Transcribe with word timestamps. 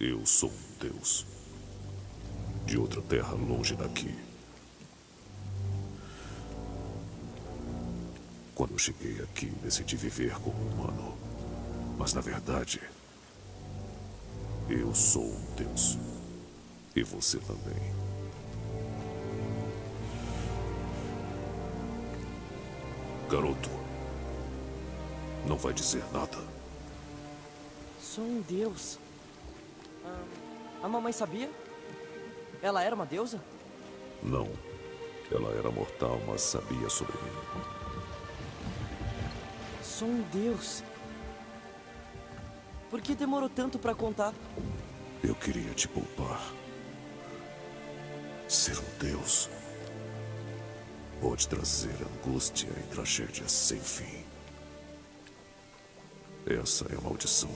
Eu 0.00 0.24
sou 0.24 0.48
um 0.48 0.78
deus. 0.80 1.26
De 2.64 2.78
outra 2.78 3.02
terra 3.02 3.34
longe 3.34 3.76
daqui. 3.76 4.14
Quando 8.54 8.78
cheguei 8.78 9.20
aqui, 9.20 9.52
decidi 9.62 9.96
viver 9.96 10.32
como 10.40 10.56
humano. 10.56 11.18
Mas 11.98 12.14
na 12.14 12.22
verdade, 12.22 12.80
eu 14.70 14.94
sou 14.94 15.26
um 15.26 15.54
deus. 15.54 15.98
E 16.96 17.02
você 17.02 17.36
também. 17.36 17.94
Garoto, 23.28 23.68
não 25.46 25.58
vai 25.58 25.74
dizer 25.74 26.02
nada. 26.10 26.38
Sou 28.00 28.24
um 28.24 28.40
deus. 28.40 28.98
Ah, 30.10 30.86
a 30.86 30.88
mamãe 30.88 31.12
sabia? 31.12 31.50
Ela 32.62 32.82
era 32.82 32.94
uma 32.94 33.06
deusa? 33.06 33.40
Não. 34.22 34.48
Ela 35.30 35.52
era 35.54 35.70
mortal, 35.70 36.20
mas 36.26 36.40
sabia 36.42 36.88
sobre 36.90 37.16
mim. 37.18 37.62
Sou 39.82 40.08
um 40.08 40.22
deus. 40.32 40.82
Por 42.90 43.00
que 43.00 43.14
demorou 43.14 43.48
tanto 43.48 43.78
para 43.78 43.94
contar? 43.94 44.34
Eu 45.22 45.34
queria 45.34 45.72
te 45.74 45.86
poupar. 45.86 46.40
Ser 48.48 48.76
um 48.78 48.98
deus 48.98 49.48
pode 51.20 51.46
trazer 51.46 51.94
angústia 52.02 52.68
e 52.68 52.94
tragédia 52.94 53.46
sem 53.48 53.78
fim. 53.78 54.24
Essa 56.46 56.86
é 56.92 56.96
a 56.96 57.00
maldição. 57.00 57.50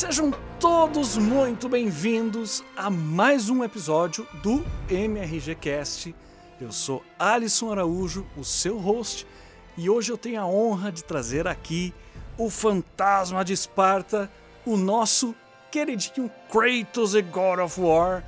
Sejam 0.00 0.32
todos 0.58 1.18
muito 1.18 1.68
bem-vindos 1.68 2.64
a 2.74 2.88
mais 2.88 3.50
um 3.50 3.62
episódio 3.62 4.26
do 4.42 4.64
MRG 4.88 5.54
Cast. 5.56 6.14
Eu 6.58 6.72
sou 6.72 7.04
Alisson 7.18 7.70
Araújo, 7.70 8.26
o 8.34 8.42
seu 8.42 8.78
host, 8.78 9.26
e 9.76 9.90
hoje 9.90 10.10
eu 10.10 10.16
tenho 10.16 10.40
a 10.40 10.46
honra 10.46 10.90
de 10.90 11.04
trazer 11.04 11.46
aqui 11.46 11.92
o 12.38 12.48
fantasma 12.48 13.44
de 13.44 13.52
Esparta, 13.52 14.30
o 14.64 14.74
nosso 14.74 15.34
queridinho 15.70 16.30
Kratos 16.50 17.14
e 17.14 17.20
God 17.20 17.58
of 17.58 17.78
War, 17.78 18.24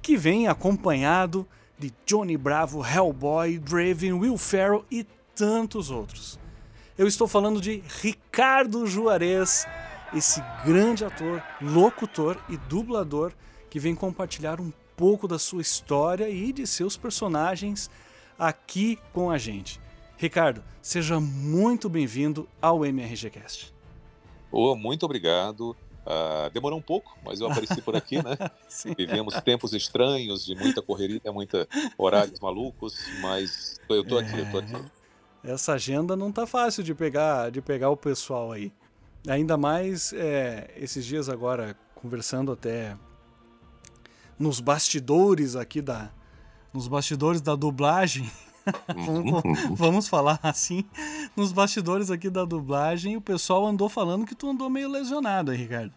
que 0.00 0.16
vem 0.16 0.46
acompanhado 0.46 1.44
de 1.76 1.92
Johnny 2.06 2.36
Bravo, 2.36 2.86
Hellboy, 2.86 3.58
Draven, 3.58 4.12
Will 4.12 4.38
Ferrell 4.38 4.84
e 4.88 5.04
tantos 5.34 5.90
outros. 5.90 6.38
Eu 6.96 7.08
estou 7.08 7.26
falando 7.26 7.60
de 7.60 7.82
Ricardo 8.00 8.86
Juarez 8.86 9.66
esse 10.16 10.42
grande 10.64 11.04
ator, 11.04 11.42
locutor 11.60 12.42
e 12.48 12.56
dublador 12.56 13.32
que 13.68 13.78
vem 13.78 13.94
compartilhar 13.94 14.60
um 14.60 14.72
pouco 14.96 15.28
da 15.28 15.38
sua 15.38 15.60
história 15.60 16.28
e 16.30 16.52
de 16.52 16.66
seus 16.66 16.96
personagens 16.96 17.90
aqui 18.38 18.98
com 19.12 19.30
a 19.30 19.36
gente. 19.36 19.78
Ricardo, 20.16 20.64
seja 20.80 21.20
muito 21.20 21.88
bem-vindo 21.90 22.48
ao 22.62 22.84
MRGCast. 22.84 23.74
Oh, 24.50 24.74
muito 24.74 25.04
obrigado. 25.04 25.76
Uh, 26.06 26.48
demorou 26.54 26.78
um 26.78 26.82
pouco, 26.82 27.18
mas 27.22 27.40
eu 27.40 27.50
apareci 27.50 27.82
por 27.82 27.94
aqui, 27.94 28.16
né? 28.16 28.38
Vivemos 28.96 29.34
tempos 29.42 29.74
estranhos, 29.74 30.46
de 30.46 30.54
muita 30.54 30.80
correria, 30.80 31.20
muita 31.30 31.68
horários 31.98 32.40
malucos, 32.40 32.96
mas 33.20 33.78
eu 33.90 34.02
tô 34.02 34.16
aqui, 34.16 34.38
eu 34.38 34.50
tô 34.50 34.58
aqui. 34.58 34.72
É, 35.44 35.52
essa 35.52 35.74
agenda 35.74 36.16
não 36.16 36.32
tá 36.32 36.46
fácil 36.46 36.82
de 36.82 36.94
pegar, 36.94 37.50
de 37.50 37.60
pegar 37.60 37.90
o 37.90 37.96
pessoal 37.96 38.52
aí. 38.52 38.72
Ainda 39.28 39.56
mais 39.56 40.12
é, 40.12 40.70
esses 40.76 41.04
dias 41.04 41.28
agora, 41.28 41.76
conversando 41.94 42.52
até 42.52 42.96
nos 44.38 44.60
bastidores 44.60 45.56
aqui 45.56 45.82
da. 45.82 46.10
Nos 46.72 46.86
bastidores 46.86 47.40
da 47.40 47.56
dublagem. 47.56 48.30
vamos 49.74 50.08
falar 50.08 50.38
assim. 50.42 50.84
Nos 51.34 51.52
bastidores 51.52 52.10
aqui 52.10 52.30
da 52.30 52.44
dublagem, 52.44 53.16
o 53.16 53.20
pessoal 53.20 53.66
andou 53.66 53.88
falando 53.88 54.26
que 54.26 54.34
tu 54.34 54.50
andou 54.50 54.68
meio 54.70 54.88
lesionado 54.88 55.50
aí, 55.50 55.56
Ricardo. 55.56 55.92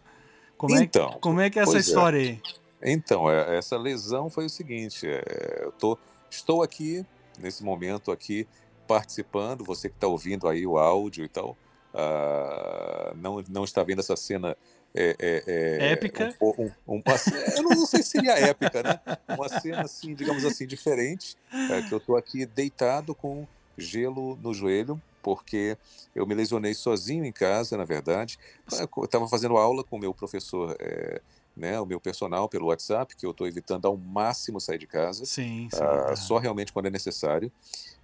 Como 0.56 0.76
então, 0.76 1.10
é, 1.10 1.18
como 1.20 1.40
é 1.40 1.50
que 1.50 1.58
é 1.58 1.62
essa 1.62 1.76
é. 1.76 1.80
história 1.80 2.18
é. 2.18 2.22
aí? 2.22 2.42
Então, 2.82 3.30
é, 3.30 3.56
essa 3.56 3.76
lesão 3.76 4.28
foi 4.28 4.46
o 4.46 4.50
seguinte: 4.50 5.06
é, 5.06 5.64
eu 5.64 5.72
tô, 5.72 5.96
estou 6.28 6.62
aqui, 6.62 7.04
nesse 7.38 7.62
momento 7.62 8.10
aqui, 8.10 8.48
participando, 8.88 9.64
você 9.64 9.88
que 9.88 9.96
está 9.96 10.08
ouvindo 10.08 10.48
aí 10.48 10.66
o 10.66 10.78
áudio 10.78 11.24
e 11.24 11.28
tal 11.28 11.56
Uh, 11.92 13.16
não, 13.16 13.42
não 13.48 13.64
está 13.64 13.82
vendo 13.82 13.98
essa 13.98 14.16
cena 14.16 14.56
é, 14.94 15.16
é, 15.18 15.44
é, 15.46 15.92
épica. 15.92 16.34
Um, 16.40 16.48
um, 16.48 16.64
um, 16.64 17.02
uma, 17.04 17.56
eu 17.56 17.62
não, 17.62 17.70
não, 17.70 17.86
sei 17.86 18.02
se 18.02 18.10
seria 18.10 18.32
épica, 18.38 18.82
né? 18.82 19.00
Uma 19.28 19.48
cena 19.48 19.82
assim, 19.82 20.14
digamos 20.14 20.44
assim, 20.44 20.66
diferente. 20.66 21.36
É, 21.70 21.82
que 21.82 21.92
eu 21.92 21.98
estou 21.98 22.16
aqui 22.16 22.44
deitado 22.44 23.14
com 23.14 23.46
gelo 23.78 24.36
no 24.42 24.52
joelho, 24.52 25.00
porque 25.22 25.76
eu 26.14 26.26
me 26.26 26.34
lesionei 26.34 26.74
sozinho 26.74 27.24
em 27.24 27.32
casa, 27.32 27.76
na 27.76 27.84
verdade. 27.84 28.38
Eu 28.70 29.04
estava 29.04 29.28
fazendo 29.28 29.56
aula 29.56 29.84
com 29.84 29.96
o 29.96 30.00
meu 30.00 30.12
professor, 30.12 30.76
é, 30.80 31.20
né, 31.56 31.80
o 31.80 31.86
meu 31.86 32.00
personal 32.00 32.48
pelo 32.48 32.66
WhatsApp, 32.66 33.14
que 33.14 33.24
eu 33.24 33.30
estou 33.30 33.46
evitando 33.46 33.86
ao 33.86 33.96
máximo 33.96 34.60
sair 34.60 34.78
de 34.78 34.86
casa. 34.86 35.24
Sim, 35.24 35.68
sim. 35.72 35.78
Uh, 35.82 36.16
só 36.16 36.38
realmente 36.38 36.72
quando 36.72 36.86
é 36.86 36.90
necessário. 36.90 37.50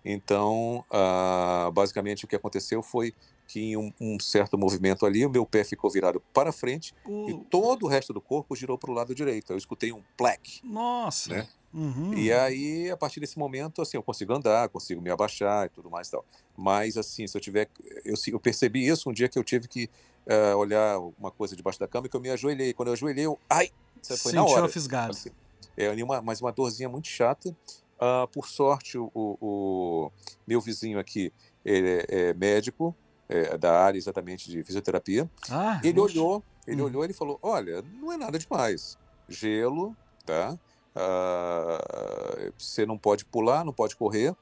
Então, 0.04 0.84
uh, 0.90 1.70
basicamente 1.72 2.24
o 2.24 2.28
que 2.28 2.36
aconteceu 2.36 2.80
foi 2.80 3.12
que 3.46 3.60
em 3.60 3.76
um, 3.76 3.92
um, 4.00 4.18
certo 4.18 4.58
movimento 4.58 5.06
ali, 5.06 5.24
o 5.24 5.30
meu 5.30 5.46
pé 5.46 5.64
ficou 5.64 5.90
virado 5.90 6.20
para 6.32 6.52
frente 6.52 6.94
uh. 7.06 7.30
e 7.30 7.34
todo 7.50 7.84
o 7.84 7.88
resto 7.88 8.12
do 8.12 8.20
corpo 8.20 8.54
girou 8.56 8.76
para 8.76 8.90
o 8.90 8.94
lado 8.94 9.14
direito. 9.14 9.52
Eu 9.52 9.56
escutei 9.56 9.92
um 9.92 10.02
plaque. 10.16 10.60
Nossa! 10.64 11.30
Né? 11.30 11.48
Uhum. 11.72 12.14
E 12.14 12.32
aí, 12.32 12.90
a 12.90 12.96
partir 12.96 13.20
desse 13.20 13.38
momento, 13.38 13.82
assim, 13.82 13.96
eu 13.96 14.02
consigo 14.02 14.32
andar, 14.32 14.68
consigo 14.70 15.00
me 15.02 15.10
abaixar 15.10 15.66
e 15.66 15.68
tudo 15.68 15.90
mais 15.90 16.08
e 16.08 16.12
tal. 16.12 16.24
Mas, 16.56 16.96
assim, 16.96 17.26
se 17.26 17.36
eu 17.36 17.40
tiver... 17.40 17.68
Eu, 18.04 18.14
eu 18.28 18.40
percebi 18.40 18.86
isso 18.86 19.10
um 19.10 19.12
dia 19.12 19.28
que 19.28 19.38
eu 19.38 19.44
tive 19.44 19.68
que 19.68 19.90
uh, 20.26 20.56
olhar 20.56 20.98
uma 21.18 21.30
coisa 21.30 21.54
debaixo 21.54 21.78
da 21.78 21.86
cama 21.86 22.06
e 22.06 22.10
que 22.10 22.16
eu 22.16 22.20
me 22.20 22.30
ajoelhei. 22.30 22.72
Quando 22.72 22.88
eu 22.88 22.94
ajoelhei, 22.94 23.26
eu... 23.26 23.38
Ai! 23.48 23.70
Foi 24.02 24.16
Sentiu 24.16 24.34
na 24.36 24.44
hora. 24.44 24.66
a 24.66 24.68
fisgada. 24.68 25.10
Assim, 25.10 25.30
é, 25.76 25.90
uma, 26.02 26.22
mas 26.22 26.40
uma 26.40 26.52
dorzinha 26.52 26.88
muito 26.88 27.08
chata. 27.08 27.54
Uh, 27.96 28.28
por 28.32 28.48
sorte, 28.48 28.98
o, 28.98 29.10
o, 29.14 29.36
o, 29.40 30.12
meu 30.46 30.60
vizinho 30.60 30.98
aqui 30.98 31.32
ele 31.64 31.88
é, 31.88 32.06
é 32.08 32.34
médico, 32.34 32.94
é, 33.28 33.56
da 33.56 33.80
área 33.80 33.98
exatamente 33.98 34.50
de 34.50 34.62
fisioterapia. 34.62 35.28
Ah, 35.50 35.80
ele 35.82 35.98
olhou, 36.00 36.42
ele 36.66 36.82
hum. 36.82 36.86
olhou 36.86 37.04
e 37.04 37.12
falou: 37.12 37.38
olha, 37.42 37.82
não 38.00 38.12
é 38.12 38.16
nada 38.16 38.38
demais. 38.38 38.96
Gelo, 39.28 39.96
tá? 40.24 40.56
Uh, 40.94 42.52
você 42.56 42.86
não 42.86 42.96
pode 42.96 43.24
pular, 43.24 43.64
não 43.64 43.72
pode 43.72 43.96
correr. 43.96 44.34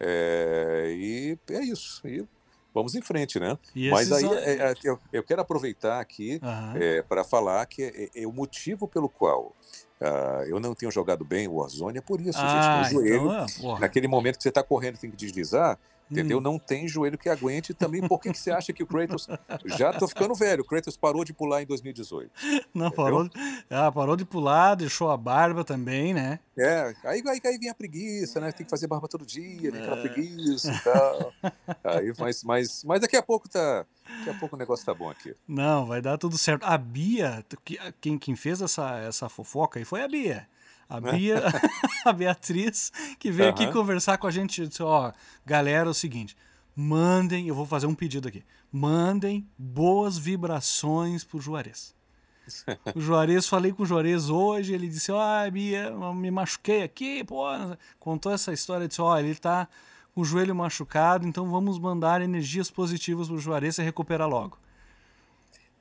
É, 0.00 0.94
e 0.96 1.38
é 1.50 1.60
isso. 1.60 2.06
E 2.06 2.24
vamos 2.72 2.94
em 2.94 3.02
frente, 3.02 3.40
né? 3.40 3.58
E 3.74 3.90
Mas 3.90 4.12
aí 4.12 4.24
é, 4.24 4.70
é, 4.70 4.74
eu, 4.84 4.98
eu, 5.12 5.22
quero 5.24 5.42
aproveitar 5.42 6.00
aqui 6.00 6.40
uhum. 6.42 7.02
para 7.08 7.24
falar 7.24 7.66
que 7.66 7.82
é, 7.82 8.22
é, 8.22 8.26
o 8.26 8.32
motivo 8.32 8.86
pelo 8.86 9.08
qual 9.08 9.54
Uh, 10.00 10.46
eu 10.46 10.60
não 10.60 10.76
tenho 10.76 10.92
jogado 10.92 11.24
bem 11.24 11.48
o 11.48 11.54
Warzone, 11.54 11.98
é 11.98 12.00
por 12.00 12.20
isso, 12.20 12.38
ah, 12.40 12.84
gente. 12.84 12.94
O 12.94 13.00
joelho, 13.00 13.32
então, 13.32 13.76
é, 13.76 13.80
naquele 13.80 14.06
momento 14.06 14.36
que 14.36 14.44
você 14.44 14.48
está 14.48 14.62
correndo 14.62 14.96
tem 14.96 15.10
que 15.10 15.16
deslizar, 15.16 15.76
Entendeu? 16.10 16.38
Hum. 16.38 16.42
Não 16.42 16.58
tem 16.58 16.88
joelho 16.88 17.18
que 17.18 17.28
aguente. 17.28 17.74
Também 17.74 18.06
por 18.06 18.20
que 18.20 18.32
você 18.32 18.50
acha 18.50 18.72
que 18.72 18.82
o 18.82 18.86
Kratos. 18.86 19.28
Já 19.76 19.92
tô 19.92 20.08
ficando 20.08 20.34
velho. 20.34 20.62
O 20.62 20.66
Kratos 20.66 20.96
parou 20.96 21.24
de 21.24 21.32
pular 21.32 21.62
em 21.62 21.66
2018. 21.66 22.30
Não, 22.74 22.90
parou, 22.90 23.28
ah, 23.70 23.92
parou 23.92 24.16
de 24.16 24.24
pular, 24.24 24.74
deixou 24.74 25.10
a 25.10 25.16
barba 25.16 25.64
também, 25.64 26.14
né? 26.14 26.40
É, 26.56 26.94
aí, 27.04 27.22
aí, 27.26 27.40
aí 27.44 27.58
vem 27.58 27.68
a 27.68 27.74
preguiça, 27.74 28.40
né? 28.40 28.50
Tem 28.50 28.64
que 28.64 28.70
fazer 28.70 28.86
barba 28.86 29.06
todo 29.06 29.24
dia, 29.24 29.70
tem 29.70 29.80
aquela 29.80 29.98
é. 29.98 30.08
preguiça 30.08 30.72
e 30.72 30.78
tal. 30.80 31.32
Aí, 31.84 32.12
mas, 32.18 32.42
mas, 32.42 32.84
mas 32.84 33.00
daqui 33.00 33.16
a 33.16 33.22
pouco 33.22 33.48
tá. 33.48 33.86
Daqui 34.18 34.30
a 34.30 34.34
pouco 34.34 34.56
o 34.56 34.58
negócio 34.58 34.84
tá 34.84 34.94
bom 34.94 35.10
aqui. 35.10 35.34
Não, 35.46 35.86
vai 35.86 36.00
dar 36.00 36.18
tudo 36.18 36.36
certo. 36.36 36.64
A 36.64 36.76
Bia, 36.76 37.44
quem, 38.00 38.18
quem 38.18 38.36
fez 38.36 38.60
essa, 38.60 38.98
essa 38.98 39.28
fofoca 39.28 39.78
aí 39.78 39.84
foi 39.84 40.02
a 40.02 40.08
Bia. 40.08 40.48
A 40.88 41.00
né? 41.00 41.12
Bia, 41.12 41.42
a 42.04 42.12
Beatriz, 42.12 42.90
que 43.18 43.30
veio 43.30 43.50
uhum. 43.50 43.54
aqui 43.54 43.70
conversar 43.70 44.16
com 44.16 44.26
a 44.26 44.30
gente, 44.30 44.66
disse, 44.66 44.82
ó, 44.82 45.12
galera, 45.44 45.88
é 45.88 45.90
o 45.90 45.94
seguinte, 45.94 46.34
mandem, 46.74 47.46
eu 47.46 47.54
vou 47.54 47.66
fazer 47.66 47.86
um 47.86 47.94
pedido 47.94 48.28
aqui, 48.28 48.42
mandem 48.72 49.46
boas 49.58 50.16
vibrações 50.16 51.24
pro 51.24 51.40
Juarez. 51.40 51.94
O 52.96 53.00
Juarez, 53.00 53.46
falei 53.46 53.72
com 53.72 53.82
o 53.82 53.86
Juarez 53.86 54.30
hoje, 54.30 54.72
ele 54.72 54.88
disse, 54.88 55.12
ó, 55.12 55.20
oh, 55.20 55.52
me, 55.52 55.72
me 56.14 56.30
machuquei 56.30 56.82
aqui, 56.82 57.22
pô. 57.22 57.44
Contou 57.98 58.32
essa 58.32 58.54
história, 58.54 58.88
disse, 58.88 59.02
ó, 59.02 59.12
oh, 59.12 59.18
ele 59.18 59.34
tá 59.34 59.68
com 60.14 60.22
o 60.22 60.24
joelho 60.24 60.54
machucado, 60.54 61.28
então 61.28 61.50
vamos 61.50 61.78
mandar 61.78 62.22
energias 62.22 62.70
positivas 62.70 63.28
pro 63.28 63.38
Juarez 63.38 63.76
se 63.76 63.82
recuperar 63.82 64.26
logo. 64.26 64.56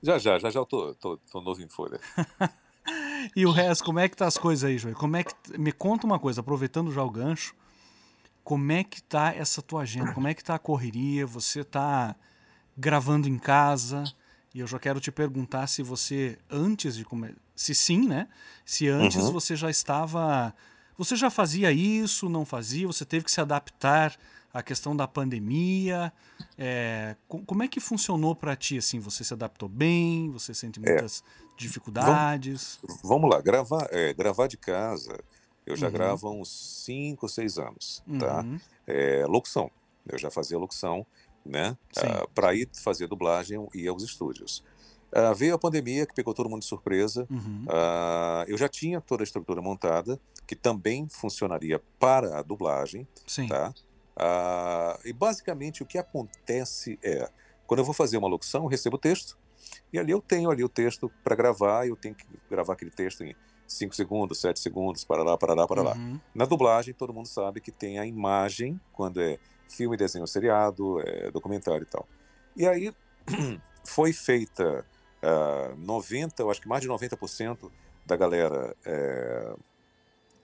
Já, 0.02 0.18
já, 0.18 0.38
já, 0.38 0.50
já 0.50 0.60
eu 0.60 0.66
tô, 0.66 0.94
tô, 0.96 1.18
tô 1.32 1.42
novo 1.42 1.62
em 1.62 1.70
folha. 1.70 2.00
e 3.36 3.46
o 3.46 3.52
resto, 3.52 3.84
como 3.84 4.00
é 4.00 4.08
que 4.08 4.16
tá 4.16 4.28
as 4.28 4.38
coisas 4.38 4.64
aí, 4.64 4.78
Joel? 4.78 4.96
Como 4.96 5.16
é 5.16 5.24
que. 5.24 5.34
Me 5.58 5.72
conta 5.72 6.06
uma 6.06 6.20
coisa, 6.20 6.42
aproveitando 6.42 6.92
já 6.92 7.04
o 7.04 7.10
gancho, 7.10 7.56
como 8.44 8.72
é 8.72 8.84
que 8.84 9.02
tá 9.02 9.34
essa 9.36 9.62
tua 9.62 9.82
agenda? 9.82 10.14
Como 10.14 10.28
é 10.28 10.34
que 10.34 10.44
tá 10.44 10.56
a 10.56 10.60
correria? 10.60 11.26
Você 11.26 11.64
tá 11.64 12.16
gravando 12.78 13.28
em 13.28 13.38
casa? 13.38 14.04
E 14.54 14.60
eu 14.60 14.68
já 14.68 14.80
quero 14.80 15.00
te 15.00 15.12
perguntar 15.12 15.68
se 15.68 15.84
você, 15.84 16.38
antes 16.50 16.96
de 16.96 17.04
começar. 17.04 17.36
Se 17.56 17.76
sim, 17.76 18.08
né? 18.08 18.28
Se 18.64 18.88
antes 18.88 19.24
uhum. 19.24 19.32
você 19.32 19.56
já 19.56 19.70
estava. 19.70 20.54
Você 20.98 21.16
já 21.16 21.30
fazia 21.30 21.72
isso, 21.72 22.30
não 22.30 22.46
fazia? 22.46 22.88
Você 22.88 23.04
teve 23.04 23.26
que 23.26 23.32
se 23.32 23.42
adaptar 23.42 24.16
à 24.54 24.64
questão 24.64 24.96
da 24.96 25.08
pandemia? 25.08 26.14
É, 26.58 27.16
como 27.28 27.64
é 27.64 27.68
que 27.68 27.80
funcionou 27.80 28.36
para 28.36 28.56
ti? 28.56 28.78
Assim, 28.78 29.00
você 29.00 29.24
se 29.24 29.34
adaptou 29.34 29.68
bem? 29.68 30.32
Você 30.32 30.54
sente 30.54 30.80
é. 30.80 30.90
muitas 30.90 31.22
é. 31.44 31.47
Dificuldades? 31.58 32.80
Vamos, 32.82 33.02
vamos, 33.04 33.30
lá, 33.30 33.42
gravar, 33.42 33.88
é, 33.92 34.14
gravar 34.14 34.48
de 34.48 34.58
casa. 34.58 35.20
Eu 35.66 35.76
já 35.76 35.88
uhum. 35.88 35.94
gravo 35.94 36.28
há 36.28 36.32
uns 36.32 36.84
5, 36.86 37.28
6 37.28 37.58
anos, 37.58 38.04
tá? 38.20 38.42
Uhum. 38.42 38.60
É, 38.86 39.26
locução. 39.28 39.70
Eu 40.08 40.18
já 40.18 40.32
fazia 40.32 40.58
locução 40.58 41.06
né? 41.48 41.78
Ah, 41.98 42.28
para 42.36 42.54
ir 42.54 42.70
fazer 42.74 43.08
dublagem 43.08 43.66
e 43.74 43.84
ir 43.84 43.88
aos 43.88 44.04
estúdios. 44.04 44.64
Uh, 45.12 45.34
veio 45.34 45.56
a 45.56 45.58
pandemia 45.58 46.06
que 46.06 46.14
pegou 46.14 46.34
todo 46.34 46.50
mundo 46.50 46.62
de 46.62 46.68
surpresa. 46.68 47.26
Uhum. 47.30 47.64
Uh, 47.64 48.44
eu 48.48 48.58
já 48.58 48.68
tinha 48.68 49.00
toda 49.00 49.24
a 49.24 49.26
estrutura 49.26 49.62
montada, 49.62 50.20
que 50.46 50.56
também 50.56 51.08
funcionaria 51.08 51.82
para 51.98 52.38
a 52.38 52.42
dublagem. 52.42 53.08
Sim. 53.26 53.48
Tá? 53.48 53.74
e 55.06 55.14
basicamente 55.14 55.84
o 55.84 55.86
que 55.86 55.96
acontece 55.96 56.98
é, 57.04 57.30
quando 57.68 57.82
eu 57.82 57.86
vou 57.86 57.94
fazer 57.94 58.18
uma 58.18 58.28
locução, 58.28 58.64
eu 58.64 58.68
recebo 58.68 58.96
o 58.96 59.00
texto, 59.00 59.38
e 59.92 60.00
ali 60.00 60.12
eu 60.12 60.22
tenho 60.22 60.50
ali 60.50 60.64
o 60.64 60.70
texto 60.70 61.12
para 61.24 61.36
gravar, 61.36 61.86
e 61.86 61.90
eu 61.90 61.96
tenho 61.96 62.16
que 62.16 62.26
gravar 62.50 62.74
aquele 62.74 62.92
texto 62.92 63.24
em 63.24 63.36
5 63.68 63.96
segundos, 63.96 64.40
7 64.40 64.60
segundos, 64.60 65.04
para 65.04 65.24
lá, 65.24 65.38
para 65.38 65.54
lá, 65.54 65.68
para 65.68 65.82
lá. 65.82 65.94
Uhum. 65.96 66.20
Na 66.34 66.46
dublagem, 66.46 66.94
todo 66.94 67.14
mundo 67.14 67.28
sabe 67.28 67.62
que 67.62 67.72
tem 67.72 68.00
a 68.00 68.06
imagem, 68.06 68.80
quando 68.94 69.22
é 69.22 69.38
filme, 69.70 69.98
desenho, 69.98 70.26
seriado, 70.28 71.02
é, 71.02 71.30
documentário 71.32 71.84
e 71.84 71.86
tal. 71.86 72.08
E 72.56 72.68
aí 72.68 72.94
foi 73.84 74.14
feita 74.14 74.86
uh, 75.24 75.74
ah, 75.74 75.76
90, 75.78 76.42
eu 76.42 76.50
acho 76.50 76.62
que 76.62 76.68
mais 76.68 76.82
de 76.82 76.88
90% 76.88 77.70
da 78.06 78.16
galera 78.16 78.76
é, 78.86 79.54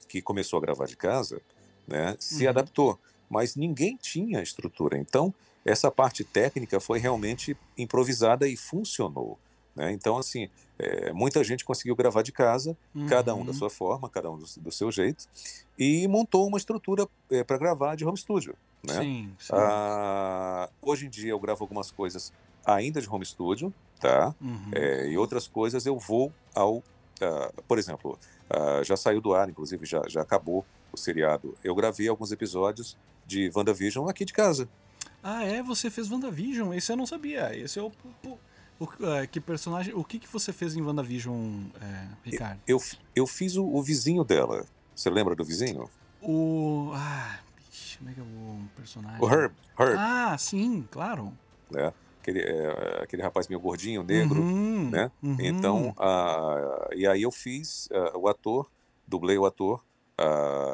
que 0.08 0.22
começou 0.22 0.58
a 0.58 0.62
gravar 0.62 0.86
de 0.86 0.98
casa, 0.98 1.42
né, 1.88 2.16
se 2.20 2.44
uhum. 2.44 2.50
adaptou, 2.50 3.00
mas 3.30 3.56
ninguém 3.56 3.98
tinha 3.98 4.42
estrutura. 4.42 4.98
Então, 4.98 5.34
essa 5.66 5.90
parte 5.90 6.24
técnica 6.24 6.80
foi 6.80 7.00
realmente 7.00 7.56
improvisada 7.78 8.48
e 8.48 8.58
funcionou. 8.58 9.38
Né? 9.76 9.92
Então, 9.92 10.18
assim, 10.18 10.50
é, 10.78 11.12
muita 11.14 11.44
gente 11.44 11.66
conseguiu 11.66 11.96
gravar 11.96 12.22
de 12.22 12.32
casa, 12.32 12.78
uhum. 12.94 13.08
cada 13.08 13.34
um 13.34 13.46
da 13.46 13.54
sua 13.54 13.70
forma, 13.70 14.10
cada 14.10 14.30
um 14.30 14.38
do, 14.38 14.46
do 14.58 14.72
seu 14.72 14.92
jeito, 14.92 15.26
e 15.78 16.08
montou 16.08 16.48
uma 16.48 16.58
estrutura 16.58 17.08
é, 17.32 17.44
para 17.44 17.58
gravar 17.58 17.96
de 17.96 18.06
home 18.06 18.18
studio. 18.18 18.56
Né? 18.86 18.94
Sim, 18.96 19.36
sim. 19.40 19.54
Ah, 19.54 20.70
hoje 20.82 21.06
em 21.06 21.10
dia 21.10 21.32
eu 21.32 21.40
gravo 21.40 21.64
algumas 21.64 21.90
coisas 21.90 22.34
ainda 22.66 23.02
de 23.02 23.10
home 23.10 23.26
studio, 23.26 23.74
tá? 24.00 24.36
Uhum. 24.42 24.72
É, 24.74 25.08
e 25.08 25.18
outras 25.18 25.48
coisas 25.48 25.86
eu 25.86 25.98
vou 25.98 26.32
ao, 26.54 26.78
uh, 26.78 27.64
por 27.68 27.80
exemplo, 27.80 28.20
uh, 28.50 28.84
já 28.84 28.98
saiu 28.98 29.22
do 29.22 29.34
ar, 29.34 29.50
inclusive 29.50 29.86
já, 29.86 30.02
já 30.08 30.22
acabou 30.22 30.66
o 30.92 30.98
seriado. 30.98 31.58
Eu 31.64 31.74
gravei 31.74 32.08
alguns 32.08 32.32
episódios 32.32 32.98
de 33.26 33.50
WandaVision 33.56 34.08
aqui 34.10 34.26
de 34.26 34.34
casa. 34.34 34.68
Ah, 35.24 35.44
é? 35.44 35.64
Você 35.64 35.90
fez 35.90 36.12
WandaVision? 36.12 36.74
Esse 36.74 36.92
eu 36.92 36.98
não 36.98 37.06
sabia. 37.06 37.56
Esse 37.56 37.80
é 37.80 37.82
o, 37.82 37.88
uh, 37.88 39.28
que 39.32 39.40
personagem. 39.40 39.94
O 39.96 40.04
que, 40.04 40.20
que 40.20 40.28
você 40.28 40.52
fez 40.52 40.76
em 40.76 40.82
WandaVision, 40.82 41.64
é, 41.82 42.08
Ricardo? 42.24 42.60
Eu, 42.68 42.78
eu, 42.78 42.84
eu 43.16 43.28
fiz 43.28 43.56
o, 43.56 43.66
o, 43.66 43.82
vizinho 43.82 44.24
dela. 44.24 44.66
Você 44.94 45.10
lembra 45.10 45.34
do 45.34 45.46
vizinho? 45.46 45.90
O. 46.22 46.92
Ah, 46.94 47.40
como 47.98 48.10
é 48.10 48.14
que 48.14 48.20
é 48.20 48.24
o 48.24 48.60
personagem? 48.76 49.22
O 49.22 49.30
Herb. 49.30 49.54
Herb. 49.80 49.96
Ah, 49.98 50.38
sim, 50.38 50.86
claro. 50.92 51.32
É, 51.74 51.94
aquele, 52.22 52.42
é, 52.42 53.04
aquele 53.04 53.22
rapaz 53.22 53.48
meio 53.48 53.62
gordinho, 53.62 54.04
negro, 54.04 54.42
uhum, 54.42 54.90
né? 54.90 55.10
Uhum. 55.22 55.38
Então, 55.40 55.90
uh, 55.98 56.94
e 56.94 57.08
aí 57.08 57.22
eu 57.22 57.32
fiz 57.32 57.88
uh, 57.88 58.18
o 58.18 58.28
ator, 58.28 58.70
dublei 59.08 59.38
o 59.38 59.46
ator, 59.46 59.82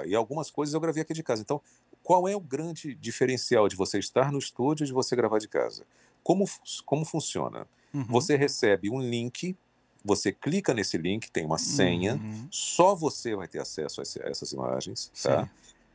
e 0.05 0.15
algumas 0.15 0.51
coisas 0.51 0.73
eu 0.73 0.79
gravei 0.79 1.01
aqui 1.01 1.13
de 1.13 1.23
casa. 1.23 1.41
Então, 1.41 1.61
qual 2.09 2.27
é 2.27 2.35
o 2.35 2.39
grande 2.39 2.95
diferencial 2.95 3.67
de 3.67 3.75
você 3.75 3.99
estar 3.99 4.31
no 4.31 4.39
estúdio 4.39 4.83
e 4.83 4.87
de 4.87 4.91
você 4.91 5.15
gravar 5.15 5.37
de 5.37 5.47
casa? 5.47 5.85
Como, 6.23 6.43
como 6.83 7.05
funciona? 7.05 7.67
Uhum. 7.93 8.03
Você 8.05 8.35
recebe 8.35 8.89
um 8.89 8.99
link, 8.99 9.55
você 10.03 10.31
clica 10.31 10.73
nesse 10.73 10.97
link, 10.97 11.29
tem 11.29 11.45
uma 11.45 11.59
senha, 11.59 12.15
uhum. 12.15 12.47
só 12.49 12.95
você 12.95 13.35
vai 13.35 13.47
ter 13.47 13.59
acesso 13.59 14.01
a, 14.01 14.27
essas 14.27 14.51
imagens, 14.53 15.11
tá? 15.21 15.47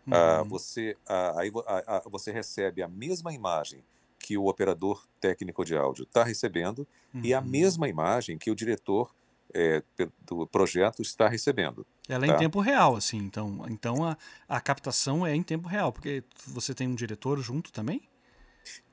Ah, 0.09 0.43
uhum. 0.43 0.51
você, 0.51 0.97
uh, 1.05 1.37
aí 1.37 1.51
uh, 1.51 2.09
você 2.09 2.31
recebe 2.31 2.81
a 2.81 2.87
mesma 2.87 3.35
imagem 3.35 3.83
que 4.17 4.39
o 4.39 4.47
operador 4.47 5.05
técnico 5.21 5.65
de 5.65 5.77
áudio 5.77 6.05
está 6.05 6.23
recebendo 6.23 6.87
e 7.25 7.35
a 7.35 7.41
uhum. 7.41 7.47
mesma 7.47 7.89
imagem 7.89 8.39
que 8.39 8.53
o 8.53 8.55
diretor 8.55 9.13
é, 9.53 9.83
do 10.25 10.47
projeto 10.47 11.03
está 11.03 11.27
recebendo. 11.29 11.85
Ela 12.09 12.27
é 12.27 12.29
tá? 12.29 12.35
em 12.35 12.39
tempo 12.39 12.61
real, 12.61 12.97
assim, 12.97 13.17
então, 13.17 13.65
então 13.69 14.05
a, 14.05 14.17
a 14.49 14.61
captação 14.61 15.27
é 15.27 15.35
em 15.35 15.43
tempo 15.43 15.69
real, 15.69 15.91
porque 15.91 16.23
você 16.47 16.75
tem 16.75 16.87
um 16.87 16.95
diretor 16.95 17.39
junto 17.41 17.73
também? 17.73 18.03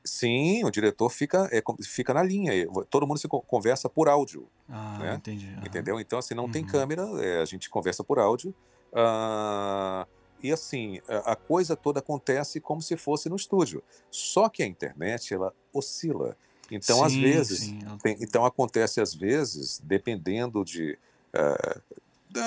Sim, 0.04 0.63
o 0.63 0.72
diretor 0.72 1.10
fica, 1.10 1.48
é, 1.52 1.62
fica 1.84 2.13
na 2.13 2.24
linha, 2.24 2.52
todo 2.90 3.06
mundo 3.06 3.19
se 3.19 3.28
conversa 3.28 3.88
por 3.90 4.10
áudio. 4.10 4.48
Ah, 4.68 4.98
né? 5.00 5.16
entendi. 5.16 5.54
Entendeu? 5.63 6.00
Então, 6.00 6.18
assim, 6.18 6.34
não 6.34 6.46
uhum. 6.46 6.52
tem 6.52 6.66
câmera, 6.66 7.04
é, 7.24 7.42
a 7.42 7.46
gente 7.46 7.69
conversa 7.69 8.04
por 8.04 8.18
áudio. 8.18 8.56
Uh, 8.92 10.08
e 10.44 10.52
assim, 10.52 11.00
a 11.08 11.36
coisa 11.36 11.75
toda 11.75 12.00
acontece 12.00 12.60
como 12.60 12.81
se 12.81 12.98
fosse 12.98 13.30
no 13.30 13.36
estúdio. 13.36 13.84
Só 14.10 14.50
que 14.50 14.63
a 14.63 14.66
internet, 14.66 15.34
ela 15.34 15.54
oscila. 15.72 16.36
Então, 16.72 16.98
sim, 16.98 17.04
às 17.04 17.13
vezes, 17.13 17.75
tem, 18.02 18.18
então 18.19 18.44
acontece 18.44 19.00
às 19.00 19.13
vezes, 19.13 19.80
dependendo 19.84 20.66
de, 20.66 20.98
uh, 21.36 21.81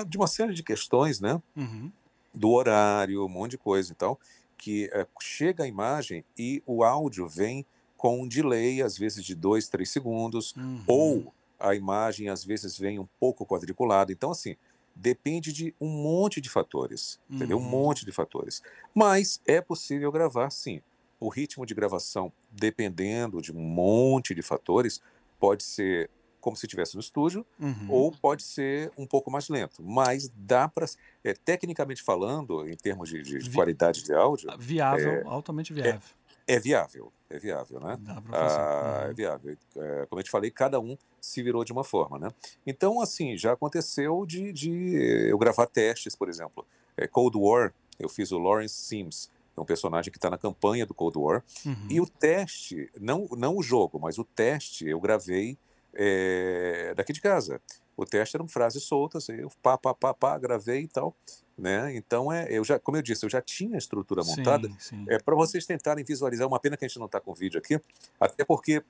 de 0.07 0.17
uma 0.17 0.27
série 0.27 0.55
de 0.55 0.63
questões, 0.63 1.21
né? 1.21 1.41
Uhum. 1.57 1.91
Do 2.33 2.51
horário, 2.51 3.25
um 3.25 3.29
monte 3.29 3.53
de 3.53 3.59
coisa 3.59 3.93
e 3.93 3.95
tal 3.95 4.19
que 4.57 4.89
é, 4.93 5.07
chega 5.21 5.65
a 5.65 5.67
imagem 5.67 6.25
e 6.39 6.63
o 6.67 6.83
áudio 6.83 7.29
vem 7.29 7.67
com 7.97 8.23
um 8.23 8.29
delay, 8.29 8.83
às 8.83 8.97
vezes 8.97 9.25
de 9.25 9.35
dois, 9.35 9.69
três 9.69 9.91
segundos, 9.91 10.55
uhum. 10.57 10.83
ou 10.87 11.35
a 11.59 11.75
imagem 11.75 12.29
às 12.29 12.45
vezes 12.45 12.79
vem 12.79 12.99
um 12.99 13.07
pouco 13.19 13.47
quadriculada. 13.47 14.13
Então, 14.13 14.31
assim, 14.31 14.57
depende 14.95 15.53
de 15.53 15.75
um 15.81 15.89
monte 15.89 16.41
de 16.41 16.51
fatores, 16.51 17.19
uhum. 17.29 17.37
entendeu? 17.37 17.59
Um 17.59 17.63
uhum. 17.63 17.69
monte 17.69 18.05
de 18.05 18.13
fatores. 18.13 18.63
Mas 18.95 19.41
é 19.47 19.61
possível 19.61 20.11
gravar, 20.11 20.51
sim. 20.51 20.81
O 21.21 21.29
ritmo 21.29 21.65
de 21.65 21.75
gravação, 21.75 22.33
dependendo 22.51 23.41
de 23.41 23.53
um 23.53 23.61
monte 23.61 24.35
de 24.35 24.43
fatores, 24.43 25.01
pode 25.39 25.63
ser 25.63 26.11
como 26.45 26.55
se 26.59 26.67
estivesse 26.67 26.95
no 26.95 27.01
estúdio, 27.01 27.47
uhum. 27.59 27.87
ou 27.89 28.13
pode 28.13 28.43
ser 28.43 28.93
um 28.99 29.07
pouco 29.07 29.31
mais 29.31 29.49
lento. 29.49 29.83
Mas 29.83 30.31
dá 30.37 30.69
para. 30.69 30.85
É, 31.25 31.33
tecnicamente 31.33 32.03
falando, 32.03 32.69
em 32.69 32.77
termos 32.77 33.09
de, 33.09 33.23
de 33.23 33.39
Vi... 33.39 33.51
qualidade 33.51 34.05
de 34.05 34.13
áudio. 34.13 34.51
Ah, 34.51 34.57
viável, 34.59 35.11
é, 35.11 35.23
altamente 35.25 35.73
viável. 35.73 36.03
É, 36.47 36.57
é, 36.57 36.61
viável, 36.61 37.11
é 37.31 37.39
viável, 37.39 37.81
né? 37.81 37.97
Dá. 37.99 38.23
Ah, 38.31 39.05
uhum. 39.05 39.11
É 39.11 39.15
viável. 39.15 39.57
É, 39.75 40.07
como 40.07 40.21
eu 40.21 40.25
te 40.25 40.31
falei, 40.31 40.51
cada 40.51 40.79
um 40.79 40.99
se 41.19 41.43
virou 41.43 41.65
de 41.65 41.73
uma 41.73 41.83
forma, 41.83 42.19
né? 42.19 42.29
Então, 42.67 43.01
assim, 43.01 43.39
já 43.39 43.55
aconteceu 43.55 44.27
de, 44.27 44.53
de 44.53 45.31
eu 45.31 45.39
gravar 45.39 45.67
testes, 45.67 46.15
por 46.15 46.29
exemplo. 46.29 46.67
É, 46.95 47.07
Cold 47.07 47.39
War, 47.39 47.73
eu 47.99 48.11
fiz 48.11 48.33
o 48.33 48.39
Lawrence 48.39 48.75
Sims, 48.75 49.31
é 49.57 49.61
um 49.61 49.65
personagem 49.65 50.13
que 50.13 50.19
está 50.19 50.29
na 50.29 50.37
campanha 50.37 50.85
do 50.85 50.93
Cold 50.93 51.19
War. 51.19 51.43
Uhum. 51.65 51.87
E 51.89 52.01
o 52.03 52.07
teste, 52.07 52.91
não, 53.01 53.27
não 53.31 53.57
o 53.57 53.63
jogo, 53.63 53.99
mas 53.99 54.19
o 54.19 54.25
teste 54.25 54.87
eu 54.87 55.01
gravei 55.01 55.57
é, 55.95 56.95
daqui 56.95 57.13
de 57.13 57.21
casa. 57.21 57.61
O 57.97 58.05
teste 58.05 58.37
eram 58.37 58.49
frases 58.49 58.83
soltas, 58.83 59.29
eu 59.29 59.51
pá, 59.63 59.79
pá, 59.79 59.95
pá, 59.95 60.13
pá, 60.13 60.39
gravei 60.39 60.83
e 60.83 60.89
tal. 60.89 61.15
Né? 61.57 61.95
Então, 61.95 62.33
é, 62.33 62.49
eu 62.51 62.65
já, 62.65 62.79
como 62.79 62.97
eu 62.97 63.03
disse, 63.03 63.25
eu 63.25 63.31
já 63.31 63.41
tinha 63.41 63.77
a 63.77 63.79
estrutura 63.79 64.25
montada. 64.25 64.69
Sim, 64.69 64.77
sim. 64.79 65.05
É 65.09 65.19
para 65.19 65.35
vocês 65.37 65.65
tentarem 65.65 66.05
visualizar. 66.05 66.49
Uma 66.49 66.59
pena 66.59 66.77
que 66.77 66.85
a 66.85 66.89
gente 66.89 66.99
não 66.99 67.07
está 67.07 67.21
com 67.21 67.33
vídeo 67.33 67.59
aqui, 67.59 67.81
até 68.19 68.45
porque 68.45 68.83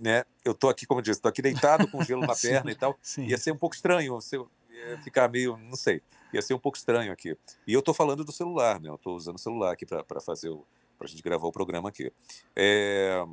né, 0.00 0.24
eu 0.44 0.52
estou 0.52 0.70
aqui, 0.70 0.86
como 0.86 1.00
eu 1.00 1.02
disse, 1.02 1.18
estou 1.18 1.28
aqui 1.28 1.42
deitado 1.42 1.88
com 1.90 2.02
gelo 2.02 2.20
na 2.20 2.34
perna 2.40 2.70
e 2.70 2.74
tal. 2.74 2.96
Sim. 3.02 3.26
Ia 3.26 3.38
ser 3.38 3.52
um 3.52 3.58
pouco 3.58 3.74
estranho 3.74 4.20
se 4.20 4.36
eu 4.36 4.48
ficar 5.02 5.28
meio, 5.28 5.56
não 5.56 5.76
sei, 5.76 6.02
ia 6.32 6.42
ser 6.42 6.54
um 6.54 6.58
pouco 6.58 6.76
estranho 6.76 7.12
aqui. 7.12 7.36
E 7.66 7.72
eu 7.72 7.80
estou 7.80 7.94
falando 7.94 8.24
do 8.24 8.32
celular, 8.32 8.80
né? 8.80 8.88
Eu 8.88 8.96
estou 8.96 9.16
usando 9.16 9.36
o 9.36 9.40
celular 9.40 9.72
aqui 9.72 9.86
para 9.86 10.20
fazer 10.20 10.52
para 10.98 11.06
a 11.06 11.10
gente 11.10 11.22
gravar 11.22 11.46
o 11.46 11.52
programa 11.52 11.88
aqui. 11.88 12.12
É, 12.54 13.24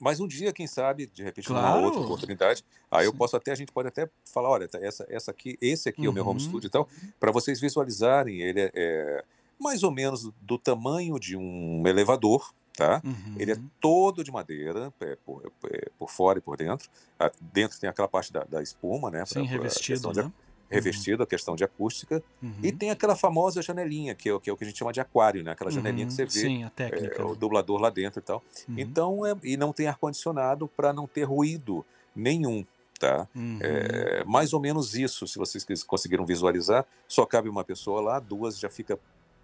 Mas 0.00 0.20
um 0.20 0.26
dia, 0.28 0.52
quem 0.52 0.66
sabe, 0.66 1.06
de 1.06 1.22
repente, 1.22 1.48
Claro. 1.48 1.84
outra 1.84 2.00
oportunidade, 2.00 2.64
aí 2.90 3.06
eu 3.06 3.12
Sim. 3.12 3.18
posso 3.18 3.36
até, 3.36 3.50
a 3.52 3.54
gente 3.54 3.72
pode 3.72 3.88
até 3.88 4.08
falar, 4.32 4.48
olha, 4.50 4.68
tá, 4.68 4.78
essa, 4.80 5.06
essa 5.08 5.30
aqui, 5.30 5.56
esse 5.60 5.88
aqui 5.88 6.06
é 6.06 6.08
o 6.08 6.12
meu 6.12 6.26
home 6.26 6.40
Uhum. 6.40 6.46
studio 6.48 6.66
e 6.68 6.70
tal, 6.70 6.88
para 7.18 7.30
vocês 7.32 7.60
visualizarem, 7.60 8.40
ele 8.40 8.60
é, 8.60 8.70
é 8.74 9.24
mais 9.60 9.82
ou 9.82 9.90
menos 9.90 10.30
do 10.40 10.56
tamanho 10.58 11.18
de 11.18 11.36
um 11.36 11.82
elevador, 11.86 12.52
tá? 12.76 13.02
Ele 13.36 13.50
é 13.52 13.54
Uhum. 13.56 13.68
todo 13.80 14.22
de 14.22 14.30
madeira, 14.30 14.92
é, 15.00 15.16
por, 15.26 15.52
é, 15.72 15.88
por 15.98 16.08
fora 16.10 16.38
e 16.38 16.42
por 16.42 16.56
dentro. 16.56 16.88
Ah, 17.18 17.30
Dentro 17.52 17.78
tem 17.80 17.90
aquela 17.90 18.06
parte 18.06 18.32
da, 18.32 18.44
da 18.44 18.62
espuma, 18.62 19.10
né? 19.10 19.18
pra- 19.18 19.26
Sim, 19.26 19.40
pra 19.42 19.50
revestido, 19.50 20.12
questão 20.12 20.12
de- 20.12 20.32
né? 20.70 20.76
revestido, 20.76 21.22
a 21.22 21.26
questão 21.26 21.56
de 21.56 21.64
acústica. 21.64 22.22
E 22.42 22.46
Uhum. 22.46 22.76
tem 22.76 22.90
aquela 22.90 23.16
famosa 23.16 23.62
janelinha, 23.62 24.14
que 24.14 24.28
é, 24.28 24.34
o- 24.34 24.40
que 24.40 24.50
é 24.50 24.52
o 24.52 24.56
que 24.56 24.64
a 24.64 24.66
gente 24.66 24.78
chama 24.78 24.92
de 24.92 25.00
aquário, 25.00 25.42
né? 25.42 25.52
Aquela 25.52 25.70
janelinha 25.70 26.06
que 26.06 26.12
Uhum. 26.12 26.16
você 26.16 26.24
vê 26.24 26.30
Sim, 26.48 26.64
a 26.64 26.66
é, 26.66 26.70
técnica. 26.70 27.24
o 27.24 27.30
né? 27.30 27.36
dublador 27.38 27.80
lá 27.80 27.90
dentro 27.90 28.18
e 28.20 28.22
tal. 28.22 28.42
Uhum. 28.68 28.74
Então, 28.78 29.26
é, 29.26 29.34
e 29.42 29.56
não 29.56 29.72
tem 29.72 29.86
ar-condicionado 29.86 30.68
para 30.68 30.92
não 30.92 31.06
ter 31.06 31.24
ruído 31.24 31.84
nenhum, 32.14 32.64
tá? 32.98 33.26
Uhum. 33.34 33.58
É 33.60 34.24
mais 34.24 34.52
ou 34.52 34.60
menos 34.60 34.94
isso, 34.94 35.26
se 35.26 35.38
vocês 35.38 35.64
conseguiram 35.84 36.26
visualizar. 36.26 36.84
Só 37.06 37.24
cabe 37.24 37.48
uma 37.48 37.64
pessoa 37.64 38.00
lá, 38.00 38.18
duas 38.20 38.58
já 38.58 38.68
fica 38.68 38.98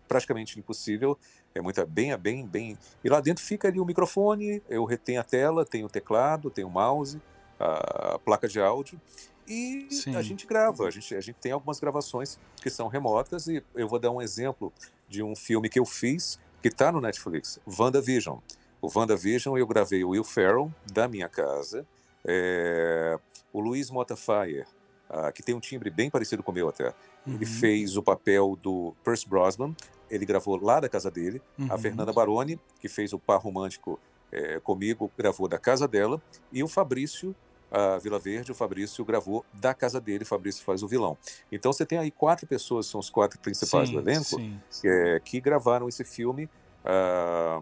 praticamente 0.06 0.58
impossível. 0.58 1.16
É 1.54 1.60
muita 1.62 1.86
bem, 1.86 2.14
bem, 2.18 2.44
bem. 2.46 2.76
E 3.02 3.08
lá 3.08 3.20
dentro 3.20 3.42
fica 3.42 3.68
ali 3.68 3.78
o 3.80 3.84
microfone, 3.84 4.60
eu 4.68 4.84
retenho 4.84 5.20
a 5.20 5.24
tela, 5.24 5.64
tenho 5.64 5.86
o 5.86 5.88
teclado, 5.88 6.50
tenho 6.50 6.66
o 6.66 6.70
mouse, 6.70 7.20
a 7.58 8.18
placa 8.24 8.48
de 8.48 8.60
áudio. 8.60 9.00
E 9.46 9.86
Sim. 9.90 10.16
a 10.16 10.22
gente 10.22 10.46
grava, 10.46 10.86
a 10.86 10.90
gente, 10.90 11.14
a 11.14 11.20
gente 11.20 11.36
tem 11.36 11.52
algumas 11.52 11.78
gravações 11.78 12.38
que 12.62 12.70
são 12.70 12.88
remotas, 12.88 13.46
e 13.46 13.62
eu 13.74 13.86
vou 13.88 13.98
dar 13.98 14.10
um 14.10 14.20
exemplo 14.22 14.72
de 15.08 15.22
um 15.22 15.36
filme 15.36 15.68
que 15.68 15.78
eu 15.78 15.84
fiz, 15.84 16.38
que 16.62 16.68
está 16.68 16.90
no 16.90 17.00
Netflix, 17.00 17.60
WandaVision. 17.78 18.38
O 18.80 18.88
WandaVision 18.94 19.56
eu 19.58 19.66
gravei 19.66 20.02
o 20.04 20.10
Will 20.10 20.24
Ferrell, 20.24 20.72
da 20.92 21.06
minha 21.08 21.28
casa, 21.28 21.86
é, 22.24 23.18
o 23.52 23.60
Luiz 23.60 23.90
Motafire, 23.90 24.64
ah, 25.10 25.30
que 25.30 25.42
tem 25.42 25.54
um 25.54 25.60
timbre 25.60 25.90
bem 25.90 26.10
parecido 26.10 26.42
com 26.42 26.50
o 26.50 26.54
meu 26.54 26.68
até. 26.68 26.94
Ele 27.26 27.36
Uhum. 27.44 27.46
fez 27.46 27.96
o 27.96 28.02
papel 28.02 28.58
do 28.62 28.94
Percy 29.04 29.28
Brosnan, 29.28 29.74
ele 30.10 30.26
gravou 30.26 30.56
lá 30.62 30.80
da 30.80 30.88
casa 30.88 31.10
dele. 31.10 31.40
A 31.68 31.74
Uhum. 31.74 31.78
Fernanda 31.78 32.12
Baroni, 32.12 32.58
que 32.80 32.88
fez 32.88 33.12
o 33.12 33.18
par 33.18 33.40
romântico 33.40 33.98
eh, 34.32 34.60
comigo, 34.60 35.10
gravou 35.16 35.46
da 35.48 35.58
casa 35.58 35.86
dela. 35.88 36.20
E 36.52 36.62
o 36.62 36.68
Fabrício, 36.68 37.34
a 37.70 37.98
Vila 37.98 38.18
Verde, 38.18 38.52
o 38.52 38.54
Fabrício 38.54 39.04
gravou 39.04 39.44
da 39.52 39.74
casa 39.74 40.00
dele. 40.00 40.22
O 40.24 40.26
Fabrício 40.26 40.64
faz 40.64 40.82
o 40.82 40.88
vilão. 40.88 41.16
Então 41.50 41.72
você 41.72 41.84
tem 41.84 41.98
aí 41.98 42.10
quatro 42.10 42.46
pessoas, 42.46 42.86
são 42.86 43.00
os 43.00 43.10
quatro 43.10 43.38
principais 43.40 43.88
sim, 43.88 43.94
do 43.94 44.00
elenco, 44.00 44.40
eh, 44.84 45.20
que 45.24 45.40
gravaram 45.40 45.88
esse 45.88 46.04
filme. 46.04 46.48
ah, 46.84 47.60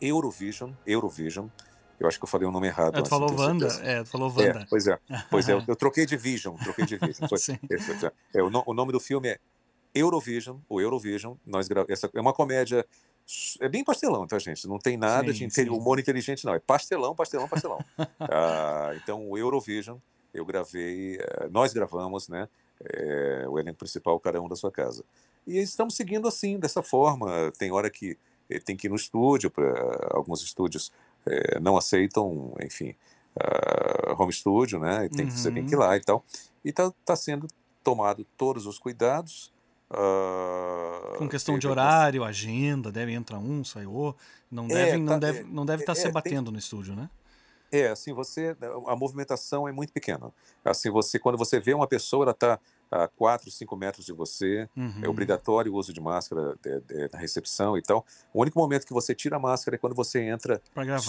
Eurovision, 0.00 0.72
Eurovision. 0.86 1.48
Eu 1.98 2.06
acho 2.06 2.18
que 2.18 2.24
eu 2.24 2.28
falei 2.28 2.46
o 2.46 2.52
nome 2.52 2.68
errado. 2.68 2.96
É, 2.96 3.02
tu 3.02 3.08
falou 3.08 3.34
Wanda. 3.36 3.66
É, 3.82 4.04
tu 4.04 4.10
falou 4.10 4.28
É, 4.40 4.46
Wanda. 4.46 4.66
pois 4.70 4.86
é, 4.86 4.98
pois 5.30 5.48
é, 5.48 5.52
eu, 5.52 5.62
eu 5.66 5.74
troquei 5.74 6.06
de 6.06 6.16
Vision, 6.16 6.54
troquei 6.56 6.84
de 6.86 6.96
Vision. 6.96 7.28
Foi, 7.28 7.38
esse, 7.40 7.58
esse, 7.70 8.06
é, 8.34 8.42
o, 8.42 8.48
no- 8.50 8.62
o 8.66 8.72
nome 8.72 8.92
do 8.92 9.00
filme 9.00 9.28
é 9.30 9.38
Eurovision, 9.92 10.58
o 10.68 10.80
Eurovision. 10.80 11.34
Nós 11.44 11.66
gra- 11.66 11.84
essa 11.88 12.08
é 12.14 12.20
uma 12.20 12.32
comédia, 12.32 12.86
é 13.60 13.68
bem 13.68 13.84
pastelão, 13.84 14.26
tá, 14.26 14.38
gente? 14.38 14.66
Não 14.66 14.78
tem 14.78 14.96
nada 14.96 15.32
Sim, 15.32 15.48
de 15.48 15.70
humor 15.70 15.98
inteligente, 15.98 16.44
não. 16.44 16.54
É 16.54 16.58
pastelão, 16.58 17.14
pastelão, 17.14 17.48
pastelão. 17.48 17.78
Ah, 18.30 18.92
então, 18.94 19.26
o 19.28 19.38
Eurovision, 19.38 19.96
eu 20.34 20.44
gravei, 20.44 21.16
eh, 21.16 21.48
nós 21.50 21.72
gravamos, 21.72 22.28
né? 22.28 22.48
eh, 22.84 23.46
o 23.48 23.58
elenco 23.58 23.78
principal, 23.78 24.18
cada 24.20 24.40
um 24.40 24.48
da 24.48 24.56
sua 24.56 24.70
casa. 24.70 25.04
E 25.46 25.58
estamos 25.58 25.94
seguindo 25.96 26.28
assim, 26.28 26.58
dessa 26.58 26.82
forma. 26.82 27.50
Tem 27.58 27.72
hora 27.72 27.90
que 27.90 28.16
eh, 28.50 28.58
tem 28.60 28.76
que 28.76 28.86
ir 28.86 28.90
no 28.90 28.96
estúdio, 28.96 29.50
pra, 29.50 29.64
alguns 30.10 30.42
estúdios 30.42 30.92
eh, 31.26 31.58
não 31.60 31.76
aceitam, 31.76 32.54
enfim, 32.62 32.94
ah, 33.36 34.14
home 34.18 34.32
studio, 34.32 34.78
né? 34.78 35.06
E 35.06 35.08
tem 35.08 35.26
que, 35.26 35.32
você 35.32 35.50
tem 35.50 35.64
que 35.64 35.74
ir 35.74 35.76
Uhum. 35.76 35.82
lá 35.84 35.96
e 35.96 36.00
tal. 36.00 36.24
E 36.64 36.72
tá, 36.72 36.92
tá 37.04 37.16
sendo 37.16 37.46
tomado 37.82 38.24
todos 38.36 38.66
os 38.66 38.78
cuidados. 38.78 39.52
Ah, 39.90 41.14
Com 41.18 41.28
questão 41.28 41.58
de 41.58 41.66
horário, 41.66 42.24
agenda, 42.24 42.92
deve 42.92 43.12
entrar 43.12 43.38
um, 43.38 43.64
sai 43.64 43.86
outro. 43.86 44.20
Não 44.50 44.66
É, 44.70 44.96
não 44.96 45.14
tá- 45.14 45.18
deve, 45.18 45.38
é, 45.40 45.44
não 45.44 45.66
deve 45.66 45.82
estar 45.82 45.92
é, 45.92 45.96
se 45.96 46.02
tem- 46.04 46.12
batendo 46.12 46.50
no 46.52 46.58
estúdio, 46.58 46.94
né? 46.94 47.10
É, 47.70 47.88
assim, 47.88 48.14
você, 48.14 48.56
a 48.86 48.96
movimentação 48.96 49.68
é 49.68 49.72
muito 49.72 49.92
pequena. 49.92 50.32
Assim, 50.64 50.88
você, 50.90 51.18
quando 51.18 51.36
você 51.36 51.60
vê 51.60 51.74
uma 51.74 51.86
pessoa, 51.86 52.24
ela 52.24 52.30
está 52.30 52.58
a 52.90 53.06
4, 53.06 53.50
5 53.50 53.76
metros 53.76 54.06
de 54.06 54.12
você, 54.14 54.66
Uhum. 54.74 55.00
é 55.02 55.06
obrigatório 55.08 55.70
o 55.70 55.76
uso 55.76 55.92
de 55.92 56.00
máscara 56.00 56.56
é, 56.64 56.80
é, 56.90 57.08
na 57.12 57.18
recepção 57.18 57.76
e 57.76 57.82
tal. 57.82 58.06
O 58.32 58.40
único 58.40 58.58
momento 58.58 58.86
que 58.86 58.94
você 58.94 59.14
tira 59.14 59.36
a 59.36 59.38
máscara 59.38 59.74
é 59.74 59.78
quando 59.78 59.94
você 59.94 60.20
entra 60.22 60.62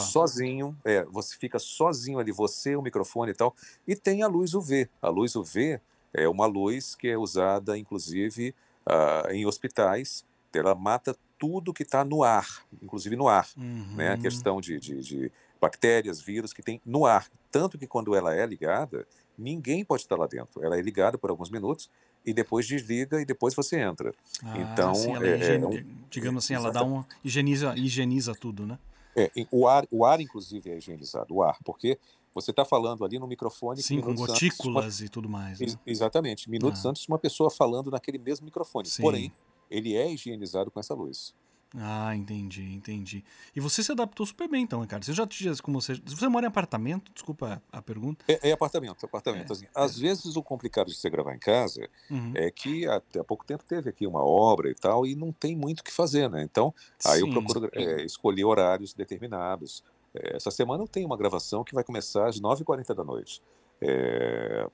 sozinho, 0.03 0.77
é, 0.83 1.05
você 1.05 1.38
fica 1.38 1.57
sozinho 1.59 2.19
ali, 2.19 2.33
você, 2.33 2.75
o 2.75 2.81
microfone 2.81 3.31
e 3.31 3.36
tal, 3.36 3.55
e 3.88 3.95
tem 3.95 4.21
a 4.21 4.27
luz 4.27 4.53
UV. 4.53 4.89
A 5.01 5.07
luz 5.07 5.38
UV 5.38 5.79
é 6.13 6.27
uma 6.27 6.45
luz 6.45 6.93
que 6.93 7.07
é 7.07 7.17
usada, 7.17 7.77
inclusive, 7.77 8.53
ah, 8.86 9.27
em 9.31 9.45
hospitais, 9.45 10.25
ela 10.53 10.74
mata 10.75 11.15
tudo 11.38 11.74
que 11.74 11.83
está 11.83 12.03
no 12.03 12.24
ar, 12.24 12.48
inclusive 12.81 13.15
no 13.15 13.27
ar 13.27 13.48
né? 13.95 14.09
A 14.09 14.12
Uhum. 14.13 14.17
questão 14.17 14.62
de, 14.62 14.79
de, 14.79 15.01
de 15.01 15.31
bactérias, 15.59 16.21
vírus 16.21 16.53
que 16.53 16.62
tem 16.62 16.79
no 16.86 17.05
ar. 17.05 17.27
Tanto 17.51 17.77
que 17.77 17.88
quando 17.88 18.15
ela 18.15 18.36
é 18.36 18.45
ligada, 18.45 19.05
ninguém 19.38 19.83
pode 19.83 20.03
estar 20.03 20.15
lá 20.15 20.27
dentro. 20.27 20.63
Ela 20.63 20.77
é 20.77 20.81
ligada 20.81 21.17
por 21.17 21.29
alguns 21.29 21.50
minutos 21.50 21.89
e 22.25 22.33
depois 22.33 22.67
desliga 22.67 23.19
e 23.21 23.25
depois 23.25 23.53
você 23.55 23.79
entra. 23.79 24.13
Ah, 24.43 24.53
então, 24.59 24.93
sim, 24.93 25.15
é- 25.15 25.27
é 25.27 25.36
higiene- 25.36 25.65
um- 25.65 26.05
digamos 26.09 26.43
assim, 26.45 26.53
ela 26.53 26.71
dá 26.71 26.81
exata- 26.81 26.86
um 26.86 27.03
higieniza, 27.24 27.75
higieniza 27.77 28.33
tudo, 28.36 28.65
né? 28.65 28.77
É, 29.15 29.31
o, 29.51 29.67
ar, 29.67 29.86
o 29.91 30.05
ar, 30.05 30.21
inclusive, 30.21 30.69
é 30.69 30.77
higienizado, 30.77 31.33
o 31.33 31.41
ar, 31.43 31.57
porque 31.65 31.98
você 32.33 32.51
está 32.51 32.63
falando 32.65 33.03
ali 33.05 33.17
no 33.19 33.27
microfone. 33.27 33.81
Sim, 33.81 34.00
com 34.01 34.07
minutos 34.12 34.29
antes, 34.29 34.41
uma- 34.43 34.50
gotículas 34.50 35.01
e 35.01 35.09
tudo 35.09 35.27
mais. 35.29 35.59
Né? 35.59 35.65
Ex- 35.65 35.79
exatamente, 35.86 36.50
minutos 36.50 36.86
Ah. 36.86 36.89
antes 36.89 37.03
de 37.03 37.07
uma 37.09 37.19
pessoa 37.19 37.50
falando 37.50 37.89
naquele 37.91 38.17
mesmo 38.17 38.45
microfone. 38.45 38.88
Sim. 38.88 39.01
Porém, 39.01 39.31
ele 39.69 39.95
é 39.95 40.12
higienizado 40.12 40.69
com 40.71 40.79
essa 40.79 40.93
luz. 40.93 41.33
Ah, 41.77 42.15
entendi, 42.15 42.63
entendi. 42.74 43.24
E 43.55 43.59
você 43.59 43.83
se 43.83 43.91
adaptou 43.91 44.25
super 44.25 44.50
bem, 44.50 44.63
então, 44.63 44.81
Ricardo. 44.81 45.05
Você 45.05 45.13
já 45.13 45.27
tinha 45.27 45.53
como 45.57 45.79
você, 45.79 46.01
você 46.03 46.27
mora 46.27 46.48
em 46.48 46.50
apartamento? 46.50 47.13
Desculpa 47.13 47.62
a 47.71 47.79
pergunta. 47.79 48.25
É, 48.27 48.50
é 48.50 48.51
apartamento, 48.51 49.05
apartamento. 49.05 49.51
É, 49.51 49.53
assim. 49.53 49.67
Às 49.75 49.95
vezes 50.00 50.36
o 50.36 50.41
complicado 50.41 50.88
de 50.88 50.95
você 50.95 51.07
gravar 51.12 51.36
em 51.36 51.39
casa 51.39 51.88
Uhum. 52.09 52.31
é 52.33 52.50
que 52.50 52.88
até 52.88 53.19
há 53.19 53.24
pouco 53.24 53.45
tempo 53.45 53.63
teve 53.63 53.88
aqui 53.88 54.07
uma 54.07 54.24
obra 54.25 54.67
e 54.71 54.74
tal, 54.74 55.05
e 55.05 55.13
não 55.13 55.31
tem 55.31 55.55
muito 55.55 55.81
o 55.81 55.83
que 55.83 55.91
fazer, 55.93 56.27
né? 56.27 56.41
Então, 56.41 56.74
aí 57.05 57.19
eu 57.19 57.27
Sim. 57.27 57.33
procuro 57.33 57.69
é, 57.74 58.03
escolher 58.03 58.45
horários 58.45 58.91
determinados. 58.95 59.83
É, 60.13 60.36
essa 60.36 60.51
semana 60.51 60.84
eu 60.84 60.88
tenho 60.88 61.06
uma 61.06 61.18
gravação 61.18 61.63
que 61.63 61.74
vai 61.74 61.84
começar 61.84 62.28
às 62.28 62.39
9h40 62.39 62.94
da 62.94 63.04
noite. 63.04 63.42
É, 63.82 64.68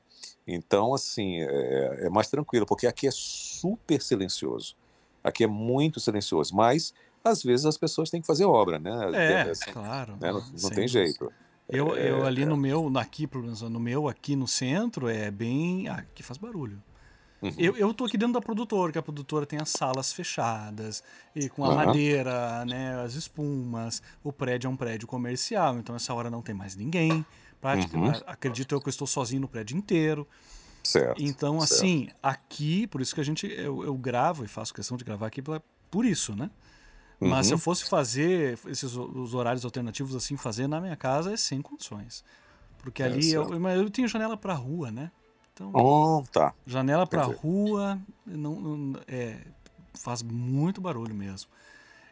então, 0.48 0.94
assim, 0.94 1.42
é, 1.42 2.06
é 2.06 2.10
mais 2.10 2.28
tranquilo, 2.28 2.66
porque 2.66 2.88
aqui 2.88 3.08
é 3.08 3.12
super 3.12 4.02
silencioso. 4.02 4.76
Aqui 5.24 5.44
é 5.44 5.48
muito 5.48 6.00
silencioso, 6.00 6.56
mas 6.56 6.94
às 7.24 7.42
vezes 7.42 7.66
as 7.66 7.78
pessoas 7.78 8.10
têm 8.10 8.22
que 8.22 8.28
fazer 8.28 8.46
obra, 8.46 8.78
né? 8.78 8.92
É, 9.14 9.42
Assim, 9.50 9.72
claro. 9.72 10.14
né? 10.22 10.32
Não, 10.32 10.44
não 10.62 10.70
tem 10.70 10.88
jeito. 10.88 11.32
Eu, 11.68 11.96
É, 11.96 12.12
eu 12.12 12.26
ali 12.26 12.46
no 12.46 12.56
meu, 12.56 12.92
aqui, 12.98 13.28
no 13.70 13.80
meu, 13.80 14.08
aqui 14.08 14.36
no 14.36 14.48
centro, 14.48 15.08
é 15.08 15.32
bem. 15.32 15.88
Ah, 15.88 15.96
aqui 15.96 16.22
faz 16.22 16.38
barulho. 16.38 16.82
Uhum. 17.46 17.54
Eu, 17.58 17.78
eu 17.78 17.94
tô 17.94 18.06
aqui 18.06 18.18
dentro 18.18 18.34
da 18.34 18.42
produtora, 18.42 18.92
que 18.92 18.98
a 18.98 19.02
produtora 19.04 19.46
tem 19.46 19.60
as 19.60 19.70
salas 19.70 20.12
fechadas, 20.12 21.04
e 21.36 21.48
com 21.50 21.64
a 21.64 21.68
Aham. 21.68 21.76
madeira, 21.86 22.66
né, 22.66 22.96
as 23.02 23.14
espumas. 23.14 24.02
O 24.24 24.32
prédio 24.34 24.68
é 24.68 24.72
um 24.72 24.76
prédio 24.76 25.08
comercial, 25.08 25.78
então 25.78 25.96
essa 25.96 26.14
hora 26.14 26.30
não 26.30 26.42
tem 26.42 26.56
mais 26.56 26.76
ninguém. 26.76 27.26
Uhum. 27.64 28.12
Acredito 28.28 28.76
eu 28.76 28.82
que 28.82 28.88
eu 28.88 28.92
estou 28.92 29.08
sozinho 29.08 29.42
no 29.42 29.48
prédio 29.48 29.76
inteiro. 29.78 30.28
Certo. 30.84 31.22
Então, 31.22 31.60
certo. 31.62 31.74
assim, 31.74 32.10
aqui, 32.22 32.86
por 32.88 33.02
isso 33.02 33.16
que 33.16 33.22
a 33.22 33.24
gente, 33.24 33.48
eu, 33.48 33.84
eu 33.84 33.96
gravo 33.96 34.44
e 34.44 34.48
faço 34.48 34.74
questão 34.74 34.96
de 34.98 35.04
gravar 35.04 35.28
aqui 35.28 35.42
pela- 35.42 35.64
por 35.90 36.06
isso, 36.06 36.36
né? 36.36 36.50
Mas 37.20 37.48
se 37.48 37.54
eu 37.54 37.58
Uhum. 37.58 37.62
fosse 37.64 37.86
fazer 37.86 38.60
esses 38.68 38.96
os 38.96 39.34
horários 39.34 39.66
alternativos 39.66 40.16
assim, 40.16 40.36
fazer 40.38 40.68
na 40.68 40.80
minha 40.82 40.96
casa 40.96 41.34
é 41.34 41.38
sem 41.38 41.62
condições. 41.62 42.24
Porque 42.80 43.02
É, 43.02 43.06
ali 43.08 43.32
eu, 43.32 43.46
certo. 43.46 43.60
mas 43.60 43.80
eu 43.80 43.90
tenho 43.90 44.08
janela 44.08 44.38
para 44.38 44.54
rua, 44.54 44.92
né? 44.92 45.12
Então, 45.56 45.72
Oh, 45.74 46.22
tá. 46.34 46.54
janela 46.68 47.08
para 47.08 47.24
rua 47.24 47.98
não, 48.26 48.60
não- 48.60 49.02
é, 49.08 49.40
faz 49.94 50.22
muito 50.22 50.82
barulho 50.82 51.16
mesmo. 51.16 51.50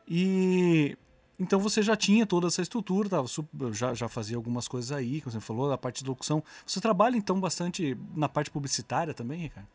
E 0.07 0.97
então 1.38 1.59
você 1.59 1.81
já 1.81 1.97
tinha 1.97 2.25
toda 2.25 2.47
essa 2.47 2.62
estrutura, 2.62 3.09
tava, 3.09 3.27
já, 3.73 3.93
já 3.93 4.07
fazia 4.07 4.38
algumas 4.38 4.65
coisas 4.65 4.93
aí, 4.93 5.19
como 5.19 5.33
você 5.33 5.41
falou, 5.41 5.69
a 5.73 5.77
parte 5.77 6.01
de 6.03 6.09
locução. 6.09 6.41
Você 6.65 6.79
trabalha 6.79 7.17
então 7.17 7.38
bastante 7.38 7.97
na 8.15 8.29
parte 8.29 8.50
publicitária 8.50 9.13
também, 9.13 9.41
Ricardo? 9.41 9.67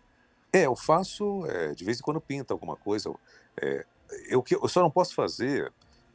É, 0.50 0.64
eu 0.64 0.74
faço, 0.74 1.44
é, 1.44 1.74
de 1.74 1.84
vez 1.84 1.98
em 1.98 2.02
quando 2.02 2.22
pinta 2.22 2.54
alguma 2.54 2.74
coisa. 2.74 3.12
É, 3.60 3.84
eu, 4.30 4.42
eu 4.50 4.68
só 4.68 4.80
não 4.80 4.90
posso 4.90 5.14
fazer 5.14 5.70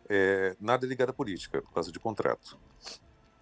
é, 0.09 0.55
nada 0.59 0.87
ligado 0.87 1.11
à 1.11 1.13
política, 1.13 1.61
por 1.61 1.71
causa 1.71 1.91
de 1.91 1.99
contrato. 1.99 2.57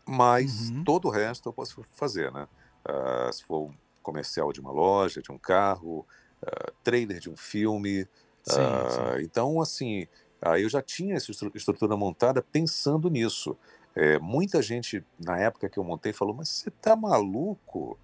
Mas 0.05 0.69
Uhum. 0.69 0.83
todo 0.83 1.07
o 1.07 1.11
resto 1.11 1.47
eu 1.47 1.53
posso 1.53 1.81
fazer, 1.95 2.29
né? 2.33 2.45
Ah, 2.83 3.29
se 3.31 3.43
for 3.45 3.71
comercial 4.01 4.51
de 4.51 4.59
uma 4.59 4.71
loja, 4.71 5.21
de 5.21 5.31
um 5.31 5.37
carro, 5.37 6.05
ah, 6.45 6.71
trailer 6.83 7.19
de 7.19 7.29
um 7.29 7.37
filme. 7.37 8.07
Sim, 8.43 8.59
ah, 8.59 9.17
Então, 9.21 9.61
assim, 9.61 10.07
aí 10.41 10.63
eu 10.63 10.69
já 10.69 10.81
tinha 10.81 11.15
essa 11.15 11.31
estru- 11.31 11.51
estrutura 11.53 11.95
montada 11.95 12.41
pensando 12.41 13.09
nisso. 13.09 13.57
É, 13.95 14.17
muita 14.19 14.61
gente, 14.61 15.03
na 15.19 15.37
época 15.37 15.69
que 15.69 15.77
eu 15.77 15.83
montei, 15.83 16.13
falou: 16.13 16.33
Mas 16.33 16.49
você 16.49 16.71
tá 16.71 16.95
maluco? 16.95 17.97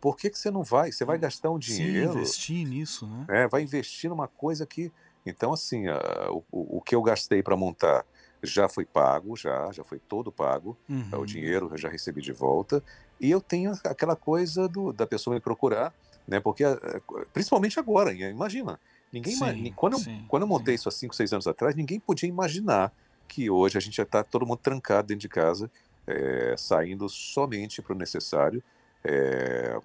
Por 0.00 0.16
que, 0.16 0.28
que 0.30 0.38
você 0.38 0.50
não 0.50 0.62
vai? 0.62 0.92
Você 0.92 1.04
vai 1.04 1.18
gastar 1.18 1.50
um 1.50 1.58
dinheiro. 1.58 2.12
Sim, 2.12 2.18
investir 2.18 2.66
nisso, 2.66 3.06
né? 3.06 3.26
É, 3.28 3.48
vai 3.48 3.62
investir 3.62 4.10
numa 4.10 4.28
coisa 4.28 4.66
que. 4.66 4.92
Então, 5.26 5.52
assim, 5.54 5.88
uh, 5.88 6.44
o, 6.50 6.78
o 6.78 6.80
que 6.82 6.94
eu 6.94 7.02
gastei 7.02 7.42
para 7.42 7.56
montar 7.56 8.04
já 8.44 8.68
foi 8.68 8.84
pago, 8.84 9.36
já, 9.36 9.70
já 9.72 9.82
foi 9.84 9.98
todo 9.98 10.30
pago. 10.32 10.76
Uhum. 10.88 11.20
O 11.20 11.26
dinheiro 11.26 11.68
eu 11.72 11.78
já 11.78 11.88
recebi 11.88 12.20
de 12.20 12.32
volta. 12.32 12.82
E 13.20 13.30
eu 13.30 13.40
tenho 13.40 13.72
aquela 13.84 14.16
coisa 14.16 14.68
do, 14.68 14.92
da 14.92 15.06
pessoa 15.06 15.34
me 15.34 15.40
procurar, 15.40 15.94
né? 16.26 16.40
Porque, 16.40 16.64
principalmente 17.32 17.78
agora, 17.78 18.12
imagina. 18.12 18.78
Ninguém, 19.12 19.36
sim, 19.36 19.72
quando, 19.76 19.98
sim, 19.98 20.20
eu, 20.22 20.28
quando 20.28 20.42
eu 20.42 20.48
montei 20.48 20.76
sim. 20.76 20.80
isso 20.80 20.88
há 20.88 20.92
5, 20.92 21.14
6 21.14 21.32
anos 21.34 21.46
atrás, 21.46 21.76
ninguém 21.76 22.00
podia 22.00 22.28
imaginar 22.28 22.92
que 23.28 23.48
hoje 23.48 23.78
a 23.78 23.80
gente 23.80 23.96
já 23.96 24.02
está 24.02 24.24
todo 24.24 24.44
mundo 24.44 24.58
trancado 24.58 25.08
dentro 25.08 25.20
de 25.20 25.28
casa, 25.28 25.70
é, 26.06 26.54
saindo 26.58 27.08
somente 27.08 27.80
para 27.80 27.94
o 27.94 27.96
necessário. 27.96 28.62
É, 29.04 29.78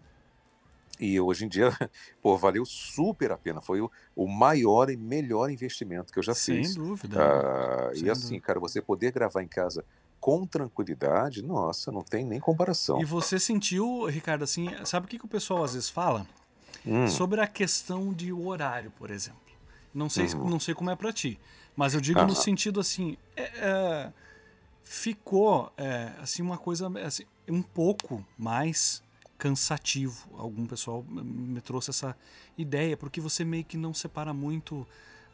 e 1.00 1.20
hoje 1.20 1.46
em 1.46 1.48
dia, 1.48 1.70
pô, 2.22 2.38
valeu 2.38 2.66
super 2.66 3.32
a 3.32 3.38
pena. 3.38 3.62
Foi 3.62 3.80
o, 3.82 3.90
o 4.16 4.28
maior 4.28 4.90
e 4.90 4.98
melhor 4.98 5.50
investimento 5.50 6.12
que 6.12 6.20
eu 6.20 6.24
já 6.24 6.34
Sem 6.36 6.58
fiz. 6.64 6.76
Dúvida, 6.76 7.22
ah, 7.24 7.92
Sem 7.94 8.06
e 8.06 8.10
assim, 8.10 8.24
dúvida. 8.28 8.46
cara, 8.46 8.60
você 8.60 8.82
poder 8.82 9.12
gravar 9.12 9.42
em 9.42 9.48
casa 9.48 9.86
com 10.20 10.46
tranquilidade, 10.46 11.42
nossa, 11.42 11.92
não 11.92 12.02
tem 12.04 12.26
nem 12.26 12.40
comparação. 12.42 13.00
E 13.02 13.06
você 13.06 13.40
sentiu, 13.40 14.06
Ricardo, 14.06 14.44
assim, 14.44 14.68
sabe 14.86 15.06
o 15.06 15.10
que, 15.10 15.18
que 15.18 15.26
o 15.26 15.30
pessoal 15.30 15.64
às 15.64 15.74
vezes 15.74 15.90
fala? 15.90 16.28
Hum. 16.86 17.08
Sobre 17.08 17.40
a 17.40 17.48
questão 17.48 18.14
de 18.14 18.32
horário, 18.34 18.92
por 18.92 19.10
exemplo. 19.12 19.40
Não 19.94 20.10
sei, 20.10 20.26
Uhum. 20.28 20.50
não 20.50 20.60
sei 20.60 20.74
como 20.74 20.90
é 20.90 20.96
para 20.96 21.12
ti, 21.14 21.40
mas 21.76 21.94
eu 21.94 22.02
digo 22.02 22.20
Ah. 22.20 22.26
no 22.28 22.36
sentido 22.36 22.80
assim, 22.80 23.18
é, 23.36 23.44
é, 23.44 24.14
ficou 24.84 25.72
é, 25.78 26.12
assim 26.20 26.42
uma 26.42 26.58
coisa 26.58 26.90
assim, 27.06 27.24
um 27.48 27.62
pouco 27.62 28.26
mais 28.38 29.02
cansativo. 29.40 30.30
Algum 30.38 30.68
pessoal 30.68 31.04
me 31.10 31.62
trouxe 31.62 31.90
essa 31.90 32.16
ideia 32.58 32.96
porque 32.96 33.20
você 33.20 33.44
meio 33.44 33.64
que 33.64 33.78
não 33.78 33.94
separa 33.94 34.34
muito 34.34 34.86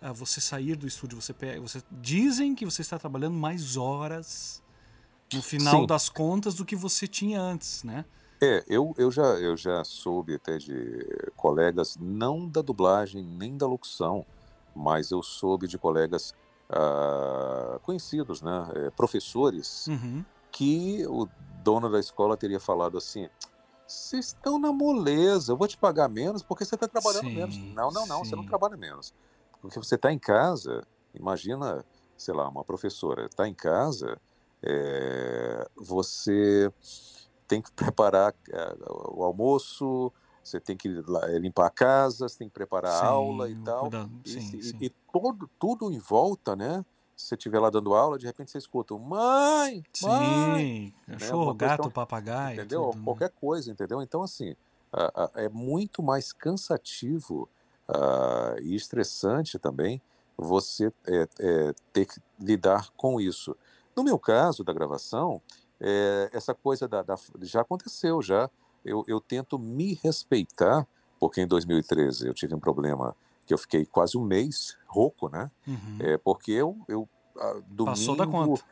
ah, 0.02 0.14
você 0.14 0.40
sair 0.40 0.76
do 0.76 0.88
estúdio, 0.88 1.20
você 1.22 1.34
pega, 1.34 1.60
você 1.60 1.82
dizem 1.92 2.54
que 2.56 2.64
você 2.64 2.82
está 2.82 2.98
trabalhando 3.00 3.36
mais 3.36 3.76
horas 3.76 4.62
no 5.34 5.42
final 5.42 5.82
Sim. 5.82 5.88
das 5.88 6.08
contas 6.08 6.54
do 6.54 6.64
que 6.64 6.76
você 6.76 7.08
tinha 7.08 7.42
antes, 7.42 7.84
né? 7.84 8.06
É, 8.42 8.64
eu, 8.68 8.94
eu, 8.98 9.10
já, 9.12 9.24
eu 9.24 9.58
já 9.58 9.84
soube 9.84 10.36
até 10.36 10.58
de 10.58 11.06
colegas, 11.36 11.98
não 12.00 12.48
da 12.48 12.62
dublagem 12.62 13.24
nem 13.24 13.58
da 13.58 13.66
locução, 13.66 14.26
mas 14.76 15.10
eu 15.10 15.24
soube 15.24 15.68
de 15.68 15.78
colegas 15.78 16.34
ah, 16.70 17.80
conhecidos, 17.82 18.42
né, 18.42 18.70
eh, 18.76 18.92
professores, 18.92 19.88
Uhum. 19.88 20.24
que 20.52 21.06
o 21.08 21.28
dono 21.64 21.90
da 21.90 22.00
escola 22.00 22.36
teria 22.38 22.60
falado 22.60 22.98
assim: 22.98 23.30
vocês 23.88 24.28
estão 24.28 24.60
na 24.60 24.72
moleza, 24.74 25.52
eu 25.52 25.58
vou 25.58 25.68
te 25.68 25.78
pagar 25.78 26.10
menos 26.10 26.44
porque 26.44 26.66
você 26.66 26.76
está 26.76 26.88
trabalhando 26.88 27.30
Sim, 27.30 27.30
menos. 27.32 27.60
Não, 27.62 27.92
não, 27.92 28.06
não, 28.08 28.24
você 28.26 28.36
não 28.36 28.44
sim. 28.44 28.46
trabalha 28.46 28.78
menos. 28.78 29.14
Porque 29.62 29.80
você 29.80 29.96
está 29.96 30.12
em 30.12 30.20
casa, 30.20 30.82
imagina, 31.14 31.86
sei 32.18 32.34
lá, 32.34 32.50
uma 32.50 32.64
professora 32.64 33.26
está 33.26 33.48
em 33.48 33.54
casa, 33.54 34.20
eh, 34.64 35.66
você 35.76 36.72
tem 37.48 37.62
que 37.62 37.72
preparar 37.74 38.34
eh, 38.52 38.76
o 39.12 39.24
almoço, 39.24 40.12
você 40.44 40.60
tem 40.60 40.76
que 40.78 40.88
eh, 40.90 41.40
limpar 41.40 41.68
a 41.68 41.72
casa, 41.72 42.28
você 42.30 42.38
tem 42.40 42.48
que 42.48 42.54
preparar 42.54 42.92
a 42.94 43.06
aula 43.08 43.50
e 43.50 43.56
Sim, 43.56 43.64
tal. 43.64 43.94
cuidado, 43.94 44.24
E, 44.26 44.32
sim, 44.34 44.42
e- 44.54 44.62
sim. 44.62 44.88
e 44.88 44.90
todo, 45.12 45.50
tudo 45.60 45.92
em 45.92 46.00
volta, 46.00 46.56
né? 46.56 46.84
Se 47.16 47.28
você 47.28 47.36
estiver 47.36 47.60
lá 47.60 47.70
dando 47.70 47.94
aula, 47.94 48.18
de 48.18 48.26
repente 48.26 48.52
você 48.52 48.58
escuta, 48.58 48.94
um, 48.94 49.00
mãe, 49.00 49.84
mãe, 50.02 50.64
Sim, 50.64 50.94
né, 51.08 51.14
cachorro, 51.14 51.46
coisa 51.46 51.58
gato, 51.58 51.84
tão- 51.84 51.92
papagaio, 51.92 52.60
entendeu? 52.60 52.86
tudo, 52.92 52.98
né? 52.98 53.04
Qualquer 53.06 53.30
coisa, 53.30 53.72
entendeu? 53.72 54.02
Então, 54.02 54.22
assim, 54.22 54.56
é 55.36 55.50
muito 55.50 56.04
mais 56.04 56.34
cansativo 56.34 57.50
ah, 57.88 58.56
e 58.62 58.76
estressante 58.76 59.58
também 59.60 60.02
você 60.38 60.92
é, 61.08 61.28
é, 61.40 61.74
ter 61.94 62.06
que 62.06 62.20
lidar 62.40 62.90
com 62.98 63.22
isso. 63.22 63.56
No 63.96 64.04
meu 64.04 64.20
caso 64.20 64.64
da 64.64 64.74
gravação, 64.74 65.42
é, 65.80 66.30
essa 66.34 66.54
coisa 66.54 66.88
da, 66.88 67.02
da- 67.02 67.18
já 67.42 67.62
aconteceu, 67.62 68.22
já. 68.22 68.50
Eu, 68.84 69.04
eu 69.08 69.20
tento 69.20 69.58
me 69.58 69.94
respeitar, 70.04 70.86
porque 71.20 71.42
em 71.42 71.48
2013 71.48 72.28
eu 72.28 72.34
tive 72.34 72.54
um 72.54 72.60
problema 72.60 73.16
que 73.46 73.54
eu 73.54 73.58
fiquei 73.58 73.86
quase 73.86 74.18
um 74.18 74.24
mês 74.24 74.78
rouco, 74.88 75.30
né? 75.30 75.52
Uhum. 75.68 75.98
É, 76.00 76.18
porque 76.18 76.52
eu, 76.52 76.78
eu 76.88 77.08
ah, 77.38 77.54
domingo, 77.68 77.86
Passou 77.86 78.16
da 78.16 78.26
conta. 78.26 78.64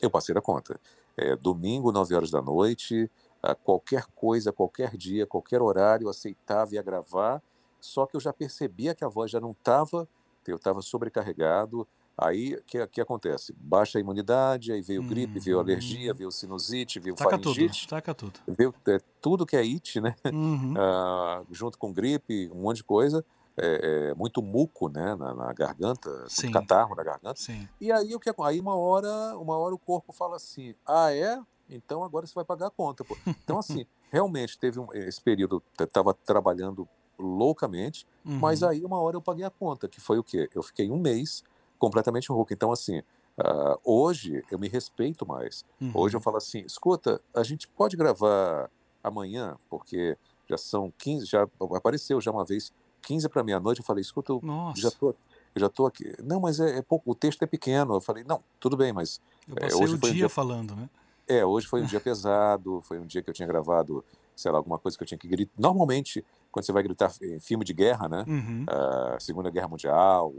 eu 0.00 0.10
passei 0.10 0.34
da 0.34 0.40
conta. 0.40 0.78
É, 1.16 1.36
domingo, 1.36 1.90
9 1.92 2.14
horas 2.14 2.30
da 2.30 2.40
noite, 2.40 3.10
ah, 3.42 3.54
qualquer 3.54 4.06
coisa, 4.14 4.52
qualquer 4.52 4.96
dia, 4.96 5.26
qualquer 5.26 5.60
horário, 5.60 6.04
eu 6.06 6.10
aceitava 6.10 6.72
e 6.72 6.74
ia 6.76 6.82
gravar. 6.82 7.42
Só 7.80 8.06
que 8.06 8.16
eu 8.16 8.20
já 8.20 8.32
percebia 8.32 8.94
que 8.94 9.04
a 9.04 9.08
voz 9.08 9.30
já 9.30 9.40
não 9.40 9.50
estava, 9.50 10.08
eu 10.46 10.56
estava 10.56 10.80
sobrecarregado. 10.82 11.86
Aí, 12.16 12.54
o 12.54 12.62
que, 12.64 12.86
que 12.88 13.00
acontece? 13.00 13.54
Baixa 13.58 13.98
a 13.98 14.00
imunidade, 14.00 14.70
aí 14.70 14.82
veio 14.82 15.02
gripe, 15.02 15.40
veio 15.40 15.56
Uhum. 15.56 15.62
alergia, 15.62 16.12
veio 16.14 16.30
sinusite, 16.30 17.00
veio 17.00 17.16
Taca 17.16 17.38
tudo, 17.38 17.54
faringite, 17.54 17.88
taca 17.88 18.14
tudo. 18.14 18.38
veio 18.46 18.74
é, 18.86 19.00
tudo 19.20 19.46
que 19.46 19.56
é 19.56 19.60
it, 19.60 20.00
né? 20.00 20.14
Uhum. 20.32 20.74
Ah, 20.78 21.42
junto 21.50 21.78
com 21.78 21.92
gripe, 21.92 22.50
um 22.52 22.60
monte 22.62 22.76
de 22.76 22.84
coisa. 22.84 23.24
É, 23.56 24.10
é, 24.10 24.14
muito 24.14 24.42
muco, 24.42 24.88
né, 24.88 25.14
na, 25.14 25.34
na 25.34 25.52
garganta, 25.52 26.08
Sim. 26.28 26.52
catarro 26.52 26.94
na 26.94 27.02
garganta. 27.04 27.38
Sim. 27.38 27.68
E 27.80 27.92
aí 27.92 28.14
o 28.14 28.20
que 28.20 28.30
aí 28.42 28.58
uma 28.60 28.76
hora, 28.76 29.36
uma 29.38 29.58
hora 29.58 29.74
o 29.74 29.78
corpo 29.78 30.12
fala 30.12 30.36
assim: 30.36 30.74
"Ah, 30.86 31.12
é? 31.14 31.38
Então 31.68 32.02
agora 32.02 32.26
você 32.26 32.32
vai 32.34 32.44
pagar 32.44 32.68
a 32.68 32.70
conta, 32.70 33.04
pô". 33.04 33.18
Então 33.44 33.58
assim, 33.58 33.84
realmente 34.10 34.58
teve 34.58 34.80
um, 34.80 34.86
esse 34.94 35.20
período 35.20 35.62
estava 35.78 36.14
trabalhando 36.14 36.88
loucamente, 37.18 38.06
mas 38.38 38.62
Uhum. 38.62 38.68
aí 38.70 38.84
uma 38.84 38.98
hora 39.00 39.16
eu 39.16 39.22
paguei 39.22 39.44
a 39.44 39.50
conta, 39.50 39.86
que 39.88 40.00
foi 40.00 40.18
o 40.18 40.24
quê? 40.24 40.48
Eu 40.54 40.62
fiquei 40.62 40.90
um 40.90 40.98
mês 40.98 41.42
completamente 41.78 42.30
rouco. 42.32 42.52
Então 42.54 42.72
assim, 42.72 43.02
ah, 43.38 43.76
hoje 43.84 44.42
eu 44.50 44.58
me 44.58 44.68
respeito 44.68 45.26
mais. 45.26 45.64
Hoje 45.92 46.16
eu 46.16 46.20
Uhum. 46.20 46.22
falo 46.22 46.36
assim: 46.38 46.60
"Escuta, 46.60 47.20
a 47.34 47.42
gente 47.42 47.68
pode 47.68 47.96
gravar 47.96 48.70
amanhã, 49.02 49.58
porque 49.68 50.16
já 50.48 50.56
são 50.56 50.92
15, 50.98 51.26
já 51.26 51.46
apareceu 51.74 52.20
já 52.20 52.30
uma 52.30 52.44
vez 52.44 52.72
15 53.02 53.28
para 53.28 53.42
meia-noite, 53.42 53.80
eu 53.80 53.84
falei: 53.84 54.00
"Escuta, 54.00 54.32
eu 54.32 54.40
já 54.40 54.46
Nossa, 54.46 54.90
tô, 54.92 55.14
eu 55.54 55.60
já 55.60 55.68
tô 55.68 55.86
aqui. 55.86 56.14
Não, 56.22 56.40
mas 56.40 56.60
é, 56.60 56.78
é 56.78 56.82
pouco, 56.82 57.10
o 57.10 57.14
texto 57.14 57.42
é 57.42 57.46
pequeno. 57.46 57.94
Eu 57.94 58.00
falei, 58.00 58.24
não, 58.24 58.42
tudo 58.58 58.76
bem, 58.76 58.92
mas 58.92 59.20
eu 59.46 59.56
é, 59.56 59.60
passei 59.60 59.82
hoje 59.82 59.94
o 59.94 59.98
foi 59.98 60.10
um 60.10 60.12
dia 60.12 60.20
dia, 60.20 60.28
falando, 60.28 60.74
né? 60.74 60.88
é, 61.28 61.44
hoje 61.44 61.66
foi 61.66 61.82
um 61.82 61.86
dia 61.86 62.00
pesado, 62.00 62.80
foi 62.82 62.98
um 62.98 63.06
dia 63.06 63.22
que 63.22 63.30
eu 63.30 63.34
tinha 63.34 63.46
gravado, 63.46 64.04
sei 64.34 64.50
lá, 64.50 64.58
alguma 64.58 64.78
coisa 64.78 64.96
que 64.96 65.02
eu 65.02 65.06
tinha 65.06 65.18
que 65.18 65.28
gritar. 65.28 65.52
Normalmente, 65.58 66.24
quando 66.50 66.64
você 66.64 66.72
vai 66.72 66.82
gritar 66.82 67.12
em 67.22 67.38
filme 67.38 67.64
de 67.64 67.72
guerra, 67.72 68.08
né? 68.08 68.24
Uhum. 68.26 68.64
ah, 68.68 69.16
Segunda 69.20 69.50
Guerra 69.50 69.68
Mundial, 69.68 70.32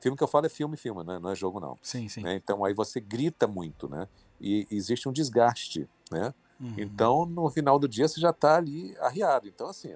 filme 0.00 0.16
que 0.16 0.22
eu 0.22 0.28
falo 0.28 0.46
é 0.46 0.48
filme, 0.48 0.76
filme, 0.76 1.02
né? 1.04 1.18
Não 1.18 1.30
é 1.30 1.34
jogo, 1.34 1.58
não. 1.58 1.78
Sim, 1.82 2.08
sim. 2.08 2.22
né? 2.22 2.34
Então 2.36 2.64
aí 2.64 2.74
você 2.74 3.00
grita 3.00 3.46
muito, 3.46 3.88
né? 3.88 4.06
E 4.40 4.66
existe 4.70 5.08
um 5.08 5.12
desgaste, 5.12 5.88
né? 6.10 6.32
Uhum. 6.60 6.74
Então, 6.76 7.24
no 7.24 7.48
final 7.50 7.78
do 7.78 7.88
dia, 7.88 8.08
você 8.08 8.20
já 8.20 8.30
está 8.30 8.56
ali 8.56 8.96
arriado. 8.98 9.46
Então, 9.46 9.68
assim, 9.68 9.94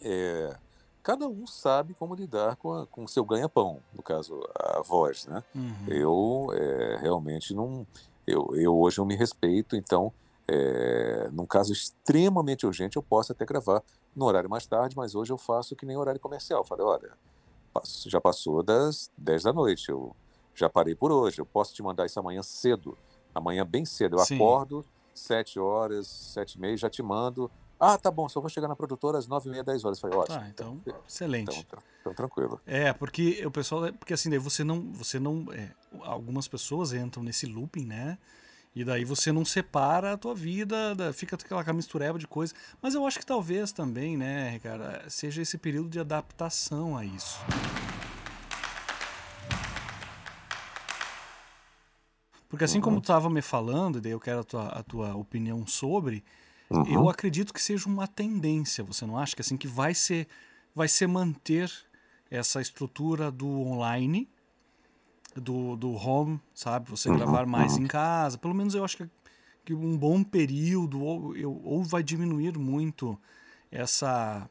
é, 0.00 0.56
cada 1.06 1.28
um 1.28 1.46
sabe 1.46 1.94
como 1.94 2.16
lidar 2.16 2.56
com, 2.56 2.72
a- 2.72 2.86
com 2.88 3.04
o 3.04 3.08
seu 3.08 3.24
ganha-pão, 3.24 3.80
no 3.94 4.02
caso, 4.02 4.40
a 4.56 4.82
voz, 4.82 5.24
né? 5.26 5.40
Uhum. 5.54 5.84
Eu 5.86 6.48
é, 6.52 6.96
realmente 6.96 7.54
não. 7.54 7.86
Eu, 8.26 8.48
eu 8.56 8.76
hoje 8.76 8.98
eu 8.98 9.06
me 9.06 9.14
respeito, 9.14 9.76
então, 9.76 10.12
é, 10.48 11.28
num 11.32 11.46
caso 11.46 11.72
extremamente 11.72 12.66
urgente, 12.66 12.96
eu 12.96 13.04
posso 13.04 13.30
até 13.30 13.44
gravar 13.46 13.84
no 14.16 14.24
horário 14.24 14.50
mais 14.50 14.66
tarde, 14.66 14.96
mas 14.96 15.14
hoje 15.14 15.32
eu 15.32 15.38
faço 15.38 15.76
que 15.76 15.86
nem 15.86 15.96
horário 15.96 16.20
comercial. 16.20 16.64
Falei, 16.64 16.84
olha, 16.84 17.16
já 18.08 18.20
passou 18.20 18.60
das 18.64 19.08
10 19.16 19.44
da 19.44 19.52
noite, 19.52 19.88
eu 19.88 20.12
já 20.56 20.68
parei 20.68 20.96
por 20.96 21.12
hoje, 21.12 21.40
eu 21.40 21.46
posso 21.46 21.72
te 21.72 21.84
mandar 21.84 22.06
isso 22.06 22.18
amanhã 22.18 22.42
cedo, 22.42 22.98
amanhã 23.32 23.64
bem 23.64 23.84
cedo. 23.84 24.16
Eu 24.16 24.24
Sim. 24.24 24.34
acordo, 24.34 24.84
7 25.14 25.60
horas, 25.60 26.08
7 26.08 26.56
e 26.56 26.60
meia, 26.60 26.76
já 26.76 26.90
te 26.90 27.00
mando. 27.00 27.48
Ah, 27.78 27.98
tá 27.98 28.10
bom, 28.10 28.28
só 28.28 28.40
vou 28.40 28.48
chegar 28.48 28.68
na 28.68 28.76
produtora 28.76 29.18
às 29.18 29.26
9 29.26 29.48
e 29.48 29.52
meia, 29.52 29.62
10 29.64 29.84
horas. 29.84 30.00
Falei, 30.00 30.16
ótimo. 30.16 30.38
Tá, 30.38 30.48
então, 30.48 30.78
então, 30.80 31.00
excelente. 31.06 31.58
então, 31.66 31.78
então, 32.00 32.14
tranquilo. 32.14 32.60
É, 32.66 32.92
porque 32.92 33.44
o 33.46 33.50
pessoal, 33.50 33.92
porque 33.92 34.14
assim, 34.14 34.30
daí 34.30 34.38
você 34.38 34.64
não, 34.64 34.92
você 34.92 35.18
não, 35.18 35.46
é, 35.52 35.70
algumas 36.02 36.48
pessoas 36.48 36.92
entram 36.94 37.22
nesse 37.22 37.44
looping, 37.46 37.84
né? 37.84 38.16
E 38.74 38.84
daí 38.84 39.04
você 39.04 39.32
não 39.32 39.44
separa 39.44 40.12
a 40.12 40.16
tua 40.18 40.34
vida, 40.34 40.94
da- 40.94 41.12
fica 41.12 41.36
aquela 41.36 41.72
mistureba 41.72 42.18
de 42.18 42.26
coisa. 42.26 42.54
Mas 42.80 42.94
eu 42.94 43.06
acho 43.06 43.18
que 43.18 43.24
talvez 43.26 43.72
também, 43.72 44.16
né, 44.16 44.50
Ricardo, 44.50 45.10
seja 45.10 45.40
esse 45.42 45.56
período 45.58 45.88
de 45.88 45.98
adaptação 45.98 46.96
a 46.96 47.04
isso. 47.04 47.38
Porque 52.48 52.64
assim 52.64 52.80
como 52.80 52.96
Uhum. 52.96 53.00
tu 53.02 53.04
estava 53.04 53.28
me 53.28 53.42
falando, 53.42 53.98
e 53.98 54.00
daí 54.00 54.12
eu 54.12 54.20
quero 54.20 54.40
a 54.40 54.44
tua, 54.44 54.66
a 54.68 54.82
tua 54.82 55.14
opinião 55.16 55.66
sobre, 55.66 56.22
Uhum. 56.70 56.92
eu 56.94 57.08
acredito 57.08 57.52
que 57.54 57.62
seja 57.62 57.88
uma 57.88 58.06
tendência, 58.06 58.82
você 58.84 59.06
não 59.06 59.16
acha? 59.18 59.34
Que 59.34 59.42
assim, 59.42 59.56
que 59.56 59.68
vai 59.68 59.94
ser, 59.94 60.26
vai 60.74 60.88
ser 60.88 61.06
manter 61.06 61.70
essa 62.30 62.60
estrutura 62.60 63.30
do 63.30 63.46
online 63.48 64.28
do, 65.34 65.76
do 65.76 65.92
home, 65.92 66.40
sabe? 66.54 66.90
Você 66.90 67.08
Uhum, 67.10 67.16
gravar 67.16 67.46
mais 67.46 67.76
uhum. 67.76 67.84
em 67.84 67.86
casa. 67.86 68.38
Pelo 68.38 68.54
menos 68.54 68.74
eu 68.74 68.84
acho 68.84 68.96
que, 68.96 69.08
que 69.64 69.74
um 69.74 69.96
bom 69.96 70.22
período, 70.24 71.00
ou, 71.02 71.36
eu- 71.36 71.60
ou 71.64 71.82
vai 71.84 72.02
diminuir 72.02 72.56
muito 72.58 73.18
essa, 73.70 74.48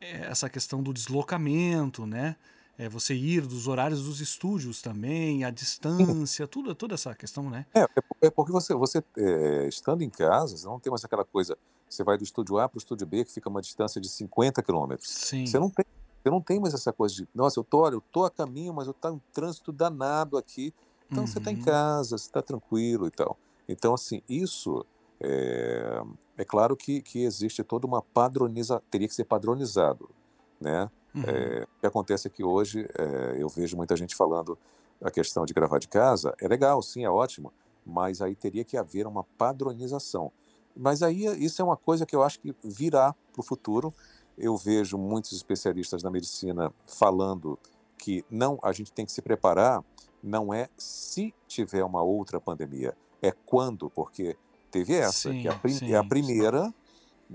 essa 0.00 0.48
questão 0.50 0.82
do 0.82 0.92
deslocamento, 0.92 2.06
né? 2.06 2.36
É, 2.78 2.88
você 2.88 3.14
ir 3.14 3.40
dos 3.42 3.66
horários 3.66 4.04
dos 4.04 4.20
estúdios 4.20 4.82
também, 4.82 5.44
a 5.44 5.50
distância, 5.50 6.46
tudo, 6.46 6.74
toda 6.74 6.94
essa 6.94 7.14
questão, 7.14 7.48
né? 7.48 7.66
É, 7.74 7.80
é 7.82 7.86
é 8.22 8.30
porque 8.30 8.50
você, 8.52 8.74
você 8.74 9.02
é, 9.18 9.66
estando 9.68 10.02
em 10.02 10.10
casa, 10.10 10.56
você 10.56 10.66
não 10.66 10.80
tem 10.80 10.90
mais 10.90 11.04
aquela 11.04 11.24
coisa. 11.24 11.56
Você 11.88 12.02
vai 12.02 12.16
do 12.18 12.24
estúdio 12.24 12.58
A 12.58 12.68
para 12.68 12.76
o 12.76 12.80
estúdio 12.80 13.06
B, 13.06 13.24
que 13.24 13.32
fica 13.32 13.48
uma 13.48 13.60
distância 13.60 14.00
de 14.00 14.08
50 14.08 14.62
quilômetros. 14.62 15.18
Você 15.44 15.58
não 15.58 15.70
tem, 15.70 15.84
você 16.24 16.30
não 16.30 16.40
tem 16.42 16.58
mais 16.60 16.74
essa 16.74 16.92
coisa 16.92 17.14
de, 17.14 17.28
nossa, 17.34 17.60
eu 17.60 17.64
tô, 17.64 17.80
olha, 17.80 17.94
eu 17.94 18.02
tô 18.12 18.24
a 18.24 18.30
caminho, 18.30 18.74
mas 18.74 18.86
eu 18.88 18.94
tô 18.94 19.10
um 19.12 19.20
trânsito 19.32 19.72
danado 19.72 20.36
aqui. 20.38 20.74
Então 21.10 21.26
você 21.26 21.38
está 21.38 21.50
em 21.52 21.56
Uhum. 21.56 21.60
casa, 21.62 22.18
você 22.18 22.24
está 22.26 22.42
tranquilo 22.42 23.06
e 23.06 23.10
tal. 23.10 23.38
Então, 23.68 23.94
assim, 23.94 24.22
isso 24.28 24.84
é, 25.22 26.00
é 26.38 26.44
claro 26.44 26.76
que, 26.76 27.02
que 27.02 27.20
existe 27.24 27.62
toda 27.62 27.86
uma 27.86 28.02
padroniza, 28.02 28.82
teria 28.90 29.06
que 29.08 29.14
ser 29.14 29.24
padronizado, 29.24 30.14
né? 30.60 30.90
Uhum. 31.16 31.22
É, 31.26 31.64
o 31.64 31.80
que 31.80 31.86
acontece 31.86 32.26
é 32.26 32.30
que 32.30 32.44
hoje 32.44 32.86
é, 32.98 33.36
eu 33.38 33.48
vejo 33.48 33.76
muita 33.76 33.96
gente 33.96 34.14
falando 34.14 34.58
a 35.02 35.10
questão 35.10 35.46
de 35.46 35.54
gravar 35.54 35.78
de 35.78 35.88
casa. 35.88 36.34
É 36.40 36.46
legal, 36.46 36.82
sim, 36.82 37.04
é 37.04 37.10
ótimo, 37.10 37.52
mas 37.84 38.20
aí 38.20 38.34
teria 38.34 38.64
que 38.64 38.76
haver 38.76 39.06
uma 39.06 39.24
padronização. 39.24 40.30
Mas 40.76 41.02
aí 41.02 41.24
isso 41.42 41.62
é 41.62 41.64
uma 41.64 41.76
coisa 41.76 42.04
que 42.04 42.14
eu 42.14 42.22
acho 42.22 42.38
que 42.38 42.54
virá 42.62 43.14
para 43.32 43.40
o 43.40 43.42
futuro. 43.42 43.94
Eu 44.36 44.56
vejo 44.56 44.98
muitos 44.98 45.32
especialistas 45.32 46.02
na 46.02 46.10
medicina 46.10 46.70
falando 46.84 47.58
que 47.96 48.24
não, 48.30 48.58
a 48.62 48.72
gente 48.72 48.92
tem 48.92 49.06
que 49.06 49.12
se 49.12 49.22
preparar. 49.22 49.82
Não 50.22 50.52
é 50.52 50.68
se 50.76 51.32
tiver 51.46 51.84
uma 51.84 52.02
outra 52.02 52.40
pandemia, 52.40 52.94
é 53.22 53.30
quando, 53.30 53.88
porque 53.88 54.36
teve 54.70 54.94
essa, 54.94 55.32
que 55.32 55.46
é 55.46 55.50
a, 55.50 55.54
Sim, 55.54 55.60
prim- 55.60 55.78
sim, 55.78 55.92
é 55.92 55.96
a 55.96 56.02
sim. 56.02 56.08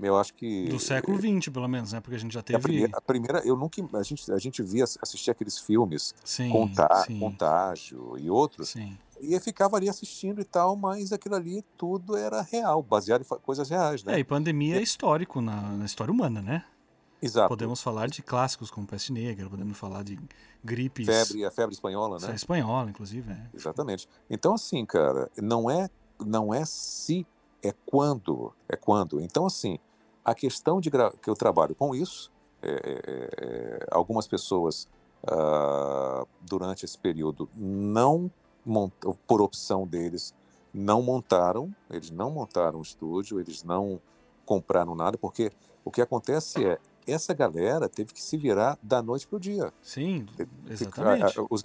Eu 0.00 0.16
acho 0.16 0.32
que 0.34 0.68
Do 0.68 0.78
século 0.78 1.18
XX, 1.18 1.52
pelo 1.52 1.68
menos, 1.68 1.92
né? 1.92 2.00
Porque 2.00 2.16
a 2.16 2.18
gente 2.18 2.32
já 2.32 2.40
é 2.40 2.42
a 2.42 2.44
teve. 2.44 2.60
primeira, 2.62 2.96
a 2.96 3.00
primeira, 3.00 3.38
eu 3.46 3.56
nunca, 3.56 3.82
a 3.98 4.02
gente, 4.02 4.32
a 4.32 4.38
gente 4.38 4.62
via, 4.62 4.84
assistia 4.84 5.32
aqueles 5.32 5.58
filmes, 5.58 6.14
Sim, 6.24 6.48
Conta- 6.50 7.04
sim, 7.06 7.18
Contágio 7.18 8.16
e 8.18 8.30
outros, 8.30 8.70
sim. 8.70 8.96
e 9.20 9.34
eu 9.34 9.40
ficava 9.40 9.76
ali 9.76 9.88
assistindo 9.88 10.40
e 10.40 10.44
tal, 10.44 10.76
mas 10.76 11.12
aquilo 11.12 11.34
ali 11.34 11.62
tudo 11.76 12.16
era 12.16 12.40
real, 12.42 12.82
baseado 12.82 13.22
em 13.22 13.38
coisas 13.40 13.68
reais, 13.68 14.02
né? 14.02 14.14
É, 14.14 14.18
e 14.18 14.24
pandemia 14.24 14.76
é 14.78 14.82
histórico 14.82 15.40
na, 15.40 15.60
na 15.76 15.84
história 15.84 16.10
humana, 16.12 16.40
né? 16.40 16.64
Exato. 17.20 17.48
Podemos 17.50 17.80
falar 17.80 18.08
de 18.08 18.20
clássicos 18.20 18.68
como 18.70 18.84
peste 18.86 19.12
negra, 19.12 19.48
podemos 19.48 19.78
falar 19.78 20.02
de 20.02 20.18
gripes 20.64 21.06
Febre, 21.06 21.44
a 21.44 21.50
febre 21.52 21.72
espanhola, 21.74 22.18
é 22.20 22.26
né? 22.28 22.34
espanhola, 22.34 22.90
inclusive. 22.90 23.30
É. 23.30 23.46
Exatamente. 23.54 24.08
Então, 24.28 24.54
assim, 24.54 24.84
cara, 24.84 25.30
não 25.40 25.70
é, 25.70 25.88
não 26.18 26.52
é 26.52 26.64
se, 26.64 27.24
é 27.62 27.72
quando, 27.86 28.52
é 28.68 28.76
quando. 28.76 29.20
Então, 29.20 29.46
assim, 29.46 29.78
a 30.24 30.34
questão 30.34 30.80
de 30.80 30.90
que 30.90 31.30
eu 31.30 31.34
trabalho 31.34 31.74
com 31.74 31.94
isso, 31.94 32.30
é, 32.62 32.70
é, 32.70 33.28
é, 33.40 33.86
algumas 33.90 34.26
pessoas 34.26 34.88
ah, 35.26 36.24
durante 36.40 36.84
esse 36.84 36.98
período 36.98 37.48
não 37.54 38.30
por 39.26 39.42
opção 39.42 39.86
deles, 39.86 40.32
não 40.72 41.02
montaram, 41.02 41.74
eles 41.90 42.10
não 42.10 42.30
montaram 42.30 42.78
o 42.78 42.82
estúdio, 42.82 43.40
eles 43.40 43.64
não 43.64 44.00
compraram 44.46 44.94
nada, 44.94 45.18
porque 45.18 45.52
o 45.84 45.90
que 45.90 46.00
acontece 46.00 46.64
é 46.64 46.78
essa 47.06 47.34
galera 47.34 47.88
teve 47.88 48.12
que 48.12 48.22
se 48.22 48.36
virar 48.36 48.78
da 48.80 49.02
noite 49.02 49.26
para 49.26 49.36
o 49.36 49.40
dia. 49.40 49.72
Sim, 49.82 50.24
exatamente. 50.68 51.34
Os, 51.50 51.62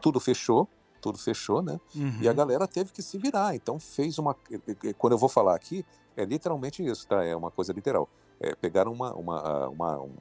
tudo 0.00 0.20
fechou, 0.20 0.68
tudo 1.06 1.18
fechou, 1.18 1.62
né? 1.62 1.78
Uhum. 1.94 2.18
E 2.20 2.28
a 2.28 2.32
galera 2.32 2.66
teve 2.66 2.90
que 2.92 3.00
se 3.00 3.16
virar. 3.16 3.54
Então 3.54 3.78
fez 3.78 4.18
uma. 4.18 4.34
Quando 4.98 5.12
eu 5.12 5.18
vou 5.18 5.28
falar 5.28 5.54
aqui, 5.54 5.84
é 6.16 6.24
literalmente 6.24 6.84
isso, 6.84 7.06
tá? 7.06 7.22
É 7.24 7.36
uma 7.36 7.50
coisa 7.50 7.72
literal. 7.72 8.08
É, 8.40 8.54
pegaram 8.56 8.92
uma, 8.92 9.14
uma, 9.14 9.68
uma- 9.68 10.00
um- 10.02 10.12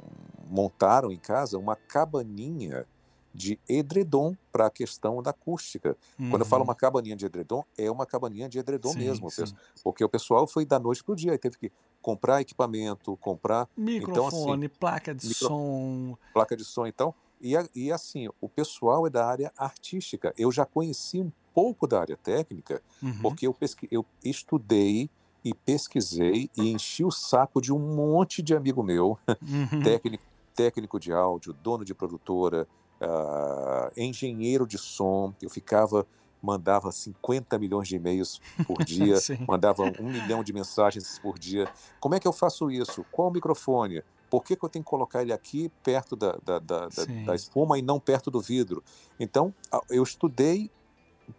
montaram 0.47 1.11
em 1.11 1.17
casa 1.17 1.57
uma 1.57 1.75
cabaninha 1.75 2.85
de 3.33 3.59
edredom 3.67 4.33
para 4.51 4.67
a 4.67 4.69
questão 4.69 5.21
da 5.23 5.31
acústica. 5.31 5.97
Quando 6.29 6.41
eu 6.41 6.45
falo 6.45 6.61
Uhum. 6.61 6.67
uma 6.69 6.75
cabaninha 6.75 7.15
de 7.17 7.25
edredom, 7.25 7.65
é 7.77 7.89
uma 7.91 8.05
cabaninha 8.05 8.47
de 8.47 8.59
edredom 8.59 8.91
Sim, 8.93 8.99
mesmo, 8.99 9.29
sim. 9.31 9.43
porque 9.83 10.05
o 10.05 10.07
pessoal 10.07 10.47
foi 10.47 10.65
da 10.65 10.79
noite 10.79 11.03
pro 11.03 11.15
dia 11.15 11.33
e 11.33 11.37
teve 11.37 11.57
que 11.57 11.69
comprar 12.01 12.39
equipamento, 12.39 13.17
comprar 13.17 13.67
Microfone, 13.75 14.69
placa 14.69 15.13
de 15.13 15.27
micro- 15.27 15.47
som. 15.49 16.17
placa 16.33 16.55
de 16.55 16.63
som 16.63 16.85
então 16.85 17.13
e, 17.41 17.53
e 17.75 17.91
assim 17.91 18.27
o 18.41 18.49
pessoal 18.49 19.05
é 19.07 19.09
da 19.09 19.25
área 19.25 19.51
artística 19.57 20.33
eu 20.37 20.51
já 20.51 20.65
conheci 20.65 21.19
um 21.19 21.31
pouco 21.53 21.87
da 21.87 21.99
área 22.01 22.17
técnica 22.17 22.81
Uhum. 23.01 23.13
porque 23.21 23.47
eu, 23.47 23.53
pesqui, 23.53 23.87
eu 23.91 24.05
estudei 24.23 25.09
e 25.43 25.53
pesquisei 25.53 26.49
e 26.57 26.69
enchi 26.69 27.03
o 27.03 27.11
saco 27.11 27.61
de 27.61 27.71
um 27.71 27.79
monte 27.79 28.41
de 28.41 28.55
amigo 28.55 28.81
meu 28.83 29.17
Uhum. 29.41 29.81
técnico 29.83 30.23
técnico 30.55 30.99
de 30.99 31.11
áudio 31.11 31.53
dono 31.53 31.83
de 31.83 31.93
produtora 31.93 32.65
ah, 33.01 33.91
engenheiro 33.97 34.65
de 34.65 34.77
som 34.77 35.33
eu 35.41 35.49
ficava 35.49 36.07
mandava 36.41 36.91
50 36.91 37.57
milhões 37.57 37.87
de 37.87 37.95
e-mails 37.95 38.39
por 38.67 38.83
dia 38.85 39.23
mandava 39.47 39.83
um 39.99 40.09
milhão 40.11 40.43
de 40.43 40.53
mensagens 40.53 41.17
por 41.19 41.39
dia. 41.39 41.67
Como 41.99 42.13
é 42.13 42.19
que 42.19 42.27
eu 42.27 42.33
faço 42.33 42.69
isso? 42.69 43.03
Qual 43.11 43.29
o 43.29 43.31
microfone? 43.31 44.03
Por 44.29 44.43
que, 44.43 44.55
que 44.55 44.65
eu 44.65 44.69
tenho 44.69 44.83
que 44.83 44.89
colocar 44.89 45.21
ele 45.21 45.31
aqui 45.33 45.69
perto 45.83 46.15
da, 46.15 46.33
da, 46.43 46.59
da, 46.59 46.87
da- 47.25 47.35
espuma 47.35 47.77
e 47.77 47.81
não 47.81 47.99
perto 47.99 48.29
do 48.31 48.41
vidro? 48.41 48.83
Então, 49.19 49.53
eu 49.89 50.03
estudei 50.03 50.69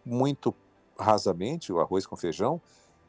muito 0.05 0.55
rasamente 0.99 1.73
o 1.73 1.81
arroz 1.81 2.07
com 2.07 2.17
feijão 2.17 2.61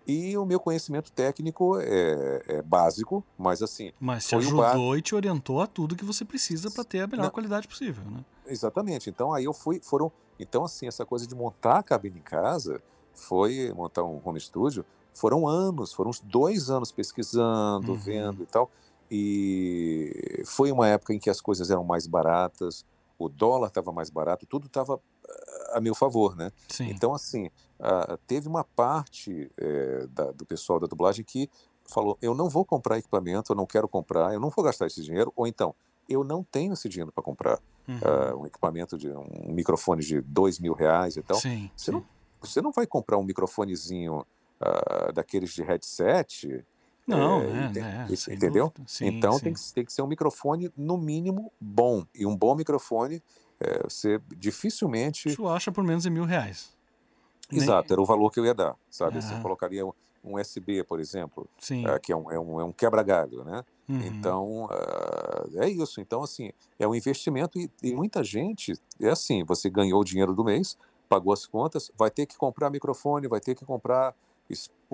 e 0.06 0.38
o 0.38 0.46
meu 0.46 0.60
conhecimento 0.60 1.12
técnico 1.12 1.80
é, 1.80 2.42
é 2.48 2.62
básico, 2.62 3.24
mas 3.38 3.62
assim, 3.62 3.92
Mas 4.00 4.28
te 4.28 4.36
ajudou 4.36 4.96
e 4.98 5.02
te 5.02 5.16
orientou 5.16 5.62
a 5.62 5.68
tudo 5.68 5.96
que 5.96 6.06
você 6.06 6.24
precisa 6.24 6.70
para 6.72 6.84
ter 6.84 7.02
a 7.02 7.08
melhor 7.08 7.24
Não. 7.26 7.32
qualidade 7.32 7.68
possível, 7.68 8.04
né? 8.06 8.24
Exatamente. 8.46 9.10
Então 9.10 9.34
aí 9.34 9.44
eu 9.44 9.54
fui, 9.54 9.82
foram, 9.82 10.12
então 10.40 10.64
assim 10.64 10.88
essa 10.88 11.06
coisa 11.06 11.28
de 11.28 11.36
montar 11.36 11.80
a 11.80 11.84
cabine 11.84 12.20
em 12.20 12.24
casa, 12.24 12.82
foi 13.14 13.72
montar 13.74 14.04
um 14.04 14.22
home 14.24 14.40
studio, 14.40 14.86
foram 15.14 15.48
anos, 15.48 15.94
foram 15.94 16.10
uns 16.10 16.20
dois 16.22 16.70
anos 16.70 16.92
pesquisando, 16.92 17.92
Uhum. 17.94 17.98
vendo 17.98 18.44
e 18.44 18.46
tal. 18.46 18.70
E 19.12 20.44
foi 20.46 20.72
uma 20.72 20.88
época 20.88 21.14
em 21.14 21.20
que 21.20 21.30
as 21.30 21.42
coisas 21.42 21.70
eram 21.70 21.84
mais 21.84 22.08
baratas, 22.08 22.86
o 23.18 23.28
dólar 23.30 23.68
estava 23.70 23.92
mais 23.92 24.10
barato, 24.10 24.46
tudo 24.46 24.68
estava 24.68 25.00
a 25.74 25.80
meu 25.82 25.96
favor, 25.96 26.36
né? 26.36 26.52
Sim. 26.70 26.90
Então 26.90 27.14
assim 27.14 27.50
teve 28.26 28.48
uma 28.48 28.64
parte 28.64 29.52
eh, 29.58 30.08
da- 30.12 30.32
do 30.32 30.46
pessoal 30.46 30.80
da 30.80 30.88
dublagem 30.88 31.24
que 31.26 31.50
falou: 31.86 32.18
eu 32.22 32.34
não 32.34 32.50
vou 32.50 32.66
comprar 32.66 32.98
equipamento, 32.98 33.52
eu 33.52 33.56
não 33.56 33.66
quero 33.66 33.88
comprar, 33.88 34.34
eu 34.34 34.40
não 34.40 34.50
vou 34.50 34.64
gastar 34.64 34.88
esse 34.88 35.04
dinheiro, 35.04 35.32
ou 35.36 35.46
então 35.48 35.74
eu 36.10 36.24
não 36.24 36.44
tenho 36.44 36.74
esse 36.74 36.88
dinheiro 36.90 37.12
para 37.12 37.24
comprar 37.24 37.60
Uhum. 37.88 38.00
ah, 38.04 38.36
um 38.36 38.46
equipamento 38.46 38.98
de 38.98 39.08
um 39.10 39.54
microfone 39.54 40.02
de 40.04 40.20
dois 40.20 40.60
mil 40.60 40.74
reais 40.74 41.16
e 41.16 41.24
tal. 41.24 41.38
sim, 41.40 41.72
você 41.76 41.86
sim. 41.92 41.98
não- 41.98 42.06
Você 42.42 42.62
não 42.62 42.72
vai 42.72 42.86
comprar 42.86 43.18
um 43.18 43.24
microfonezinho 43.24 44.26
ah, 44.60 45.12
daqueles 45.14 45.52
de 45.54 45.64
headset, 45.64 46.66
Não, 47.08 47.42
é, 47.42 47.48
né? 47.48 47.70
né, 47.70 48.08
entendeu? 48.30 48.74
Sim, 48.86 49.06
então 49.08 49.34
sim. 49.34 49.44
tem 49.46 49.54
que, 49.54 49.74
tem 49.74 49.86
que 49.86 49.94
ser 49.94 50.02
um 50.02 50.08
microfone 50.08 50.70
no 50.76 50.98
mínimo 50.98 51.52
bom 51.60 52.06
e 52.14 52.26
um 52.26 52.36
bom 52.36 52.54
microfone 52.54 53.24
eh, 53.60 53.84
você 53.84 54.20
dificilmente 54.36 55.30
Isso 55.30 55.48
acha 55.48 55.72
por 55.72 55.84
menos 55.84 56.04
de 56.04 56.10
mil 56.10 56.26
reais. 56.26 56.76
Nem- 57.50 57.62
exato 57.62 57.94
era 57.94 58.02
o 58.02 58.06
valor 58.06 58.30
que 58.30 58.40
eu 58.40 58.46
ia 58.46 58.54
dar, 58.54 58.76
sabe? 58.90 59.22
Você 59.22 59.42
colocaria 59.42 59.86
um, 59.86 59.94
um 60.24 60.36
USB, 60.36 60.84
por 60.84 61.00
exemplo, 61.00 61.48
ah, 61.86 61.98
que 61.98 62.12
é 62.12 62.16
um, 62.16 62.30
é 62.30 62.38
um, 62.38 62.60
é 62.60 62.64
um 62.66 62.74
quebra-galho, 62.74 63.44
né? 63.46 63.64
Uhum. 63.88 64.02
Então, 64.06 64.68
ah, 64.70 65.46
é 65.56 65.70
isso. 65.70 66.02
Então, 66.02 66.24
assim, 66.24 66.52
é 66.78 66.86
um 66.86 66.94
investimento 66.94 67.58
e, 67.58 67.72
e 67.82 67.94
muita 67.96 68.22
gente, 68.22 68.74
é 69.00 69.10
assim, 69.10 69.46
você 69.46 69.70
ganhou 69.70 70.02
o 70.02 70.04
dinheiro 70.04 70.34
do 70.34 70.44
mês, 70.44 70.78
pagou 71.08 71.32
as 71.32 71.46
contas, 71.46 71.90
vai 71.98 72.12
ter 72.12 72.26
que 72.26 72.36
comprar 72.38 72.70
microfone, 72.70 73.30
vai 73.30 73.40
ter 73.40 73.56
que 73.56 73.64
comprar 73.64 74.14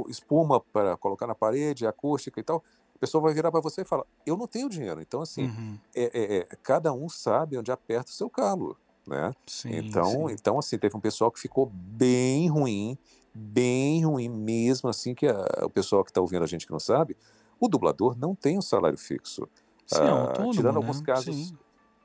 espuma 0.07 0.59
para 0.59 0.97
colocar 0.97 1.27
na 1.27 1.35
parede, 1.35 1.85
acústica 1.87 2.39
e 2.39 2.43
tal. 2.43 2.63
A 2.95 2.99
pessoa 2.99 3.21
vai 3.21 3.33
virar 3.33 3.51
para 3.51 3.61
você 3.61 3.81
e 3.81 3.85
falar, 3.85 4.05
eu 4.25 4.37
não 4.37 4.47
tenho 4.47 4.69
dinheiro. 4.69 5.01
Então, 5.01 5.21
assim, 5.21 5.43
Uhum. 5.43 5.77
é, 5.95 6.03
é- 6.13 6.37
é, 6.37 6.45
cada 6.61 6.93
um 6.93 7.09
sabe 7.09 7.57
onde 7.57 7.71
aperta 7.71 8.09
o 8.11 8.13
seu 8.13 8.29
calo, 8.29 8.77
né? 9.05 9.33
Sim, 9.45 9.69
então, 9.77 10.27
sim. 10.27 10.33
então, 10.33 10.57
assim, 10.59 10.77
teve 10.77 10.95
um 10.95 11.01
pessoal 11.01 11.31
que 11.31 11.39
ficou 11.39 11.65
bem 11.73 12.47
ruim, 12.49 12.97
bem 13.33 14.05
ruim 14.05 14.29
mesmo, 14.29 14.89
assim, 14.89 15.13
que 15.13 15.27
a- 15.27 15.45
o 15.65 15.69
pessoal 15.69 16.03
que 16.03 16.11
está 16.11 16.21
ouvindo 16.21 16.43
a 16.43 16.47
gente 16.47 16.65
que 16.65 16.71
não 16.71 16.79
sabe, 16.79 17.17
o 17.59 17.67
dublador 17.67 18.17
não 18.17 18.33
tem 18.35 18.57
um 18.57 18.61
salário 18.61 18.97
fixo. 18.97 19.47
Sim, 19.85 20.05
é 20.05 20.07
ah, 20.07 20.11
autônomo, 20.11 20.53
tirando 20.53 20.73
né? 20.75 20.77
alguns 20.77 21.01
casos 21.01 21.53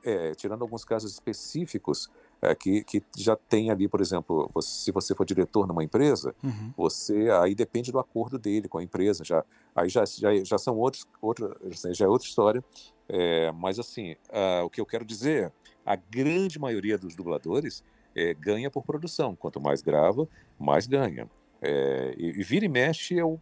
é, 0.03 0.33
tirando 0.35 0.61
alguns 0.61 0.85
casos 0.85 1.11
específicos 1.11 2.09
é, 2.41 2.55
que, 2.55 2.83
que 2.83 3.03
já 3.17 3.35
tem 3.35 3.69
ali, 3.71 3.87
por 3.87 3.99
exemplo, 4.01 4.49
você- 4.53 4.85
se 4.85 4.91
você 4.91 5.13
for 5.15 5.25
diretor 5.25 5.67
numa 5.67 5.83
empresa, 5.83 6.33
Uhum. 6.43 6.73
você 6.77 7.29
aí 7.41 7.53
depende 7.53 7.91
do 7.91 7.99
acordo 7.99 8.37
dele 8.39 8.67
com 8.67 8.77
a 8.77 8.83
empresa, 8.83 9.23
já 9.25 9.43
aí 9.75 9.89
já 9.89 10.05
já, 10.05 10.29
já 10.43 10.57
são 10.57 10.77
outros 10.77 11.05
outra 11.21 11.53
já 11.93 12.05
é 12.05 12.07
outra 12.07 12.27
história, 12.27 12.63
É, 13.11 13.51
mas 13.53 13.79
assim 13.79 14.15
ah, 14.31 14.61
o 14.63 14.69
que 14.69 14.79
eu 14.79 14.85
quero 14.85 15.03
dizer, 15.03 15.51
a 15.85 15.95
grande 15.95 16.59
maioria 16.59 16.95
dos 16.97 17.15
dubladores 17.15 17.83
é, 18.15 18.33
ganha 18.35 18.69
por 18.69 18.83
produção. 18.83 19.35
Quanto 19.35 19.59
mais 19.59 19.81
grava, 19.81 20.27
mais 20.59 20.85
ganha. 20.87 21.27
É, 21.61 22.13
e, 22.17 22.39
e, 22.39 22.43
vira 22.43 22.65
e 22.65 22.69
mexe, 22.69 23.15
eu 23.15 23.41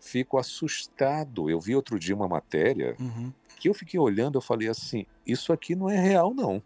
fico 0.00 0.36
assustado. 0.38 1.48
Eu 1.48 1.60
vi 1.60 1.74
outro 1.76 1.98
dia 1.98 2.14
uma 2.14 2.28
matéria 2.28 2.96
Uhum. 2.98 3.32
que 3.58 3.68
eu 3.68 3.74
fiquei 3.74 3.98
olhando, 3.98 4.36
eu 4.36 4.42
falei 4.42 4.68
assim: 4.68 5.06
isso 5.26 5.52
aqui 5.52 5.74
não 5.74 5.88
é 5.88 5.98
real, 5.98 6.34
não. 6.34 6.60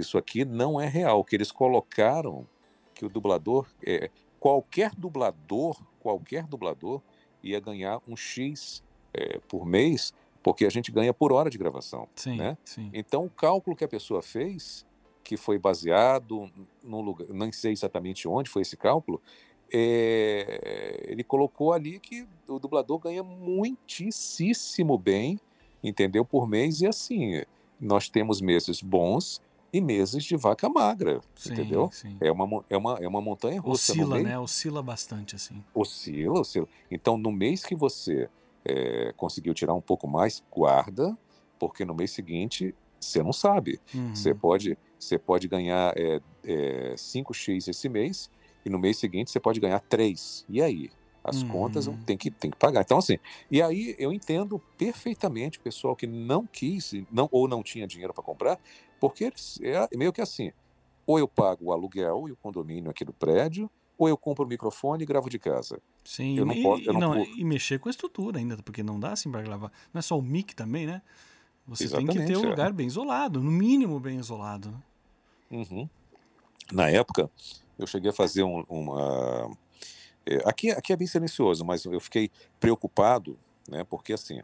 Isso 0.00 0.18
aqui 0.18 0.44
não 0.44 0.80
é 0.80 0.86
real. 0.86 1.24
Que 1.24 1.36
eles 1.36 1.50
colocaram 1.50 2.46
que 2.94 3.04
o 3.04 3.08
dublador, 3.08 3.66
é, 3.84 4.10
qualquer 4.38 4.94
dublador, 4.94 5.80
qualquer 6.00 6.44
dublador 6.44 7.02
ia 7.42 7.60
ganhar 7.60 8.00
um 8.08 8.16
X 8.16 8.82
é, 9.12 9.38
por 9.48 9.66
mês, 9.66 10.14
porque 10.42 10.64
a 10.64 10.70
gente 10.70 10.90
ganha 10.90 11.12
por 11.12 11.32
hora 11.32 11.50
de 11.50 11.58
gravação. 11.58 12.08
Sim, 12.14 12.36
né? 12.36 12.56
sim. 12.64 12.90
Então, 12.92 13.24
o 13.24 13.30
cálculo 13.30 13.76
que 13.76 13.84
a 13.84 13.88
pessoa 13.88 14.22
fez, 14.22 14.86
que 15.22 15.36
foi 15.36 15.58
baseado 15.58 16.50
num 16.82 17.00
lugar, 17.00 17.28
não 17.28 17.50
sei 17.52 17.72
exatamente 17.72 18.28
onde 18.28 18.48
foi 18.48 18.62
esse 18.62 18.76
cálculo, 18.76 19.20
é, 19.72 21.04
ele 21.08 21.24
colocou 21.24 21.72
ali 21.72 21.98
que 21.98 22.26
o 22.46 22.58
dublador 22.58 22.98
ganha 22.98 23.22
muitíssimo 23.22 24.96
bem, 24.96 25.40
entendeu? 25.82 26.24
Por 26.24 26.48
mês, 26.48 26.80
e 26.80 26.86
assim, 26.86 27.42
nós 27.80 28.08
temos 28.08 28.40
meses 28.40 28.80
bons 28.80 29.42
e 29.76 29.80
meses 29.80 30.24
de 30.24 30.36
vaca 30.36 30.68
magra, 30.68 31.20
Sim, 31.34 31.52
entendeu? 31.52 31.90
sim. 31.92 32.16
É 32.20 32.30
uma, 32.30 32.64
é 32.68 32.76
uma, 32.76 32.98
é 33.00 33.08
uma 33.08 33.20
montanha 33.20 33.60
russa. 33.60 33.92
Oscila, 33.92 34.22
né? 34.22 34.38
Oscila 34.38 34.82
bastante, 34.82 35.36
assim. 35.36 35.62
Oscila, 35.74 36.40
oscila. 36.40 36.68
Então, 36.90 37.16
no 37.16 37.30
mês 37.30 37.64
que 37.64 37.74
você 37.74 38.28
é, 38.64 39.12
conseguiu 39.16 39.54
tirar 39.54 39.74
um 39.74 39.80
pouco 39.80 40.08
mais, 40.08 40.42
guarda, 40.50 41.16
porque 41.58 41.84
no 41.84 41.94
mês 41.94 42.10
seguinte 42.10 42.74
você 43.00 43.22
não 43.22 43.32
sabe. 43.32 43.80
Uhum. 43.94 44.14
Você 44.14 44.34
pode, 44.34 44.78
você 44.98 45.18
pode 45.18 45.46
ganhar 45.48 45.92
é, 45.96 46.20
é, 46.44 46.94
5x 46.96 47.68
esse 47.68 47.88
mês 47.88 48.30
e 48.64 48.70
no 48.70 48.78
mês 48.78 48.98
seguinte 48.98 49.30
você 49.30 49.38
pode 49.38 49.60
ganhar 49.60 49.80
3. 49.80 50.44
E 50.48 50.60
aí? 50.60 50.90
As 51.22 51.42
Uhum. 51.42 51.48
contas 51.48 51.88
tem 52.04 52.16
que, 52.16 52.30
tem 52.30 52.50
que 52.52 52.56
pagar. 52.56 52.82
Então, 52.82 52.98
assim, 52.98 53.18
e 53.50 53.60
aí 53.60 53.96
eu 53.98 54.12
entendo 54.12 54.60
perfeitamente 54.78 55.58
o 55.58 55.60
pessoal 55.60 55.96
que 55.96 56.06
não 56.06 56.46
quis 56.46 56.92
não, 57.10 57.28
ou 57.32 57.48
não 57.48 57.64
tinha 57.64 57.84
dinheiro 57.84 58.14
para 58.14 58.22
comprar, 58.22 58.60
porque 59.00 59.24
eles, 59.24 59.58
é 59.62 59.88
meio 59.96 60.12
que 60.12 60.20
assim: 60.20 60.52
ou 61.06 61.18
eu 61.18 61.28
pago 61.28 61.66
o 61.66 61.72
aluguel 61.72 62.28
e 62.28 62.32
o 62.32 62.36
condomínio 62.36 62.90
aqui 62.90 63.04
do 63.04 63.12
prédio, 63.12 63.70
ou 63.98 64.08
eu 64.08 64.16
compro 64.16 64.44
o 64.44 64.48
microfone 64.48 65.02
e 65.02 65.06
gravo 65.06 65.28
de 65.30 65.38
casa. 65.38 65.80
Sim, 66.04 66.36
Eu 66.38 66.44
não 66.44 66.54
e, 66.54 66.62
posso- 66.62 66.82
eu 66.82 66.92
e 66.92 66.98
não 66.98 67.14
não, 67.14 67.24
e 67.24 67.44
mexer 67.44 67.78
com 67.78 67.88
a 67.88 67.90
estrutura 67.90 68.38
ainda, 68.38 68.56
porque 68.58 68.82
não 68.82 68.98
dá 69.00 69.12
assim 69.12 69.30
para 69.30 69.42
gravar. 69.42 69.72
Não 69.92 69.98
é 69.98 70.02
só 70.02 70.18
o 70.18 70.22
mic 70.22 70.54
também, 70.54 70.86
né? 70.86 71.02
Você 71.66 71.88
tem 71.88 72.06
que 72.06 72.12
ter 72.12 72.20
Exatamente, 72.20 72.36
um 72.36 72.46
é. 72.46 72.50
lugar 72.50 72.72
bem 72.72 72.86
isolado, 72.86 73.42
no 73.42 73.50
mínimo 73.50 73.98
bem 73.98 74.18
isolado. 74.18 74.70
né? 74.70 74.78
Uhum. 75.50 75.88
Na 76.72 76.90
época, 76.90 77.30
eu 77.78 77.86
cheguei 77.86 78.10
a 78.10 78.14
fazer 78.14 78.42
um- 78.42 78.64
uma. 78.68 79.50
é, 80.24 80.36
aqui, 80.48 80.70
aqui 80.70 80.92
é 80.92 80.96
bem 80.96 81.06
silencioso, 81.06 81.64
mas 81.64 81.84
eu 81.84 82.00
fiquei 82.00 82.30
preocupado, 82.60 83.38
né? 83.68 83.84
Porque 83.84 84.12
assim, 84.12 84.40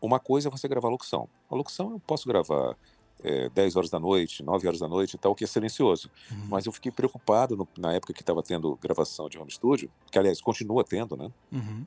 uma 0.00 0.18
coisa 0.20 0.48
é 0.48 0.50
você 0.50 0.66
gravar 0.68 0.88
locução. 0.88 1.28
A 1.48 1.54
locução 1.54 1.90
eu 1.92 2.00
posso 2.00 2.26
gravar 2.28 2.76
é, 3.22 3.48
10 3.50 3.76
horas 3.76 3.90
da 3.90 3.98
noite, 4.00 4.42
9 4.42 4.66
horas 4.66 4.80
da 4.80 4.88
noite 4.88 5.14
e 5.14 5.18
tal, 5.18 5.34
que 5.34 5.44
é 5.44 5.46
silencioso. 5.46 6.10
Uhum. 6.30 6.46
Mas 6.48 6.66
eu 6.66 6.72
fiquei 6.72 6.90
preocupado 6.92 7.56
no- 7.56 7.68
na 7.78 7.92
época 7.92 8.12
que 8.12 8.22
estava 8.22 8.42
tendo 8.42 8.76
gravação 8.76 9.28
de 9.28 9.38
home 9.38 9.50
studio, 9.50 9.90
que 10.10 10.18
aliás 10.18 10.40
continua 10.40 10.84
tendo, 10.84 11.16
né? 11.16 11.30
Uhum. 11.52 11.84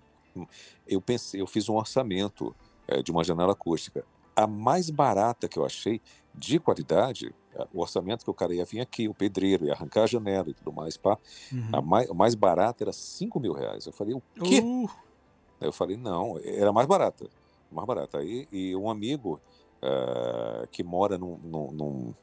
eu 0.87 0.99
pensei, 0.99 1.39
eu 1.41 1.45
fiz 1.47 1.69
um 1.69 1.75
orçamento 1.75 2.55
eh, 2.87 3.01
de 3.03 3.11
uma 3.11 3.23
janela 3.23 3.53
acústica. 3.53 4.03
A 4.35 4.47
mais 4.47 4.89
barata 4.89 5.47
que 5.47 5.57
eu 5.59 5.65
achei, 5.65 6.01
de 6.33 6.59
qualidade, 6.59 7.33
eh, 7.53 7.67
o 7.71 7.81
orçamento 7.81 8.23
que 8.25 8.31
o 8.31 8.33
cara 8.33 8.53
ia 8.53 8.65
vir 8.65 8.79
aqui, 8.81 9.07
o 9.07 9.13
pedreiro, 9.13 9.65
ia 9.65 9.73
arrancar 9.73 10.03
a 10.03 10.07
janela 10.07 10.49
e 10.49 10.53
tudo 10.55 10.73
mais, 10.73 10.97
pá. 10.97 11.17
Uhum. 11.51 11.69
A 11.71 11.81
mais, 11.81 12.09
a 12.09 12.13
mais 12.15 12.33
barata 12.35 12.83
era 12.83 12.91
5 12.91 13.39
mil 13.39 13.53
reais. 13.53 13.85
Eu 13.85 13.93
falei, 13.93 14.13
o 14.15 14.21
quê? 14.43 14.59
Uh, 14.59 14.89
eu 15.61 15.71
falei, 15.71 15.95
não, 15.97 16.39
era 16.43 16.73
mais 16.73 16.87
barata. 16.87 17.29
Mais 17.71 17.87
barata. 17.87 18.17
Aí, 18.17 18.47
e 18.51 18.75
um 18.75 18.89
amigo 18.89 19.39
eh, 19.83 20.67
que 20.71 20.83
mora 20.83 21.17
num, 21.17 21.37
num- 21.43 21.71
num- 21.71 22.13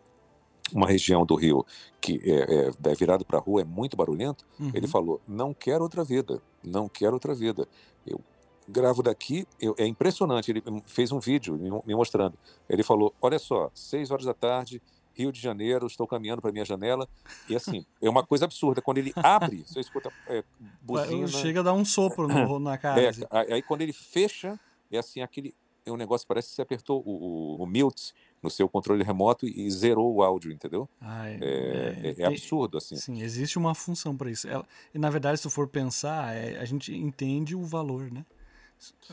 uma 0.72 0.86
região 0.86 1.26
do 1.26 1.34
Rio 1.34 1.66
que 2.00 2.20
é, 2.24 2.68
é, 2.68 2.90
é 2.90 2.94
virado 2.94 3.24
para 3.24 3.38
a 3.38 3.40
rua, 3.40 3.60
é 3.60 3.64
muito 3.64 3.96
barulhento, 3.96 4.46
uhum. 4.58 4.70
ele 4.72 4.86
falou: 4.86 5.20
não 5.26 5.52
quero 5.52 5.82
outra 5.82 6.02
vida, 6.04 6.40
não 6.64 6.88
quero 6.88 7.14
outra 7.14 7.34
vida. 7.34 7.66
Eu 8.06 8.20
gravo 8.68 9.02
daqui, 9.02 9.46
eu- 9.60 9.74
é 9.76 9.84
impressionante. 9.86 10.50
Ele 10.50 10.62
fez 10.86 11.10
um 11.12 11.18
vídeo 11.18 11.56
me, 11.58 11.70
me 11.84 11.94
mostrando. 11.94 12.38
Ele 12.68 12.82
falou: 12.84 13.12
olha 13.20 13.38
só, 13.38 13.68
seis 13.74 14.10
horas 14.12 14.24
da 14.24 14.32
tarde, 14.34 14.80
Rio 15.12 15.32
de 15.32 15.40
Janeiro, 15.40 15.88
estou 15.88 16.06
caminhando 16.06 16.40
para 16.40 16.52
minha 16.52 16.64
janela. 16.64 17.08
E 17.48 17.56
assim, 17.56 17.84
é 18.00 18.08
uma 18.08 18.24
coisa 18.24 18.44
absurda. 18.44 18.80
Quando 18.80 18.98
ele 18.98 19.12
abre, 19.16 19.64
você 19.66 19.80
escuta 19.80 20.12
é, 20.28 20.44
buzina. 20.80 21.26
Chega 21.26 21.60
a 21.60 21.62
dar 21.64 21.72
um 21.72 21.84
sopro 21.84 22.28
no- 22.28 22.60
na 22.60 22.78
cara. 22.78 23.02
É, 23.02 23.08
assim. 23.08 23.24
aí 23.30 23.60
quando 23.60 23.82
ele 23.82 23.92
fecha, 23.92 24.58
é 24.90 24.98
assim, 24.98 25.20
aquele. 25.20 25.52
É 25.84 25.90
um 25.90 25.96
negócio, 25.96 26.26
parece 26.26 26.48
que 26.50 26.54
você 26.54 26.62
apertou 26.62 27.02
o, 27.04 27.56
o, 27.58 27.62
o 27.62 27.66
mute 27.66 28.12
no 28.42 28.50
seu 28.50 28.68
controle 28.68 29.02
remoto 29.02 29.46
e, 29.46 29.70
zerou 29.70 30.14
o 30.14 30.22
áudio, 30.22 30.52
entendeu? 30.52 30.88
É, 31.00 31.38
É, 31.40 32.08
é- 32.08 32.22
é 32.22 32.24
absurdo, 32.26 32.78
assim. 32.78 32.96
Sim, 32.96 33.22
existe 33.22 33.58
uma 33.58 33.74
função 33.74 34.16
para 34.16 34.30
isso. 34.30 34.48
Ela- 34.48 34.66
e 34.94 34.98
na 34.98 35.10
verdade, 35.10 35.38
se 35.40 35.48
for 35.50 35.68
pensar, 35.68 36.34
é, 36.34 36.58
a 36.58 36.64
gente 36.64 36.94
entende 36.94 37.54
o 37.54 37.64
valor, 37.64 38.10
né? 38.10 38.24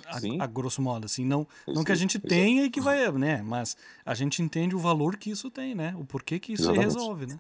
A, 0.06 0.44
a 0.44 0.48
grosso 0.48 0.82
modo, 0.82 1.06
assim, 1.06 1.26
não, 1.26 1.46
não 1.68 1.84
que 1.84 1.92
a 1.92 1.96
gente 1.96 2.18
exato. 2.18 2.28
tenha 2.30 2.64
e 2.64 2.70
que 2.70 2.80
vai, 2.80 3.12
né? 3.14 3.42
Mas 3.42 3.76
a 4.06 4.14
gente 4.14 4.42
entende 4.42 4.76
o 4.76 4.80
valor 4.80 5.18
que 5.18 5.30
isso 5.30 5.50
tem, 5.52 5.76
né? 5.76 5.94
O 5.98 6.06
porquê 6.06 6.40
que 6.40 6.54
isso 6.54 6.64
Exatamente. 6.64 6.86
resolve, 6.86 7.26
né? 7.26 7.40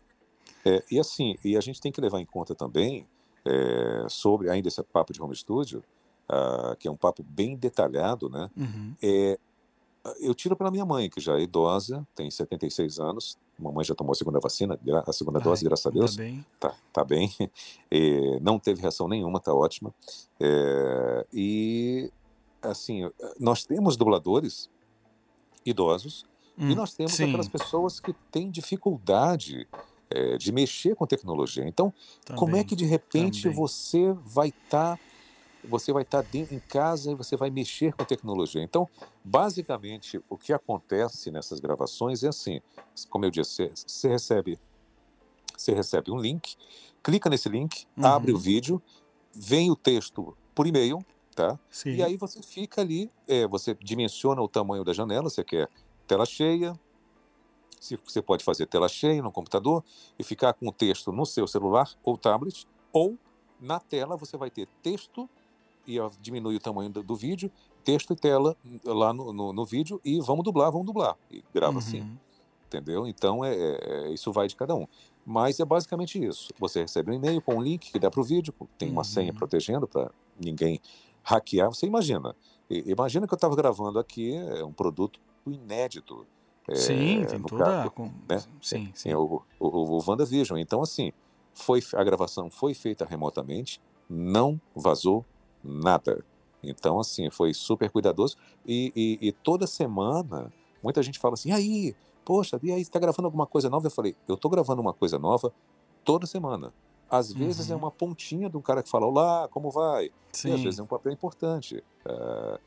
É, 0.65 0.83
e 0.91 0.99
assim, 0.99 1.37
e 1.43 1.55
a 1.55 1.61
gente 1.61 1.79
tem 1.79 1.91
que 1.91 2.01
levar 2.01 2.19
em 2.19 2.25
conta 2.25 2.53
também 2.53 3.07
é, 3.45 4.05
sobre 4.09 4.49
ainda 4.49 4.67
esse 4.67 4.83
papo 4.83 5.13
de 5.13 5.21
home 5.21 5.35
studio, 5.35 5.81
ah, 6.29 6.75
que 6.79 6.87
é 6.87 6.91
um 6.91 6.95
papo 6.95 7.23
bem 7.23 7.55
detalhado, 7.55 8.29
né? 8.29 8.49
Uhum. 8.55 8.95
É, 9.01 9.39
eu 10.19 10.33
tiro 10.33 10.55
pela 10.55 10.71
minha 10.71 10.85
mãe, 10.85 11.09
que 11.09 11.19
já 11.19 11.37
é 11.37 11.41
idosa, 11.41 12.07
tem 12.15 12.31
76 12.31 12.99
anos, 12.99 13.37
mamãe 13.59 13.83
já 13.83 13.93
tomou 13.93 14.13
a 14.13 14.15
segunda 14.15 14.39
vacina, 14.39 14.79
a 15.05 15.11
segunda 15.11 15.39
dose, 15.39 15.65
Ai, 15.65 15.69
graças 15.69 15.85
a 15.85 15.89
ainda 15.89 15.99
Deus. 15.99 16.15
bem. 16.15 16.45
Tá, 16.59 16.73
tá 16.93 17.03
bem. 17.03 17.31
É, 17.89 18.39
não 18.41 18.59
teve 18.59 18.81
reação 18.81 19.07
nenhuma, 19.07 19.39
tá 19.39 19.53
ótima. 19.53 19.93
É, 20.39 21.25
e, 21.31 22.11
assim, 22.61 23.09
nós 23.39 23.63
temos 23.63 23.95
dubladores 23.95 24.69
idosos 25.65 26.25
Hum, 26.57 26.71
e 26.71 26.75
nós 26.75 26.93
temos 26.93 27.13
sim, 27.13 27.25
aquelas 27.25 27.47
pessoas 27.47 27.99
que 27.99 28.13
têm 28.31 28.49
dificuldade 28.49 29.67
é, 30.09 30.37
de 30.37 30.51
mexer 30.51 30.95
com 30.95 31.05
tecnologia. 31.05 31.67
Então, 31.67 31.93
como 32.35 32.55
é 32.55 32.63
que 32.63 32.75
de 32.75 32.85
repente 32.85 33.43
também. 33.43 33.55
você 33.57 34.13
vai 34.25 34.49
estar 34.49 34.99
você 35.67 35.91
vai 35.91 36.03
estar 36.03 36.25
em 36.33 36.59
casa 36.59 37.11
e 37.11 37.15
você 37.15 37.35
vai 37.35 37.49
mexer 37.49 37.93
com 37.93 38.03
a 38.03 38.05
tecnologia. 38.05 38.61
Então, 38.61 38.87
basicamente, 39.23 40.21
o 40.29 40.37
que 40.37 40.53
acontece 40.53 41.31
nessas 41.31 41.59
gravações 41.59 42.23
é 42.23 42.29
assim, 42.29 42.61
como 43.09 43.25
eu 43.25 43.31
disse, 43.31 43.71
você, 43.85 44.07
recebe 44.07 44.59
você 45.55 45.73
recebe 45.73 46.11
um 46.11 46.19
link, 46.19 46.55
clica 47.03 47.29
nesse 47.29 47.49
link, 47.49 47.87
Uhum. 47.97 48.05
abre 48.05 48.31
o 48.31 48.37
vídeo, 48.37 48.81
vem 49.33 49.71
o 49.71 49.75
texto 49.75 50.37
por 50.53 50.67
e-mail, 50.67 51.03
tá? 51.35 51.59
Sim. 51.69 51.95
E 51.95 52.03
aí 52.03 52.15
você 52.15 52.41
fica 52.43 52.81
ali, 52.81 53.11
é, 53.27 53.47
você 53.47 53.75
dimensiona 53.81 54.41
o 54.41 54.47
tamanho 54.47 54.83
da 54.83 54.93
janela, 54.93 55.29
você 55.29 55.43
quer 55.43 55.67
tela 56.07 56.25
cheia, 56.25 56.79
se 57.79 57.95
você 57.95 58.21
pode 58.21 58.43
fazer 58.43 58.65
tela 58.67 58.87
cheia 58.87 59.21
no 59.21 59.31
computador 59.31 59.83
e 60.17 60.23
ficar 60.23 60.53
com 60.53 60.67
o 60.67 60.71
texto 60.71 61.11
no 61.11 61.25
seu 61.25 61.47
celular 61.47 61.89
ou 62.03 62.17
tablet, 62.17 62.67
ou 62.91 63.17
na 63.59 63.79
tela 63.79 64.15
você 64.15 64.37
vai 64.37 64.49
ter 64.51 64.67
texto 64.81 65.29
e 65.87 65.97
diminui 66.21 66.55
o 66.55 66.59
tamanho 66.59 66.89
do, 66.89 67.01
do 67.01 67.15
vídeo, 67.15 67.49
texto 67.83 68.11
e 68.13 68.15
tela 68.15 68.55
lá 68.83 69.13
no, 69.13 69.31
no, 69.31 69.53
no 69.53 69.65
vídeo 69.65 69.99
e 70.03 70.19
vamos 70.19 70.43
dublar, 70.43 70.71
vamos 70.71 70.85
dublar. 70.85 71.15
E 71.31 71.43
grava 71.53 71.79
assim, 71.79 72.01
Uhum. 72.01 72.17
entendeu? 72.67 73.07
Então 73.07 73.43
é, 73.45 73.55
é- 73.55 74.09
isso 74.13 74.31
vai 74.33 74.47
de 74.47 74.55
cada 74.55 74.75
um. 74.75 74.85
Mas 75.25 75.59
é 75.59 75.65
basicamente 75.65 76.21
isso. 76.23 76.53
Você 76.59 76.81
recebe 76.81 77.11
um 77.11 77.13
e-mail 77.13 77.41
com 77.41 77.55
um 77.55 77.61
link 77.61 77.91
que 77.91 77.99
dá 77.99 78.09
para 78.11 78.21
o 78.21 78.23
vídeo, 78.23 78.53
tem 78.77 78.91
uma 78.91 79.03
senha 79.03 79.31
Uhum. 79.31 79.37
protegendo 79.37 79.87
para 79.87 80.11
ninguém 80.39 80.79
hackear. 81.23 81.69
Você 81.69 81.85
imagina. 81.85 82.35
I- 82.69 82.83
Imagina 82.91 83.25
que 83.27 83.33
eu 83.33 83.37
estava 83.37 83.55
gravando 83.55 83.99
aqui 83.99 84.33
é, 84.35 84.63
um 84.63 84.73
produto 84.73 85.19
inédito. 85.45 86.25
é, 86.69 86.75
Sim, 86.75 87.25
tem 87.29 87.41
toda. 87.41 87.63
caso, 87.63 87.91
com- 87.91 88.11
né? 88.27 88.43
Sim, 88.61 88.91
sim. 88.93 89.09
é, 89.09 89.15
o, 89.17 89.41
o, 89.57 89.67
o 89.67 90.03
WandaVision. 90.05 90.59
Então, 90.59 90.81
assim, 90.81 91.13
foi, 91.53 91.81
a 91.93 92.03
gravação 92.03 92.49
foi 92.49 92.73
feita 92.73 93.05
remotamente, 93.05 93.81
não 94.09 94.59
vazou 94.75 95.25
nada. 95.67 96.23
Então, 96.63 96.99
assim, 96.99 97.29
foi 97.29 97.53
super 97.53 97.89
cuidadoso. 97.89 98.35
E, 98.65 98.91
e- 98.95 99.27
e 99.27 99.31
toda 99.31 99.67
semana, 99.67 100.51
muita 100.83 101.03
gente 101.03 101.19
fala 101.19 101.35
assim: 101.35 101.51
aí, 101.51 101.95
poxa, 102.25 102.59
e 102.63 102.71
aí, 102.71 102.77
você 102.77 102.89
está 102.89 102.99
gravando 102.99 103.27
alguma 103.27 103.45
coisa 103.45 103.69
nova? 103.69 103.87
Eu 103.87 103.91
falei: 103.91 104.15
eu 104.27 104.35
estou 104.35 104.49
gravando 104.49 104.81
uma 104.81 104.93
coisa 104.93 105.19
nova 105.19 105.53
toda 106.03 106.25
semana. 106.25 106.73
Às 107.09 107.31
vezes 107.31 107.69
é 107.69 107.73
Uhum. 107.73 107.79
uma 107.81 107.91
pontinha 107.91 108.49
de 108.49 108.57
um 108.57 108.61
cara 108.61 108.81
que 108.83 108.89
fala: 108.89 109.05
Olá, 109.05 109.47
como 109.49 109.69
vai? 109.71 110.09
Sim. 110.31 110.49
E 110.49 110.53
às 110.53 110.61
vezes 110.63 110.79
é 110.79 110.83
um 110.83 110.87
papel 110.87 111.11
importante. 111.13 111.83
É, 112.05 112.59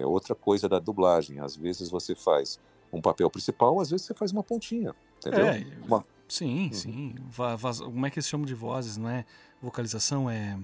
é 0.00 0.06
outra 0.06 0.34
coisa 0.34 0.68
da 0.68 0.78
dublagem. 0.78 1.40
Às 1.40 1.56
vezes 1.56 1.90
você 1.90 2.14
faz 2.14 2.60
um 2.92 3.00
papel 3.00 3.28
principal, 3.30 3.80
às 3.80 3.90
vezes 3.90 4.06
você 4.06 4.14
faz 4.14 4.30
uma 4.32 4.42
pontinha. 4.44 4.94
Entendeu? 5.18 5.46
É, 5.46 5.66
Uma- 5.86 6.04
Sim, 6.28 6.66
Uhum. 6.66 6.72
sim. 6.72 7.14
Vaz- 7.30 7.80
Como 7.80 8.06
é 8.06 8.10
que 8.10 8.18
eles 8.20 8.28
chamam 8.28 8.46
de 8.46 8.54
vozes, 8.54 8.96
não 8.96 9.08
é? 9.08 9.24
Vocalização 9.60 10.30
é. 10.30 10.56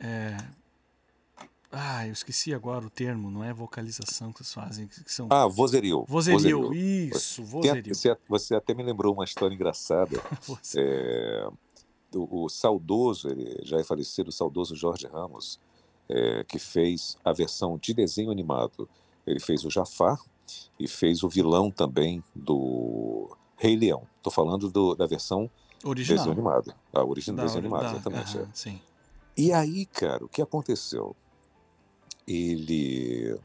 É. 0.00 0.36
Ah, 1.70 2.06
eu 2.06 2.12
esqueci 2.12 2.54
agora 2.54 2.86
o 2.86 2.88
termo, 2.90 3.30
não 3.30 3.44
é 3.44 3.52
vocalização 3.52 4.32
que 4.32 4.38
eles 4.40 4.52
fazem, 4.54 4.86
que 4.88 5.12
são. 5.12 5.26
Ah, 5.30 5.46
vozerio. 5.46 6.04
vozerio, 6.08 6.72
isso, 6.72 7.44
vozerio. 7.44 7.94
Você, 7.94 8.16
você 8.26 8.54
até 8.54 8.72
me 8.72 8.82
lembrou 8.82 9.12
uma 9.12 9.24
história 9.24 9.54
engraçada. 9.54 10.18
É, 10.76 11.46
o, 12.14 12.44
o 12.44 12.48
saudoso, 12.48 13.28
ele 13.28 13.60
já 13.64 13.78
é 13.78 13.84
falecido, 13.84 14.30
o 14.30 14.32
saudoso 14.32 14.74
Jorge 14.74 15.06
Ramos, 15.06 15.60
é, 16.08 16.42
que 16.44 16.58
fez 16.58 17.18
a 17.22 17.32
versão 17.32 17.76
de 17.76 17.92
desenho 17.92 18.30
animado. 18.30 18.88
Ele 19.26 19.38
fez 19.40 19.62
o 19.66 19.70
Jafar 19.70 20.18
e 20.80 20.88
fez 20.88 21.22
o 21.22 21.28
vilão 21.28 21.70
também 21.70 22.24
do 22.34 23.28
Rei 23.58 23.76
Leão. 23.76 24.04
Estou 24.16 24.32
falando 24.32 24.70
do- 24.70 24.94
da 24.94 25.06
versão 25.06 25.50
Original. 25.84 26.16
desenho 26.16 26.32
animado. 26.32 26.74
A 26.94 27.04
origem 27.04 27.34
do 27.34 27.36
Da- 27.36 27.42
desenho 27.42 27.60
animado, 27.60 27.82
da- 27.82 27.90
exatamente. 27.90 28.38
é. 28.38 28.40
aham, 28.40 28.50
sim. 28.54 28.80
E 29.38 29.52
aí, 29.52 29.86
cara, 29.86 30.24
o 30.24 30.28
que 30.28 30.42
aconteceu? 30.42 31.14
Ele 32.26 33.38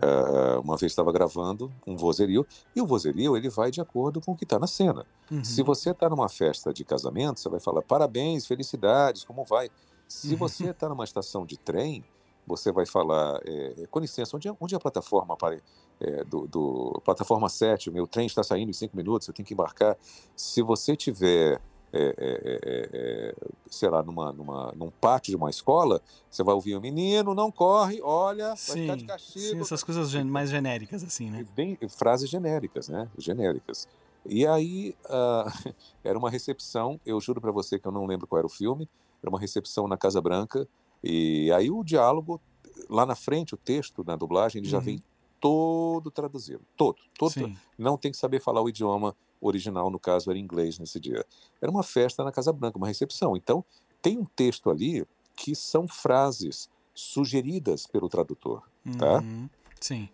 ah, 0.00 0.60
uma 0.62 0.76
vez 0.76 0.92
estava 0.92 1.12
gravando 1.12 1.72
um 1.86 1.96
vozerio 1.96 2.46
e 2.74 2.80
o 2.82 2.86
vozerio 2.86 3.36
ele 3.36 3.48
vai 3.48 3.70
de 3.70 3.80
acordo 3.80 4.20
com 4.20 4.32
o 4.32 4.36
que 4.36 4.44
está 4.44 4.58
na 4.58 4.66
cena. 4.66 5.06
Uhum. 5.30 5.42
Se 5.42 5.62
você 5.62 5.90
está 5.90 6.08
numa 6.08 6.28
festa 6.28 6.72
de 6.72 6.84
casamento, 6.84 7.40
você 7.40 7.48
vai 7.48 7.60
falar 7.60 7.82
parabéns, 7.82 8.46
felicidades, 8.46 9.24
como 9.24 9.44
vai? 9.44 9.70
Se 10.06 10.34
você 10.36 10.70
está 10.70 10.86
numa 10.90 11.04
estação 11.04 11.46
de 11.46 11.56
trem, 11.56 12.04
você 12.46 12.70
vai 12.70 12.84
falar 12.84 13.40
é, 13.46 13.86
com 13.90 14.00
licença, 14.00 14.36
onde 14.36 14.48
é, 14.48 14.56
onde 14.60 14.74
é 14.74 14.76
a 14.76 14.80
plataforma 14.80 15.36
para 15.36 15.58
é, 16.00 16.24
do, 16.24 16.46
do- 16.46 17.00
plataforma 17.04 17.48
7, 17.48 17.88
o 17.88 17.92
meu 17.92 18.06
trem 18.06 18.26
está 18.26 18.42
saindo 18.42 18.70
em 18.70 18.72
cinco 18.72 18.96
minutos, 18.96 19.28
eu 19.28 19.34
tenho 19.34 19.46
que 19.46 19.54
embarcar. 19.54 19.96
Se 20.36 20.60
você 20.60 20.96
tiver 20.96 21.60
é, 21.92 22.14
é, 22.18 22.60
é, 22.64 22.88
é, 22.92 23.34
sei 23.70 23.88
lá, 23.90 24.02
numa, 24.02 24.32
numa, 24.32 24.72
num 24.76 24.90
pátio 24.90 25.30
de 25.30 25.36
uma 25.36 25.50
escola, 25.50 26.00
você 26.30 26.42
vai 26.42 26.54
ouvir 26.54 26.74
o 26.76 26.80
menino, 26.80 27.34
não 27.34 27.50
corre, 27.50 28.00
olha, 28.02 28.48
vai 28.48 28.56
ficar 28.56 28.96
de 28.96 29.02
Sim, 29.02 29.06
castigo. 29.06 29.38
sim, 29.38 29.60
essas 29.60 29.84
coisas 29.84 30.10
gen- 30.10 30.24
mais 30.24 30.50
genéricas, 30.50 31.02
assim, 31.02 31.30
né? 31.30 31.44
Bem, 31.54 31.76
frases 31.98 32.28
genéricas, 32.30 32.88
né? 32.88 33.08
Genéricas. 33.18 33.86
E 34.24 34.46
aí, 34.46 34.94
ah, 35.08 35.44
era 36.04 36.18
uma 36.18 36.30
recepção, 36.30 37.00
eu 37.04 37.20
juro 37.20 37.40
para 37.40 37.50
você 37.52 37.78
que 37.78 37.86
eu 37.86 37.92
não 37.92 38.06
lembro 38.06 38.26
qual 38.26 38.38
era 38.38 38.46
o 38.46 38.50
filme, 38.50 38.88
era 39.22 39.30
uma 39.30 39.38
recepção 39.40 39.86
na 39.86 39.96
Casa 39.96 40.20
Branca, 40.20 40.66
e 41.02 41.50
aí 41.52 41.70
o 41.70 41.82
diálogo, 41.84 42.40
lá 42.88 43.04
na 43.04 43.14
frente, 43.14 43.54
o 43.54 43.58
texto 43.58 44.02
na 44.06 44.16
dublagem, 44.16 44.60
ele 44.60 44.68
já 44.68 44.78
Uhum. 44.78 44.84
vem 44.84 45.02
todo 45.40 46.10
traduzido, 46.10 46.62
todo, 46.76 46.96
todo. 47.18 47.32
Sim. 47.32 47.56
Não 47.76 47.96
tem 47.98 48.12
que 48.12 48.16
saber 48.16 48.40
falar 48.40 48.62
o 48.62 48.68
idioma 48.68 49.14
original, 49.42 49.90
no 49.90 49.98
caso 49.98 50.30
era 50.30 50.38
inglês 50.38 50.78
nesse 50.78 50.98
dia. 51.00 51.24
Era 51.60 51.70
uma 51.70 51.82
festa 51.82 52.22
na 52.24 52.32
Casa 52.32 52.52
Branca, 52.52 52.78
uma 52.78 52.86
recepção. 52.86 53.36
Então, 53.36 53.64
tem 54.00 54.18
um 54.18 54.24
texto 54.24 54.70
ali 54.70 55.06
que 55.36 55.54
são 55.54 55.88
frases 55.88 56.70
sugeridas 56.94 57.86
pelo 57.86 58.08
tradutor. 58.08 58.62
Tá. 58.98 59.20
Uhum, 59.20 59.48
Sim. 59.80 60.08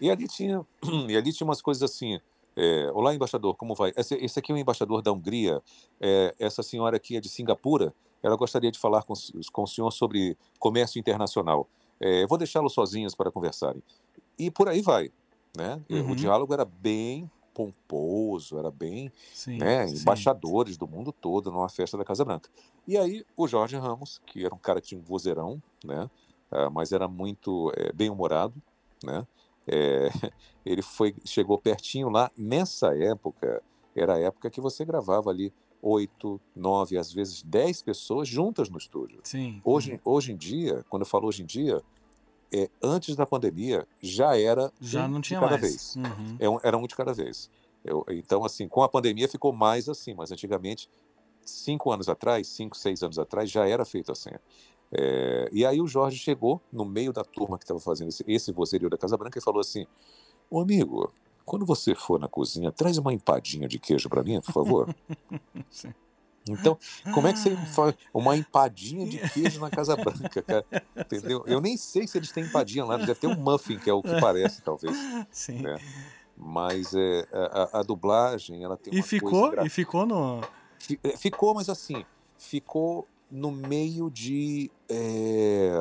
E 0.00 0.10
ali 0.10 0.26
tinha, 0.26 0.64
e 1.08 1.16
ali 1.16 1.32
tinha 1.32 1.46
umas 1.46 1.60
coisas 1.60 1.82
assim. 1.82 2.18
É, 2.56 2.90
Olá, 2.92 3.14
embaixador, 3.14 3.54
como 3.54 3.74
vai? 3.74 3.92
Esse, 3.96 4.14
esse 4.14 4.38
aqui 4.38 4.52
é 4.52 4.54
o 4.54 4.58
embaixador 4.58 5.02
da 5.02 5.12
Hungria. 5.12 5.62
É, 6.00 6.34
essa 6.38 6.62
senhora 6.62 6.96
aqui 6.96 7.16
é 7.16 7.20
de 7.20 7.28
Singapura. 7.28 7.94
Ela 8.22 8.36
gostaria 8.36 8.70
de 8.70 8.78
falar 8.78 9.02
com, 9.02 9.14
com 9.52 9.62
o 9.62 9.66
senhor 9.66 9.90
sobre 9.90 10.36
comércio 10.58 10.98
internacional. 10.98 11.68
É, 11.98 12.26
vou 12.26 12.38
deixá-los 12.38 12.72
sozinhos 12.72 13.14
para 13.14 13.30
conversarem. 13.30 13.82
E 14.38 14.50
por 14.50 14.68
aí 14.68 14.80
vai. 14.82 15.10
Né? 15.56 15.80
Uhum. 15.90 16.12
O 16.12 16.16
diálogo 16.16 16.52
era 16.52 16.64
bem 16.64 17.30
pomposo, 17.60 18.58
era 18.58 18.70
bem 18.70 19.12
Sim. 19.34 19.58
né, 19.58 19.86
sim. 19.86 19.98
embaixadores 19.98 20.76
do 20.76 20.86
mundo 20.86 21.12
todo 21.12 21.50
numa 21.50 21.68
festa 21.68 21.98
da 21.98 22.04
Casa 22.04 22.24
Branca. 22.24 22.48
E 22.86 22.96
aí 22.96 23.24
o 23.36 23.46
Jorge 23.46 23.76
Ramos, 23.76 24.20
que 24.26 24.44
era 24.44 24.54
um 24.54 24.58
cara 24.58 24.80
que 24.80 24.88
tinha 24.88 25.00
um 25.00 25.04
vozeirão, 25.04 25.62
né, 25.84 26.08
ah, 26.50 26.70
mas 26.70 26.92
era 26.92 27.06
muito 27.06 27.72
eh, 27.76 27.92
bem-humorado, 27.92 28.54
né, 29.04 29.26
eh, 29.66 30.08
ele 30.64 30.82
foi, 30.82 31.14
chegou 31.24 31.58
pertinho 31.58 32.08
lá. 32.08 32.30
Nessa 32.36 32.96
época, 32.96 33.62
era 33.94 34.14
a 34.14 34.18
época 34.18 34.50
que 34.50 34.60
você 34.60 34.84
gravava 34.84 35.30
ali 35.30 35.52
oito, 35.82 36.40
nove, 36.54 36.98
às 36.98 37.12
vezes 37.12 37.42
dez 37.42 37.82
pessoas 37.82 38.28
juntas 38.28 38.68
no 38.68 38.78
estúdio. 38.78 39.20
Sim. 39.24 39.60
Hoje, 39.64 40.00
hoje 40.04 40.32
em 40.32 40.36
dia, 40.36 40.84
quando 40.88 41.02
eu 41.02 41.06
falo 41.06 41.26
hoje 41.26 41.42
em 41.42 41.46
dia, 41.46 41.82
é, 42.52 42.68
antes 42.82 43.14
da 43.16 43.24
pandemia, 43.26 43.86
já 44.02 44.36
era 44.38 44.72
já 44.80 45.04
um 45.04 45.08
não 45.08 45.20
de 45.20 45.28
tinha 45.28 45.40
cada 45.40 45.52
mais. 45.52 45.62
vez. 45.62 45.96
Uhum. 45.96 46.36
É 46.38 46.48
um- 46.48 46.58
era 46.62 46.76
um 46.78 46.86
de 46.86 46.94
cada 46.96 47.12
vez. 47.12 47.50
Eu- 47.84 48.04
então, 48.08 48.44
assim, 48.44 48.68
com 48.68 48.82
a 48.82 48.88
pandemia 48.88 49.28
ficou 49.28 49.52
mais 49.52 49.88
assim, 49.88 50.12
mas 50.14 50.30
antigamente, 50.32 50.88
cinco 51.44 51.90
anos 51.90 52.08
atrás, 52.08 52.46
cinco, 52.48 52.76
seis 52.76 53.02
anos 53.02 53.18
atrás, 53.18 53.50
já 53.50 53.66
era 53.66 53.84
feito 53.84 54.12
assim. 54.12 54.30
É, 54.92 55.48
e 55.52 55.64
aí 55.64 55.80
o 55.80 55.86
Jorge 55.86 56.18
chegou 56.18 56.60
no 56.72 56.84
meio 56.84 57.12
da 57.12 57.22
turma 57.24 57.56
que 57.56 57.64
estava 57.64 57.78
fazendo 57.80 58.08
esse, 58.08 58.24
esse 58.26 58.50
vozerio 58.52 58.90
da 58.90 58.98
Casa 58.98 59.16
Branca 59.16 59.38
e 59.38 59.42
falou 59.42 59.60
assim: 59.60 59.86
Ô 60.50 60.60
amigo, 60.60 61.12
quando 61.44 61.64
você 61.64 61.94
for 61.94 62.18
na 62.18 62.26
cozinha, 62.28 62.72
traz 62.72 62.98
uma 62.98 63.12
empadinha 63.12 63.68
de 63.68 63.78
queijo 63.78 64.08
para 64.08 64.22
mim, 64.24 64.40
por 64.40 64.52
favor. 64.52 64.94
Sim. 65.70 65.94
Então, 66.48 66.78
como 67.12 67.28
é 67.28 67.32
que 67.32 67.38
você 67.38 67.54
faz 67.74 67.94
uma 68.14 68.36
empadinha 68.36 69.06
de 69.06 69.18
queijo 69.28 69.60
na 69.60 69.70
Casa 69.70 69.94
Branca, 69.96 70.42
cara? 70.42 70.64
Entendeu? 70.96 71.44
Eu 71.46 71.60
nem 71.60 71.76
sei 71.76 72.06
se 72.06 72.16
eles 72.18 72.32
têm 72.32 72.44
empadinha 72.44 72.84
lá, 72.84 72.96
deve 72.96 73.14
ter 73.16 73.26
um 73.26 73.36
muffin, 73.36 73.78
que 73.78 73.90
é 73.90 73.92
o 73.92 74.02
que 74.02 74.18
parece, 74.20 74.62
talvez. 74.62 74.96
Sim. 75.30 75.60
né? 75.60 75.78
Mas 76.36 76.94
é, 76.94 77.28
a, 77.32 77.80
a- 77.80 77.82
dublagem, 77.82 78.64
ela 78.64 78.76
tem 78.76 78.94
E 78.94 78.96
uma 78.96 79.02
coisa 79.02 79.10
ficou, 79.10 79.66
e 79.66 79.68
ficou 79.68 80.06
no. 80.06 80.40
É, 81.04 81.16
Ficou, 81.16 81.54
mas 81.54 81.68
assim, 81.68 82.04
ficou 82.38 83.06
no 83.30 83.50
meio 83.52 84.10
de. 84.10 84.70
é, 84.88 85.72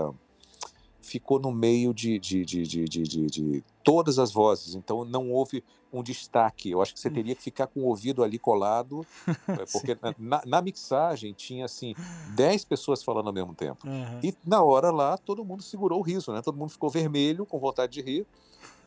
Ficou 1.01 1.39
no 1.39 1.51
meio 1.51 1.93
de, 1.93 2.19
de, 2.19 2.43
de- 2.45 2.63
de 2.63 3.63
todas 3.89 4.19
as 4.19 4.31
vozes, 4.31 4.75
então 4.75 5.03
não 5.03 5.31
houve 5.31 5.63
um 5.91 6.03
destaque. 6.03 6.69
Eu 6.69 6.81
acho 6.81 6.93
que 6.93 6.99
você 6.99 7.09
teria 7.09 7.33
que 7.35 7.41
ficar 7.41 7.65
com 7.65 7.79
o 7.79 7.85
ouvido 7.85 8.23
ali 8.23 8.37
colado, 8.37 9.03
é, 9.47 9.65
porque 9.71 9.97
na- 10.19 10.43
na, 10.45 10.61
mixagem 10.61 11.33
tinha 11.33 11.65
assim 11.65 11.95
10 12.35 12.63
pessoas 12.63 13.03
falando 13.03 13.27
ao 13.27 13.33
mesmo 13.33 13.55
tempo. 13.55 13.87
Aham. 13.87 14.19
E 14.23 14.35
na 14.45 14.61
hora 14.61 14.91
lá, 14.91 15.17
todo 15.17 15.43
mundo 15.43 15.63
segurou 15.63 15.99
o 15.99 16.03
riso, 16.03 16.31
né? 16.31 16.41
Todo 16.43 16.55
mundo 16.57 16.69
ficou 16.69 16.89
vermelho, 16.89 17.45
com 17.47 17.57
vontade 17.59 17.93
de 17.93 18.01
rir. 18.01 18.27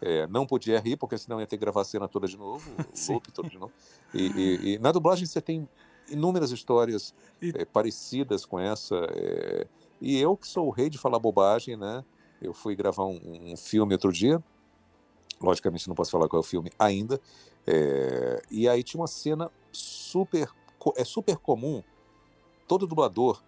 É, 0.00 0.26
não 0.28 0.46
podia 0.46 0.78
rir, 0.78 0.96
porque 0.96 1.18
senão 1.18 1.40
ia 1.40 1.46
ter 1.46 1.56
que 1.56 1.60
gravar 1.60 1.80
a 1.80 1.84
cena 1.84 2.06
toda 2.08 2.28
de 2.28 2.36
novo, 2.36 2.70
o 2.70 3.12
loop 3.12 3.32
todo 3.32 3.48
de 3.48 3.58
novo. 3.58 3.72
E, 4.14 4.26
e- 4.36 4.74
e 4.74 4.78
na 4.78 4.92
dublagem 4.92 5.26
você 5.26 5.40
tem 5.40 5.68
inúmeras 6.08 6.50
histórias 6.52 7.12
E- 7.40 7.52
é, 7.56 7.64
parecidas 7.64 8.44
com 8.44 8.58
essa. 8.60 8.94
é, 9.10 9.66
e 10.00 10.16
eu, 10.20 10.36
que 10.36 10.46
sou 10.46 10.66
o 10.68 10.70
rei 10.70 10.88
de 10.88 10.98
falar 10.98 11.18
bobagem, 11.18 11.76
né? 11.76 12.04
Eu 12.40 12.52
fui 12.52 12.74
gravar 12.76 13.04
um, 13.04 13.20
um 13.52 13.56
filme 13.56 13.94
outro 13.94 14.12
dia. 14.12 14.42
Logicamente, 15.42 15.88
não 15.88 15.94
posso 15.94 16.10
falar 16.10 16.28
qual 16.28 16.40
é 16.40 16.44
o 16.44 16.46
filme 16.46 16.70
ainda. 16.78 17.20
é, 17.66 18.42
e 18.50 18.68
aí 18.68 18.82
tinha 18.82 19.00
uma 19.00 19.06
cena 19.06 19.50
super. 19.72 20.48
É 20.96 21.04
super 21.04 21.36
comum. 21.36 21.82
Todo 22.66 22.86
dublador 22.86 23.42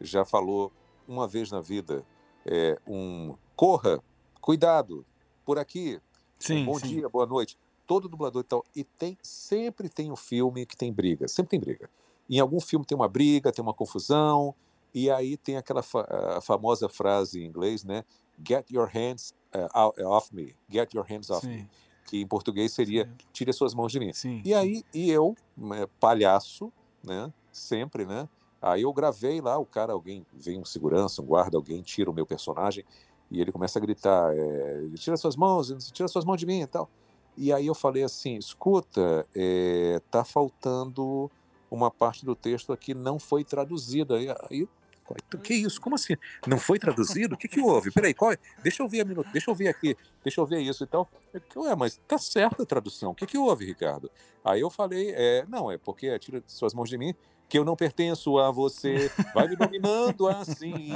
já 0.00 0.24
falou 0.24 0.72
uma 1.08 1.26
vez 1.26 1.50
na 1.50 1.60
vida 1.60 2.04
é, 2.46 2.78
um 2.86 3.36
corra, 3.56 4.02
cuidado, 4.40 5.04
por 5.44 5.58
aqui, 5.58 6.00
Sim, 6.38 6.64
bom 6.64 6.78
sim. 6.78 6.86
dia, 6.88 7.08
boa 7.08 7.26
noite. 7.26 7.58
Todo 7.86 8.08
dublador 8.08 8.40
e 8.42 8.44
tal. 8.44 8.64
E 8.74 8.84
tem, 8.84 9.18
sempre 9.22 9.88
tem 9.88 10.10
um 10.10 10.16
filme 10.16 10.64
que 10.64 10.76
tem 10.76 10.92
briga, 10.92 11.26
sempre 11.28 11.50
tem 11.50 11.60
briga. 11.60 11.90
Em 12.28 12.38
algum 12.38 12.60
filme 12.60 12.84
tem 12.86 12.96
uma 12.96 13.08
briga, 13.08 13.52
tem 13.52 13.62
uma 13.62 13.74
confusão, 13.74 14.54
e 14.94 15.10
aí 15.10 15.36
tem 15.36 15.56
aquela 15.56 15.82
fa- 15.82 16.06
a 16.36 16.40
famosa 16.40 16.88
frase 16.88 17.42
em 17.42 17.46
inglês, 17.46 17.82
né? 17.84 18.04
Get 18.46 18.70
your 18.70 18.88
hands 18.92 19.34
uh, 19.54 20.06
off 20.06 20.34
me. 20.34 20.54
Get 20.70 20.94
your 20.94 21.04
hands 21.10 21.30
off 21.30 21.46
me. 21.46 21.58
Sim, 21.58 21.68
Que 22.06 22.20
em 22.20 22.26
português 22.26 22.72
seria 22.72 23.04
sim, 23.04 23.26
tire 23.32 23.50
as 23.50 23.56
suas 23.56 23.74
mãos 23.74 23.92
de 23.92 24.00
mim. 24.00 24.12
sim. 24.12 24.42
E 24.44 24.54
aí, 24.54 24.84
e 24.92 25.10
eu, 25.10 25.34
né, 25.56 25.86
palhaço, 25.98 26.72
né? 27.04 27.32
Sempre, 27.52 28.04
né? 28.06 28.28
Aí 28.62 28.82
eu 28.82 28.92
gravei 28.92 29.40
lá, 29.40 29.58
o 29.58 29.64
cara, 29.64 29.92
alguém, 29.92 30.26
vem 30.32 30.60
um 30.60 30.64
segurança, 30.64 31.22
um 31.22 31.24
guarda, 31.24 31.56
alguém 31.56 31.82
tira 31.82 32.10
o 32.10 32.14
meu 32.14 32.26
personagem 32.26 32.84
e 33.30 33.40
ele 33.40 33.52
começa 33.52 33.78
a 33.78 33.82
gritar, 33.82 34.34
é, 34.36 34.88
tira 34.96 35.16
suas 35.16 35.36
mãos, 35.36 35.68
tira 35.92 36.08
suas 36.08 36.24
mãos 36.24 36.36
de 36.36 36.46
mim 36.46 36.60
e 36.60 36.66
tal. 36.66 36.90
E 37.36 37.52
aí 37.52 37.66
eu 37.66 37.74
falei 37.74 38.02
assim, 38.02 38.36
escuta, 38.36 39.26
é, 39.34 40.00
tá 40.10 40.24
faltando 40.24 41.30
uma 41.70 41.90
parte 41.90 42.24
do 42.24 42.34
texto 42.34 42.72
aqui 42.72 42.92
não 42.92 43.18
foi 43.18 43.44
traduzida. 43.44 44.16
Aí, 44.50 44.68
aí 45.14 45.26
eu, 45.32 45.38
que 45.38 45.54
isso? 45.54 45.80
Como 45.80 45.94
assim? 45.94 46.16
Não 46.46 46.58
foi 46.58 46.78
traduzido? 46.78 47.34
O 47.34 47.38
que, 47.38 47.48
que 47.48 47.60
houve? 47.60 47.90
Peraí, 47.90 48.14
qual 48.14 48.32
é? 48.32 48.38
deixa 48.62 48.82
eu 48.82 48.88
ver 48.88 49.00
a 49.00 49.04
minuto, 49.04 49.30
deixa 49.32 49.50
eu 49.50 49.54
ver 49.54 49.68
aqui, 49.68 49.96
deixa 50.22 50.40
eu 50.40 50.46
ver 50.46 50.60
isso 50.60 50.84
e 50.84 50.86
tal. 50.86 51.08
Eu, 51.32 51.62
Ué, 51.62 51.74
mas 51.76 52.00
tá 52.08 52.18
certa 52.18 52.62
a 52.62 52.66
tradução. 52.66 53.12
O 53.12 53.14
que, 53.14 53.26
que 53.26 53.38
houve, 53.38 53.66
Ricardo? 53.66 54.10
Aí 54.44 54.60
eu 54.60 54.70
falei, 54.70 55.12
é, 55.14 55.44
não, 55.48 55.70
é 55.70 55.78
porque 55.78 56.06
é, 56.06 56.18
tira 56.18 56.42
suas 56.46 56.74
mãos 56.74 56.88
de 56.88 56.96
mim, 56.96 57.14
que 57.48 57.58
eu 57.58 57.64
não 57.64 57.76
pertenço 57.76 58.38
a 58.38 58.50
você, 58.50 59.10
vai 59.34 59.48
me 59.48 59.56
dominando 59.56 60.28
assim. 60.28 60.92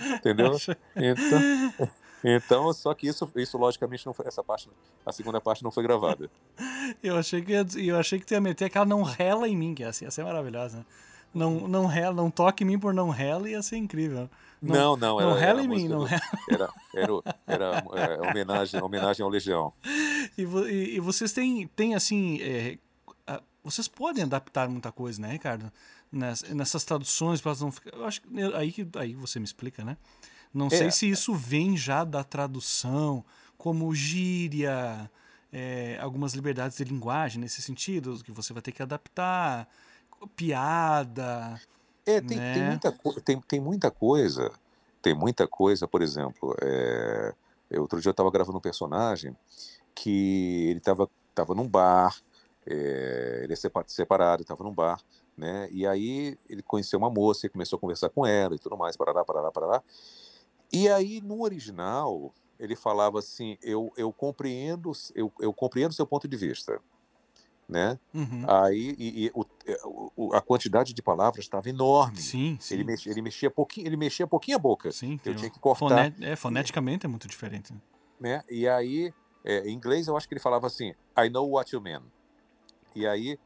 Entendeu? 0.16 0.52
Então, 0.96 1.88
Então, 2.24 2.72
só 2.72 2.92
que 2.94 3.06
isso, 3.06 3.30
isso 3.36 3.56
logicamente 3.56 4.04
não 4.04 4.12
foi 4.12 4.26
essa 4.26 4.42
parte, 4.42 4.68
a 5.06 5.12
segunda 5.12 5.40
parte 5.40 5.62
não 5.62 5.70
foi 5.70 5.82
gravada. 5.82 6.30
eu 7.02 7.16
achei 7.16 7.42
que 7.42 7.52
eu 7.52 7.96
achei 7.96 8.18
que 8.18 8.26
tu 8.26 8.34
ia 8.34 8.40
meter 8.40 8.68
que 8.68 8.76
ela 8.76 8.86
não 8.86 9.02
rela 9.02 9.48
em 9.48 9.56
mim, 9.56 9.74
que 9.74 9.82
ia 9.82 9.92
ser, 9.92 10.06
ia 10.06 10.10
ser 10.10 10.24
maravilhosa. 10.24 10.84
Não, 11.34 11.68
não 11.68 11.86
rela, 11.86 12.14
não 12.16 12.30
toque 12.30 12.64
em 12.64 12.66
mim 12.66 12.78
por 12.78 12.92
não 12.94 13.10
rela, 13.10 13.48
ia 13.48 13.62
ser 13.62 13.76
incrível. 13.76 14.28
Não, 14.60 14.96
não, 14.96 15.18
não 15.18 15.20
era, 15.20 15.34
rela 15.38 15.60
era 15.60 15.62
em 15.62 15.68
mim, 15.68 15.88
não 15.88 16.02
rela. 16.02 16.22
Era, 16.50 16.68
era, 16.94 17.12
era, 17.46 17.84
é, 17.94 18.20
homenagem, 18.30 18.82
homenagem 18.82 19.22
ao 19.22 19.28
Legião. 19.30 19.72
E, 20.36 20.42
e- 20.42 20.96
e 20.96 21.00
vocês 21.00 21.32
têm, 21.32 21.66
têm 21.68 21.94
assim. 21.94 22.40
é, 22.42 22.78
vocês 23.62 23.86
podem 23.86 24.24
adaptar 24.24 24.68
muita 24.68 24.90
coisa, 24.90 25.20
né, 25.20 25.32
Ricardo? 25.32 25.70
Ness- 26.10 26.42
nessas 26.54 26.84
traduções, 26.84 27.44
elas 27.44 27.60
não 27.60 27.70
ficar. 27.70 27.90
Eu 27.94 28.04
acho 28.06 28.22
que 28.22 28.28
aí, 28.56 28.74
aí 28.96 29.14
você 29.14 29.38
me 29.38 29.44
explica, 29.44 29.84
né? 29.84 29.96
Não 30.54 30.70
sei 30.70 30.86
É. 30.86 30.90
se 30.90 31.08
isso 31.08 31.34
vem 31.34 31.76
já 31.76 32.02
da 32.02 32.24
tradução, 32.24 33.22
como 33.58 33.94
gíria, 33.94 35.10
é, 35.52 35.98
algumas 36.00 36.32
liberdades 36.34 36.78
de 36.78 36.84
linguagem 36.84 37.40
nesse 37.40 37.60
sentido, 37.60 38.18
que 38.24 38.32
você 38.32 38.52
vai 38.54 38.62
ter 38.62 38.72
que 38.72 38.82
adaptar, 38.82 39.68
piada. 40.26 41.60
É, 42.04 42.20
tem, 42.20 42.38
tem, 42.40 42.62
Né? 42.62 42.68
muita, 42.70 42.90
co- 42.92 43.20
tem, 43.20 43.40
tem 43.42 43.60
muita 43.60 43.90
coisa, 43.90 44.50
tem 45.02 45.14
muita 45.14 45.46
coisa, 45.46 45.86
por 45.86 46.00
exemplo, 46.00 46.54
é, 46.62 47.34
outro 47.78 48.00
dia 48.00 48.08
eu 48.08 48.12
estava 48.12 48.30
gravando 48.30 48.56
um 48.58 48.62
personagem 48.62 49.36
que 49.94 50.68
ele 50.70 50.78
estava 50.78 51.08
tava 51.34 51.54
num 51.54 51.68
bar, 51.68 52.16
é, 52.66 53.40
ele 53.44 53.52
é 53.52 53.56
sepa- 53.56 53.84
separado, 53.86 54.42
estava 54.42 54.64
num 54.64 54.72
bar, 54.72 55.00
né, 55.36 55.68
e 55.70 55.86
aí 55.86 56.36
ele 56.48 56.62
conheceu 56.62 56.98
uma 56.98 57.10
moça 57.10 57.46
e 57.46 57.50
começou 57.50 57.76
a 57.76 57.80
conversar 57.80 58.08
com 58.08 58.26
ela 58.26 58.54
e 58.54 58.58
tudo 58.58 58.76
mais, 58.76 58.96
parará, 58.96 59.24
parará, 59.24 59.52
parará, 59.52 59.82
e 60.72 60.88
aí 60.88 61.20
no 61.20 61.42
original 61.42 62.32
ele 62.58 62.74
falava 62.74 63.18
assim, 63.18 63.56
eu, 63.62 63.92
eu 63.96 64.12
compreendo, 64.12 64.90
eu, 65.14 65.30
eu 65.40 65.52
compreendo 65.52 65.92
seu 65.94 66.06
ponto 66.06 66.26
de 66.26 66.36
vista, 66.36 66.80
né, 67.68 67.98
Uhum. 68.14 68.44
Aí 68.48 68.94
e, 68.98 69.26
e 69.26 69.30
o- 69.34 69.44
é, 69.66 70.36
a 70.36 70.40
quantidade 70.40 70.94
de 70.94 71.02
palavras 71.02 71.44
estava 71.44 71.68
enorme. 71.68 72.16
Sim, 72.18 72.56
sim. 72.60 72.74
Ele 72.74 72.84
mexia, 72.84 73.12
ele 73.12 73.20
mexia 73.22 73.50
pouquinho, 73.50 73.86
ele 73.86 73.96
mexia 73.96 74.26
pouquinho 74.26 74.56
a 74.56 74.60
boca, 74.60 74.90
Sim, 74.90 75.12
eu 75.16 75.20
tem 75.22 75.34
tinha 75.34 75.50
que 75.50 75.60
cortar. 75.60 75.78
fonet- 75.78 76.22
é, 76.22 76.34
foneticamente 76.36 77.04
é 77.04 77.08
muito 77.08 77.28
diferente. 77.28 77.72
né? 77.74 77.80
né? 78.18 78.42
E 78.48 78.66
aí, 78.68 79.12
é, 79.44 79.68
em 79.68 79.74
inglês 79.74 80.08
eu 80.08 80.16
acho 80.16 80.26
que 80.26 80.34
ele 80.34 80.40
falava 80.40 80.66
assim, 80.66 80.94
I 81.18 81.28
know 81.30 81.48
what 81.50 81.74
you 81.74 81.80
mean. 81.82 82.02
E 82.96 83.06
aí, 83.06 83.38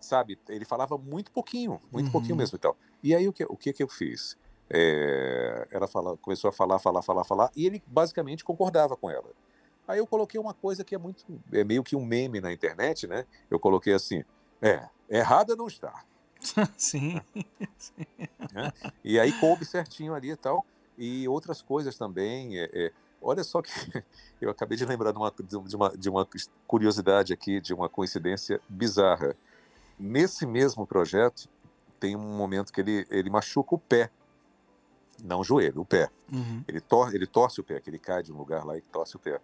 sabe, 0.00 0.38
ele 0.48 0.64
falava 0.66 0.98
muito 0.98 1.32
pouquinho, 1.32 1.80
muito 1.90 2.06
Uhum. 2.06 2.12
pouquinho 2.12 2.36
mesmo 2.36 2.56
e 2.56 2.58
tal. 2.58 2.76
E 3.02 3.14
aí 3.14 3.26
o 3.26 3.32
que 3.32 3.44
o 3.44 3.56
que, 3.56 3.72
que 3.72 3.82
eu 3.82 3.88
fiz? 3.88 4.36
É, 4.70 5.66
ela 5.70 5.86
fala, 5.88 6.16
começou 6.18 6.48
a 6.48 6.52
falar, 6.52 6.78
falar, 6.78 7.02
falar, 7.02 7.24
falar, 7.24 7.50
e 7.56 7.66
ele 7.66 7.82
basicamente 7.86 8.44
concordava 8.44 8.96
com 8.96 9.10
ela. 9.10 9.30
Aí 9.86 9.98
eu 9.98 10.06
coloquei 10.06 10.40
uma 10.40 10.54
coisa 10.54 10.82
que 10.82 10.94
é 10.94 10.98
muito, 10.98 11.24
é 11.52 11.62
meio 11.62 11.84
que 11.84 11.94
um 11.94 12.04
meme 12.04 12.40
na 12.40 12.52
internet, 12.52 13.06
né? 13.06 13.26
Eu 13.50 13.58
coloquei 13.60 13.92
assim, 13.92 14.24
é, 14.62 14.88
errada 15.08 15.54
não 15.54 15.66
está. 15.66 16.04
sim. 16.76 17.20
E 19.02 19.18
aí 19.18 19.32
coube 19.40 19.64
certinho 19.64 20.14
ali 20.14 20.30
e 20.30 20.36
tal. 20.36 20.64
E 20.96 21.28
outras 21.28 21.60
coisas 21.60 21.96
também. 21.96 22.58
é, 22.58 22.70
é, 22.72 22.92
olha 23.20 23.42
só 23.44 23.60
que 23.60 23.70
eu 24.40 24.50
acabei 24.50 24.76
de 24.76 24.84
lembrar 24.84 25.12
de 25.12 25.18
uma, 25.18 25.32
de, 25.38 25.76
uma, 25.76 25.96
de 25.96 26.10
uma 26.10 26.28
curiosidade 26.66 27.32
aqui, 27.32 27.60
de 27.60 27.74
uma 27.74 27.88
coincidência 27.88 28.60
bizarra. 28.68 29.36
Nesse 29.98 30.46
mesmo 30.46 30.86
projeto, 30.86 31.48
tem 32.00 32.16
um 32.16 32.36
momento 32.36 32.72
que 32.72 32.80
ele, 32.80 33.06
ele 33.10 33.30
machuca 33.30 33.74
o 33.74 33.78
pé. 33.78 34.10
Não 35.22 35.40
o 35.40 35.44
joelho, 35.44 35.80
o 35.80 35.84
pé. 35.84 36.10
Uhum. 36.32 36.64
Ele, 36.66 36.80
tor 36.80 37.14
ele 37.14 37.26
torce 37.26 37.60
o 37.60 37.64
pé, 37.64 37.80
que 37.80 37.88
ele 37.88 37.98
cai 37.98 38.22
de 38.22 38.32
um 38.32 38.36
lugar 38.36 38.64
lá 38.64 38.76
e 38.76 38.80
torce 38.80 39.16
o 39.16 39.18
pé. 39.18 39.40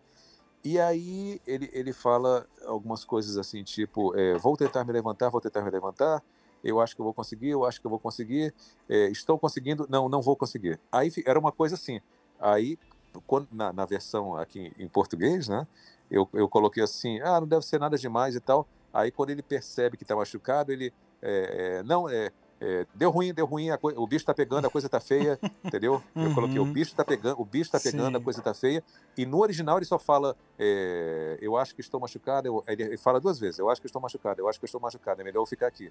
E 0.62 0.78
aí 0.78 1.40
ele, 1.46 1.70
ele 1.72 1.92
fala 1.92 2.46
algumas 2.66 3.04
coisas 3.04 3.38
assim, 3.38 3.64
tipo, 3.64 4.14
é, 4.14 4.36
vou 4.36 4.56
tentar 4.56 4.84
me 4.84 4.92
levantar, 4.92 5.30
vou 5.30 5.40
tentar 5.40 5.62
me 5.62 5.70
levantar, 5.70 6.22
eu 6.62 6.80
acho 6.80 6.94
que 6.94 7.00
eu 7.00 7.04
vou 7.04 7.14
conseguir, 7.14 7.48
eu 7.48 7.64
acho 7.64 7.80
que 7.80 7.86
eu 7.86 7.90
vou 7.90 7.98
conseguir, 7.98 8.54
é, 8.88 9.08
estou 9.08 9.38
conseguindo, 9.38 9.86
não, 9.88 10.08
não 10.08 10.20
vou 10.20 10.36
conseguir. 10.36 10.78
Aí 10.92 11.10
era 11.24 11.38
uma 11.38 11.50
coisa 11.50 11.74
assim. 11.74 12.00
Aí, 12.38 12.78
quando, 13.26 13.48
na, 13.50 13.72
na 13.72 13.86
versão 13.86 14.36
aqui 14.36 14.70
em 14.78 14.86
português, 14.86 15.48
né, 15.48 15.66
eu, 16.10 16.28
eu 16.34 16.48
coloquei 16.48 16.82
assim, 16.82 17.20
ah, 17.20 17.40
não 17.40 17.48
deve 17.48 17.64
ser 17.64 17.80
nada 17.80 17.96
demais 17.96 18.34
e 18.34 18.40
tal. 18.40 18.68
Aí 18.92 19.10
quando 19.10 19.30
ele 19.30 19.42
percebe 19.42 19.96
que 19.96 20.04
está 20.04 20.14
machucado, 20.14 20.72
ele, 20.72 20.92
é, 21.22 21.78
é, 21.78 21.82
não, 21.82 22.08
é, 22.08 22.30
é, 22.60 22.86
deu 22.94 23.10
ruim, 23.10 23.32
deu 23.32 23.46
ruim, 23.46 23.70
a 23.70 23.78
o 23.82 24.06
bicho 24.06 24.22
está 24.22 24.34
pegando, 24.34 24.66
a 24.66 24.70
coisa 24.70 24.86
está 24.86 25.00
feia, 25.00 25.38
entendeu? 25.64 26.02
Eu 26.14 26.34
coloquei, 26.34 26.58
o 26.58 26.62
Uhum. 26.64 26.72
bicho 26.72 26.90
está 26.90 27.04
pegando, 27.04 27.40
o 27.40 27.44
bicho 27.44 27.74
está 27.74 27.80
pegando, 27.80 28.16
a 28.16 28.18
Sim. 28.18 28.24
coisa 28.24 28.40
está 28.40 28.52
feia. 28.54 28.84
E 29.16 29.24
no 29.24 29.38
original 29.40 29.78
ele 29.78 29.86
só 29.86 29.98
fala, 29.98 30.36
é, 30.58 31.38
eu 31.40 31.56
acho 31.56 31.74
que 31.74 31.80
estou 31.80 31.98
machucado, 32.00 32.46
eu- 32.48 32.62
ele 32.68 32.96
fala 32.98 33.18
duas 33.20 33.38
vezes, 33.38 33.58
eu 33.58 33.68
acho 33.70 33.80
que 33.80 33.86
estou 33.86 34.00
machucado, 34.00 34.40
eu 34.40 34.48
acho 34.48 34.58
que 34.58 34.66
estou 34.66 34.80
machucado, 34.80 35.20
é 35.20 35.24
melhor 35.24 35.40
eu 35.42 35.46
ficar 35.46 35.66
aqui. 35.68 35.90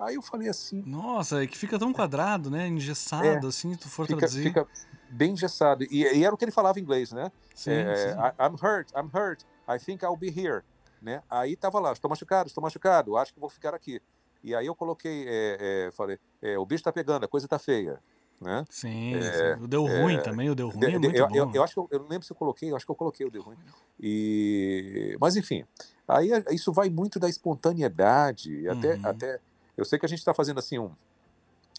Aí 0.00 0.14
eu 0.16 0.22
falei 0.22 0.48
assim, 0.48 0.82
Nossa, 0.86 1.42
é 1.42 1.46
que 1.46 1.56
fica 1.58 1.78
tão 1.78 1.92
quadrado, 1.92 2.50
né? 2.50 2.66
Engessado, 2.68 3.46
assim, 3.46 3.72
se 3.74 3.80
tu 3.80 3.88
for 3.88 4.02
É. 4.04 4.06
fica, 4.06 4.18
traduzir. 4.18 4.42
fica 4.42 4.66
bem 5.10 5.32
engessado. 5.32 5.84
E, 5.84 6.02
e 6.02 6.24
era 6.24 6.34
o 6.34 6.38
que 6.38 6.44
ele 6.44 6.52
falava 6.52 6.78
em 6.78 6.82
inglês, 6.82 7.10
né? 7.12 7.30
Sim, 7.54 7.70
É, 7.72 7.96
sim. 7.96 8.42
I'm 8.42 8.54
hurt, 8.62 8.90
I'm 8.96 9.10
hurt, 9.12 9.42
I 9.68 9.78
think 9.78 10.04
I'll 10.04 10.16
be 10.16 10.28
here. 10.28 10.62
Né? 11.00 11.22
Aí 11.30 11.54
tava 11.56 11.78
lá, 11.78 11.92
estou 11.92 12.08
machucado, 12.08 12.48
estou 12.48 12.60
machucado, 12.62 13.16
acho 13.16 13.32
que 13.32 13.38
vou 13.38 13.48
ficar 13.48 13.72
aqui. 13.74 14.00
E 14.42 14.54
aí 14.54 14.66
eu 14.66 14.74
coloquei, 14.74 15.24
é, 15.28 15.86
é, 15.86 15.90
falei, 15.92 16.18
é, 16.40 16.58
o 16.58 16.64
bicho 16.64 16.80
está 16.80 16.92
pegando, 16.92 17.24
a 17.24 17.28
coisa 17.28 17.46
está 17.46 17.58
feia. 17.58 18.00
Né? 18.40 18.64
Sim, 18.70 19.14
É. 19.14 19.56
O 19.60 19.66
deu 19.66 19.84
ruim 19.84 20.20
também, 20.22 20.48
o 20.48 20.54
deu 20.54 20.68
ruim 20.68 20.78
De- 20.80 20.94
é 20.94 20.98
muito 20.98 21.16
eu, 21.16 21.28
bom. 21.28 21.34
eu, 21.34 21.50
eu 21.54 21.62
acho 21.64 21.74
que 21.74 21.80
eu, 21.80 21.88
eu 21.90 21.98
não 22.00 22.08
lembro 22.08 22.24
se 22.24 22.32
eu 22.32 22.36
coloquei, 22.36 22.70
eu 22.70 22.76
acho 22.76 22.86
que 22.86 22.90
eu 22.92 22.94
coloquei 22.96 23.26
o 23.26 23.30
deu 23.30 23.42
ruim. 23.42 23.56
E, 24.00 25.16
mas 25.20 25.34
enfim, 25.36 25.64
aí 26.06 26.32
é- 26.32 26.44
isso 26.54 26.72
vai 26.72 26.88
muito 26.88 27.18
da 27.18 27.28
espontaneidade, 27.28 28.68
até, 28.68 28.94
Uhum. 28.94 29.00
até 29.02 29.40
eu 29.76 29.84
sei 29.84 29.98
que 29.98 30.06
a 30.06 30.08
gente 30.08 30.20
está 30.20 30.32
fazendo 30.32 30.58
assim 30.58 30.78
um 30.78 30.90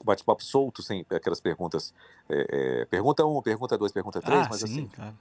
bate-papo 0.03 0.43
solto, 0.43 0.81
sem 0.81 1.05
aquelas 1.09 1.39
perguntas, 1.41 1.93
é, 2.29 2.81
é, 2.81 2.85
pergunta 2.85 3.25
um, 3.25 3.41
pergunta 3.41 3.77
dois, 3.77 3.91
pergunta 3.91 4.21
três, 4.21 4.45
ah, 4.45 4.49
mas 4.49 4.59
sim, 4.61 4.65
assim, 4.65 4.87
claro. 4.87 5.15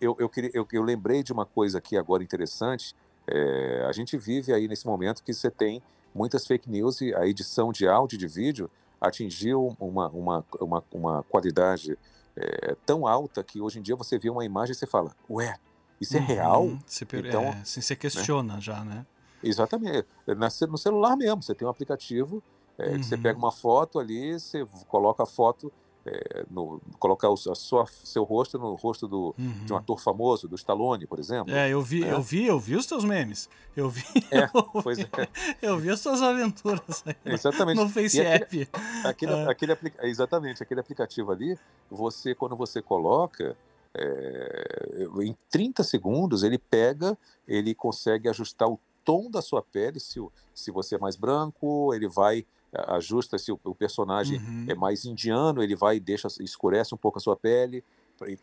eu, 0.00 0.16
eu, 0.18 0.28
queria, 0.28 0.50
eu, 0.54 0.66
eu 0.72 0.82
lembrei 0.82 1.22
de 1.22 1.32
uma 1.32 1.44
coisa 1.46 1.78
aqui 1.78 1.96
agora 1.96 2.22
interessante. 2.22 2.94
é, 3.26 3.84
a 3.88 3.92
gente 3.92 4.16
vive 4.16 4.52
aí 4.52 4.68
nesse 4.68 4.86
momento 4.86 5.22
que 5.22 5.32
você 5.34 5.50
tem 5.50 5.82
muitas 6.16 6.46
fake 6.46 6.68
news 6.70 7.00
e 7.00 7.14
a 7.14 7.26
edição 7.26 7.70
de 7.70 7.86
áudio 7.86 8.16
e 8.16 8.18
de 8.18 8.26
vídeo 8.26 8.70
atingiu 9.00 9.76
uma, 9.78 10.08
uma, 10.08 10.44
uma, 10.60 10.84
uma 10.90 11.22
qualidade 11.24 11.98
é, 12.34 12.74
tão 12.86 13.06
alta 13.06 13.44
que 13.44 13.60
hoje 13.60 13.78
em 13.78 13.82
dia 13.82 13.94
você 13.94 14.18
vê 14.18 14.30
uma 14.30 14.44
imagem 14.44 14.72
e 14.72 14.74
você 14.74 14.86
fala, 14.86 15.14
ué, 15.28 15.58
isso 16.00 16.16
é 16.16 16.20
real? 16.20 16.64
Uhum. 16.64 16.78
Você, 16.86 17.04
per- 17.04 17.26
Então, 17.26 17.42
é, 17.44 17.60
assim, 17.60 17.80
você 17.80 17.94
questiona 17.94 18.60
já, 18.60 18.82
né? 18.84 19.06
Exatamente. 19.42 20.06
Na- 20.26 20.48
No 20.68 20.78
celular 20.78 21.16
mesmo, 21.16 21.42
você 21.42 21.54
tem 21.54 21.66
um 21.66 21.70
aplicativo 21.70 22.42
é, 22.78 22.98
que 22.98 23.04
você 23.04 23.14
Uhum. 23.14 23.22
pega 23.22 23.38
uma 23.38 23.52
foto 23.52 23.98
ali, 23.98 24.32
você 24.38 24.66
coloca 24.88 25.22
a 25.22 25.26
foto, 25.26 25.72
é, 26.06 26.46
no, 26.50 26.80
coloca 26.98 27.28
o, 27.28 27.36
sua, 27.36 27.84
seu 27.86 28.22
rosto 28.22 28.58
no 28.58 28.74
rosto 28.74 29.08
do, 29.08 29.34
de 29.36 29.72
um 29.72 29.74
Uhum. 29.76 29.80
ator 29.82 30.00
famoso, 30.00 30.46
do 30.46 30.54
Stallone, 30.54 31.06
por 31.06 31.18
exemplo. 31.18 31.52
É, 31.52 31.68
eu 31.68 31.82
vi, 31.82 32.04
É. 32.04 32.12
eu 32.12 32.22
vi, 32.22 32.46
eu 32.46 32.58
vi 32.60 32.76
os 32.76 32.86
teus 32.86 33.04
memes. 33.04 33.48
Eu 33.76 33.90
vi, 33.90 34.04
É, 34.30 34.44
eu, 34.54 34.62
pois 34.82 34.98
vi 34.98 35.04
é. 35.18 35.28
eu 35.60 35.76
vi 35.78 35.90
as 35.90 36.00
tuas 36.00 36.22
aventuras 36.22 37.02
aí 37.04 37.14
Exatamente. 37.24 37.76
no 37.78 37.88
Face 37.88 38.20
App. 38.20 38.68
Aquele, 39.04 39.32
É. 39.32 39.50
aquele 39.50 39.72
aplica- 39.72 40.06
exatamente, 40.06 40.62
aquele 40.62 40.80
aplicativo 40.80 41.32
ali, 41.32 41.58
você, 41.90 42.34
quando 42.34 42.54
você 42.56 42.80
coloca, 42.80 43.56
é, 43.94 45.06
em 45.22 45.36
30 45.50 45.82
segundos, 45.82 46.42
ele 46.42 46.58
pega, 46.58 47.16
ele 47.46 47.74
consegue 47.74 48.28
ajustar 48.28 48.68
o 48.68 48.78
tom 49.04 49.30
da 49.30 49.40
sua 49.42 49.62
pele, 49.62 50.00
se, 50.00 50.20
se 50.54 50.70
você 50.70 50.96
é 50.96 50.98
mais 50.98 51.16
branco, 51.16 51.92
ele 51.94 52.08
vai, 52.08 52.44
ajusta 52.72 53.38
se 53.38 53.50
o, 53.52 53.60
o 53.64 53.74
personagem 53.74 54.38
Uhum. 54.40 54.66
é 54.68 54.74
mais 54.74 55.04
indiano, 55.04 55.62
ele 55.62 55.74
vai 55.74 55.96
e 55.96 56.00
deixa, 56.00 56.28
escurece 56.40 56.94
um 56.94 56.98
pouco 56.98 57.18
a 57.18 57.20
sua 57.20 57.36
pele, 57.36 57.84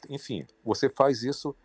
enfim, 0.10 0.46
você 0.64 0.90
faz 0.90 1.24
isso 1.24 1.56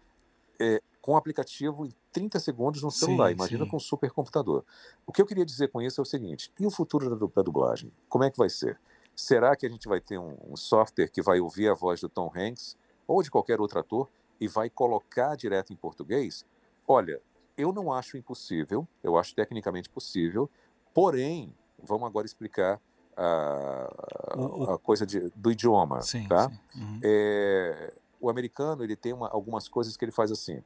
é, 0.59 0.83
com 1.01 1.13
o 1.13 1.17
aplicativo 1.17 1.87
em 1.87 1.93
30 2.13 2.41
segundos 2.41 2.83
no 2.83 2.91
Sim, 2.91 3.07
celular, 3.07 3.31
imagina 3.31 3.65
sim. 3.65 3.71
com 3.71 3.77
um 3.77 3.81
supercomputador. 3.81 4.65
O 5.07 5.13
que 5.13 5.23
eu 5.23 5.27
queria 5.27 5.45
dizer 5.47 5.69
com 5.69 5.81
isso 5.81 6.01
é 6.01 6.03
o 6.03 6.07
seguinte, 6.07 6.53
e 6.59 6.67
o 6.67 6.71
futuro 6.71 7.09
da, 7.09 7.27
da 7.27 7.43
dublagem? 7.43 7.93
Como 8.09 8.25
é 8.25 8.31
que 8.31 8.37
vai 8.37 8.51
ser? 8.51 8.79
Será 9.15 9.57
que 9.57 9.67
a 9.67 9.69
gente 9.69 9.89
vai 9.89 10.01
ter 10.01 10.19
um, 10.19 10.37
um 10.49 10.57
software 10.57 11.09
que 11.09 11.23
vai 11.23 11.41
ouvir 11.41 11.69
a 11.69 11.75
voz 11.75 12.01
do 12.01 12.09
Tom 12.09 12.31
Hanks 12.35 12.77
ou 13.07 13.23
de 13.23 13.31
qualquer 13.31 13.61
outro 13.61 13.79
ator 13.79 14.09
e 14.41 14.47
vai 14.47 14.71
colocar 14.71 15.37
direto 15.37 15.73
em 15.73 15.77
português? 15.77 16.45
Olha, 16.87 17.21
eu 17.57 17.73
não 17.73 17.93
acho 17.93 18.17
impossível, 18.17 18.87
eu 19.03 19.17
acho 19.17 19.35
tecnicamente 19.35 19.89
possível, 19.89 20.49
porém, 20.95 21.53
vamos 21.83 22.07
agora 22.07 22.27
explicar 22.27 22.81
a, 23.17 24.35
O- 24.37 24.65
o- 24.65 24.71
a 24.71 24.79
coisa 24.79 25.05
de- 25.05 25.31
do 25.35 25.51
idioma, 25.51 26.03
Sim, 26.03 26.27
tá? 26.29 26.49
sim. 26.51 26.81
Uhum. 26.81 27.01
É, 27.03 27.95
o 28.21 28.31
americano 28.31 28.85
ele 28.85 28.95
tem 28.97 29.13
uma- 29.13 29.29
algumas 29.29 29.69
coisas 29.69 29.97
que 29.97 30.05
ele 30.05 30.13
faz 30.13 30.31
assim. 30.31 30.63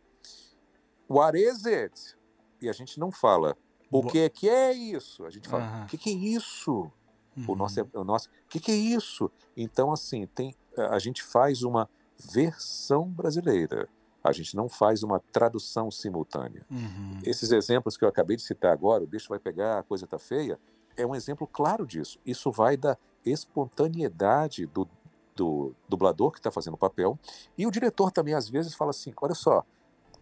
What 1.09 1.39
is 1.39 1.67
it? 1.67 2.17
E 2.61 2.69
a 2.69 2.73
gente 2.73 2.99
não 2.99 3.11
fala. 3.11 3.57
O 3.91 4.03
Bo- 4.03 4.09
que 4.11 4.19
é 4.19 4.29
que 4.29 4.49
é 4.49 4.73
isso? 4.73 5.25
A 5.25 5.31
gente 5.31 5.49
fala. 5.49 5.85
O 5.85 5.87
que, 5.87 5.99
que 5.99 6.11
é 6.11 6.13
isso? 6.13 6.91
O 7.37 7.41
Uhum. 7.53 7.57
nosso, 7.57 7.81
é- 7.81 7.87
o 7.95 8.05
nosso. 8.05 8.29
O 8.29 8.49
que, 8.49 8.61
que 8.61 8.71
é 8.73 8.75
isso? 8.77 9.31
Então 9.57 9.93
assim 9.93 10.27
tem. 10.27 10.55
A 10.91 10.99
gente 10.99 11.23
faz 11.23 11.63
uma 11.63 11.89
versão 12.33 13.09
brasileira. 13.09 13.89
A 14.25 14.33
gente 14.33 14.55
não 14.55 14.69
faz 14.69 15.03
uma 15.03 15.19
tradução 15.33 15.91
simultânea. 15.91 16.65
Uhum. 16.71 17.19
Esses 17.25 17.51
exemplos 17.51 17.97
que 17.97 18.05
eu 18.05 18.09
acabei 18.09 18.37
de 18.37 18.43
citar 18.43 18.73
agora, 18.73 19.03
o 19.03 19.07
bicho 19.07 19.29
vai 19.29 19.39
pegar, 19.39 19.79
a 19.81 19.83
coisa 19.83 20.07
tá 20.07 20.19
feia, 20.19 20.59
é 20.97 21.07
um 21.07 21.15
exemplo 21.15 21.47
claro 21.47 21.87
disso. 21.87 22.19
Isso 22.25 22.51
vai 22.51 22.77
da 22.77 22.97
espontaneidade 23.25 24.67
do, 24.67 24.89
do 25.35 25.75
dublador 25.89 26.31
que 26.31 26.39
está 26.39 26.51
fazendo 26.51 26.75
o 26.75 26.79
papel. 26.79 27.19
E 27.57 27.67
o 27.67 27.71
diretor 27.71 28.11
também, 28.11 28.35
às 28.35 28.49
vezes, 28.49 28.75
fala 28.75 28.91
assim: 28.91 29.13
olha 29.21 29.35
só, 29.35 29.65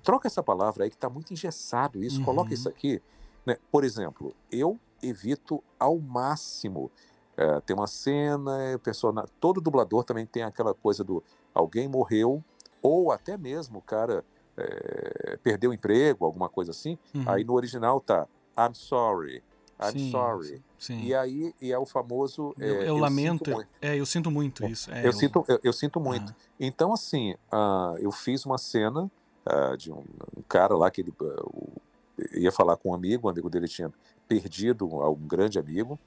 troca 0.03 0.27
essa 0.29 0.43
palavra 0.43 0.85
aí 0.85 0.91
que 0.91 0.97
está 0.97 1.09
muito 1.09 1.33
engessado 1.33 2.03
isso, 2.03 2.19
Uhum. 2.19 2.25
coloca 2.25 2.55
isso 2.55 2.69
aqui. 2.69 3.03
Né? 3.45 3.57
Por 3.71 3.85
exemplo, 3.85 4.35
eu 4.51 4.79
evito 5.03 5.63
ao 5.79 5.99
máximo. 5.99 6.91
tem 7.65 7.75
uma 7.75 7.87
cena, 7.87 8.79
persona... 8.85 9.25
todo 9.41 9.63
dublador 9.63 10.05
também 10.05 10.27
tem 10.27 10.43
aquela 10.43 10.75
coisa 10.75 11.03
do 11.03 11.23
alguém 11.55 11.89
morreu, 11.89 12.45
ou 12.83 13.11
até 13.11 13.39
mesmo 13.39 13.79
o 13.79 13.83
cara 13.83 14.23
eh, 14.59 15.39
perdeu 15.43 15.71
o 15.71 15.73
emprego, 15.73 16.27
alguma 16.27 16.51
coisa 16.51 16.71
assim. 16.71 16.99
Uhum. 17.15 17.25
Aí 17.27 17.43
no 17.43 17.55
original 17.55 17.99
tá 17.99 18.27
I'm 18.59 18.75
sorry, 18.75 19.43
I'm 19.81 19.93
Sim, 19.93 20.11
sorry. 20.11 20.63
Sim. 20.79 21.01
E 21.03 21.15
aí 21.15 21.55
e 21.61 21.73
é 21.73 21.79
o 21.79 21.87
famoso. 21.87 22.55
eu, 22.59 22.83
é, 22.83 22.83
eu 22.83 22.87
sinto 22.87 23.01
lamento. 23.01 23.67
É, 23.81 23.97
eu 23.97 24.07
sinto 24.07 24.31
muito 24.31 24.65
isso. 24.65 24.91
É, 24.93 25.07
eu, 25.07 25.13
sinto, 25.13 25.45
eu, 25.49 25.59
eu 25.63 25.73
sinto 25.73 25.99
muito. 26.01 26.33
Ah. 26.33 26.43
Então, 26.59 26.93
assim, 26.93 27.35
ah, 27.51 27.95
eu 27.99 28.13
fiz 28.13 28.45
uma 28.45 28.59
cena 28.59 29.11
ah, 29.47 29.75
de 29.77 29.91
um, 29.91 30.05
um 30.37 30.43
cara 30.49 30.77
lá 30.77 30.91
que 30.91 31.01
ele 31.01 31.13
o- 31.21 31.81
ia 32.35 32.53
falar 32.53 32.77
com 32.77 32.91
um 32.91 32.95
amigo, 32.95 33.27
o 33.27 33.31
amigo 33.31 33.49
dele 33.49 33.67
tinha 33.67 33.91
perdido 34.29 34.87
um, 34.87 35.03
um 35.09 35.15
grande 35.27 35.59
amigo. 35.59 35.99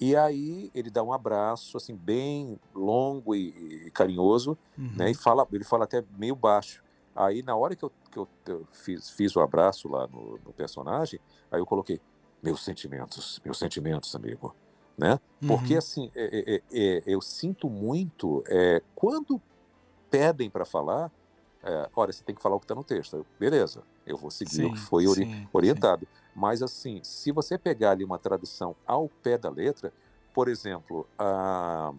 E 0.00 0.16
aí 0.16 0.68
ele 0.74 0.90
dá 0.90 1.00
um 1.00 1.12
abraço, 1.12 1.76
assim, 1.76 1.94
bem 1.94 2.58
longo 2.74 3.36
e, 3.36 3.86
e 3.86 3.90
carinhoso, 3.92 4.58
Uhum. 4.76 4.90
né? 4.96 5.10
E 5.12 5.14
fala, 5.14 5.46
ele 5.52 5.62
fala 5.62 5.84
até 5.84 6.02
meio 6.18 6.34
baixo. 6.34 6.82
Aí, 7.14 7.42
na 7.42 7.54
hora 7.54 7.76
que 7.76 7.84
eu, 7.84 7.92
que 8.10 8.18
eu, 8.18 8.28
eu 8.46 8.66
fiz, 8.72 9.10
fiz 9.10 9.36
o 9.36 9.40
abraço 9.40 9.86
lá 9.88 10.08
no, 10.08 10.40
no 10.44 10.52
personagem, 10.52 11.20
aí 11.52 11.60
eu 11.60 11.66
coloquei, 11.66 12.00
meus 12.42 12.64
sentimentos, 12.64 13.40
meus 13.44 13.58
sentimentos, 13.58 14.14
amigo, 14.16 14.54
né? 14.98 15.18
Porque, 15.46 15.74
Uhum. 15.74 15.78
assim, 15.78 16.10
é- 16.14 16.54
é- 16.56 16.62
é- 16.72 17.02
eu 17.06 17.20
sinto 17.20 17.70
muito, 17.70 18.42
é, 18.48 18.82
quando 18.94 19.40
pedem 20.10 20.50
para 20.50 20.64
falar, 20.64 21.10
é, 21.62 21.88
olha, 21.94 22.12
você 22.12 22.24
tem 22.24 22.34
que 22.34 22.42
falar 22.42 22.56
o 22.56 22.60
que 22.60 22.64
está 22.64 22.74
no 22.74 22.82
texto. 22.84 23.16
Eu, 23.16 23.26
Beleza, 23.38 23.82
eu 24.04 24.16
vou 24.16 24.30
seguir 24.30 24.64
o 24.64 24.68
Sim, 24.68 24.72
que 24.72 24.78
foi 24.80 25.06
ori- 25.06 25.24
sim, 25.24 25.48
orientado. 25.52 26.06
Mas, 26.34 26.62
assim, 26.62 27.00
se 27.04 27.30
você 27.30 27.56
pegar 27.56 27.92
ali 27.92 28.04
uma 28.04 28.18
tradução 28.18 28.74
ao 28.86 29.08
pé 29.08 29.38
da 29.38 29.48
letra, 29.50 29.92
por 30.34 30.48
exemplo, 30.48 31.06
a- 31.18 31.92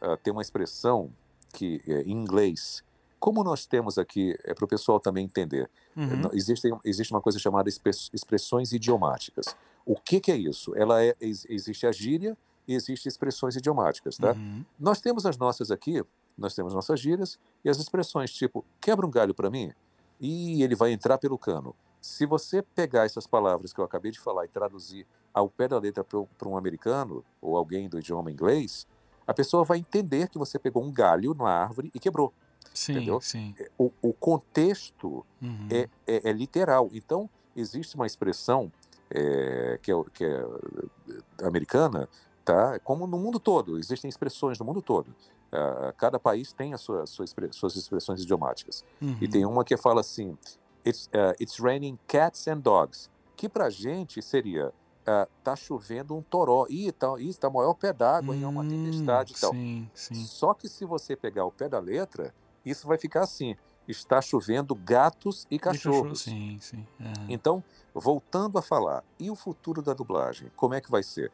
a- 0.00 0.16
tem 0.18 0.32
uma 0.32 0.42
expressão 0.42 1.10
que 1.52 1.80
é, 1.86 2.02
em 2.02 2.12
inglês, 2.12 2.82
como 3.20 3.42
nós 3.44 3.64
temos 3.66 3.96
aqui, 3.98 4.34
é 4.44 4.52
para 4.54 4.64
o 4.64 4.68
pessoal 4.68 4.98
também 4.98 5.24
entender, 5.24 5.70
Uhum. 5.96 6.28
Existe, 6.34 6.68
existe 6.84 7.10
uma 7.12 7.22
coisa 7.22 7.38
chamada 7.38 7.68
express- 7.70 8.10
expressões 8.12 8.70
idiomáticas. 8.72 9.46
O 9.86 9.94
que, 9.96 10.20
que 10.20 10.30
é 10.32 10.36
isso? 10.36 10.74
Ela 10.76 11.02
é, 11.02 11.14
ex- 11.20 11.46
existe 11.48 11.86
a 11.86 11.92
gíria 11.92 12.36
e 12.68 12.74
existe 12.74 13.08
expressões 13.08 13.54
idiomáticas, 13.56 14.16
tá? 14.18 14.32
Uhum. 14.32 14.64
Nós 14.78 15.00
temos 15.00 15.24
as 15.24 15.38
nossas 15.38 15.70
aqui, 15.70 16.02
nós 16.36 16.54
temos 16.54 16.74
nossas 16.74 16.98
gírias 17.00 17.38
e 17.64 17.70
as 17.70 17.78
expressões 17.78 18.32
tipo 18.32 18.64
quebra 18.80 19.06
um 19.06 19.10
galho 19.10 19.32
para 19.32 19.48
mim 19.48 19.72
e 20.20 20.62
ele 20.62 20.74
vai 20.74 20.90
entrar 20.92 21.16
pelo 21.18 21.38
cano. 21.38 21.74
Se 22.02 22.26
você 22.26 22.62
pegar 22.62 23.04
essas 23.06 23.26
palavras 23.26 23.72
que 23.72 23.80
eu 23.80 23.84
acabei 23.84 24.10
de 24.10 24.18
falar 24.20 24.44
e 24.44 24.48
traduzir 24.48 25.06
ao 25.32 25.48
pé 25.48 25.68
da 25.68 25.78
letra 25.78 26.02
para 26.04 26.48
um 26.48 26.56
americano 26.56 27.24
ou 27.40 27.56
alguém 27.56 27.88
do 27.88 27.98
idioma 27.98 28.30
inglês, 28.30 28.86
a 29.26 29.32
pessoa 29.34 29.64
vai 29.64 29.78
entender 29.78 30.28
que 30.28 30.38
você 30.38 30.58
pegou 30.58 30.82
um 30.84 30.90
galho 30.92 31.32
na 31.34 31.48
árvore 31.48 31.90
e 31.94 31.98
quebrou. 32.00 32.32
Sim, 32.74 32.92
Entendeu? 32.92 33.20
sim. 33.20 33.54
O, 33.78 33.90
o 34.02 34.12
contexto 34.12 35.24
Uhum. 35.42 35.68
é, 35.70 35.88
é- 36.06 36.30
é 36.30 36.32
literal. 36.32 36.88
Então, 36.92 37.28
existe 37.54 37.94
uma 37.96 38.06
expressão 38.06 38.70
é, 39.10 39.78
que, 39.82 39.92
é, 39.92 39.94
que 40.12 40.24
é 40.24 40.40
eh, 40.40 41.46
americana, 41.46 42.08
tá? 42.44 42.78
como 42.80 43.06
no 43.06 43.18
mundo 43.18 43.38
todo, 43.40 43.78
existem 43.78 44.08
expressões 44.08 44.58
no 44.58 44.64
mundo 44.64 44.82
todo. 44.82 45.14
Ah, 45.52 45.94
cada 45.96 46.18
país 46.18 46.52
tem 46.52 46.74
as 46.74 46.80
suas, 46.80 47.10
suas, 47.10 47.30
expre- 47.30 47.52
suas 47.52 47.76
expressões 47.76 48.22
idiomáticas. 48.22 48.84
Uhum. 49.00 49.16
E 49.20 49.28
tem 49.28 49.44
uma 49.46 49.64
que 49.64 49.76
fala 49.76 50.00
assim: 50.00 50.36
It's, 50.84 51.08
ah, 51.14 51.34
it's 51.40 51.58
raining 51.60 51.98
cats 52.08 52.46
and 52.48 52.58
dogs. 52.58 53.08
Que 53.36 53.48
pra 53.48 53.70
gente 53.70 54.20
seria: 54.20 54.72
ah, 55.06 55.28
tá 55.44 55.54
chovendo 55.54 56.16
um 56.16 56.22
toró. 56.22 56.66
Ih, 56.68 56.90
tá, 56.92 57.08
ih, 57.18 57.32
tá 57.34 57.48
maior 57.48 57.74
pé 57.74 57.92
d'água, 57.92 58.34
em 58.36 58.44
uma 58.44 58.62
Hum, 58.64 58.68
tempestade 58.68 59.34
e 59.34 59.40
tal. 59.40 59.52
Sim, 59.52 59.90
sim. 59.94 60.14
Só 60.26 60.52
que 60.52 60.68
se 60.68 60.84
você 60.84 61.14
pegar 61.16 61.44
o 61.44 61.52
pé 61.52 61.68
da 61.68 61.78
letra, 61.78 62.34
isso 62.64 62.86
vai 62.88 62.98
ficar 62.98 63.22
assim: 63.22 63.54
está 63.88 64.20
chovendo 64.20 64.74
gatos 64.74 65.46
e 65.50 65.56
De 65.56 65.58
cachorro, 65.58 65.96
cachorros. 66.02 66.22
Sim, 66.22 66.58
sim. 66.60 66.86
Aham. 67.00 67.26
Então, 67.28 67.62
voltando 67.94 68.58
a 68.58 68.62
falar, 68.62 69.02
e 69.18 69.30
o 69.30 69.36
futuro 69.36 69.82
da 69.82 69.94
dublagem? 69.94 70.50
Como 70.56 70.74
é 70.74 70.80
que 70.80 70.90
vai 70.90 71.02
ser? 71.02 71.32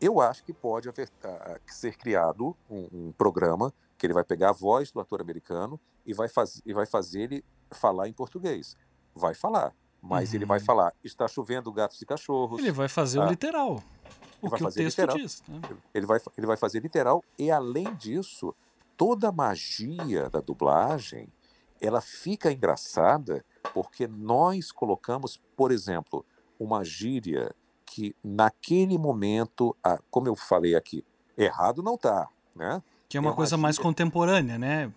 Eu 0.00 0.20
acho 0.20 0.44
que 0.44 0.52
pode 0.52 0.88
haver, 0.88 1.08
ah, 1.22 1.58
ser 1.68 1.96
criado 1.96 2.56
um, 2.68 2.88
um 3.08 3.12
programa 3.12 3.72
que 3.96 4.04
ele 4.06 4.12
vai 4.14 4.24
pegar 4.24 4.50
a 4.50 4.52
voz 4.52 4.90
do 4.90 5.00
ator 5.00 5.20
americano 5.20 5.78
e 6.04 6.12
vai, 6.12 6.28
faz, 6.28 6.60
e 6.66 6.72
vai 6.72 6.86
fazer 6.86 7.20
ele 7.22 7.44
falar 7.72 8.08
em 8.08 8.12
português. 8.12 8.74
Vai 9.14 9.34
falar, 9.34 9.72
mas 10.00 10.34
ele 10.34 10.44
vai 10.44 10.58
Uhum. 10.58 10.64
falar: 10.64 10.92
está 11.04 11.28
chovendo 11.28 11.70
gatos 11.72 12.02
e 12.02 12.06
cachorros. 12.06 12.60
Ele 12.60 12.72
vai 12.72 12.88
fazer 12.88 13.20
o 13.20 13.22
Ah. 13.22 13.28
literal. 13.30 13.82
O 14.40 14.50
que 14.50 14.64
o 14.64 14.70
texto 14.72 14.78
literal. 14.98 15.16
diz. 15.16 15.40
né? 15.46 15.60
Ele 15.94 16.04
vai, 16.04 16.18
ele 16.36 16.46
vai 16.48 16.56
fazer 16.56 16.80
literal 16.80 17.22
e 17.38 17.48
além 17.48 17.94
disso, 17.94 18.52
toda 18.96 19.28
a 19.28 19.32
magia 19.32 20.28
da 20.28 20.40
dublagem, 20.40 21.28
ela 21.82 22.00
fica 22.00 22.52
engraçada 22.52 23.44
porque 23.74 24.06
nós 24.06 24.70
colocamos, 24.70 25.40
por 25.56 25.72
exemplo, 25.72 26.24
uma 26.58 26.84
gíria 26.84 27.54
que 27.84 28.14
naquele 28.24 28.96
momento, 28.96 29.76
ah, 29.84 29.98
como 30.10 30.28
eu 30.28 30.36
falei 30.36 30.74
aqui, 30.74 31.04
errado 31.36 31.82
não 31.82 31.98
tá, 31.98 32.28
né? 32.54 32.82
Que 33.08 33.16
é 33.16 33.20
uma 33.20 33.28
É 33.28 33.30
uma 33.30 33.36
coisa 33.36 33.56
mais 33.56 33.74
gíria. 33.76 33.88
contemporânea, 33.88 34.58
né? 34.58 34.92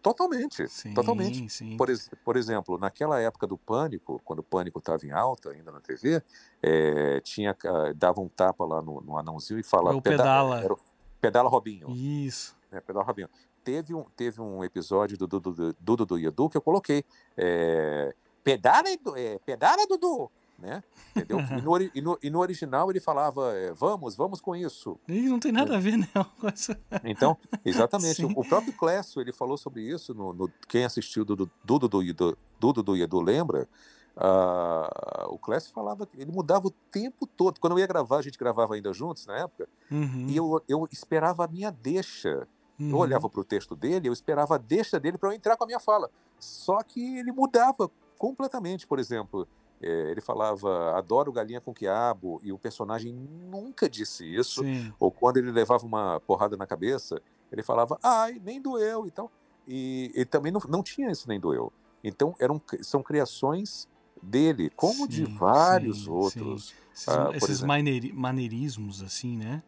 Totalmente, 0.00 0.68
Sim, 0.68 0.94
totalmente. 0.94 1.48
sim. 1.50 1.76
Por, 1.76 1.88
por 2.24 2.36
exemplo, 2.36 2.78
naquela 2.78 3.20
época 3.20 3.46
do 3.48 3.58
Pânico, 3.58 4.20
quando 4.24 4.38
o 4.38 4.42
Pânico 4.44 4.78
estava 4.78 5.04
em 5.04 5.10
alta 5.10 5.50
ainda 5.50 5.72
na 5.72 5.80
TV, 5.80 6.22
eh, 6.62 7.20
tinha, 7.24 7.56
ah, 7.64 7.92
dava 7.96 8.20
um 8.20 8.28
tapa 8.28 8.64
lá 8.64 8.80
no, 8.80 9.00
no 9.00 9.18
anãozinho 9.18 9.58
e 9.58 9.62
falava 9.64 9.96
É 9.96 9.98
o 9.98 10.02
pedala. 10.02 10.62
era 10.62 10.76
pedala 11.20 11.48
Robinho. 11.48 11.90
Isso. 11.90 12.56
né, 12.70 12.80
Pedal 12.80 13.02
Rabinho. 13.02 13.28
Teve 13.68 13.92
um, 13.94 14.02
teve 14.16 14.40
um 14.40 14.64
episódio 14.64 15.18
do 15.18 15.26
Dudu 15.26 15.52
do, 15.52 15.76
Dudu 15.78 16.06
do 16.06 16.18
Edu 16.18 16.48
que 16.48 16.56
eu 16.56 16.62
coloquei. 16.62 17.04
É, 17.36 18.14
pedala, 18.42 18.88
Edu, 18.90 19.14
é, 19.14 19.38
pedala, 19.44 19.86
Dudu! 19.86 20.30
Né? 20.58 20.82
Entendeu? 21.14 21.38
E 21.38 21.60
no, 21.60 21.82
e 21.94 22.00
no- 22.00 22.18
e 22.22 22.30
no 22.30 22.38
original 22.40 22.90
ele 22.90 22.98
falava, 22.98 23.52
é, 23.54 23.70
vamos, 23.74 24.16
vamos 24.16 24.40
com 24.40 24.56
isso. 24.56 24.98
E 25.06 25.20
não 25.28 25.38
tem 25.38 25.52
nada 25.52 25.76
a 25.76 25.78
ver, 25.78 25.98
né? 25.98 26.08
com 26.40 26.48
essa- 26.48 26.80
Então, 27.04 27.36
exatamente. 27.62 28.24
O, 28.24 28.30
o 28.40 28.48
próprio 28.48 28.72
Clécio, 28.72 29.20
ele 29.20 29.32
falou 29.32 29.58
sobre 29.58 29.82
isso. 29.82 30.14
No, 30.14 30.32
no- 30.32 30.50
quem 30.66 30.86
assistiu 30.86 31.22
do 31.22 31.36
Dudu 31.36 31.50
do, 31.78 31.88
do, 31.88 32.02
Edu, 32.02 32.38
Dudu 32.58 32.82
do 32.82 32.96
Edu 32.96 33.20
lembra? 33.20 33.68
Ah, 34.16 35.26
o 35.28 35.38
Clécio 35.38 35.72
falava 35.72 36.06
que 36.06 36.20
ele 36.20 36.32
mudava 36.32 36.66
o 36.66 36.70
tempo 36.90 37.26
todo. 37.26 37.60
Quando 37.60 37.74
eu 37.74 37.78
ia 37.78 37.86
gravar, 37.86 38.16
a 38.16 38.22
gente 38.22 38.38
gravava 38.38 38.74
ainda 38.74 38.92
juntos 38.94 39.26
na 39.26 39.36
época, 39.36 39.68
Uhum, 39.90 40.26
e 40.26 40.36
eu, 40.36 40.62
eu 40.68 40.88
esperava 40.90 41.44
a 41.44 41.48
minha 41.48 41.70
deixa. 41.70 42.48
Uhum. 42.78 42.90
Eu 42.90 42.96
olhava 42.96 43.28
para 43.28 43.40
o 43.40 43.44
texto 43.44 43.74
dele, 43.74 44.08
eu 44.08 44.12
esperava 44.12 44.54
a 44.54 44.58
deixa 44.58 44.98
dele 44.98 45.18
para 45.18 45.30
eu 45.30 45.32
entrar 45.32 45.56
com 45.56 45.64
a 45.64 45.66
minha 45.66 45.80
fala. 45.80 46.10
Só 46.38 46.82
que 46.82 47.18
ele 47.18 47.32
mudava 47.32 47.90
completamente. 48.16 48.86
Por 48.86 48.98
exemplo, 48.98 49.46
eh, 49.80 50.10
ele 50.10 50.20
falava 50.20 50.96
adoro 50.96 51.32
galinha 51.32 51.60
com 51.60 51.72
quiabo 51.72 52.40
e 52.42 52.52
o 52.52 52.58
personagem 52.58 53.12
nunca 53.12 53.88
disse 53.88 54.24
isso. 54.24 54.62
Sim. 54.62 54.92
Ou 54.98 55.10
quando 55.10 55.38
ele 55.38 55.50
levava 55.50 55.84
uma 55.84 56.20
porrada 56.20 56.56
na 56.56 56.66
cabeça, 56.66 57.20
ele 57.50 57.62
falava 57.62 57.98
ai, 58.02 58.40
nem 58.44 58.60
doeu 58.60 59.06
e 59.06 59.10
tal. 59.10 59.30
E 59.66 60.10
ele 60.14 60.24
também 60.24 60.50
não, 60.50 60.60
não 60.68 60.82
tinha 60.82 61.10
isso 61.10 61.28
nem 61.28 61.38
doeu. 61.38 61.72
Então 62.02 62.34
eram, 62.38 62.60
são 62.80 63.02
criações 63.02 63.88
dele, 64.22 64.70
como 64.70 65.06
de 65.06 65.26
Sim, 65.26 65.34
vários 65.36 66.04
sim, 66.04 66.10
outros. 66.10 66.74
Esses, 66.92 67.08
Ah, 67.08 67.30
esses 67.34 67.62
maneirismos, 67.62 69.02
assim, 69.02 69.36
né? 69.36 69.62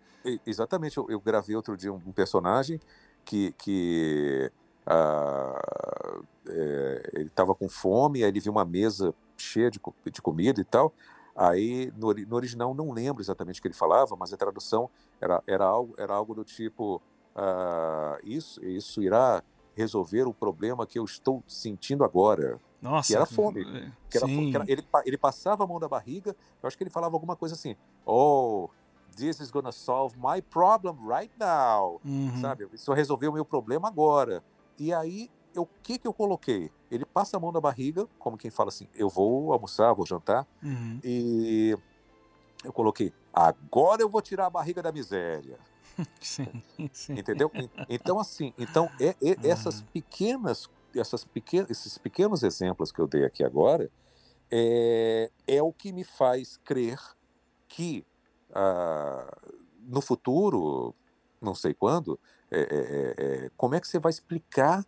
Exatamente, 0.46 0.96
eu, 0.98 1.06
eu 1.10 1.20
gravei 1.20 1.56
outro 1.56 1.76
dia 1.76 1.92
um, 1.92 2.12
personagem 2.12 2.80
que, 3.24 3.52
que 3.52 4.50
ah, 4.86 6.20
é, 6.48 7.10
ele 7.14 7.26
estava 7.28 7.54
com 7.54 7.68
fome, 7.68 8.22
aí 8.22 8.28
ele 8.30 8.40
viu 8.40 8.52
uma 8.52 8.64
mesa 8.64 9.14
cheia 9.36 9.70
de, 9.70 9.80
de 10.12 10.22
comida 10.22 10.60
e 10.60 10.64
tal. 10.64 10.92
Aí 11.34 11.92
no, 11.96 12.12
no 12.12 12.36
original 12.36 12.74
não 12.74 12.92
lembro 12.92 13.22
exatamente 13.22 13.60
o 13.60 13.62
que 13.62 13.68
ele 13.68 13.74
falava, 13.74 14.16
mas 14.16 14.32
a 14.32 14.36
tradução 14.36 14.90
era, 15.20 15.42
era, 15.46 15.64
algo, 15.64 15.94
era 15.96 16.12
algo 16.14 16.34
do 16.34 16.44
tipo: 16.44 17.00
ah, 17.34 18.18
isso, 18.24 18.62
isso 18.64 19.02
irá 19.02 19.42
resolver 19.74 20.24
o 20.24 20.34
problema 20.34 20.86
que 20.86 20.98
eu 20.98 21.04
estou 21.04 21.42
sentindo 21.46 22.04
agora. 22.04 22.60
Nossa. 22.82 23.14
era 23.14 23.26
fome, 23.26 23.60
é, 23.62 23.92
Que 24.10 24.16
era, 24.16 24.26
fo- 24.26 24.34
sim. 24.34 24.50
que 24.50 24.56
era- 24.56 24.64
ele, 24.66 24.86
ele 25.04 25.18
passava 25.18 25.64
a 25.64 25.66
mão 25.66 25.78
na 25.78 25.86
barriga, 25.88 26.34
eu 26.62 26.66
acho 26.66 26.76
que 26.76 26.82
ele 26.82 26.90
falava 26.90 27.14
alguma 27.14 27.36
coisa 27.36 27.54
assim: 27.54 27.76
Oh, 28.04 28.68
this 29.20 29.40
is 29.40 29.50
gonna 29.50 29.72
solve 29.72 30.16
my 30.18 30.40
problem 30.42 30.96
right 31.08 31.32
now 31.38 32.00
Uhum. 32.04 32.40
sabe? 32.40 32.66
Isso 32.72 32.92
resolveu 32.92 33.30
o 33.30 33.34
meu 33.34 33.44
problema 33.44 33.88
agora. 33.88 34.42
E 34.78 34.92
aí 34.92 35.30
o 35.56 35.66
que 35.82 35.98
que 35.98 36.06
eu 36.06 36.12
coloquei? 36.14 36.70
Ele 36.90 37.04
passa 37.04 37.36
a 37.36 37.40
mão 37.40 37.52
na 37.52 37.60
barriga, 37.60 38.06
como 38.18 38.36
quem 38.36 38.50
fala 38.50 38.68
assim, 38.68 38.88
eu 38.94 39.08
vou 39.08 39.52
almoçar, 39.52 39.92
vou 39.94 40.06
jantar, 40.06 40.46
Uhum. 40.62 41.00
e 41.02 41.76
eu 42.64 42.72
coloquei, 42.72 43.12
agora 43.32 44.02
eu 44.02 44.08
vou 44.08 44.22
tirar 44.22 44.46
a 44.46 44.50
barriga 44.50 44.82
da 44.82 44.92
miséria. 44.92 45.58
Sim, 46.20 46.62
sim. 46.92 47.14
Entendeu? 47.18 47.50
En- 47.54 47.68
Então, 47.88 48.18
assim, 48.18 48.52
então 48.56 48.90
é, 49.00 49.08
é- 49.22 49.36
essas 49.42 49.80
Aham. 49.80 49.88
pequenas, 49.92 50.68
essas 50.94 51.24
pequen, 51.24 51.66
esses 51.68 51.98
pequenos 51.98 52.42
exemplos 52.42 52.90
que 52.92 53.00
eu 53.00 53.06
dei 53.08 53.24
aqui 53.24 53.42
agora 53.44 53.90
é, 54.50 55.30
é 55.46 55.62
o 55.62 55.72
que 55.72 55.92
me 55.92 56.04
faz 56.04 56.56
crer 56.58 56.98
que 57.68 58.04
ah, 58.54 59.36
no 59.86 60.00
futuro, 60.00 60.94
não 61.40 61.54
sei 61.54 61.74
quando, 61.74 62.18
é, 62.50 62.60
é, 62.60 62.64
é, 62.64 63.44
é, 63.46 63.50
como 63.56 63.74
é 63.74 63.80
que 63.80 63.88
você 63.88 63.98
vai 63.98 64.10
explicar 64.10 64.84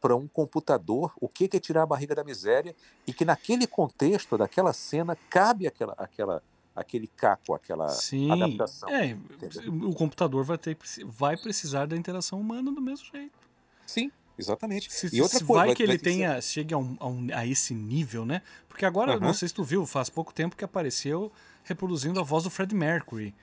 para 0.00 0.16
um 0.16 0.26
computador 0.26 1.12
o 1.20 1.28
que 1.28 1.46
que 1.46 1.58
é 1.58 1.60
tirar 1.60 1.82
a 1.82 1.86
barriga 1.86 2.14
da 2.14 2.24
miséria 2.24 2.74
e 3.06 3.12
que 3.12 3.24
naquele 3.24 3.66
contexto 3.66 4.38
daquela 4.38 4.72
cena 4.72 5.16
cabe 5.28 5.66
aquela, 5.66 5.94
aquela, 5.98 6.42
aquele 6.74 7.06
caco, 7.06 7.54
aquela 7.54 7.88
Sim. 7.90 8.30
adaptação. 8.30 8.88
É, 8.88 9.08
entendeu? 9.08 9.88
o 9.88 9.94
computador 9.94 10.42
vai, 10.42 10.56
ter, 10.56 10.76
vai 11.04 11.36
precisar 11.36 11.86
da 11.86 11.96
interação 11.96 12.40
humana 12.40 12.72
do 12.72 12.80
mesmo 12.80 13.06
jeito. 13.06 13.38
Sim, 13.86 14.10
exatamente. 14.38 14.92
Se, 14.92 15.14
e 15.14 15.20
outra 15.20 15.38
se 15.38 15.44
coisa, 15.44 15.66
vai 15.66 15.74
que 15.74 15.82
ele 15.82 15.98
ter 15.98 16.10
ser- 16.10 16.16
tenha, 16.16 16.40
chegue 16.40 16.72
a, 16.74 16.78
um- 16.78 16.96
a 17.00 17.06
um- 17.08 17.28
a 17.34 17.46
esse 17.46 17.74
nível, 17.74 18.24
né? 18.24 18.42
Porque 18.68 18.84
agora, 18.84 19.12
Aham. 19.16 19.20
não 19.26 19.34
sei 19.34 19.48
se 19.48 19.54
tu 19.54 19.64
viu, 19.64 19.84
faz 19.86 20.08
pouco 20.08 20.32
tempo 20.32 20.56
que 20.56 20.64
apareceu 20.64 21.30
reproduzindo 21.64 22.18
a 22.20 22.22
voz 22.22 22.44
do 22.44 22.50
Fred 22.50 22.74
Mercury. 22.74 23.34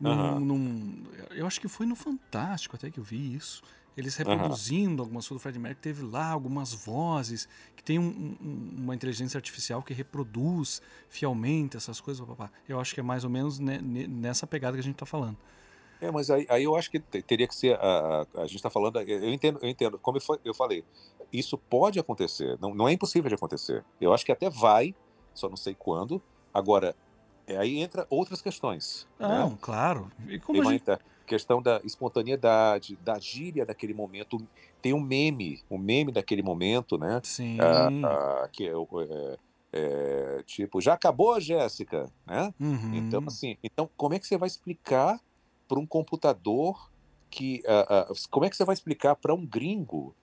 Num, 0.00 0.40
num- 0.40 1.02
eu 1.30 1.46
acho 1.46 1.60
que 1.60 1.68
foi 1.68 1.86
no 1.86 1.94
Fantástico 1.96 2.76
até 2.76 2.90
que 2.90 2.98
eu 2.98 3.04
vi 3.04 3.34
isso. 3.34 3.62
Eles 3.96 4.16
reproduzindo 4.16 5.00
algumas 5.02 5.26
coisas 5.26 5.40
do 5.40 5.42
Fred 5.42 5.58
Mercury. 5.58 5.80
Teve 5.80 6.02
lá 6.02 6.26
algumas 6.30 6.72
vozes 6.74 7.48
que 7.76 7.82
tem 7.82 7.98
um- 7.98 8.36
um- 8.42 8.70
uma 8.78 8.94
inteligência 8.94 9.38
artificial 9.38 9.82
que 9.82 9.94
reproduz 9.94 10.82
fielmente 11.08 11.76
essas 11.76 12.00
coisas. 12.00 12.26
Eu 12.68 12.80
acho 12.80 12.92
que 12.92 12.98
é 13.00 13.02
mais 13.04 13.22
ou 13.22 13.30
menos 13.30 13.58
ne- 13.60 13.80
ne- 13.80 14.08
nessa 14.08 14.46
pegada 14.48 14.76
que 14.76 14.80
a 14.80 14.82
gente 14.84 14.96
tá 14.96 15.06
falando. 15.06 15.36
É, 16.00 16.10
mas 16.10 16.30
aí, 16.30 16.46
aí 16.50 16.64
eu 16.64 16.76
acho 16.76 16.90
que 16.90 16.98
te- 17.00 17.22
teria 17.22 17.46
que 17.46 17.54
ser. 17.54 17.78
A, 17.80 18.26
a, 18.36 18.42
a 18.42 18.46
gente 18.46 18.56
está 18.56 18.70
falando. 18.70 19.00
Eu 19.00 19.32
entendo, 19.32 19.58
eu 19.62 19.68
entendo. 19.68 19.98
Como 19.98 20.16
eu 20.18 20.20
fa- 20.20 20.38
eu 20.44 20.54
falei, 20.54 20.84
isso 21.32 21.56
pode 21.56 21.98
acontecer. 21.98 22.58
Não, 22.60 22.74
não 22.74 22.88
é 22.88 22.92
impossível 22.92 23.28
de 23.28 23.34
acontecer. 23.34 23.84
Eu 24.00 24.12
acho 24.12 24.24
que 24.24 24.32
até 24.32 24.50
vai, 24.50 24.94
só 25.32 25.48
não 25.48 25.56
sei 25.56 25.74
quando. 25.74 26.20
Agora, 26.52 26.94
é, 27.46 27.56
aí 27.56 27.78
entra 27.80 28.06
outras 28.10 28.40
questões. 28.42 29.06
Não, 29.18 29.50
né? 29.50 29.58
claro. 29.60 30.10
E 30.24 30.30
Tem 30.30 30.40
como 30.40 30.60
a 30.60 30.64
uma 30.66 30.72
gente... 30.72 30.84
questão 31.26 31.60
da 31.62 31.80
espontaneidade, 31.84 32.96
da 32.96 33.18
gíria 33.18 33.64
daquele 33.66 33.94
momento. 33.94 34.38
Tem 34.80 34.92
um 34.92 35.00
meme, 35.00 35.62
um 35.70 35.78
meme 35.78 36.12
daquele 36.12 36.42
momento, 36.42 36.98
né? 36.98 37.20
Sim. 37.24 37.58
Ah, 37.60 38.48
que 38.52 38.66
é, 38.68 38.72
é- 38.72 39.38
é, 39.76 40.42
tipo, 40.46 40.80
já 40.80 40.92
acabou, 40.94 41.40
Jéssica, 41.40 42.08
né? 42.24 42.54
Uhum. 42.60 42.94
Então, 42.94 43.24
assim, 43.26 43.56
então 43.60 43.90
como 43.96 44.14
é 44.14 44.20
que 44.20 44.26
você 44.26 44.38
vai 44.38 44.46
explicar 44.46 45.18
para 45.68 45.78
um 45.78 45.86
computador 45.86 46.90
que. 47.30 47.62
ah, 47.66 48.06
ah, 48.10 48.12
como 48.30 48.44
é 48.46 48.50
que 48.50 48.56
você 48.56 48.64
vai 48.64 48.74
explicar 48.74 49.14
para 49.16 49.34
um 49.34 49.46
gringo 49.46 50.14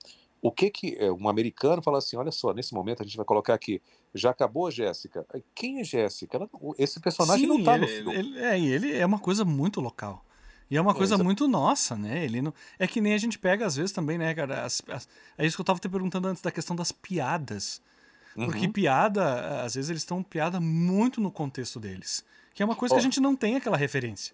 o 0.42 0.52
que 0.52 0.70
que. 0.70 0.96
é, 0.98 1.12
Um 1.12 1.28
americano 1.30 1.82
fala 1.82 1.98
assim: 2.00 2.16
olha 2.18 2.32
só, 2.32 2.54
nesse 2.54 2.74
momento 2.74 3.02
a 3.02 3.06
gente 3.06 3.18
vai 3.18 3.26
colocar 3.26 3.54
aqui, 3.54 3.82
já 4.14 4.30
acabou, 4.32 4.70
Jéssica? 4.72 5.26
Quem 5.54 5.80
é 5.80 5.84
Jéssica? 5.84 6.38
Ela- 6.38 6.50
esse 6.78 7.00
personagem 7.00 7.48
não 7.48 7.58
Sim, 7.58 7.64
tá 7.64 7.78
no 7.78 7.84
ele, 7.86 7.96
filme. 7.98 8.16
ele- 8.16 8.40
é, 8.40 8.60
e 8.60 8.68
ele 8.72 8.96
é 8.96 9.06
uma 9.06 9.20
coisa 9.20 9.44
muito 9.46 9.80
local. 9.82 10.26
E 10.70 10.78
é 10.78 10.82
uma 10.82 10.92
É, 10.92 10.96
coisa 10.96 11.18
muito 11.18 11.50
nossa, 11.50 11.98
né? 11.98 12.24
Ele 12.24 12.42
não, 12.42 12.54
é 12.80 12.88
que 12.88 13.02
nem 13.02 13.14
a 13.14 13.18
gente 13.18 13.38
pega 13.38 13.66
às 13.66 13.76
vezes 13.76 13.92
também, 13.92 14.18
né, 14.18 14.34
cara? 14.34 14.64
as- 14.64 14.82
as- 14.88 15.08
é 15.38 15.46
isso 15.46 15.58
que 15.58 15.62
eu 15.62 15.66
tava 15.66 15.80
te 15.80 15.90
perguntando 15.90 16.30
antes 16.30 16.42
da 16.42 16.50
questão 16.50 16.76
das 16.78 16.94
piadas. 16.94 17.82
Porque 18.34 18.68
Uhum. 18.68 18.72
piada, 18.72 19.62
às 19.66 19.76
vezes 19.76 19.90
eles 19.90 20.02
estão 20.04 20.24
piada 20.24 20.62
muito 20.62 21.20
no 21.20 21.30
contexto 21.30 21.78
deles. 21.78 22.24
Que 22.54 22.64
é 22.64 22.66
uma 22.66 22.76
coisa 22.78 22.96
que 22.96 23.00
Ó. 23.00 23.02
a 23.02 23.04
gente 23.04 23.20
não 23.20 23.36
tem 23.36 23.58
aquela 23.58 23.76
referência. 23.76 24.34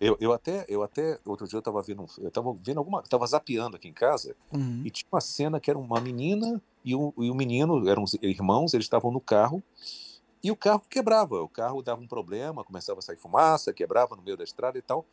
Eu, 0.00 0.16
eu 0.20 0.32
até, 0.32 0.64
eu 0.68 0.82
até, 0.82 1.18
outro 1.24 1.48
dia 1.48 1.58
eu 1.58 1.62
tava 1.62 1.82
vendo, 1.82 2.06
eu 2.18 2.30
tava 2.30 2.52
vendo 2.54 2.78
alguma, 2.78 3.02
tava 3.02 3.26
zapeando 3.26 3.76
aqui 3.76 3.88
em 3.88 3.92
casa 3.92 4.36
Uhum. 4.52 4.82
e 4.84 4.90
tinha 4.90 5.08
uma 5.10 5.20
cena 5.20 5.58
que 5.58 5.68
era 5.70 5.78
uma 5.78 6.00
menina 6.00 6.62
e 6.84 6.94
o, 6.94 7.12
e 7.18 7.28
o 7.30 7.34
menino, 7.34 7.88
eram 7.88 8.04
os 8.04 8.14
irmãos, 8.22 8.74
eles 8.74 8.86
estavam 8.86 9.10
no 9.10 9.20
carro 9.20 9.60
e 10.42 10.52
o 10.52 10.56
carro 10.56 10.82
quebrava, 10.88 11.42
o 11.42 11.48
carro 11.48 11.82
dava 11.82 12.00
um 12.00 12.06
problema, 12.06 12.62
começava 12.62 13.00
a 13.00 13.02
sair 13.02 13.16
fumaça, 13.16 13.72
quebrava 13.72 14.14
no 14.14 14.22
meio 14.22 14.36
da 14.36 14.44
estrada 14.44 14.78
e 14.78 14.82
tal. 14.82 15.04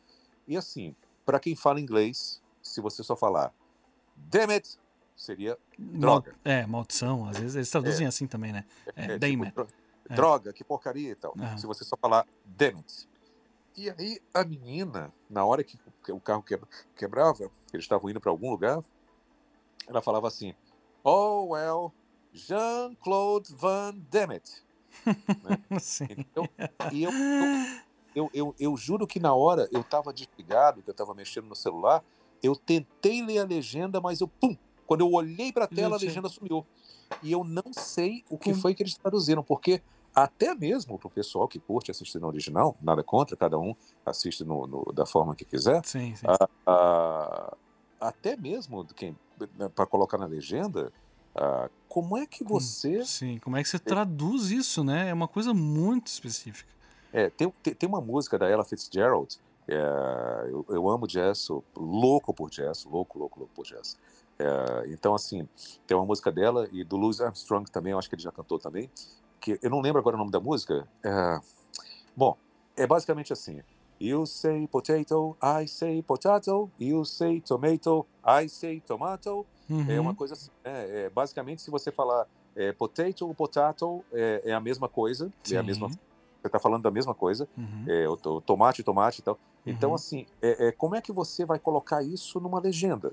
E 0.46 0.56
assim, 0.56 0.94
para 1.24 1.40
quem 1.40 1.56
fala 1.56 1.80
inglês, 1.80 2.40
se 2.62 2.80
você 2.80 3.02
só 3.02 3.16
falar 3.16 3.52
damn 4.14 4.52
it, 4.52 4.78
seria 5.16 5.58
Mal- 5.76 6.20
droga. 6.20 6.34
é, 6.44 6.64
maldição. 6.64 7.28
Às 7.28 7.38
vezes 7.38 7.56
eles 7.56 7.70
traduzem 7.70 8.06
assim 8.06 8.28
também, 8.28 8.52
né? 8.52 8.64
É, 8.94 9.14
É, 9.14 9.18
damn 9.18 9.44
tipo, 9.46 9.66
É. 10.08 10.14
droga, 10.14 10.52
que 10.52 10.62
porcaria 10.62 11.10
e 11.10 11.14
tal. 11.16 11.34
Aham. 11.36 11.58
Se 11.58 11.66
você 11.66 11.82
só 11.82 11.96
falar 11.96 12.24
damn 12.44 12.76
it. 12.78 13.08
E 13.76 13.90
aí 13.90 14.20
a 14.32 14.42
menina, 14.42 15.12
na 15.28 15.44
hora 15.44 15.62
que 15.62 15.78
o 16.10 16.18
carro 16.18 16.42
quebra- 16.42 16.68
quebrava, 16.96 17.50
eles 17.72 17.84
estavam 17.84 18.08
indo 18.08 18.20
para 18.20 18.30
algum 18.30 18.50
lugar, 18.50 18.82
ela 19.86 20.00
falava 20.00 20.28
assim: 20.28 20.54
Oh, 21.04 21.48
well, 21.50 21.92
Jean-Claude 22.32 23.54
Van 23.54 23.94
Damme. 24.10 24.40
Sim. 25.78 26.06
Então, 26.10 26.48
e 26.90 27.02
eu, 27.02 27.10
eu, 28.14 28.30
eu, 28.32 28.54
eu, 28.58 28.76
juro 28.76 29.06
que 29.06 29.20
na 29.20 29.34
hora 29.34 29.68
eu 29.70 29.82
estava 29.82 30.12
desligado, 30.12 30.82
que 30.82 30.88
eu 30.88 30.92
estava 30.92 31.14
mexendo 31.14 31.46
no 31.46 31.54
celular, 31.54 32.02
eu 32.42 32.56
tentei 32.56 33.22
ler 33.22 33.40
a 33.40 33.44
legenda, 33.44 34.00
mas 34.00 34.20
eu, 34.20 34.28
pum, 34.28 34.56
quando 34.86 35.02
eu 35.02 35.12
olhei 35.12 35.52
para 35.52 35.64
a 35.64 35.68
tela, 35.68 35.96
a 35.96 35.98
legenda 35.98 36.28
sumiu. 36.30 36.66
E 37.22 37.30
eu 37.30 37.44
não 37.44 37.72
sei 37.72 38.24
o 38.30 38.38
que 38.38 38.54
foi 38.54 38.74
que 38.74 38.82
eles 38.82 38.96
traduziram, 38.96 39.42
porque 39.42 39.82
até 40.16 40.54
mesmo 40.54 40.98
para 40.98 41.08
o 41.08 41.10
pessoal 41.10 41.46
que 41.46 41.60
curte 41.60 41.90
assistir 41.90 42.18
no 42.18 42.26
original, 42.26 42.74
nada 42.80 43.04
contra, 43.04 43.36
cada 43.36 43.58
um 43.58 43.76
assiste 44.04 44.42
no, 44.44 44.66
no- 44.66 44.92
da 44.94 45.04
forma 45.04 45.36
que 45.36 45.44
quiser, 45.44 45.84
Sim, 45.84 46.16
sim. 46.16 46.26
ah, 46.66 47.56
até 48.00 48.34
mesmo 48.36 48.84
quem 48.94 49.14
para 49.74 49.84
colocar 49.86 50.16
na 50.16 50.24
legenda, 50.24 50.90
ah, 51.34 51.68
como 51.86 52.16
é 52.16 52.26
que 52.26 52.42
Como- 52.42 52.58
você 52.58 53.04
Sim, 53.04 53.38
como 53.38 53.56
é 53.58 53.62
que 53.62 53.68
você 53.68 53.78
traduz 53.78 54.50
isso, 54.50 54.82
né? 54.82 55.10
É 55.10 55.12
uma 55.14 55.28
coisa 55.28 55.52
muito 55.52 56.06
específica. 56.06 56.70
É, 57.12 57.28
tem, 57.30 57.50
tem, 57.62 57.74
tem 57.74 57.88
uma 57.88 58.00
música 58.00 58.38
da 58.38 58.48
Ella 58.48 58.64
Fitzgerald. 58.64 59.38
é, 59.68 60.46
eu, 60.50 60.64
eu 60.68 60.88
amo 60.88 61.06
jazz, 61.06 61.38
sou 61.38 61.62
louco 61.76 62.32
por 62.32 62.48
jazz, 62.50 62.84
louco, 62.84 63.18
louco, 63.18 63.38
louco 63.40 63.52
por 63.54 63.64
jazz. 63.66 63.98
É, 64.38 64.84
então, 64.88 65.14
assim, 65.14 65.48
tem 65.86 65.96
uma 65.96 66.06
música 66.06 66.30
dela 66.32 66.68
e 66.72 66.84
do 66.84 66.96
Louis 66.96 67.20
Armstrong 67.20 67.70
também, 67.70 67.92
eu 67.92 67.98
acho 67.98 68.08
que 68.08 68.14
ele 68.14 68.22
já 68.22 68.30
cantou 68.32 68.58
também, 68.58 68.90
que 69.40 69.58
eu 69.62 69.70
não 69.70 69.80
lembro 69.80 70.00
agora 70.00 70.16
o 70.16 70.18
nome 70.18 70.30
da 70.30 70.40
música. 70.40 70.86
É, 71.04 71.40
bom, 72.16 72.36
é 72.76 72.86
basicamente 72.86 73.32
assim: 73.32 73.62
You 74.00 74.26
say 74.26 74.66
potato, 74.66 75.36
I 75.42 75.66
say 75.68 76.02
potato, 76.02 76.70
you 76.78 77.04
say 77.04 77.40
tomato, 77.40 78.06
I 78.24 78.48
say 78.48 78.80
tomato. 78.80 79.46
É 79.88 80.00
uma 80.00 80.10
Uhum. 80.10 80.16
coisa 80.16 80.34
assim, 80.34 80.50
né? 80.64 81.04
É, 81.06 81.10
basicamente, 81.10 81.60
se 81.62 81.70
você 81.70 81.90
falar 81.90 82.26
é, 82.54 82.72
potato, 82.72 83.32
potato, 83.34 84.04
é, 84.12 84.42
é 84.46 84.52
a 84.52 84.60
mesma 84.60 84.88
coisa, 84.88 85.30
é 85.50 85.56
a 85.56 85.62
mesma 85.62 85.88
Sim. 85.90 85.98
você 86.40 86.46
está 86.46 86.58
falando 86.60 86.82
da 86.82 86.90
mesma 86.90 87.14
coisa, 87.14 87.48
Uhum. 87.56 87.84
é, 87.88 88.08
o, 88.08 88.16
to- 88.16 88.40
tomate, 88.42 88.82
tomate 88.84 89.20
e 89.20 89.24
tal. 89.24 89.38
Então, 89.66 89.90
Uhum. 89.90 89.94
assim, 89.96 90.26
é, 90.40 90.68
é, 90.68 90.72
como 90.72 90.94
é 90.94 91.00
que 91.02 91.12
você 91.12 91.44
vai 91.44 91.58
colocar 91.58 92.02
isso 92.02 92.38
numa 92.40 92.60
legenda? 92.60 93.12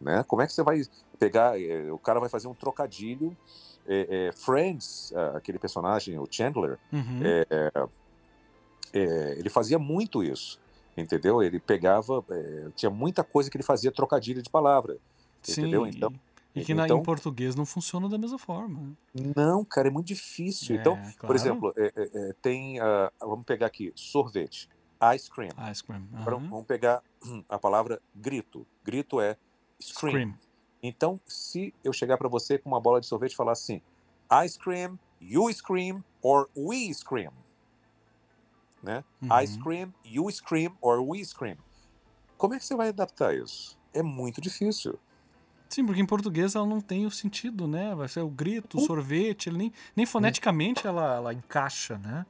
Né? 0.00 0.24
Como 0.26 0.40
é 0.42 0.46
que 0.46 0.52
você 0.54 0.62
vai 0.62 0.80
pegar, 1.18 1.60
é, 1.60 1.92
o 1.92 1.98
cara 1.98 2.18
vai 2.18 2.28
fazer 2.30 2.48
um 2.48 2.54
trocadilho, 2.54 3.36
é, 3.86 4.28
é, 4.28 4.32
Friends, 4.32 5.12
aquele 5.34 5.58
personagem, 5.58 6.18
o 6.18 6.26
Chandler, 6.30 6.78
Uhum. 6.92 7.20
é, 8.92 9.34
ele 9.38 9.48
fazia 9.48 9.78
muito 9.78 10.22
isso, 10.22 10.60
entendeu? 10.96 11.42
Ele 11.42 11.58
pegava, 11.58 12.24
é, 12.30 12.70
tinha 12.74 12.90
muita 12.90 13.24
coisa 13.24 13.50
que 13.50 13.56
ele 13.56 13.64
fazia 13.64 13.90
trocadilho 13.90 14.42
de 14.42 14.50
palavra, 14.50 14.98
Sim, 15.42 15.62
entendeu? 15.62 15.86
Então, 15.86 16.12
e, 16.54 16.62
que 16.64 16.74
na, 16.74 16.82
em 16.82 16.84
então- 16.86 17.02
português 17.02 17.54
não 17.54 17.64
funciona 17.64 18.08
da 18.08 18.18
mesma 18.18 18.38
forma. 18.38 18.94
né? 19.14 19.32
não, 19.34 19.64
cara, 19.64 19.88
é 19.88 19.90
muito 19.90 20.06
difícil. 20.08 20.76
então, 20.76 20.94
É, 20.96 21.02
por 21.12 21.16
claro. 21.18 21.34
exemplo, 21.36 21.72
é, 21.76 21.92
é, 21.96 22.10
é, 22.28 22.32
tem, 22.42 22.78
ah, 22.80 23.10
vamos 23.20 23.44
pegar 23.46 23.66
aqui, 23.66 23.90
sorvete, 23.94 24.68
ice 25.14 25.30
cream. 25.30 25.50
Ice 25.70 25.82
cream. 25.82 26.06
Agora 26.12 26.36
aham. 26.36 26.48
vamos 26.48 26.66
pegar 26.66 27.02
a 27.48 27.58
palavra 27.58 28.00
grito. 28.14 28.66
Grito 28.84 29.20
é 29.20 29.36
scream. 29.80 30.12
Scream. 30.12 30.34
Então, 30.82 31.20
se 31.26 31.72
eu 31.84 31.92
chegar 31.92 32.18
para 32.18 32.28
você 32.28 32.58
com 32.58 32.68
uma 32.68 32.80
bola 32.80 33.00
de 33.00 33.06
sorvete 33.06 33.32
e 33.32 33.36
falar 33.36 33.52
assim, 33.52 33.80
ice 34.44 34.58
cream, 34.58 34.98
you 35.20 35.52
scream, 35.52 36.02
or 36.20 36.48
we 36.56 36.92
scream. 36.92 37.32
Né? 38.82 39.04
Ice 39.44 39.56
Uhum. 39.56 39.62
cream, 39.62 39.94
you 40.04 40.28
scream, 40.30 40.76
or 40.80 41.00
we 41.00 41.24
scream. 41.24 41.56
Como 42.36 42.54
é 42.54 42.58
que 42.58 42.64
você 42.64 42.74
vai 42.74 42.88
adaptar 42.88 43.32
isso? 43.32 43.78
É 43.94 44.02
muito 44.02 44.40
difícil. 44.40 44.98
Sim, 45.68 45.86
porque 45.86 46.00
em 46.02 46.06
português 46.06 46.56
ela 46.56 46.66
não 46.66 46.80
tem 46.80 47.06
o 47.06 47.10
sentido, 47.10 47.68
né? 47.68 47.94
Vai 47.94 48.08
ser 48.08 48.20
o 48.20 48.28
grito, 48.28 48.78
o 48.78 48.80
sorvete, 48.80 49.50
nem, 49.50 49.72
nem 49.96 50.04
foneticamente 50.04 50.86
ela, 50.86 51.14
ela 51.16 51.32
encaixa, 51.32 51.96
né? 51.98 52.26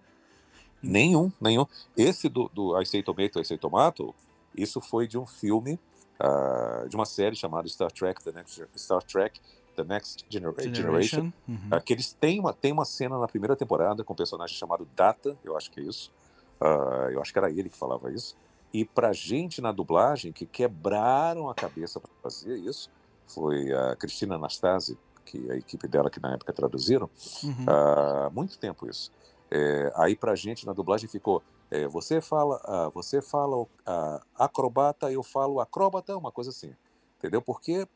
Nenhum, 0.83 1.33
nenhum. 1.41 1.65
Esse 1.97 2.29
do, 2.29 2.49
do 2.53 2.81
I 2.81 2.85
Say 2.85 3.03
Tomato, 3.03 3.41
I 3.41 3.45
Say 3.45 3.57
Tomato, 3.57 4.15
isso 4.55 4.81
foi 4.81 5.09
de 5.09 5.17
um 5.17 5.27
filme 5.27 5.79
uh, 6.23 6.89
de 6.89 6.95
uma 6.95 7.05
série 7.05 7.35
chamada 7.35 7.69
Star 7.69 7.91
Trek 7.91 8.23
The 8.23 8.33
Next, 8.33 8.65
Star 8.77 9.03
Trek, 9.03 9.41
The 9.77 9.85
Next 9.85 10.25
Genera 10.29 10.53
Generation. 10.53 10.75
Generation. 10.75 11.33
Uhum. 11.49 11.77
Uh, 11.77 11.81
que 11.81 11.93
eles 11.93 12.13
têm 12.13 12.39
uma, 12.39 12.53
têm 12.53 12.73
uma 12.73 12.85
cena 12.85 13.19
na 13.19 13.27
primeira 13.27 13.57
temporada 13.57 14.05
com 14.05 14.13
um 14.13 14.17
personagem 14.17 14.57
chamado 14.57 14.87
Data, 14.95 15.37
eu 15.45 15.57
acho 15.57 15.71
que 15.71 15.81
é 15.81 15.83
isso. 15.83 16.13
Uh, 16.61 17.11
eu 17.11 17.21
acho 17.21 17.33
que 17.33 17.39
era 17.39 17.51
ele 17.51 17.69
que 17.69 17.77
falava 17.77 18.11
isso. 18.11 18.37
E 18.73 18.85
pra 18.85 19.13
gente 19.13 19.61
na 19.61 19.73
dublagem, 19.73 20.33
que 20.33 20.47
quebraram 20.47 21.51
a 21.51 21.55
cabeça 21.55 22.01
para 22.01 22.11
fazer 22.23 22.57
isso, 22.57 22.89
foi 23.27 23.73
a 23.73 23.97
Cristina 23.97 24.37
Anastasi, 24.37 24.97
que 25.25 25.51
a 25.51 25.57
equipe 25.57 25.87
dela 25.89 26.11
que 26.11 26.21
na 26.21 26.35
época 26.35 26.53
traduziram, 26.53 27.09
uhum. 27.43 27.67
uh, 27.69 28.31
muito 28.33 28.59
tempo 28.59 28.89
isso. 28.89 29.11
É, 29.51 29.93
aí 29.97 30.17
pra 30.17 30.35
gente 30.35 30.65
na 30.65 30.73
dublagem 30.73 31.09
ficou, 31.09 31.43
é, 31.73 31.89
você 31.89 32.21
fala, 32.21 32.61
uh, 32.69 32.91
você 32.91 33.23
fala 33.23 33.63
uh, 33.63 33.69
acrobata, 34.39 35.11
eu 35.11 35.23
falo 35.23 35.59
acróbata, 35.59 36.15
uma 36.19 36.31
coisa 36.31 36.51
assim, 36.51 36.75
entendeu? 37.19 37.41
Porque 37.41 37.89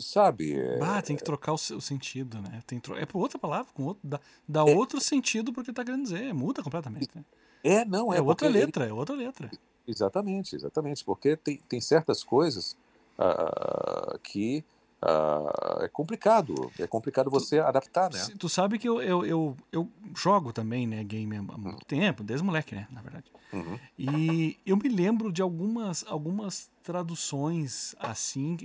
sabe? 0.00 0.58
É... 0.58 0.80
Ah, 0.82 1.02
tem 1.02 1.14
que 1.14 1.22
trocar 1.22 1.52
o, 1.52 1.54
o 1.54 1.80
sentido, 1.80 2.40
né? 2.40 2.62
Tem 2.66 2.80
tro... 2.80 2.96
É 2.96 3.04
por 3.04 3.18
outra 3.20 3.38
palavra, 3.38 3.70
com 3.74 3.84
outro, 3.84 4.00
dá, 4.02 4.18
dá 4.48 4.60
é... 4.60 4.74
outro 4.74 5.00
sentido 5.02 5.52
porque 5.52 5.70
tá 5.70 5.84
querendo 5.84 6.04
dizer, 6.04 6.32
muda 6.32 6.62
completamente. 6.62 7.10
Né? 7.14 7.22
É, 7.62 7.84
não, 7.84 8.10
é. 8.12 8.16
É 8.16 8.22
outra 8.22 8.48
letra, 8.48 8.84
ele... 8.84 8.92
é 8.92 8.94
outra 8.94 9.14
letra. 9.14 9.50
Exatamente, 9.86 10.56
exatamente, 10.56 11.04
porque 11.04 11.36
tem, 11.36 11.58
tem 11.68 11.80
certas 11.82 12.24
coisas 12.24 12.74
uh, 13.18 14.18
que 14.20 14.64
uh, 15.04 15.84
é 15.84 15.88
complicado, 15.88 16.72
é 16.78 16.86
complicado 16.86 17.30
você 17.30 17.60
tu, 17.60 17.66
adaptar, 17.66 18.10
né? 18.10 18.26
Tu 18.38 18.48
sabe 18.48 18.78
que 18.78 18.88
eu, 18.88 19.02
eu, 19.02 19.24
eu, 19.24 19.56
eu, 19.70 19.90
jogo 20.16 20.52
também, 20.52 20.86
né, 20.86 21.04
game 21.04 21.36
há 21.36 21.42
muito 21.42 21.66
uhum. 21.66 21.78
tempo, 21.86 22.24
desde 22.24 22.44
moleque, 22.44 22.74
né, 22.74 22.88
na 22.90 23.02
verdade. 23.02 23.30
Uhum. 23.52 23.78
E 23.98 24.58
eu 24.64 24.76
me 24.76 24.88
lembro 24.88 25.30
de 25.30 25.42
algumas, 25.42 26.04
algumas 26.08 26.70
traduções, 26.82 27.94
assim, 27.98 28.56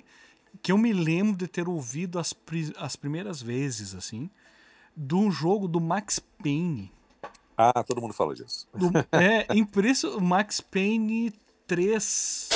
que 0.62 0.72
eu 0.72 0.78
me 0.78 0.94
lembro 0.94 1.36
de 1.38 1.48
ter 1.48 1.68
ouvido 1.68 2.18
as, 2.18 2.34
as 2.78 2.96
primeiras 2.96 3.42
vezes, 3.42 3.94
assim, 3.94 4.30
do 4.96 5.30
jogo 5.30 5.68
do 5.68 5.80
Max 5.80 6.20
Payne. 6.42 6.92
Ah, 7.56 7.84
todo 7.84 8.02
mundo 8.02 8.14
fala 8.14 8.34
disso. 8.34 8.68
Do, 8.74 8.90
é, 9.12 9.46
impressionante. 9.54 10.24
Max 10.24 10.62
Payne 10.62 11.34
3. 11.68 12.50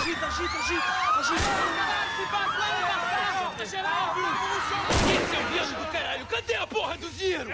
Agita, 0.00 0.26
agita, 0.26 0.58
agita, 0.58 0.99
agita. 1.34 1.60
Cadê 6.28 6.54
a 6.54 6.66
porra 6.66 6.96
do 6.96 7.08
Ziro? 7.10 7.50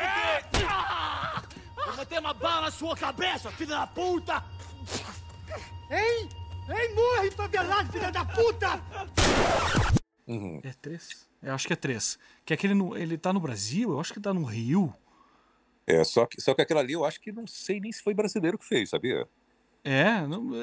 Eu 1.86 1.92
vou 1.92 2.06
ter 2.06 2.18
uma 2.18 2.34
bala 2.34 2.62
na 2.62 2.70
sua 2.70 2.96
cabeça, 2.96 3.50
filha 3.52 3.76
da 3.76 3.86
puta! 3.86 4.44
Hein? 5.90 6.28
Hein, 6.68 6.94
morre, 6.94 7.30
favelado, 7.30 7.92
filha 7.92 8.10
da 8.10 8.24
puta! 8.24 8.82
Uhum. 10.26 10.60
É 10.62 10.72
três? 10.72 11.26
Eu 11.42 11.54
acho 11.54 11.66
que 11.66 11.72
é 11.72 11.76
três. 11.76 12.18
Que 12.44 12.52
aquele 12.52 12.74
no, 12.74 12.96
ele 12.96 13.16
tá 13.16 13.32
no 13.32 13.40
Brasil, 13.40 13.92
eu 13.92 14.00
acho 14.00 14.12
que 14.12 14.20
tá 14.20 14.34
no 14.34 14.44
Rio. 14.44 14.92
É, 15.86 16.02
só 16.02 16.26
que, 16.26 16.40
só 16.40 16.52
que 16.52 16.62
aquilo 16.62 16.80
ali 16.80 16.94
eu 16.94 17.04
acho 17.04 17.20
que 17.20 17.30
não 17.30 17.46
sei 17.46 17.78
nem 17.78 17.92
se 17.92 18.02
foi 18.02 18.12
brasileiro 18.12 18.58
que 18.58 18.64
fez, 18.64 18.90
sabia? 18.90 19.26
É, 19.88 20.16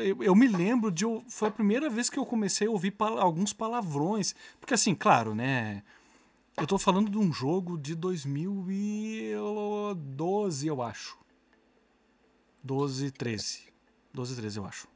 eu, 0.05 0.21
eu, 0.21 0.35
me 0.35 0.49
lembro 0.49 0.91
de. 0.91 1.05
Foi 1.29 1.47
a 1.47 1.51
primeira 1.51 1.89
vez 1.89 2.09
que 2.09 2.19
eu 2.19 2.25
comecei 2.25 2.67
a 2.67 2.69
ouvir 2.69 2.91
pal 2.91 3.17
alguns 3.17 3.53
palavrões. 3.53 4.35
Porque, 4.59 4.73
assim, 4.73 4.93
claro, 4.93 5.33
né? 5.33 5.81
Eu 6.57 6.67
tô 6.67 6.77
falando 6.77 7.09
de 7.09 7.17
um 7.17 7.31
jogo 7.31 7.77
de 7.77 7.95
2012, 7.95 10.67
eu 10.67 10.81
acho. 10.81 11.17
12, 12.61 13.11
13. 13.11 13.61
12, 14.13 14.35
13, 14.35 14.57
eu 14.57 14.65
acho. 14.65 14.89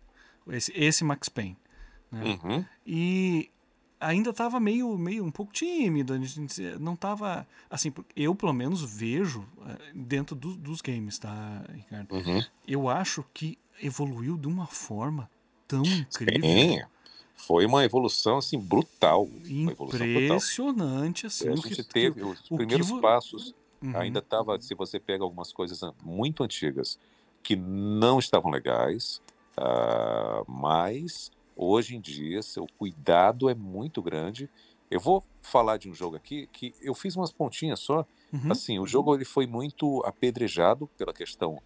Esse, 0.50 0.74
esse 0.76 1.06
Max 1.06 1.30
Payne. 1.30 1.58
Né? 2.12 2.38
Uhum. 2.44 2.66
E 2.86 3.50
ainda 4.00 4.30
estava 4.32 4.60
meio, 4.60 4.98
meio 4.98 5.24
um 5.24 5.32
pouco 5.32 5.54
tímido, 5.54 6.14
a 6.14 6.18
gente 6.18 6.62
não 6.80 6.94
estava 6.94 7.48
assim, 7.70 7.94
eu 8.16 8.36
pelo 8.36 8.54
menos 8.54 8.84
vejo 8.84 9.44
eh, 9.66 9.92
dentro 9.96 10.36
do, 10.36 10.56
dos 10.56 10.82
games, 10.82 11.18
tá, 11.18 11.66
Ricardo? 11.74 12.14
Uhum. 12.14 12.44
Eu 12.68 12.88
acho 12.88 13.26
que 13.34 13.58
evoluiu 13.82 14.38
de 14.38 14.48
uma 14.48 14.68
forma 14.68 15.30
tão 15.68 15.84
incrível. 15.84 16.42
Sim. 16.42 16.82
Foi 17.36 17.66
uma 17.66 17.84
evolução 17.84 18.38
assim 18.38 18.60
brutal. 18.60 19.30
Impressionante 19.46 21.22
brutal. 21.22 21.28
assim. 21.28 21.50
A 21.50 21.56
gente 21.56 21.76
que, 21.76 21.84
teve 21.84 22.24
os 22.24 22.42
primeiros 22.42 22.92
que... 22.92 23.02
passos. 23.02 23.54
Uhum. 23.80 23.96
Ainda 23.96 24.20
estava, 24.20 24.60
se 24.60 24.74
você 24.74 25.00
pega 25.00 25.24
algumas 25.24 25.54
coisas 25.54 25.80
muito 26.04 26.44
antigas 26.44 26.98
que 27.44 27.56
não 27.56 28.18
estavam 28.18 28.50
legais, 28.50 29.22
uh, 29.56 30.52
mas 30.52 31.32
Hoje 31.58 31.96
em 31.96 32.00
dia, 32.00 32.44
seu 32.44 32.68
cuidado 32.78 33.50
é 33.50 33.56
muito 33.56 34.00
grande. 34.00 34.48
Eu 34.92 35.00
vou 35.00 35.24
falar 35.42 35.78
de 35.78 35.90
um 35.90 35.94
jogo 35.94 36.16
aqui 36.16 36.48
que 36.54 36.72
eu 36.80 36.94
fiz 36.94 37.16
umas 37.16 37.32
pontinhas 37.32 37.80
só. 37.80 38.06
Uhum. 38.32 38.52
Assim, 38.52 38.78
o 38.78 38.86
jogo 38.86 39.16
ele 39.16 39.26
foi 39.26 39.48
muito 39.48 40.04
apedrejado 40.06 40.88
pela 40.96 41.12
questão 41.12 41.60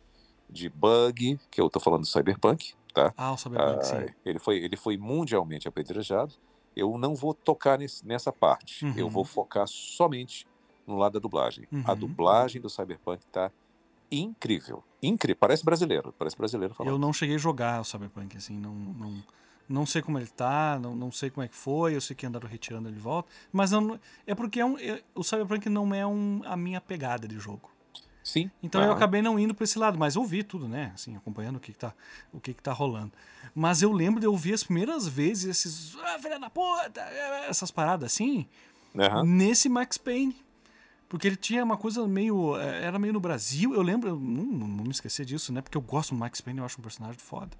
de 0.51 0.69
bug, 0.69 1.39
que 1.49 1.61
eu 1.61 1.67
estou 1.67 1.81
falando 1.81 2.01
do 2.01 2.07
Cyberpunk, 2.07 2.73
tá? 2.93 3.13
Ah, 3.15 3.31
o 3.31 3.37
Cyberpunk, 3.37 3.79
ah, 3.79 3.83
sim. 3.83 4.13
Ele 4.25 4.37
foi, 4.37 4.57
ele 4.57 4.75
foi 4.75 4.97
mundialmente 4.97 5.67
apedrejado. 5.67 6.33
Eu 6.75 6.97
não 6.97 7.15
vou 7.15 7.33
tocar 7.33 7.79
nesse, 7.79 8.05
nessa 8.05 8.31
parte. 8.31 8.85
Uhum. 8.85 8.93
Eu 8.95 9.09
vou 9.09 9.25
focar 9.25 9.67
somente 9.67 10.45
no 10.85 10.97
lado 10.97 11.13
da 11.13 11.19
dublagem. 11.19 11.67
Uhum. 11.71 11.83
A 11.85 11.93
dublagem 11.93 12.61
do 12.61 12.69
Cyberpunk 12.69 13.25
tá 13.27 13.51
incrível. 14.11 14.83
Incrível. 15.01 15.37
Parece 15.39 15.63
brasileiro. 15.63 16.13
Parece 16.17 16.37
brasileiro 16.37 16.73
falando. 16.73 16.93
Eu 16.93 16.99
não 16.99 17.13
cheguei 17.13 17.35
a 17.35 17.39
jogar 17.39 17.81
o 17.81 17.85
Cyberpunk, 17.85 18.37
assim, 18.37 18.57
não... 18.57 18.73
não... 18.73 19.23
Não 19.69 19.85
sei 19.85 20.01
como 20.01 20.19
ele 20.19 20.27
tá, 20.27 20.77
não, 20.81 20.93
não 20.93 21.13
sei 21.13 21.29
como 21.29 21.45
é 21.45 21.47
que 21.47 21.55
foi, 21.55 21.95
eu 21.95 22.01
sei 22.01 22.13
que 22.13 22.25
andaram 22.25 22.49
retirando 22.49 22.89
ele 22.89 22.95
de 22.95 23.01
volta. 23.01 23.29
Mas 23.53 23.71
não, 23.71 23.97
é 24.27 24.35
porque 24.35 24.59
é 24.59 24.65
um, 24.65 24.77
é, 24.77 25.01
o 25.15 25.23
Cyberpunk 25.23 25.69
não 25.69 25.95
é 25.95 26.05
um, 26.05 26.41
a 26.43 26.57
minha 26.57 26.81
pegada 26.81 27.25
de 27.25 27.39
jogo. 27.39 27.71
Sim. 28.23 28.51
Então 28.61 28.81
eu 28.83 28.91
acabei 28.91 29.21
não 29.21 29.39
indo 29.39 29.53
para 29.53 29.63
esse 29.63 29.79
lado, 29.79 29.97
mas 29.97 30.15
ouvi 30.15 30.43
tudo, 30.43 30.67
né? 30.67 30.91
Assim, 30.93 31.15
acompanhando 31.15 31.55
o 31.55 31.59
que, 31.59 31.71
que, 31.71 31.79
tá, 31.79 31.93
o 32.31 32.39
que, 32.39 32.53
que 32.53 32.61
tá 32.61 32.71
rolando. 32.71 33.11
Mas 33.55 33.81
eu 33.81 33.91
lembro 33.91 34.19
de 34.19 34.27
ouvir 34.27 34.53
as 34.53 34.63
primeiras 34.63 35.07
vezes 35.07 35.45
esses. 35.45 35.97
Ah, 36.03 36.19
filha 36.19 36.39
da 36.39 36.49
puta! 36.49 37.01
Essas 37.47 37.71
paradas 37.71 38.11
assim. 38.11 38.47
Uhum. 38.93 39.23
Nesse 39.23 39.67
Max 39.69 39.97
Payne. 39.97 40.35
Porque 41.09 41.27
ele 41.27 41.35
tinha 41.35 41.63
uma 41.63 41.77
coisa 41.77 42.07
meio. 42.07 42.57
É, 42.57 42.85
era 42.85 42.99
meio 42.99 43.11
no 43.11 43.19
Brasil. 43.19 43.73
Eu 43.73 43.81
lembro, 43.81 44.09
eu 44.09 44.15
não, 44.19 44.43
não 44.45 44.83
me 44.85 44.91
esquecer 44.91 45.25
disso, 45.25 45.51
né? 45.51 45.61
Porque 45.61 45.77
eu 45.77 45.81
gosto 45.81 46.11
do 46.11 46.17
Max 46.17 46.39
Payne, 46.39 46.59
eu 46.59 46.65
acho 46.65 46.79
um 46.79 46.83
personagem 46.83 47.19
foda. 47.19 47.57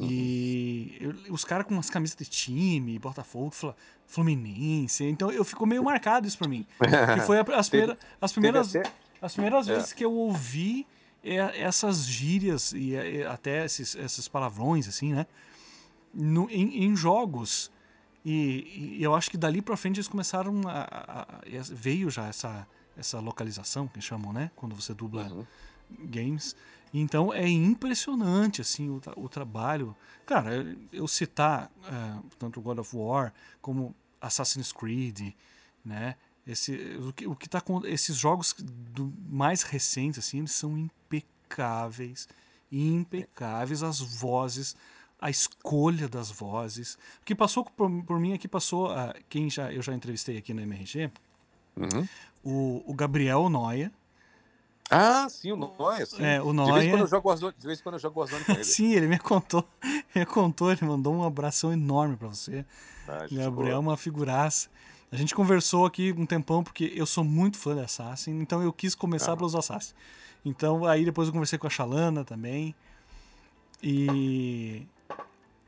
E 0.00 0.96
eu, 1.00 1.34
os 1.34 1.44
caras 1.44 1.66
com 1.66 1.74
umas 1.74 1.90
camisas 1.90 2.16
de 2.16 2.24
time, 2.24 2.98
Botafogo, 2.98 3.52
Fluminense. 4.06 5.04
Então 5.04 5.30
eu 5.30 5.44
ficou 5.44 5.66
meio 5.66 5.82
marcado 5.82 6.26
isso 6.26 6.38
pra 6.38 6.48
mim. 6.48 6.64
Que 6.78 7.20
foi 7.26 7.38
as, 7.40 7.68
primeira, 7.68 7.98
as 8.20 8.32
primeiras, 8.32 8.72
as 9.20 9.32
primeiras 9.32 9.68
é. 9.68 9.74
vezes 9.74 9.92
que 9.92 10.04
eu 10.04 10.12
ouvi 10.12 10.86
essas 11.22 12.06
gírias 12.06 12.72
e 12.72 12.96
até 13.24 13.64
esses, 13.64 13.94
esses 13.96 14.28
palavrões, 14.28 14.88
assim, 14.88 15.12
né? 15.12 15.26
No, 16.14 16.48
em, 16.50 16.84
em 16.84 16.96
jogos. 16.96 17.70
E, 18.24 18.96
e, 18.98 19.02
eu 19.02 19.14
acho 19.14 19.30
que 19.30 19.36
dali 19.36 19.60
pra 19.60 19.76
frente 19.76 19.96
eles 19.96 20.08
começaram 20.08 20.62
a. 20.66 20.86
a, 20.90 21.22
a 21.22 21.40
veio 21.70 22.10
já 22.10 22.26
essa, 22.28 22.66
essa 22.96 23.20
localização, 23.20 23.86
que 23.88 24.00
chamam, 24.00 24.32
né? 24.32 24.50
Quando 24.56 24.74
você 24.74 24.94
dubla 24.94 25.24
uhum. 25.24 25.46
games. 25.90 26.56
Então 26.92 27.32
é 27.32 27.46
impressionante 27.46 28.60
assim 28.60 28.88
o, 28.88 29.00
o 29.16 29.28
trabalho. 29.28 29.94
Cara, 30.24 30.76
eu 30.92 31.06
citar 31.06 31.70
uh, 31.78 32.24
tanto 32.38 32.60
God 32.60 32.78
of 32.78 32.96
War 32.96 33.32
como 33.60 33.94
Assassin's 34.20 34.72
Creed, 34.72 35.32
né? 35.84 36.16
Esse, 36.48 36.72
o 37.06 37.12
que, 37.12 37.26
o 37.26 37.36
que 37.36 37.48
tá 37.48 37.60
com 37.60 37.86
esses 37.86 38.16
jogos 38.16 38.54
do, 38.58 39.12
mais 39.28 39.62
recentes 39.62 40.18
assim, 40.18 40.38
eles 40.38 40.52
são 40.52 40.78
impecáveis, 40.78 42.26
impecáveis 42.72 43.82
as 43.82 44.00
vozes, 44.00 44.74
a 45.20 45.28
escolha 45.28 46.08
das 46.08 46.30
vozes. 46.30 46.94
O 47.20 47.24
que 47.26 47.34
passou 47.34 47.64
por, 47.64 47.90
por 48.04 48.18
mim 48.18 48.32
aqui 48.32 48.48
passou 48.48 48.88
quem 49.28 49.50
já 49.50 49.70
eu 49.72 49.82
já 49.82 49.92
entrevistei 49.94 50.38
aqui 50.38 50.54
no 50.54 50.62
MRG, 50.62 51.10
uhum. 51.76 52.08
o, 52.42 52.82
o 52.90 52.94
Gabriel 52.94 53.50
Noia, 53.50 53.92
ah, 54.90 55.28
sim, 55.28 55.52
o 55.52 55.56
Noia, 55.56 56.06
sim. 56.06 56.24
É, 56.24 56.40
o 56.40 56.52
Noia... 56.52 56.72
De 56.72 56.78
vez 56.78 56.86
em 56.86 56.90
quando 56.90 57.00
eu 57.02 57.06
jogo 57.08 57.28
Warzone, 57.28 57.54
de 57.58 57.66
vez 57.66 57.78
em 57.78 57.82
quando 57.82 57.94
eu 57.96 58.00
jogo 58.00 58.20
Warzone 58.20 58.44
com 58.44 58.52
ele. 58.52 58.64
sim, 58.64 58.94
ele 58.94 59.06
me 59.06 59.18
contou, 59.18 59.62
ele 60.14 60.24
contou, 60.24 60.72
ele 60.72 60.84
mandou 60.86 61.14
um 61.14 61.22
abração 61.22 61.72
enorme 61.72 62.16
para 62.16 62.28
você. 62.28 62.64
Ah, 63.06 63.26
Gabriel 63.30 63.76
é 63.76 63.78
uma 63.78 63.96
figuraça. 63.96 64.70
A 65.10 65.16
gente 65.16 65.34
conversou 65.34 65.86
aqui 65.86 66.12
um 66.12 66.26
tempão, 66.26 66.62
porque 66.62 66.92
eu 66.94 67.06
sou 67.06 67.24
muito 67.24 67.56
fã 67.56 67.74
de 67.74 67.80
Assassin, 67.80 68.32
então 68.40 68.62
eu 68.62 68.72
quis 68.72 68.94
começar 68.94 69.32
ah. 69.32 69.36
pelos 69.36 69.54
Assassin. 69.54 69.94
Então, 70.44 70.84
aí 70.84 71.04
depois 71.04 71.28
eu 71.28 71.32
conversei 71.32 71.58
com 71.58 71.66
a 71.66 71.70
Shalana 71.70 72.24
também. 72.24 72.74
E 73.82 74.86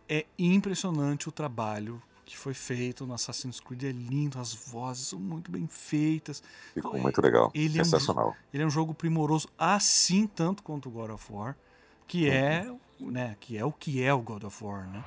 é 0.09 0.27
impressionante 0.39 1.29
o 1.29 1.33
trabalho 1.33 2.03
que 2.25 2.37
foi 2.37 2.55
feito 2.55 3.07
no 3.07 3.15
Assassin's 3.15 3.59
Creed 3.59 3.85
é 3.85 3.93
lindo, 3.93 4.39
as 4.39 4.55
vozes 4.55 5.09
são 5.09 5.19
muito 5.19 5.51
bem 5.51 5.67
feitas. 5.67 6.43
Ficou 6.75 6.99
muito 6.99 7.21
legal, 7.21 7.51
ele 7.53 7.73
sensacional. 7.85 8.29
É 8.29 8.31
um, 8.31 8.35
ele 8.55 8.63
é 8.63 8.67
um 8.67 8.71
jogo 8.71 8.95
primoroso, 8.95 9.49
assim 9.59 10.29
tanto 10.29 10.63
quanto 10.63 10.89
o 10.89 10.93
God 10.93 11.11
of 11.11 11.33
War, 11.33 11.57
que 12.07 12.29
é 12.31 12.67
uhum. 13.01 13.09
é 13.09 13.11
né, 13.11 13.37
que 13.41 13.59
é 13.59 13.65
o 13.65 13.73
que 13.73 14.03
é 14.03 14.15
o 14.15 14.21
God 14.21 14.45
of 14.45 14.63
War, 14.63 14.89
né? 14.89 15.05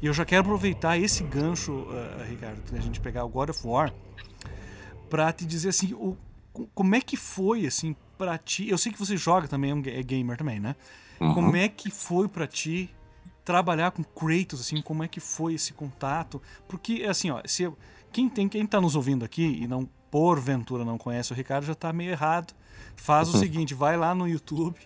E 0.00 0.06
eu 0.06 0.12
já 0.12 0.24
quero 0.24 0.42
aproveitar 0.42 0.96
esse 0.98 1.24
gancho, 1.24 1.72
uh, 1.72 2.24
Ricardo, 2.28 2.60
que 2.62 2.76
a 2.76 2.80
gente 2.80 3.00
pegar 3.00 3.24
o 3.24 3.28
God 3.28 3.50
of 3.50 3.66
War, 3.66 3.92
para 5.10 5.32
te 5.32 5.44
dizer 5.44 5.70
assim, 5.70 5.92
o, 5.94 6.16
como 6.74 6.94
é 6.94 7.00
que 7.00 7.16
foi 7.16 7.66
assim 7.66 7.96
para 8.16 8.38
ti? 8.38 8.68
Eu 8.68 8.78
sei 8.78 8.92
que 8.92 8.98
você 8.98 9.16
joga 9.16 9.48
também, 9.48 9.70
é 9.86 10.02
gamer 10.02 10.36
também, 10.36 10.60
né? 10.60 10.76
Uhum. 11.20 11.34
Como 11.34 11.56
é 11.56 11.68
que 11.68 11.90
foi 11.90 12.28
para 12.28 12.46
ti 12.46 12.90
trabalhar 13.44 13.90
com 13.90 14.04
Kratos, 14.04 14.60
assim, 14.60 14.80
como 14.82 15.02
é 15.02 15.08
que 15.08 15.20
foi 15.20 15.54
esse 15.54 15.72
contato? 15.72 16.40
Porque 16.68 17.04
assim, 17.08 17.30
ó, 17.30 17.40
se 17.44 17.70
quem 18.12 18.28
tem 18.28 18.48
quem 18.48 18.66
tá 18.66 18.80
nos 18.80 18.94
ouvindo 18.94 19.24
aqui 19.24 19.42
e 19.62 19.66
não 19.66 19.88
porventura 20.10 20.84
não 20.84 20.98
conhece 20.98 21.32
o 21.32 21.34
Ricardo 21.34 21.64
já 21.64 21.74
tá 21.74 21.92
meio 21.92 22.10
errado. 22.10 22.54
Faz 22.96 23.28
o 23.28 23.38
seguinte, 23.38 23.74
vai 23.74 23.96
lá 23.96 24.14
no 24.14 24.26
YouTube 24.26 24.78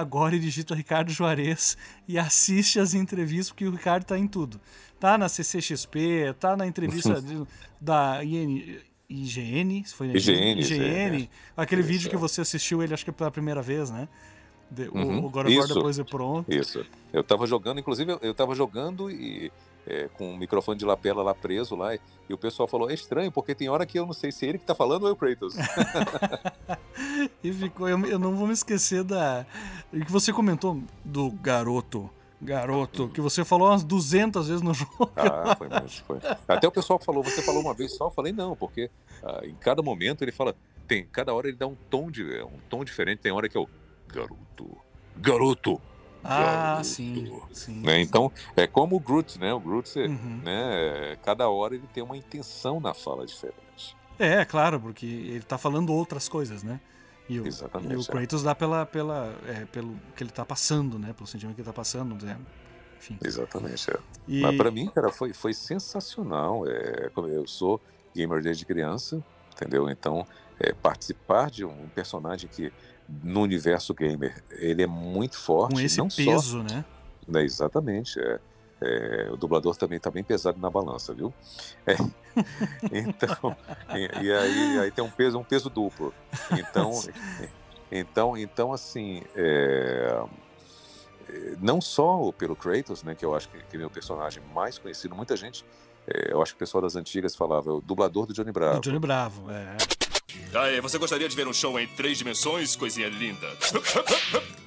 agora 0.00 0.36
e 0.36 0.38
digita 0.38 0.74
Ricardo 0.74 1.10
Juarez 1.10 1.76
e 2.06 2.18
assiste 2.18 2.78
as 2.78 2.94
entrevistas, 2.94 3.50
porque 3.50 3.66
o 3.66 3.70
Ricardo 3.70 4.04
tá 4.04 4.18
em 4.18 4.26
tudo. 4.26 4.60
Tá 4.98 5.18
na 5.18 5.28
CCXP, 5.28 6.34
tá 6.38 6.56
na 6.56 6.66
entrevista 6.66 7.20
de, 7.20 7.42
da 7.80 8.24
IN, 8.24 8.78
IGN, 9.08 9.84
foi 9.84 10.08
na 10.08 10.14
IGN, 10.14 10.60
IGN, 10.60 10.60
IGN 10.60 11.30
aquele 11.56 11.82
Isso, 11.82 11.90
vídeo 11.90 12.10
que 12.10 12.16
você 12.16 12.40
assistiu 12.40 12.82
ele 12.82 12.94
acho 12.94 13.04
que 13.04 13.12
pela 13.12 13.30
primeira 13.30 13.62
vez, 13.62 13.90
né? 13.90 14.08
De, 14.70 14.88
uhum. 14.88 15.24
O, 15.24 15.30
God 15.30 15.46
of 15.46 15.58
War 15.58 15.68
depois 15.68 15.98
é 15.98 16.04
pronto. 16.04 16.52
Isso. 16.52 16.84
Eu 17.12 17.22
tava 17.22 17.46
jogando, 17.46 17.78
inclusive 17.78 18.16
eu 18.22 18.34
tava 18.34 18.54
jogando 18.54 19.10
e 19.10 19.52
é, 19.86 20.08
com 20.08 20.32
o 20.32 20.36
microfone 20.36 20.78
de 20.78 20.84
lapela 20.84 21.22
lá 21.22 21.34
preso 21.34 21.76
lá, 21.76 21.94
e, 21.94 22.00
o 22.32 22.38
pessoal 22.38 22.66
falou, 22.66 22.90
é 22.90 22.94
estranho, 22.94 23.30
porque 23.30 23.54
tem 23.54 23.68
hora 23.68 23.84
que 23.84 23.98
eu 23.98 24.06
não 24.06 24.12
sei 24.12 24.32
se 24.32 24.46
é 24.46 24.48
ele 24.48 24.58
que 24.58 24.64
tá 24.64 24.74
falando 24.74 25.02
ou 25.02 25.08
é 25.08 25.12
o 25.12 25.16
Kratos. 25.16 25.54
e 27.42 27.52
ficou, 27.52 27.88
eu, 27.88 28.02
eu, 28.06 28.18
não 28.18 28.34
vou 28.34 28.46
me 28.46 28.54
esquecer 28.54 29.04
da... 29.04 29.46
que 29.90 30.10
você 30.10 30.32
comentou 30.32 30.82
do 31.04 31.30
garoto, 31.30 32.10
garoto, 32.40 33.08
que 33.08 33.20
você 33.20 33.44
falou 33.44 33.68
umas 33.68 33.84
200 33.84 34.48
vezes 34.48 34.62
no 34.62 34.72
jogo. 34.74 35.10
Ah, 35.16 35.54
foi 35.56 35.68
mesmo, 35.68 35.90
foi. 36.06 36.18
Até 36.48 36.66
o 36.66 36.72
pessoal 36.72 36.98
falou, 36.98 37.22
você 37.22 37.42
falou 37.42 37.60
uma 37.60 37.74
vez 37.74 37.94
só, 37.94 38.06
eu 38.06 38.10
falei 38.10 38.32
não, 38.32 38.56
porque 38.56 38.90
ah, 39.22 39.40
em 39.44 39.54
cada 39.54 39.82
momento 39.82 40.22
ele 40.22 40.32
fala, 40.32 40.54
tem, 40.86 41.06
cada 41.06 41.32
hora 41.34 41.48
ele 41.48 41.56
dá 41.56 41.66
um 41.66 41.76
tom, 41.90 42.10
de, 42.10 42.24
um 42.42 42.58
tom 42.68 42.84
diferente, 42.84 43.20
tem 43.20 43.32
hora 43.32 43.48
que 43.48 43.56
é 43.56 43.60
o 43.60 43.68
garoto, 44.08 44.76
garoto, 45.16 45.80
ah, 46.24 46.80
sim, 46.82 47.30
sim. 47.52 47.80
Né? 47.82 48.00
Então, 48.00 48.32
é 48.56 48.66
como 48.66 48.96
o 48.96 49.00
Groot, 49.00 49.38
né? 49.38 49.52
O 49.52 49.60
Groot, 49.60 49.98
uhum. 49.98 50.40
né? 50.42 51.16
Cada 51.22 51.48
hora 51.48 51.74
ele 51.74 51.86
tem 51.92 52.02
uma 52.02 52.16
intenção 52.16 52.80
na 52.80 52.94
fala 52.94 53.26
diferente. 53.26 53.96
É, 54.18 54.44
claro, 54.44 54.80
porque 54.80 55.06
ele 55.06 55.38
está 55.38 55.58
falando 55.58 55.92
outras 55.92 56.28
coisas, 56.28 56.62
né? 56.62 56.80
E 57.28 57.40
o, 57.40 57.46
Exatamente. 57.46 57.92
E 57.92 57.96
o 57.96 58.00
é. 58.00 58.04
Kratos 58.04 58.42
é. 58.42 58.44
dá 58.44 58.54
pela, 58.54 58.86
pela, 58.86 59.34
é, 59.46 59.64
pelo 59.66 59.94
que 60.16 60.22
ele 60.22 60.30
está 60.30 60.44
passando, 60.44 60.98
né? 60.98 61.12
Pelo 61.12 61.26
sentimento 61.26 61.54
que 61.54 61.60
ele 61.60 61.68
está 61.68 61.72
passando, 61.72 62.24
né? 62.24 62.38
Enfim. 62.98 63.18
Exatamente, 63.22 63.90
é. 63.90 63.98
E... 64.26 64.40
Mas 64.40 64.56
para 64.56 64.70
mim, 64.70 64.86
cara, 64.86 65.10
foi, 65.10 65.32
foi 65.32 65.52
sensacional. 65.52 66.66
É, 66.66 67.10
eu 67.14 67.46
sou 67.46 67.80
gamer 68.14 68.42
desde 68.42 68.64
criança, 68.64 69.22
entendeu? 69.52 69.90
Então, 69.90 70.26
é, 70.58 70.72
participar 70.72 71.50
de 71.50 71.64
um 71.64 71.88
personagem 71.94 72.48
que 72.48 72.72
no 73.08 73.42
universo 73.42 73.92
gamer 73.94 74.42
ele 74.50 74.82
é 74.82 74.86
muito 74.86 75.36
forte. 75.36 75.74
Com 75.74 75.80
esse 75.80 75.98
não 75.98 76.08
peso, 76.08 76.58
só, 76.58 76.74
né? 76.74 76.84
né? 77.26 77.44
Exatamente. 77.44 78.18
É, 78.18 78.40
é, 78.80 79.28
o 79.30 79.36
dublador 79.36 79.76
também 79.76 79.96
está 79.96 80.10
bem 80.10 80.22
pesado 80.22 80.58
na 80.58 80.68
balança, 80.68 81.14
viu? 81.14 81.32
É, 81.86 81.94
então, 82.92 83.56
e, 83.94 84.24
e, 84.24 84.32
aí, 84.32 84.78
aí 84.80 84.90
tem 84.90 85.04
um 85.04 85.10
peso, 85.10 85.38
um 85.38 85.44
peso 85.44 85.70
duplo. 85.70 86.12
Então, 86.52 86.90
então, 87.90 88.36
então 88.36 88.72
assim, 88.72 89.22
é, 89.34 90.24
é, 91.28 91.56
não 91.60 91.80
só 91.80 92.30
pelo 92.32 92.56
Kratos, 92.56 93.02
né, 93.02 93.14
que 93.14 93.24
eu 93.24 93.34
acho 93.34 93.48
que, 93.48 93.58
que 93.58 93.76
é 93.76 93.78
meu 93.78 93.90
personagem 93.90 94.42
mais 94.52 94.76
conhecido, 94.76 95.14
muita 95.14 95.36
gente, 95.36 95.64
é, 96.06 96.32
eu 96.32 96.42
acho 96.42 96.52
que 96.52 96.56
o 96.56 96.58
pessoal 96.58 96.82
das 96.82 96.96
antigas 96.96 97.34
falava, 97.34 97.72
o 97.72 97.80
dublador 97.80 98.26
do 98.26 98.34
Johnny 98.34 98.52
Bravo. 98.52 98.78
O 98.78 98.80
Johnny 98.80 98.98
Bravo, 98.98 99.50
é. 99.50 99.76
Aí, 100.54 100.80
você 100.80 100.98
gostaria 100.98 101.28
de 101.28 101.34
ver 101.34 101.48
um 101.48 101.52
show 101.52 101.78
em 101.78 101.86
três 101.86 102.18
dimensões, 102.18 102.76
coisinha 102.76 103.08
linda? 103.08 103.46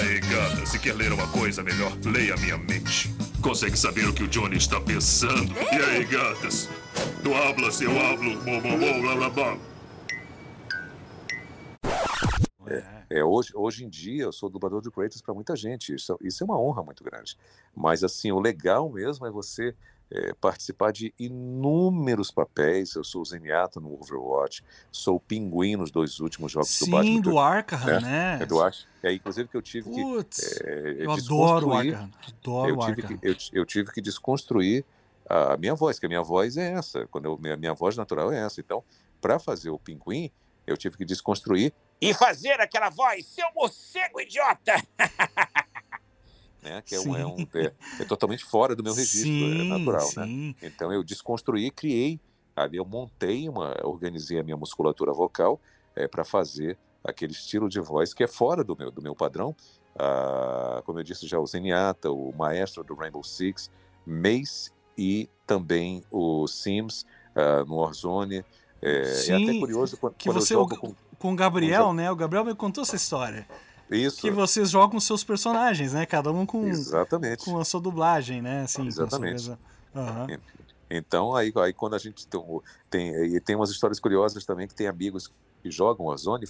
Aí, 0.00 0.20
gata, 0.20 0.66
se 0.66 0.78
quer 0.78 0.94
ler 0.94 1.12
uma 1.12 1.26
coisa 1.28 1.62
melhor, 1.62 1.92
leia 2.04 2.36
minha 2.36 2.56
mente. 2.58 3.08
Consegue 3.42 3.76
saber 3.76 4.06
o 4.06 4.14
que 4.14 4.22
o 4.22 4.28
Johnny 4.28 4.56
está 4.56 4.80
pensando? 4.80 5.52
E 5.72 5.76
aí, 5.76 6.04
gatas? 6.04 6.68
Tu 7.22 7.34
hablas, 7.34 7.80
eu 7.80 7.90
hablo, 7.98 8.38
blá 8.40 8.60
blá 8.60 9.16
blá 9.16 9.30
blá. 9.30 9.58
É, 12.66 13.18
é, 13.18 13.24
hoje, 13.24 13.50
hoje 13.54 13.84
em 13.84 13.88
dia 13.88 14.24
eu 14.24 14.32
sou 14.32 14.50
dublador 14.50 14.82
de 14.82 14.90
Kratos 14.90 15.22
para 15.22 15.32
muita 15.32 15.56
gente. 15.56 15.94
Isso, 15.94 16.18
isso 16.22 16.42
é 16.42 16.44
uma 16.44 16.60
honra 16.60 16.82
muito 16.82 17.02
grande. 17.02 17.36
Mas 17.74 18.04
assim, 18.04 18.30
o 18.30 18.38
legal 18.38 18.90
mesmo 18.90 19.26
é 19.26 19.30
você 19.30 19.74
é, 20.10 20.32
participar 20.34 20.92
de 20.92 21.12
inúmeros 21.18 22.30
papéis. 22.30 22.94
Eu 22.94 23.04
sou 23.04 23.22
o 23.22 23.24
Zenyatta 23.24 23.80
no 23.80 23.92
Overwatch, 23.94 24.64
sou 24.90 25.16
o 25.16 25.20
Pinguim 25.20 25.76
nos 25.76 25.90
dois 25.90 26.20
últimos 26.20 26.52
jogos 26.52 26.70
Sim, 26.70 26.84
do 26.86 26.90
Batman. 26.90 27.12
Sim, 27.12 27.20
do 27.20 27.38
Arkham, 27.38 27.88
é, 27.88 28.00
né? 28.00 28.38
É 28.40 28.46
do 28.46 28.60
Arkham. 28.60 28.86
É, 29.02 29.12
inclusive 29.12 29.48
que 29.48 29.56
eu 29.56 29.62
tive 29.62 29.90
Puts, 29.90 30.58
que 30.58 30.68
é, 30.68 31.04
Eu 31.04 31.10
adoro 31.12 31.68
o 31.68 31.72
Arkham. 31.72 32.10
Adoro 32.26 32.70
eu 32.70 32.78
tive 32.78 33.02
Arkham. 33.02 33.18
Que, 33.18 33.28
eu, 33.28 33.36
eu, 33.52 33.66
tive 33.66 33.92
que 33.92 34.00
desconstruir 34.00 34.84
a 35.28 35.56
minha 35.56 35.74
voz, 35.74 35.98
que 35.98 36.06
a 36.06 36.08
minha 36.08 36.22
voz 36.22 36.56
é 36.56 36.72
essa. 36.72 37.06
Quando 37.08 37.26
eu, 37.26 37.38
minha, 37.38 37.56
minha 37.56 37.74
voz 37.74 37.96
natural 37.96 38.32
é 38.32 38.38
essa. 38.38 38.60
Então, 38.60 38.82
para 39.20 39.38
fazer 39.38 39.70
o 39.70 39.78
Pinguim, 39.78 40.30
eu 40.66 40.76
tive 40.76 40.96
que 40.96 41.04
desconstruir 41.04 41.72
e 42.00 42.14
fazer 42.14 42.60
aquela 42.60 42.90
voz, 42.90 43.26
seu 43.26 43.46
morcego 43.54 44.20
idiota! 44.20 44.74
né? 46.68 46.82
Que 46.84 46.94
é, 46.94 47.00
um, 47.00 47.16
é, 47.16 47.26
um, 47.26 47.46
é, 47.54 47.72
é, 48.00 48.04
totalmente 48.04 48.44
fora 48.44 48.76
do 48.76 48.82
meu 48.82 48.94
registro, 48.94 49.30
é 49.30 49.32
sim, 49.32 49.60
é 49.60 49.64
natural, 49.64 50.06
né? 50.16 50.26
sim. 50.26 50.56
né? 50.60 50.68
Então 50.68 50.92
eu 50.92 51.02
desconstruí, 51.02 51.70
criei, 51.70 52.20
ali 52.54 52.76
eu 52.76 52.84
montei 52.84 53.48
uma, 53.48 53.74
organizei 53.82 54.38
a 54.38 54.42
minha 54.42 54.56
musculatura 54.56 55.12
vocal 55.12 55.60
é, 55.94 56.06
para 56.06 56.24
fazer 56.24 56.78
aquele 57.02 57.32
estilo 57.32 57.68
de 57.68 57.80
voz 57.80 58.12
que 58.12 58.22
é 58.22 58.28
fora 58.28 58.62
do 58.62 58.76
meu, 58.76 58.90
do 58.90 59.02
meu 59.02 59.14
padrão. 59.14 59.54
Ah, 59.98 60.82
como 60.84 60.98
eu 60.98 61.02
disse 61.02 61.26
já, 61.26 61.38
o 61.38 61.46
Zenyatta, 61.46 62.10
o 62.10 62.32
maestro 62.36 62.84
do 62.84 62.94
Rainbow 62.94 63.24
Six, 63.24 63.70
Mace 64.06 64.70
e 64.96 65.28
também 65.46 66.04
o 66.10 66.46
Sims 66.46 67.04
ah, 67.34 67.64
no 67.64 67.76
Warzone. 67.76 68.44
É, 68.80 69.04
Sim, 69.06 69.48
até 69.48 69.58
curioso 69.58 69.96
quando, 69.96 70.14
que 70.14 70.28
quando 70.28 70.40
você 70.40 70.54
eu 70.54 70.60
jogo 70.60 70.76
com, 70.76 70.94
com 71.18 71.32
o 71.32 71.36
Gabriel, 71.36 71.86
com... 71.86 71.94
né? 71.94 72.10
O 72.10 72.16
Gabriel 72.16 72.44
me 72.44 72.54
contou 72.54 72.82
essa 72.82 72.94
história. 72.94 73.46
Isso. 73.90 74.20
Que 74.20 74.30
vocês 74.30 74.70
jogam 74.70 75.00
seus 75.00 75.24
personagens, 75.24 75.92
né? 75.92 76.04
Cada 76.04 76.30
um 76.30 76.44
com, 76.44 76.66
Exatamente. 76.66 77.44
com 77.44 77.58
a 77.58 77.64
sua 77.64 77.80
dublagem, 77.80 78.42
né? 78.42 78.62
Assim, 78.62 78.86
Exatamente. 78.86 79.50
Uhum. 79.94 80.38
Então, 80.90 81.34
aí, 81.34 81.52
aí 81.56 81.72
quando 81.72 81.94
a 81.94 81.98
gente 81.98 82.26
tem, 82.26 82.40
tem, 82.90 83.10
e 83.34 83.40
tem 83.40 83.56
umas 83.56 83.70
histórias 83.70 83.98
curiosas 84.00 84.44
também, 84.44 84.66
que 84.66 84.74
tem 84.74 84.86
amigos 84.86 85.32
que 85.62 85.70
jogam 85.70 86.06
Warzone 86.06 86.46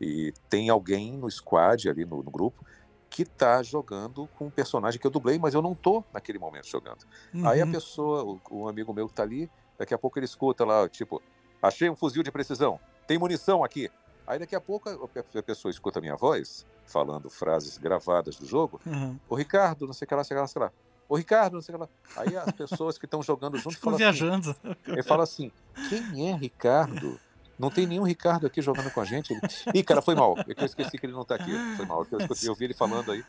e 0.00 0.32
tem 0.48 0.70
alguém 0.70 1.16
no 1.16 1.30
squad 1.30 1.88
ali 1.88 2.04
no, 2.04 2.22
no 2.22 2.30
grupo 2.30 2.64
que 3.10 3.24
tá 3.24 3.62
jogando 3.62 4.28
com 4.38 4.46
um 4.46 4.50
personagem 4.50 5.00
que 5.00 5.06
eu 5.06 5.10
dublei, 5.10 5.38
mas 5.38 5.52
eu 5.52 5.60
não 5.60 5.74
tô 5.74 6.02
naquele 6.12 6.38
momento 6.38 6.68
jogando. 6.68 7.04
Uhum. 7.34 7.46
Aí 7.48 7.60
a 7.60 7.64
uhum. 7.64 7.72
pessoa, 7.72 8.22
o, 8.24 8.40
um 8.52 8.68
amigo 8.68 8.94
meu 8.94 9.08
que 9.08 9.14
tá 9.14 9.24
ali, 9.24 9.50
daqui 9.76 9.92
a 9.92 9.98
pouco 9.98 10.18
ele 10.18 10.26
escuta 10.26 10.64
lá, 10.64 10.88
tipo, 10.88 11.20
achei 11.60 11.90
um 11.90 11.96
fuzil 11.96 12.22
de 12.22 12.30
precisão, 12.30 12.78
tem 13.06 13.18
munição 13.18 13.64
aqui. 13.64 13.90
Aí 14.30 14.38
daqui 14.38 14.54
a 14.54 14.60
pouco 14.60 14.88
a 14.88 15.42
pessoa 15.42 15.72
escuta 15.72 15.98
a 15.98 16.02
minha 16.02 16.14
voz, 16.14 16.64
falando 16.86 17.28
frases 17.28 17.76
gravadas 17.76 18.36
do 18.36 18.46
jogo. 18.46 18.80
Uhum. 18.86 19.18
Ô 19.28 19.34
Ricardo, 19.34 19.88
não 19.88 19.92
sei 19.92 20.06
o 20.06 20.08
que 20.08 20.14
lá, 20.14 20.22
sei 20.22 20.36
lá, 20.36 20.46
sei 20.46 20.62
lá. 20.62 20.72
Ô 21.08 21.16
Ricardo, 21.16 21.54
não 21.54 21.60
sei 21.60 21.74
o 21.74 21.78
que 21.78 21.84
lá. 21.84 21.88
Aí 22.16 22.36
as 22.36 22.52
pessoas 22.52 22.96
que 22.96 23.06
estão 23.06 23.24
jogando 23.24 23.58
junto 23.58 23.76
falam 23.80 23.96
assim, 23.96 24.04
viajando. 24.04 24.50
Assim, 24.50 24.76
ele 24.86 25.02
fala 25.02 25.24
assim, 25.24 25.50
quem 25.88 26.30
é 26.30 26.36
Ricardo? 26.36 27.18
Não 27.58 27.70
tem 27.70 27.88
nenhum 27.88 28.04
Ricardo 28.04 28.46
aqui 28.46 28.62
jogando 28.62 28.88
com 28.92 29.00
a 29.00 29.04
gente. 29.04 29.32
Ele... 29.32 29.40
Ih, 29.74 29.82
cara, 29.82 30.00
foi 30.00 30.14
mal. 30.14 30.38
É 30.46 30.54
que 30.54 30.62
eu 30.62 30.66
esqueci 30.66 30.96
que 30.96 31.06
ele 31.06 31.12
não 31.12 31.22
está 31.22 31.34
aqui. 31.34 31.52
Foi 31.76 31.84
mal. 31.84 32.06
Eu, 32.08 32.20
escutei, 32.20 32.48
eu 32.48 32.54
vi 32.54 32.66
ele 32.66 32.74
falando 32.74 33.10
aí, 33.10 33.24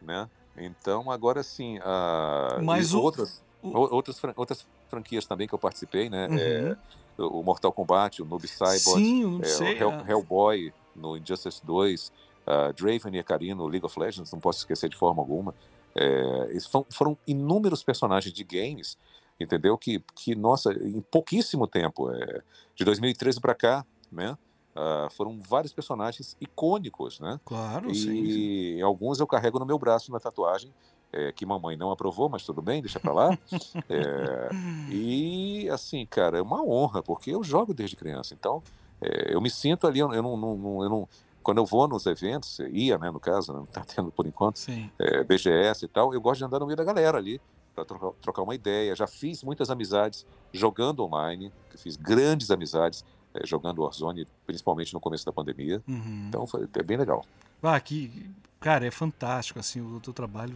né? 0.00 0.26
Então, 0.56 1.10
agora 1.10 1.42
sim, 1.42 1.78
uh, 1.80 2.62
Mas 2.62 2.94
o... 2.94 3.00
outras, 3.02 3.44
o... 3.62 3.76
outras, 3.76 4.18
outras 4.34 4.66
franquias 4.88 5.26
também 5.26 5.46
que 5.46 5.54
eu 5.54 5.58
participei, 5.58 6.08
né? 6.08 6.28
Uhum. 6.28 6.38
É, 6.38 6.76
o 7.18 7.42
Mortal 7.42 7.72
Kombat, 7.72 8.22
o 8.22 8.24
Noob 8.24 8.46
Saibot, 8.46 8.98
Sim, 8.98 9.40
é, 9.42 9.46
sei, 9.46 9.74
o 9.74 9.78
Hell, 9.78 9.90
é. 9.90 10.10
Hellboy 10.10 10.74
no 10.94 11.16
Injustice 11.16 11.64
2, 11.64 12.12
uh, 12.46 12.72
Draven 12.72 13.18
e 13.18 13.22
Karin 13.22 13.54
no 13.54 13.66
League 13.66 13.84
of 13.84 13.98
Legends, 13.98 14.32
não 14.32 14.40
posso 14.40 14.60
esquecer 14.60 14.88
de 14.88 14.96
forma 14.96 15.22
alguma. 15.22 15.54
É, 15.94 16.60
foram, 16.70 16.86
foram, 16.90 17.18
inúmeros 17.26 17.82
personagens 17.82 18.32
de 18.32 18.44
games, 18.44 18.98
entendeu? 19.40 19.78
Que, 19.78 20.02
que 20.14 20.34
nossa, 20.34 20.72
em 20.72 21.00
pouquíssimo 21.00 21.66
tempo, 21.66 22.10
é, 22.10 22.42
de 22.74 22.84
2013 22.84 23.40
para 23.40 23.54
cá, 23.54 23.86
né? 24.12 24.36
ah, 24.76 25.08
foram 25.10 25.40
vários 25.40 25.72
personagens 25.72 26.36
icônicos, 26.38 27.18
né? 27.18 27.40
Claro, 27.44 27.90
e 27.90 27.94
sim. 27.94 28.82
alguns 28.82 29.18
eu 29.18 29.26
carrego 29.26 29.58
no 29.58 29.64
meu 29.64 29.78
braço 29.78 30.12
na 30.12 30.20
tatuagem, 30.20 30.72
é, 31.12 31.32
que 31.32 31.46
mamãe 31.46 31.76
não 31.76 31.90
aprovou, 31.90 32.28
mas 32.28 32.42
tudo 32.44 32.60
bem, 32.62 32.80
deixa 32.82 33.00
pra 33.00 33.12
lá. 33.12 33.38
É, 33.88 34.48
e 34.88 35.68
assim, 35.70 36.04
cara, 36.06 36.38
é 36.38 36.42
uma 36.42 36.62
honra, 36.64 37.02
porque 37.02 37.30
eu 37.30 37.42
jogo 37.44 37.72
desde 37.74 37.96
criança, 37.96 38.34
então 38.34 38.62
é, 39.00 39.32
eu 39.34 39.40
me 39.40 39.50
sinto 39.50 39.86
ali, 39.86 39.98
eu, 40.00 40.12
eu 40.12 40.22
não, 40.22 40.36
não- 40.36 40.82
eu 40.82 40.88
não- 40.90 41.08
quando 41.42 41.58
eu 41.58 41.66
vou 41.66 41.86
nos 41.86 42.04
eventos, 42.06 42.58
ia, 42.72 42.98
né, 42.98 43.10
no 43.10 43.20
caso, 43.20 43.52
não 43.52 43.64
tá 43.64 43.84
tendo 43.84 44.10
por 44.10 44.26
enquanto, 44.26 44.58
é, 44.98 45.22
BGS 45.22 45.84
e 45.84 45.88
tal, 45.88 46.12
eu 46.12 46.20
gosto 46.20 46.38
de 46.38 46.44
andar 46.44 46.58
no 46.58 46.66
meio 46.66 46.76
da 46.76 46.82
galera 46.84 47.18
ali, 47.18 47.40
para 47.74 47.84
trocar, 47.84 48.10
trocar 48.20 48.42
uma 48.42 48.54
ideia. 48.54 48.96
Já 48.96 49.06
fiz 49.06 49.42
muitas 49.44 49.68
amizades 49.70 50.26
jogando 50.52 51.04
online, 51.04 51.52
fiz 51.76 51.94
grandes 51.94 52.50
amizades 52.50 53.04
é, 53.34 53.46
jogando 53.46 53.82
Warzone, 53.82 54.26
principalmente 54.46 54.92
no 54.94 54.98
começo 55.00 55.24
da 55.26 55.32
pandemia. 55.32 55.82
Uhum. 55.86 56.24
Então 56.28 56.46
foi 56.46 56.66
é 56.74 56.82
bem 56.82 56.96
legal. 56.96 57.24
Ah, 57.62 57.78
que, 57.78 58.30
cara, 58.58 58.86
é 58.86 58.90
fantástico, 58.90 59.58
assim, 59.60 59.80
o 59.80 60.00
teu 60.00 60.12
trabalho, 60.14 60.54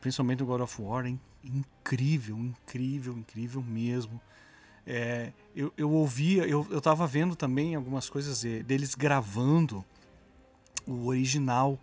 principalmente 0.00 0.40
no 0.40 0.46
God 0.46 0.60
of 0.60 0.80
War, 0.82 1.06
é 1.06 1.10
in- 1.10 1.20
incrível, 1.44 2.36
incrível, 2.38 3.16
incrível 3.16 3.62
mesmo. 3.62 4.20
É, 4.86 5.32
eu, 5.54 5.72
eu 5.76 5.90
ouvia, 5.90 6.46
eu, 6.46 6.66
eu 6.70 6.80
tava 6.80 7.06
vendo 7.06 7.34
também 7.34 7.74
algumas 7.74 8.08
coisas 8.08 8.42
deles 8.64 8.94
gravando 8.94 9.84
o 10.86 11.06
original, 11.06 11.78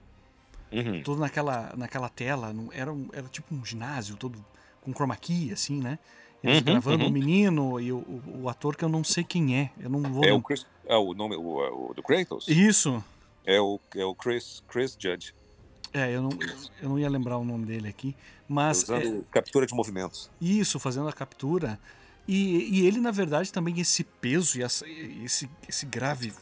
Uhum. 0.72 1.04
todo 1.04 1.20
naquela, 1.20 1.74
naquela 1.76 2.10
tela, 2.10 2.54
era, 2.72 2.92
um- 2.92 3.10
era 3.14 3.28
tipo 3.28 3.54
um 3.54 3.64
ginásio, 3.66 4.16
todo 4.16 4.44
com 4.82 4.94
chroma 4.94 5.16
key, 5.16 5.52
assim, 5.52 5.80
né? 5.82 6.00
Eles 6.42 6.60
Uhum, 6.60 6.66
gravando 6.66 7.04
uhum. 7.04 7.10
o 7.10 7.14
menino 7.14 7.80
e 7.80 7.92
o, 7.92 7.98
o, 7.98 8.42
o 8.44 8.50
ator 8.50 8.76
que 8.76 8.84
eu 8.84 8.90
não 8.90 9.04
sei 9.04 9.24
quem 9.24 9.58
é, 9.58 9.72
eu 9.80 9.90
não 9.90 10.02
vou... 10.02 10.26
É 10.26 10.34
o 10.34 10.42
Chris, 10.42 10.66
é 10.86 10.96
o 10.98 11.14
nome 11.14 11.36
o, 11.38 11.90
o 11.90 11.94
do 11.94 12.02
Kratos? 12.04 12.48
Isso, 12.48 13.04
É 13.46 13.60
o 13.62 13.80
é 13.96 14.06
o 14.06 14.16
Chris 14.16 14.62
Chris 14.68 14.96
Judge, 15.00 15.34
é, 15.94 16.16
eu 16.16 16.22
não, 16.22 16.30
eu 16.82 16.90
não 16.90 17.00
ia 17.00 17.10
lembrar 17.10 17.38
o 17.38 17.44
nome 17.46 17.66
dele 17.66 17.88
aqui, 17.88 18.16
mas... 18.48 18.90
é, 18.90 18.98
usando 18.98 19.24
captura 19.32 19.66
de 19.66 19.74
movimentos. 19.76 20.30
Isso, 20.42 20.80
fazendo 20.80 21.08
a 21.08 21.14
captura. 21.14 21.80
E, 22.28 22.80
e 22.80 22.88
ele, 22.88 23.00
na 23.00 23.12
verdade, 23.12 23.52
também 23.52 23.80
esse 23.80 24.04
peso 24.04 24.58
e 24.58 24.64
essa- 24.64 24.88
esse, 24.88 25.50
esse 25.68 25.86
grave 25.86 26.34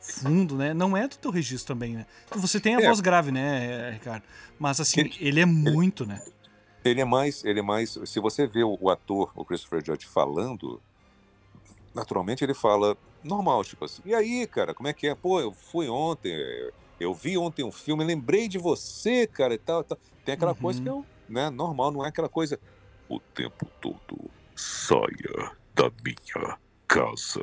fundo, 0.00 0.56
né? 0.56 0.72
Não 0.72 0.96
é 0.96 1.06
do 1.06 1.16
teu 1.16 1.30
registro 1.30 1.74
também, 1.74 1.94
né? 1.96 2.06
Você 2.36 2.58
tem 2.60 2.76
a 2.76 2.80
É. 2.80 2.86
voz 2.86 3.00
grave, 3.00 3.30
né, 3.30 3.90
Ricardo? 3.90 4.22
Mas 4.58 4.80
assim, 4.80 5.00
Ele- 5.00 5.16
ele 5.20 5.40
é 5.40 5.46
muito, 5.46 6.06
né? 6.06 6.22
Ele 6.84 7.00
é 7.00 7.04
mais, 7.04 7.44
ele 7.44 7.58
é 7.60 7.62
mais. 7.62 7.98
Se 8.06 8.18
você 8.20 8.46
vê 8.46 8.62
o, 8.64 8.78
o 8.80 8.88
ator, 8.88 9.30
o 9.34 9.44
Christopher 9.44 9.84
Judge, 9.84 10.06
falando, 10.06 10.80
naturalmente 11.94 12.42
ele 12.42 12.54
fala 12.54 12.96
normal, 13.22 13.62
tipo 13.64 13.84
assim. 13.84 14.00
E 14.04 14.14
aí, 14.14 14.46
cara, 14.46 14.72
como 14.72 14.88
é 14.88 14.92
que 14.94 15.06
é? 15.08 15.14
Pô, 15.14 15.40
eu 15.40 15.52
fui 15.52 15.88
ontem, 15.88 16.32
eu- 17.00 17.14
vi 17.14 17.36
ontem 17.38 17.64
um 17.64 17.72
filme, 17.72 18.04
lembrei 18.04 18.46
de 18.48 18.58
você, 18.58 19.26
cara, 19.26 19.54
e 19.54 19.58
tal, 19.58 19.80
e 19.80 19.84
tal. 19.84 19.98
Tem 20.24 20.34
aquela 20.34 20.54
coisa 20.54 20.78
Uhum. 20.80 21.02
que 21.02 21.08
é 21.08 21.32
né, 21.32 21.48
normal, 21.50 21.90
não 21.90 22.04
é 22.04 22.08
aquela 22.08 22.28
coisa. 22.28 22.58
O 23.08 23.18
tempo 23.18 23.66
todo 23.80 24.30
saia 24.54 25.52
da 25.74 25.90
minha 26.04 26.58
casa. 26.86 27.40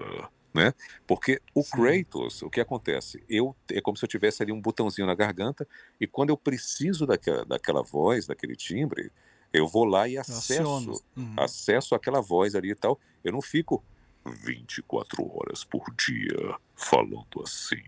Né? 0.54 0.74
Porque 1.06 1.40
o 1.54 1.62
Sim. 1.62 1.70
Kratos, 1.72 2.42
o 2.42 2.50
que 2.50 2.60
acontece? 2.60 3.24
Eu 3.30 3.56
é 3.72 3.80
como 3.80 3.96
se 3.96 4.04
eu 4.04 4.10
tivesse 4.10 4.42
ali 4.42 4.52
um 4.52 4.60
botãozinho 4.62 5.06
na 5.06 5.14
garganta 5.14 5.68
e 6.02 6.08
quando 6.08 6.30
eu 6.32 6.38
preciso 6.38 7.06
daquela, 7.06 7.46
daquela 7.46 7.84
voz, 7.84 8.26
daquele 8.26 8.56
timbre, 8.56 9.12
eu 9.54 9.68
vou 9.68 9.86
lá 9.86 10.08
e 10.08 10.18
acesso. 10.18 11.04
Uhum. 11.16 11.34
acesso 11.38 11.94
àquela 11.94 12.22
voz 12.22 12.56
ali 12.56 12.72
e 12.72 12.76
tal. 12.76 13.00
Eu 13.24 13.32
não 13.34 13.42
fico 13.42 13.84
24 14.26 15.24
horas 15.38 15.64
por 15.64 15.84
dia 15.96 16.56
falando 16.76 17.42
assim. 17.44 17.84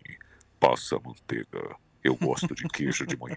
Passa 0.59 0.99
manteiga. 0.99 1.75
Eu 2.03 2.15
gosto 2.15 2.53
de 2.55 2.63
queijo 2.69 3.05
de 3.05 3.17
manhã. 3.17 3.35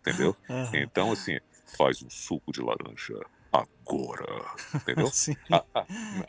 Entendeu? 0.00 0.34
Então, 0.74 1.12
assim, 1.12 1.38
faz 1.76 2.02
um 2.02 2.10
suco 2.10 2.52
de 2.52 2.60
laranja 2.60 3.14
agora. 3.52 4.44
Entendeu? 4.74 5.06
Sim. 5.12 5.36
A- 5.50 5.64
a- 5.74 5.86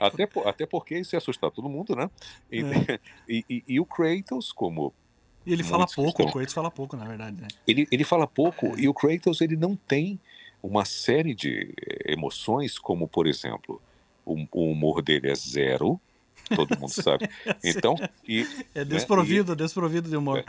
até, 0.08 0.28
até 0.46 0.66
porque 0.66 0.98
isso 1.00 1.16
ia 1.16 1.18
assustar 1.18 1.52
todo 1.52 1.70
mundo, 1.70 1.96
né? 1.96 2.10
E, 2.52 2.60
É. 2.62 2.64
e- 3.28 3.46
e- 3.50 3.64
e 3.68 3.80
o 3.80 3.86
Kratos, 3.86 4.52
como 4.52 4.94
E 5.46 5.54
ele 5.54 5.64
fala 5.64 5.86
pouco, 5.88 6.10
estão- 6.10 6.26
o 6.28 6.32
Kratos 6.34 6.54
fala 6.54 6.72
pouco, 6.72 6.96
na 6.98 7.06
verdade, 7.06 7.42
né? 7.42 7.48
ele, 7.68 7.88
ele 7.92 8.04
fala 8.04 8.28
pouco 8.28 8.68
É. 8.68 8.82
e 8.82 8.88
o 8.90 8.94
Kratos 8.94 9.42
ele 9.42 9.56
não 9.56 9.76
tem 9.76 10.20
uma 10.62 10.86
série 10.86 11.34
de 11.36 11.74
eh, 11.82 12.14
emoções 12.14 12.80
como 12.80 13.06
por 13.08 13.28
exemplo 13.28 13.82
o, 14.26 14.46
o 14.54 14.72
humor 14.72 15.02
dele 15.02 15.30
é 15.30 15.36
zero 15.36 16.00
todo 16.56 16.78
mundo 16.80 16.90
sabe 17.02 17.30
então 17.64 17.96
e 18.28 18.46
É 18.76 18.84
desprovido, 18.86 19.56
desprovido 19.56 20.10
de 20.10 20.16
humor. 20.18 20.44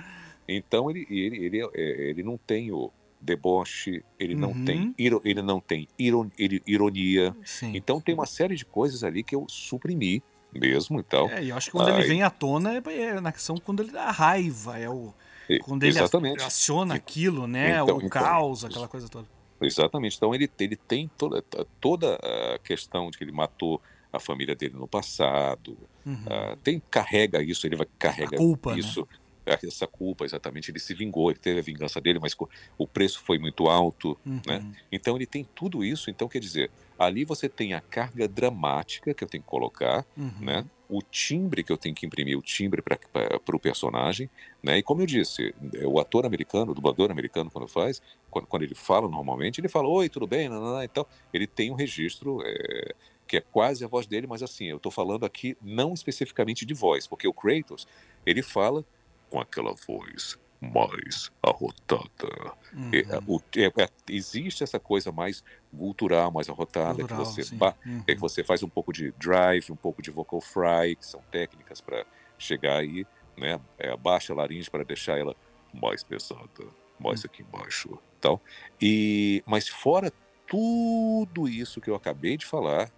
então 0.48 0.90
ele 0.90 1.06
ele, 1.10 1.44
ele, 1.44 1.60
é, 1.74 2.10
ele 2.10 2.22
não 2.22 2.36
tem 2.36 2.70
o 2.72 2.90
deboche 3.20 4.02
ele 4.18 4.34
não 4.34 4.50
Uhum. 4.50 4.64
tem 4.64 4.94
iro- 4.98 5.20
ele 5.24 5.40
não 5.42 5.60
tem 5.60 5.88
iron, 5.98 6.28
ele- 6.38 6.62
ironia 6.66 7.34
Sim. 7.44 7.72
então 7.74 8.00
tem 8.00 8.14
uma 8.14 8.26
série 8.26 8.54
de 8.54 8.64
coisas 8.64 9.02
ali 9.02 9.22
que 9.22 9.34
eu 9.34 9.46
suprimi 9.48 10.22
mesmo 10.52 11.00
e 11.00 11.02
tal 11.02 11.28
É, 11.30 11.42
e 11.42 11.48
eu 11.48 11.56
acho 11.56 11.66
que 11.66 11.72
quando 11.72 11.88
ele 11.88 12.02
Ai. 12.02 12.06
vem 12.08 12.22
à 12.22 12.30
tona 12.30 12.74
é, 12.74 12.82
é 13.00 13.20
na 13.20 13.30
ação 13.30 13.56
quando 13.56 13.82
ele 13.82 13.90
dá 13.90 14.10
raiva, 14.10 14.78
é 14.78 14.88
o. 14.88 15.12
E- 15.48 15.58
Quando 15.58 15.82
ele 15.82 15.90
exatamente 15.90 16.42
aciona 16.42 16.94
aquilo, 16.94 17.46
né? 17.46 17.72
Então, 17.82 17.96
o 17.96 17.98
então. 17.98 18.08
caos, 18.08 18.64
aquela 18.64 18.86
coisa 18.88 19.08
toda. 19.10 19.26
Exatamente. 19.60 20.16
Então 20.16 20.34
ele, 20.34 20.48
ele 20.58 20.74
tem 20.76 21.10
toda, 21.18 21.42
toda 21.80 22.14
a 22.16 22.58
questão 22.60 23.10
de 23.10 23.18
que 23.18 23.24
ele 23.24 23.32
matou 23.32 23.80
a 24.14 24.20
família 24.20 24.54
dele 24.54 24.74
no 24.74 24.86
passado. 24.88 25.76
Uhum. 26.06 26.24
ah, 26.28 26.56
tem 26.62 26.80
carrega 26.90 27.42
isso, 27.42 27.66
ele 27.66 27.76
vai 27.76 27.86
carrega 27.98 28.36
culpa, 28.36 28.72
né? 28.72 28.78
isso, 28.78 29.06
é, 29.46 29.58
essa 29.66 29.86
culpa 29.86 30.24
exatamente. 30.24 30.70
Ele 30.70 30.78
se 30.78 30.94
vingou, 30.94 31.30
ele 31.30 31.38
teve 31.38 31.58
a 31.60 31.62
vingança 31.62 32.00
dele, 32.00 32.18
mas 32.20 32.34
o 32.78 32.86
preço 32.86 33.20
foi 33.22 33.38
muito 33.38 33.68
alto. 33.68 34.18
Uhum. 34.24 34.40
né? 34.46 34.64
Então 34.90 35.16
ele 35.16 35.26
tem 35.26 35.46
tudo 35.54 35.84
isso. 35.84 36.10
Então 36.10 36.28
quer 36.28 36.38
dizer, 36.38 36.70
ali 36.98 37.24
você 37.24 37.48
tem 37.48 37.74
a 37.74 37.80
carga 37.80 38.26
dramática 38.28 39.12
que 39.12 39.24
eu 39.24 39.28
tenho 39.28 39.42
que 39.42 39.48
colocar, 39.48 40.06
Uhum. 40.16 40.32
né? 40.40 40.64
O 40.86 41.00
timbre 41.02 41.64
que 41.64 41.72
eu 41.72 41.78
tenho 41.78 41.94
que 41.94 42.04
imprimir, 42.06 42.38
o 42.38 42.42
timbre 42.42 42.82
para 42.82 43.56
o 43.56 43.58
personagem, 43.58 44.28
né? 44.62 44.78
E 44.78 44.82
como 44.82 45.00
eu 45.00 45.06
disse, 45.06 45.54
é, 45.74 45.86
o 45.86 45.98
ator 45.98 46.26
americano, 46.26 46.72
o 46.72 46.74
dublador 46.74 47.10
americano, 47.10 47.50
quando 47.50 47.66
faz, 47.66 48.02
quando, 48.30 48.46
quando 48.46 48.62
ele 48.64 48.74
fala 48.74 49.08
normalmente, 49.08 49.60
ele 49.60 49.68
fala, 49.68 49.88
oi, 49.88 50.08
tudo 50.10 50.26
bem? 50.26 50.48
Nanana, 50.48 50.84
então, 50.84 51.06
ele 51.32 51.46
tem 51.46 51.70
um 51.70 51.74
registro 51.74 52.42
é, 52.44 52.94
que 53.34 53.38
é 53.38 53.40
quase 53.40 53.84
a 53.84 53.88
voz 53.88 54.06
dele, 54.06 54.28
mas 54.28 54.44
assim, 54.44 54.66
eu 54.66 54.76
estou 54.76 54.92
falando 54.92 55.26
aqui 55.26 55.56
não 55.60 55.92
especificamente 55.92 56.64
de 56.64 56.72
voz, 56.72 57.08
porque 57.08 57.26
o 57.26 57.34
Kratos, 57.34 57.84
ele 58.24 58.42
fala 58.42 58.84
com 59.28 59.40
aquela 59.40 59.74
voz 59.88 60.36
mais 60.60 61.30
arrotada. 61.44 62.54
Uhum. 62.72 62.90
É, 62.92 63.18
o- 63.26 63.40
é, 63.56 63.82
é, 63.82 63.88
existe 64.08 64.62
essa 64.62 64.78
coisa 64.78 65.10
mais 65.10 65.42
cultural, 65.76 66.30
mais 66.30 66.48
arrotada, 66.48 66.98
Cultural, 66.98 67.18
que 67.34 67.42
você 67.42 67.56
ba- 67.56 67.76
Uhum. 67.84 68.04
é 68.06 68.14
que 68.14 68.20
você 68.20 68.44
faz 68.44 68.62
um 68.62 68.68
pouco 68.68 68.92
de 68.92 69.10
drive, 69.12 69.72
um 69.72 69.76
pouco 69.76 70.00
de 70.00 70.12
vocal 70.12 70.40
fry, 70.40 70.94
que 70.96 71.04
são 71.04 71.20
técnicas 71.30 71.80
para 71.80 72.06
chegar 72.38 72.78
aí, 72.78 73.04
né? 73.36 73.60
É, 73.78 73.90
abaixa 73.90 74.32
a 74.32 74.36
laringe 74.36 74.70
para 74.70 74.84
deixar 74.84 75.18
ela 75.18 75.34
mais 75.72 76.04
pesada, 76.04 76.64
mais 77.00 77.20
Hum. 77.20 77.26
aqui 77.26 77.42
embaixo, 77.42 77.98
tal. 78.20 78.40
E 78.80 79.42
mas 79.44 79.68
fora 79.68 80.12
tudo 80.46 81.48
isso 81.48 81.80
que 81.80 81.90
eu 81.90 81.94
acabei 81.94 82.36
de 82.36 82.46
falar, 82.46 82.90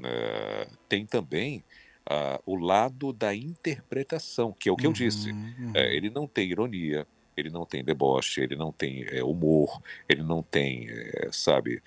né, 0.00 0.66
tem 0.88 1.06
também 1.06 1.62
ah, 2.06 2.40
o 2.46 2.56
lado 2.56 3.12
da 3.12 3.34
interpretação, 3.34 4.52
que 4.58 4.68
é 4.68 4.72
o 4.72 4.76
que 4.76 4.86
eu 4.86 4.92
disse. 4.92 5.30
Uhum, 5.30 5.72
É, 5.74 5.94
ele 5.94 6.10
não 6.10 6.26
tem 6.26 6.50
ironia, 6.50 7.06
ele 7.36 7.50
não 7.50 7.64
tem 7.64 7.84
deboche, 7.84 8.40
ele 8.40 8.56
não 8.56 8.72
tem 8.72 9.04
é, 9.08 9.22
humor, 9.22 9.80
ele 10.08 10.22
não 10.22 10.42
tem, 10.42 10.88
é, 10.88 11.28
sabe? 11.32 11.82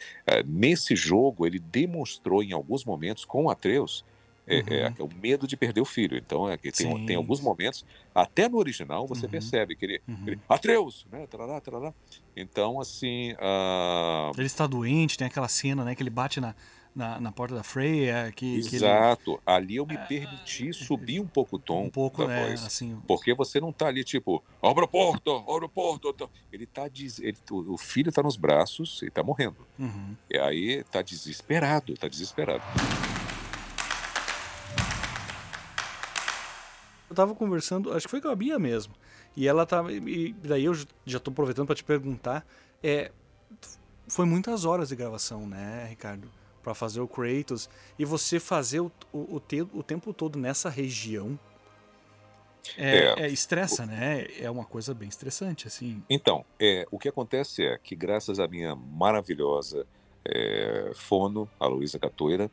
Nesse 0.46 0.96
jogo, 0.96 1.46
ele 1.46 1.60
demonstrou 1.60 2.42
em 2.42 2.54
alguns 2.54 2.86
momentos 2.86 3.26
com 3.26 3.50
Atreus 3.50 4.06
é, 4.46 4.58
é, 4.58 4.94
o 5.04 5.08
medo 5.22 5.48
de 5.48 5.56
perder 5.56 5.80
o 5.82 5.86
filho. 5.86 6.18
Então, 6.18 6.50
é, 6.50 6.58
que 6.58 6.72
tem, 6.72 6.88
Uhum. 6.88 6.98
Sim. 7.00 7.06
tem 7.06 7.16
alguns 7.16 7.40
momentos, 7.40 7.86
até 8.14 8.50
no 8.50 8.58
original, 8.58 9.08
você 9.08 9.26
Uhum. 9.26 9.32
percebe 9.32 9.76
que 9.76 9.86
ele, 9.86 10.02
uhum. 10.08 10.24
ele 10.28 10.40
Atreus, 10.50 11.06
né? 11.12 11.26
Tarará, 11.28 11.62
tarará. 11.62 11.94
Então, 12.36 12.80
assim, 12.82 13.34
ah, 13.40 14.32
Ele 14.38 14.46
está 14.46 14.68
doente, 14.68 15.18
tem 15.18 15.28
aquela 15.28 15.48
cena, 15.48 15.86
né? 15.86 15.96
Que 15.96 16.04
ele 16.04 16.10
bate 16.10 16.42
na, 16.42 16.54
na, 16.96 17.20
na 17.20 17.32
porta 17.32 17.56
da 17.56 17.64
Freya, 17.64 18.32
que, 18.36 18.62
que 18.62 18.76
ele, 18.76 18.76
exato. 18.76 19.42
Ali 19.46 19.78
eu 19.78 19.86
me 19.86 19.98
permiti 19.98 20.72
subir 20.74 21.20
um 21.20 21.28
pouco 21.28 21.56
o 21.56 21.60
tom 21.60 21.86
um 21.86 21.90
pouco, 21.90 22.22
da 22.24 22.28
né? 22.28 22.48
voz. 22.48 22.66
Assim, 22.66 23.02
Porque 23.08 23.34
você 23.34 23.60
não 23.60 23.72
tá 23.74 23.88
ali, 23.88 24.04
tipo, 24.04 24.44
abre 24.62 24.84
a 24.86 24.88
porta, 24.88 25.32
abre 25.32 25.66
a 25.66 25.70
porta. 25.70 26.14
tá. 26.14 26.28
Ele 26.52 26.66
tá. 26.66 26.88
Diz... 26.88 27.20
ele- 27.20 27.38
o 27.50 27.74
o 27.74 27.78
filho 27.78 28.12
tá 28.12 28.22
nos 28.22 28.38
braços 28.38 29.02
e 29.02 29.10
tá 29.10 29.24
morrendo. 29.24 29.66
uhum. 29.80 30.16
E 30.30 30.38
aí 30.38 30.84
tá 30.92 31.02
desesperado, 31.02 31.96
tá 31.96 32.08
desesperado. 32.08 32.64
Eu 37.10 37.16
tava 37.16 37.36
conversando, 37.36 37.94
acho 37.94 38.08
que 38.08 38.12
foi 38.12 38.22
com 38.22 38.30
a 38.30 38.36
Bia 38.36 38.58
mesmo. 38.58 38.94
E 39.36 39.48
ela 39.48 39.66
tava. 39.66 39.92
E 39.92 40.34
daí 40.44 40.66
eu 40.66 40.74
já 41.06 41.20
tô 41.20 41.32
aproveitando 41.32 41.68
para 41.68 41.76
te 41.76 41.84
perguntar. 41.84 42.46
É, 42.82 43.12
foi 44.08 44.26
muitas 44.26 44.66
horas 44.66 44.90
de 44.90 44.96
gravação, 44.96 45.48
né, 45.48 45.88
Ricardo? 45.90 46.28
Pra 46.64 46.74
fazer 46.74 47.02
o 47.02 47.08
Kratos. 47.08 47.70
E 48.00 48.06
você 48.06 48.40
fazer 48.40 48.80
o, 48.80 48.92
o, 49.12 49.36
o, 49.36 49.40
te- 49.40 49.62
o 49.74 49.84
tempo 49.84 50.14
todo 50.14 50.40
nessa 50.40 50.70
região. 50.70 51.38
É, 52.78 52.98
É. 52.98 53.20
é, 53.24 53.28
estressa, 53.30 53.86
né? 53.86 54.26
É 54.40 54.50
uma 54.50 54.64
coisa 54.64 54.94
bem 54.94 55.10
estressante, 55.10 55.68
assim. 55.68 56.02
Então, 56.10 56.46
é, 56.60 56.88
o 56.90 56.98
que 56.98 57.10
acontece 57.10 57.64
é 57.66 57.78
que, 57.78 57.94
graças 57.96 58.40
à 58.40 58.48
minha 58.48 58.74
maravilhosa 58.76 59.86
é, 60.26 60.92
fono, 60.96 61.50
a 61.60 61.68
Luísa 61.68 62.00
Catoira, 62.00 62.50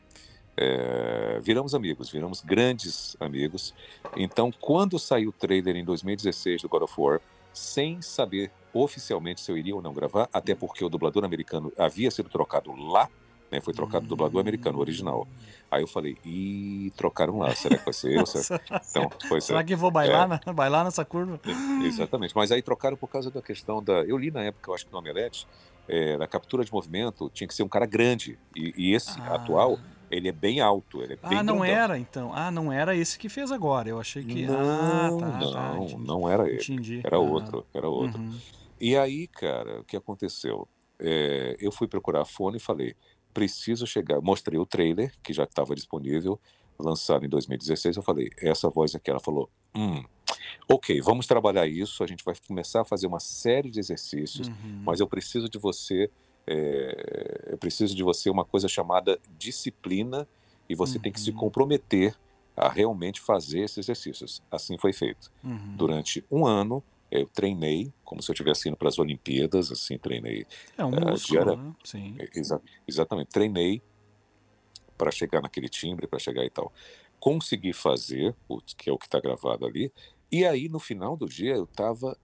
é, 0.56 1.38
viramos 1.40 1.74
amigos, 1.76 2.10
viramos 2.10 2.40
grandes 2.40 3.16
amigos. 3.20 3.72
Então, 4.16 4.50
quando 4.60 4.98
saiu 4.98 5.30
o 5.30 5.32
trailer 5.32 5.76
em 5.76 5.84
2016 5.84 6.62
do 6.62 6.68
God 6.68 6.82
of 6.82 6.94
War, 6.98 7.20
sem 7.52 8.02
saber 8.02 8.50
oficialmente 8.72 9.40
se 9.40 9.50
eu 9.50 9.56
iria 9.56 9.74
ou 9.76 9.80
não 9.82 9.92
gravar, 9.94 10.28
até 10.32 10.54
porque 10.54 10.84
o 10.84 10.88
dublador 10.88 11.24
americano 11.24 11.72
havia 11.78 12.10
sido 12.10 12.28
trocado 12.28 12.72
lá, 12.74 13.08
né, 13.50 13.60
foi 13.60 13.72
trocado 13.74 14.04
o 14.04 14.08
dublador 14.08 14.40
americano, 14.40 14.78
o 14.78 14.80
original. 14.80 15.26
Aí 15.70 15.82
eu 15.82 15.86
falei, 15.88 16.16
ih, 16.24 16.92
trocaram 16.96 17.38
lá, 17.38 17.54
será 17.54 17.78
que 17.78 17.84
vai 17.84 17.94
ser 17.94 18.16
eu? 18.18 18.26
Será- 18.26 18.60
Então, 18.90 19.10
foi 19.28 19.40
Será 19.40 19.62
que 19.64 19.74
eu 19.74 19.78
vou 19.78 19.90
bailar, 19.90 20.28
na- 20.28 20.52
bailar 20.52 20.84
nessa 20.84 21.04
curva? 21.04 21.40
Exatamente, 21.84 22.34
mas 22.34 22.50
aí 22.52 22.62
trocaram 22.62 22.96
por 22.96 23.08
causa 23.08 23.30
da 23.30 23.40
questão 23.42 23.82
da. 23.82 24.02
Eu 24.04 24.16
li 24.16 24.30
na 24.30 24.42
época, 24.44 24.70
eu 24.70 24.74
acho 24.74 24.86
que 24.86 24.92
no 24.92 24.98
Omelete, 24.98 25.46
é, 25.88 26.16
na 26.16 26.26
captura 26.26 26.64
de 26.64 26.72
movimento 26.72 27.30
tinha 27.32 27.46
que 27.48 27.54
ser 27.54 27.62
um 27.62 27.68
cara 27.68 27.86
grande. 27.86 28.38
E, 28.56 28.72
e 28.76 28.94
esse 28.94 29.18
Ah. 29.22 29.34
atual, 29.36 29.78
ele 30.10 30.28
é 30.28 30.32
bem 30.32 30.60
alto, 30.60 31.02
ele 31.02 31.14
é 31.14 31.28
bem 31.28 31.38
Ah, 31.38 31.42
não 31.42 31.58
grandão. 31.58 31.64
era 31.64 31.98
então. 31.98 32.32
Ah, 32.34 32.50
não 32.50 32.72
era 32.72 32.94
esse 32.96 33.18
que 33.18 33.28
fez 33.28 33.50
agora. 33.52 33.88
Eu 33.88 33.98
achei 34.00 34.24
que. 34.24 34.46
Não, 34.46 35.18
ah, 35.18 35.20
tá, 35.20 35.38
tá, 35.52 35.74
não, 35.74 35.88
não 35.98 36.28
era 36.28 36.48
ele. 36.48 36.56
Entendi. 36.62 37.00
Era 37.04 37.16
Ah, 37.16 37.20
outro, 37.20 37.66
era 37.74 37.88
outro. 37.88 38.20
uhum. 38.20 38.38
E 38.80 38.96
aí, 38.96 39.26
cara, 39.28 39.80
o 39.80 39.84
que 39.84 39.96
aconteceu? 39.96 40.66
É, 40.98 41.56
eu 41.60 41.70
fui 41.72 41.86
procurar 41.88 42.22
a 42.22 42.24
fone 42.26 42.56
e 42.58 42.60
falei, 42.60 42.94
preciso 43.32 43.86
chegar. 43.86 44.20
Mostrei 44.20 44.58
o 44.58 44.66
trailer, 44.66 45.12
que 45.22 45.32
já 45.32 45.44
estava 45.44 45.74
disponível, 45.74 46.38
lançado 46.78 47.24
em 47.24 47.28
2016. 47.28 47.96
Eu 47.96 48.02
falei, 48.02 48.30
essa 48.38 48.68
voz 48.70 48.94
aqui. 48.94 49.10
Ela 49.10 49.20
falou, 49.20 49.48
hum, 49.74 50.02
ok, 50.68 51.00
vamos 51.00 51.26
trabalhar 51.26 51.66
isso. 51.66 52.02
A 52.02 52.06
gente 52.06 52.24
vai 52.24 52.34
começar 52.46 52.80
a 52.80 52.84
fazer 52.84 53.06
uma 53.06 53.20
série 53.20 53.70
de 53.70 53.78
exercícios, 53.78 54.48
Uhum. 54.48 54.82
mas 54.84 55.00
eu 55.00 55.06
preciso 55.06 55.48
de 55.48 55.58
você. 55.58 56.10
é, 56.52 57.50
eu 57.52 57.58
preciso 57.58 57.94
de 57.94 58.02
você 58.02 58.28
uma 58.30 58.44
coisa 58.44 58.66
chamada 58.66 59.20
disciplina 59.38 60.26
e 60.68 60.74
você 60.74 60.98
tem 60.98 61.12
que 61.12 61.20
se 61.20 61.30
Uhum. 61.30 61.36
comprometer 61.36 62.16
a 62.56 62.68
realmente 62.68 63.20
fazer 63.20 63.60
esses 63.60 63.78
exercícios. 63.78 64.42
Assim 64.50 64.76
foi 64.76 64.92
feito 64.92 65.30
Uhum. 65.44 65.74
durante 65.76 66.24
um 66.30 66.44
ano 66.46 66.82
eu 67.10 67.26
treinei 67.26 67.92
como 68.04 68.22
se 68.22 68.30
eu 68.30 68.32
estivesse 68.32 68.68
indo 68.68 68.76
para 68.76 68.88
as 68.88 68.98
Olimpíadas, 68.98 69.70
assim, 69.72 69.98
treinei. 69.98 70.46
É 70.76 70.84
um 70.84 70.94
eh, 70.94 71.00
músculo, 71.10 71.44
diária- 71.44 71.56
né? 71.56 71.74
Sim. 71.84 72.16
exa- 72.34 72.62
exatamente, 72.86 73.28
treinei 73.28 73.82
para 74.96 75.10
chegar 75.10 75.40
naquele 75.40 75.68
timbre, 75.68 76.06
para 76.06 76.18
chegar 76.18 76.44
e 76.44 76.50
tal. 76.50 76.72
Consegui 77.18 77.72
fazer, 77.72 78.34
o 78.48 78.60
que 78.60 78.88
é 78.90 78.92
o 78.92 78.98
que 78.98 79.06
está 79.06 79.20
gravado 79.20 79.66
ali, 79.66 79.92
e 80.30 80.44
aí 80.44 80.68
no 80.68 80.78
final 80.78 81.16
do 81.16 81.28
dia 81.28 81.54
eu 81.54 81.64
estava 81.64 82.16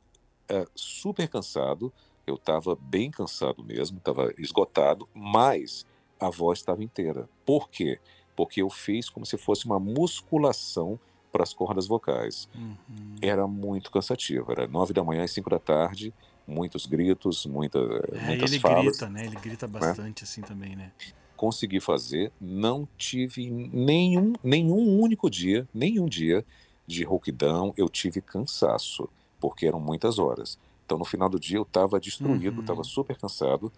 super 0.74 1.28
cansado, 1.28 1.92
eu 2.26 2.36
estava 2.36 2.76
bem 2.76 3.10
cansado 3.10 3.62
mesmo, 3.64 3.98
estava 3.98 4.32
esgotado, 4.38 5.08
mas 5.14 5.84
a 6.20 6.30
voz 6.30 6.58
estava 6.60 6.82
inteira. 6.84 7.28
Por 7.44 7.68
quê? 7.68 7.98
Porque 8.36 8.62
eu 8.62 8.70
fiz 8.70 9.08
como 9.08 9.24
se 9.26 9.36
fosse 9.36 9.64
uma 9.66 9.78
musculação 9.80 10.98
para 11.36 11.42
as 11.42 11.52
cordas 11.52 11.86
vocais 11.86 12.48
Uhum. 12.54 13.18
era 13.20 13.46
muito 13.46 13.90
cansativo. 13.90 14.50
Era 14.50 14.66
nove 14.66 14.94
da 14.94 15.04
manhã 15.04 15.22
e 15.22 15.28
cinco 15.28 15.50
da 15.50 15.58
tarde, 15.58 16.14
muitos 16.46 16.86
gritos, 16.86 17.44
muita, 17.44 17.78
É, 17.78 18.26
muitas 18.26 18.50
ele 18.50 18.58
falas. 18.58 18.96
grita, 18.96 19.10
né? 19.10 19.26
Ele 19.26 19.36
grita 19.36 19.66
bastante 19.66 20.24
assim 20.24 20.42
também, 20.42 20.74
né? 20.74 20.92
Consegui 21.36 21.80
fazer, 21.80 22.32
não 22.40 22.88
tive 22.96 23.50
nenhum, 23.50 24.32
nenhum 24.42 24.98
único 25.00 25.28
dia, 25.28 25.68
nenhum 25.74 26.06
dia 26.06 26.42
de 26.86 27.04
rouquidão, 27.04 27.74
eu 27.76 27.88
tive 27.90 28.22
cansaço, 28.22 29.06
porque 29.38 29.66
eram 29.66 29.78
muitas 29.80 30.18
horas. 30.18 30.58
Então, 30.84 30.96
no 30.96 31.04
final 31.04 31.28
do 31.28 31.38
dia, 31.38 31.58
eu 31.58 31.62
estava 31.64 32.00
destruído, 32.00 32.54
Uhum. 32.54 32.60
estava 32.60 32.82
super 32.84 33.18
cansado. 33.18 33.70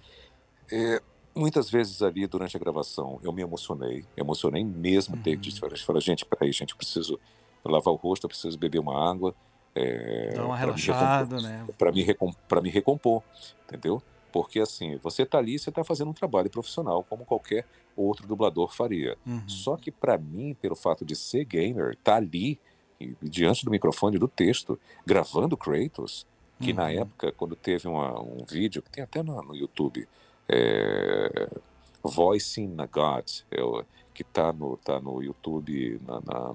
É, 0.71 1.01
muitas 1.37 1.71
vezes 1.71 2.03
ali, 2.03 2.27
durante 2.27 2.57
a 2.57 2.61
gravação, 2.61 3.19
eu 3.23 3.33
me 3.33 3.43
emocionei, 3.43 4.07
emocionei 4.17 4.65
mesmo, 4.65 5.17
Uhum. 5.17 5.37
de 5.41 5.85
falar, 5.85 6.01
gente, 6.01 6.25
peraí, 6.27 6.53
gente, 6.53 6.71
eu 6.73 6.77
preciso 6.77 7.19
lavar 7.65 7.93
o 7.93 7.97
rosto, 7.97 8.25
eu 8.25 8.29
preciso 8.29 8.59
beber 8.59 8.79
uma 8.79 9.11
água. 9.11 9.35
É, 9.75 10.33
Dá 10.35 10.45
uma 10.45 10.57
relaxada, 10.57 11.41
né? 11.41 11.67
para 11.79 11.93
me, 11.93 12.03
recom 12.03 12.33
me 12.63 12.71
recompor, 12.71 13.23
entendeu? 13.67 14.03
Porque 14.33 14.61
assim, 14.61 14.97
você 14.97 15.25
tá 15.25 15.39
ali, 15.39 15.59
você 15.59 15.71
tá 15.71 15.83
fazendo 15.85 16.11
um 16.11 16.15
trabalho 16.15 16.51
profissional, 16.51 17.05
como 17.05 17.25
qualquer 17.25 17.65
outro 17.97 18.27
dublador 18.27 18.73
faria. 18.75 19.17
Uhum. 19.27 19.43
Só 19.49 19.77
que 19.77 19.91
para 19.91 20.19
mim, 20.19 20.55
pelo 20.61 20.75
fato 20.77 21.05
de 21.05 21.15
ser 21.17 21.45
gamer, 21.45 21.97
tá 22.03 22.17
ali 22.17 22.59
e- 23.01 23.15
diante 23.23 23.65
do 23.65 23.71
microfone 23.71 24.19
do 24.19 24.27
texto, 24.29 24.79
gravando 25.07 25.57
Kratos, 25.57 26.27
que 26.61 26.73
na 26.73 26.85
Uhum. 26.85 27.01
época, 27.03 27.33
quando 27.33 27.55
teve 27.55 27.87
uma- 27.87 28.21
um 28.21 28.45
vídeo, 28.49 28.83
que 28.83 28.91
tem 28.91 29.05
até 29.05 29.23
no, 29.23 29.41
no 29.43 29.55
YouTube, 29.55 30.09
é, 30.49 31.49
Voicing 32.03 32.75
a 32.79 32.87
God, 32.87 33.29
é 33.51 33.85
que 34.15 34.25
tá 34.25 34.53
no, 34.53 34.77
tá 34.77 35.01
no 35.01 35.23
YouTube, 35.23 36.01
na- 36.07 36.21
na- 36.21 36.55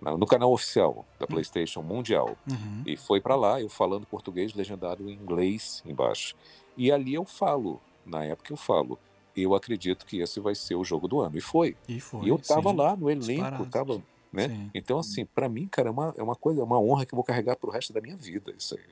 no 0.00 0.26
canal 0.26 0.52
oficial 0.52 1.04
da 1.18 1.26
PlayStation 1.26 1.82
Mundial. 1.82 2.36
Uhum. 2.50 2.82
E 2.86 2.96
foi 2.96 3.20
para 3.20 3.34
lá, 3.34 3.60
eu 3.60 3.68
falando 3.68 4.06
português, 4.06 4.54
legendado 4.54 5.08
em 5.08 5.14
inglês 5.14 5.82
embaixo. 5.86 6.36
E 6.76 6.92
ali 6.92 7.14
eu 7.14 7.24
falo, 7.24 7.80
na 8.04 8.24
época 8.24 8.52
eu 8.52 8.56
falo, 8.56 8.98
eu 9.36 9.54
acredito 9.54 10.06
que 10.06 10.20
esse 10.20 10.40
vai 10.40 10.54
ser 10.54 10.74
o 10.74 10.84
jogo 10.84 11.08
do 11.08 11.20
ano. 11.20 11.36
E 11.36 11.40
foi. 11.40 11.76
E 11.88 12.00
foi. 12.00 12.26
e 12.26 12.28
eu 12.28 12.38
tava 12.38 12.70
sim. 12.70 12.76
lá 12.76 12.96
no 12.96 13.10
elenco, 13.10 13.32
disparado. 13.32 13.66
tava, 13.66 14.02
né? 14.32 14.48
Sim. 14.48 14.70
Então, 14.74 14.98
assim, 14.98 15.24
para 15.24 15.48
mim, 15.48 15.66
cara, 15.66 15.88
é 15.88 15.92
uma, 15.92 16.14
é 16.16 16.22
uma 16.22 16.36
coisa, 16.36 16.60
é 16.60 16.64
uma 16.64 16.80
honra 16.80 17.04
que 17.04 17.14
eu 17.14 17.16
vou 17.16 17.24
carregar 17.24 17.56
pro 17.56 17.70
resto 17.70 17.92
da 17.92 18.00
minha 18.00 18.16
vida, 18.16 18.54
isso 18.56 18.76
aí. 18.76 18.84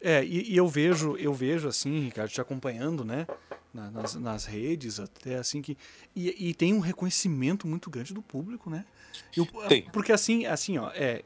É, 0.00 0.24
e, 0.24 0.52
e 0.52 0.56
eu 0.56 0.66
vejo, 0.66 1.16
eu 1.16 1.32
vejo 1.34 1.68
assim, 1.68 2.00
Ricardo, 2.00 2.30
te 2.30 2.40
acompanhando, 2.40 3.04
né? 3.04 3.26
na- 3.72 3.90
nas, 3.90 4.14
nas 4.16 4.44
redes, 4.46 4.98
até 4.98 5.36
assim 5.36 5.62
que. 5.62 5.76
E, 6.14 6.48
e 6.50 6.54
tem 6.54 6.74
um 6.74 6.80
reconhecimento 6.80 7.66
muito 7.68 7.88
grande 7.88 8.12
do 8.12 8.20
público, 8.22 8.68
né? 8.68 8.84
Eu- 9.36 9.46
Tem. 9.68 9.82
Porque 9.92 10.12
assim, 10.12 10.44
assim, 10.46 10.76
ó, 10.78 10.90
é, 10.92 11.22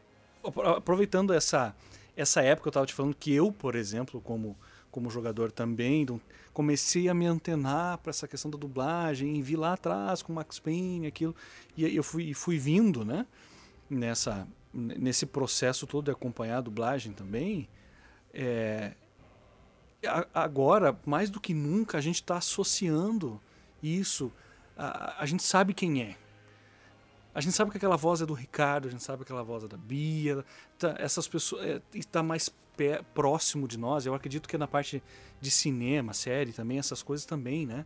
aproveitando 0.76 1.32
essa, 1.32 1.74
essa 2.16 2.42
época, 2.42 2.68
eu 2.68 2.72
tava 2.72 2.86
te 2.86 2.92
falando 2.94 3.14
que 3.14 3.32
eu, 3.32 3.50
por 3.50 3.74
exemplo, 3.74 4.20
como, 4.20 4.56
como 4.90 5.08
jogador 5.08 5.50
também, 5.50 6.06
comecei 6.52 7.08
a 7.08 7.14
me 7.14 7.24
antenar 7.26 7.98
para 7.98 8.10
essa 8.10 8.28
questão 8.28 8.50
da 8.50 8.58
dublagem, 8.58 9.36
e 9.38 9.42
vi 9.42 9.56
lá 9.56 9.72
atrás 9.72 10.20
com 10.22 10.32
o 10.32 10.36
Max 10.36 10.58
Payne, 10.58 11.06
aquilo, 11.06 11.34
e 11.76 11.96
eu 11.96 12.02
fui, 12.02 12.34
fui 12.34 12.58
vindo, 12.58 13.04
né? 13.04 13.26
Nessa, 13.88 14.46
nesse 14.72 15.24
processo 15.26 15.86
todo 15.86 16.04
de 16.06 16.10
acompanhar 16.10 16.58
a 16.58 16.60
dublagem 16.60 17.12
também. 17.12 17.68
É, 18.34 18.92
agora, 20.34 20.98
mais 21.06 21.30
do 21.30 21.40
que 21.40 21.54
nunca, 21.54 21.96
a 21.98 22.00
gente 22.00 22.16
está 22.16 22.36
associando 22.36 23.40
isso. 23.82 24.30
A, 24.76 25.22
a 25.22 25.26
gente 25.26 25.42
sabe 25.42 25.72
quem 25.72 26.02
é. 26.02 26.16
A 27.34 27.40
gente 27.40 27.54
sabe 27.54 27.70
que 27.70 27.76
aquela 27.76 27.96
voz 27.96 28.20
é 28.20 28.26
do 28.26 28.34
Ricardo, 28.34 28.86
a 28.88 28.90
gente 28.90 29.02
sabe 29.02 29.18
que 29.18 29.22
aquela 29.24 29.42
voz 29.42 29.64
é 29.64 29.68
da 29.68 29.76
Bia. 29.76 30.44
tá- 30.78 30.94
essas 30.98 31.26
pessoas 31.26 31.80
está 31.92 32.22
mais 32.22 32.48
pé- 32.76 33.02
próximo 33.14 33.66
de 33.66 33.76
nós. 33.78 34.06
Eu 34.06 34.14
acredito 34.14 34.48
que 34.48 34.56
na 34.58 34.68
parte 34.68 35.02
de 35.40 35.50
cinema, 35.50 36.12
série 36.12 36.52
também, 36.52 36.78
essas 36.78 37.02
coisas 37.02 37.26
também, 37.26 37.66
né? 37.66 37.84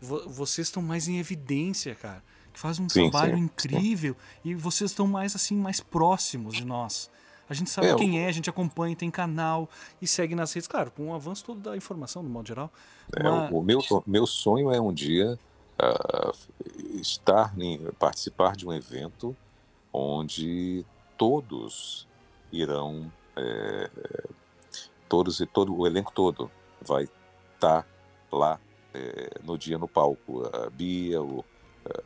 Vo- 0.00 0.28
vocês 0.28 0.68
estão 0.68 0.82
mais 0.82 1.08
em 1.08 1.18
evidência, 1.18 1.94
cara. 1.94 2.22
Que 2.52 2.60
faz 2.60 2.78
um 2.78 2.88
Sim, 2.88 3.10
trabalho 3.10 3.36
sim, 3.36 3.44
incrível 3.44 4.16
e 4.44 4.54
vocês 4.54 4.92
estão 4.92 5.08
mais 5.08 5.34
assim 5.34 5.56
mais 5.56 5.80
próximos 5.80 6.54
de 6.54 6.64
nós. 6.64 7.10
A 7.48 7.54
gente 7.54 7.70
sabe 7.70 7.88
É, 7.88 7.94
quem 7.94 8.20
é, 8.20 8.26
a 8.26 8.32
gente 8.32 8.48
acompanha, 8.48 8.96
tem 8.96 9.10
canal 9.10 9.68
e 10.00 10.06
segue 10.06 10.34
nas 10.34 10.52
redes, 10.52 10.66
claro, 10.66 10.90
com 10.90 11.10
o 11.10 11.14
avanço 11.14 11.44
todo 11.44 11.60
da 11.60 11.76
informação, 11.76 12.22
no 12.22 12.28
modo 12.28 12.48
geral. 12.48 12.70
É, 13.14 13.28
o, 13.28 13.58
o 13.58 13.62
meu, 13.62 13.80
meu 14.06 14.26
sonho 14.26 14.70
é 14.70 14.80
um 14.80 14.92
dia 14.92 15.38
ah, 15.78 16.32
estar 17.00 17.52
em, 17.58 17.78
participar 17.98 18.56
de 18.56 18.66
um 18.66 18.72
evento 18.72 19.36
onde 19.92 20.84
todos 21.18 22.06
irão 22.52 23.10
é, 23.36 23.90
todos 25.08 25.40
e 25.40 25.46
todo 25.46 25.76
o 25.76 25.86
elenco 25.86 26.12
todo 26.12 26.50
vai 26.80 27.08
estar 27.54 27.86
lá 28.30 28.60
é, 28.92 29.40
no 29.42 29.58
dia 29.58 29.76
no 29.76 29.88
palco 29.88 30.48
a 30.52 30.70
Bia 30.70 31.20
o, 31.20 31.44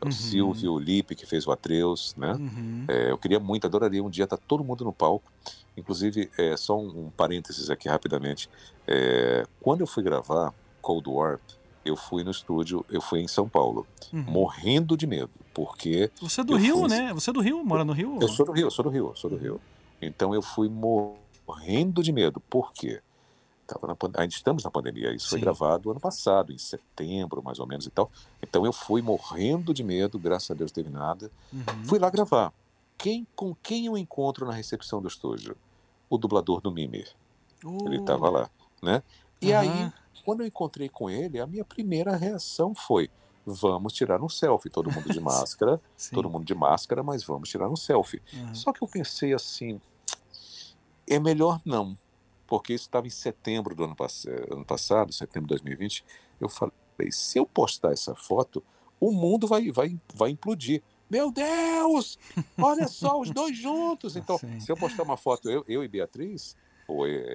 Uhum. 0.03 0.09
o 0.09 0.11
Silvio 0.11 0.73
o 0.73 0.79
Lipe 0.79 1.15
que 1.15 1.25
fez 1.25 1.47
o 1.47 1.51
Atreus 1.51 2.13
né 2.17 2.33
Uhum. 2.33 2.85
é, 2.87 3.11
eu 3.11 3.17
queria 3.17 3.39
muito, 3.39 3.65
adoraria 3.65 4.03
um 4.03 4.09
dia 4.09 4.23
estar 4.25 4.37
todo 4.37 4.63
mundo 4.63 4.83
no 4.83 4.91
palco. 4.93 5.31
Inclusive, 5.77 6.29
é, 6.37 6.57
só 6.57 6.77
um, 6.77 7.05
um 7.05 7.09
parênteses 7.11 7.69
aqui 7.69 7.87
rapidamente. 7.87 8.49
É, 8.85 9.45
quando 9.61 9.79
eu 9.81 9.87
fui 9.87 10.03
gravar 10.03 10.53
Cold 10.81 11.07
War, 11.09 11.39
eu 11.85 11.95
fui 11.95 12.21
no 12.23 12.31
estúdio, 12.31 12.83
eu 12.89 12.99
fui 13.01 13.21
em 13.21 13.27
São 13.27 13.47
Paulo, 13.47 13.87
Uhum. 14.11 14.23
morrendo 14.27 14.97
de 14.97 15.07
medo, 15.07 15.29
porque 15.53 16.11
Você 16.19 16.41
é 16.41 16.43
do 16.43 16.55
Rio, 16.57 16.79
fui- 16.79 16.89
né? 16.89 17.13
Você 17.13 17.29
é 17.29 17.33
do 17.33 17.39
Rio, 17.39 17.63
mora 17.63 17.85
no 17.85 17.93
Rio? 17.93 18.17
eu 18.21 18.27
sou 18.27 18.45
do 18.45 18.51
Rio, 18.51 18.69
sou 18.69 18.83
do 18.83 18.89
Rio, 18.89 19.13
sou 19.15 19.29
do 19.29 19.37
Rio. 19.37 19.61
Então 20.01 20.33
eu 20.33 20.41
fui 20.41 20.67
morrendo 21.47 22.03
de 22.03 22.11
medo. 22.11 22.39
Por 22.49 22.73
quê? 22.73 23.01
Tava 23.69 23.95
Ainda 24.17 24.33
estamos 24.33 24.63
na 24.63 24.71
pandemia. 24.71 25.13
Isso 25.13 25.29
foi 25.29 25.37
Sim. 25.37 25.43
gravado 25.45 25.91
ano 25.91 25.99
passado, 25.99 26.51
em 26.51 26.57
setembro, 26.57 27.43
mais 27.43 27.59
ou 27.59 27.67
menos 27.67 27.85
e 27.85 27.91
tal. 27.91 28.11
Então 28.41 28.65
eu 28.65 28.73
fui 28.73 28.99
morrendo 28.99 29.75
de 29.75 29.83
medo, 29.83 30.17
graças 30.17 30.49
a 30.49 30.55
Deus 30.55 30.71
teve 30.71 30.89
nada. 30.89 31.29
Uhum. 31.53 31.85
Fui 31.85 31.99
lá 31.99 32.09
gravar. 32.09 32.51
quem, 32.97 33.27
com 33.35 33.55
quem 33.61 33.85
eu 33.85 33.95
encontro 33.95 34.45
na 34.47 34.53
recepção 34.53 34.99
do 34.99 35.07
estúdio? 35.07 35.55
O 36.09 36.17
dublador 36.17 36.61
do 36.61 36.71
Mimir. 36.71 37.13
Ele 37.63 37.97
Uh, 37.97 38.01
estava 38.01 38.29
lá, 38.29 38.49
né? 38.81 39.03
E 39.39 39.53
aí, 39.53 39.67
aham. 39.67 39.93
quando 40.25 40.41
eu 40.41 40.47
encontrei 40.47 40.89
com 40.89 41.09
ele, 41.09 41.39
a 41.39 41.45
minha 41.45 41.63
primeira 41.63 42.15
reação 42.15 42.73
foi: 42.73 43.09
vamos 43.45 43.93
tirar 43.93 44.21
um 44.23 44.29
selfie, 44.29 44.69
todo 44.69 44.91
mundo 44.91 45.09
de 45.09 45.19
máscara, 45.21 45.79
todo 46.11 46.29
mundo 46.29 46.43
de 46.45 46.55
máscara, 46.55 47.03
mas 47.03 47.23
vamos 47.23 47.49
tirar 47.49 47.69
um 47.69 47.75
selfie. 47.75 48.21
Aham. 48.33 48.55
Só 48.55 48.73
que 48.73 48.81
eu 48.83 48.87
pensei 48.87 49.33
assim, 49.33 49.79
é 51.07 51.19
melhor 51.19 51.61
não, 51.63 51.95
porque 52.49 52.73
isso 52.73 52.85
estava 52.85 53.05
em 53.05 53.11
setembro 53.11 53.75
do 53.75 53.83
ano, 53.83 53.95
pass 53.95 54.25
ano 54.49 54.65
passado, 54.65 55.13
setembro 55.13 55.47
de 55.47 55.49
2020. 55.49 56.03
Eu 56.41 56.49
falei, 56.49 56.73
se 57.11 57.37
eu 57.37 57.45
postar 57.45 57.93
essa 57.93 58.15
foto, 58.15 58.63
o 58.99 59.11
mundo 59.11 59.45
vai, 59.45 59.71
vai, 59.71 59.95
vai 60.15 60.31
implodir. 60.31 60.81
Meu 61.07 61.31
Deus! 61.31 62.17
Olha 62.57 62.87
só, 62.87 63.19
os 63.21 63.31
dois 63.31 63.55
juntos. 63.55 64.15
Então, 64.17 64.39
Sim. 64.39 64.59
se 64.59 64.71
eu 64.71 64.75
postar 64.75 65.03
uma 65.03 65.15
foto, 65.15 65.49
eu, 65.49 65.63
eu 65.67 65.83
e 65.83 65.87
Beatriz, 65.87 66.57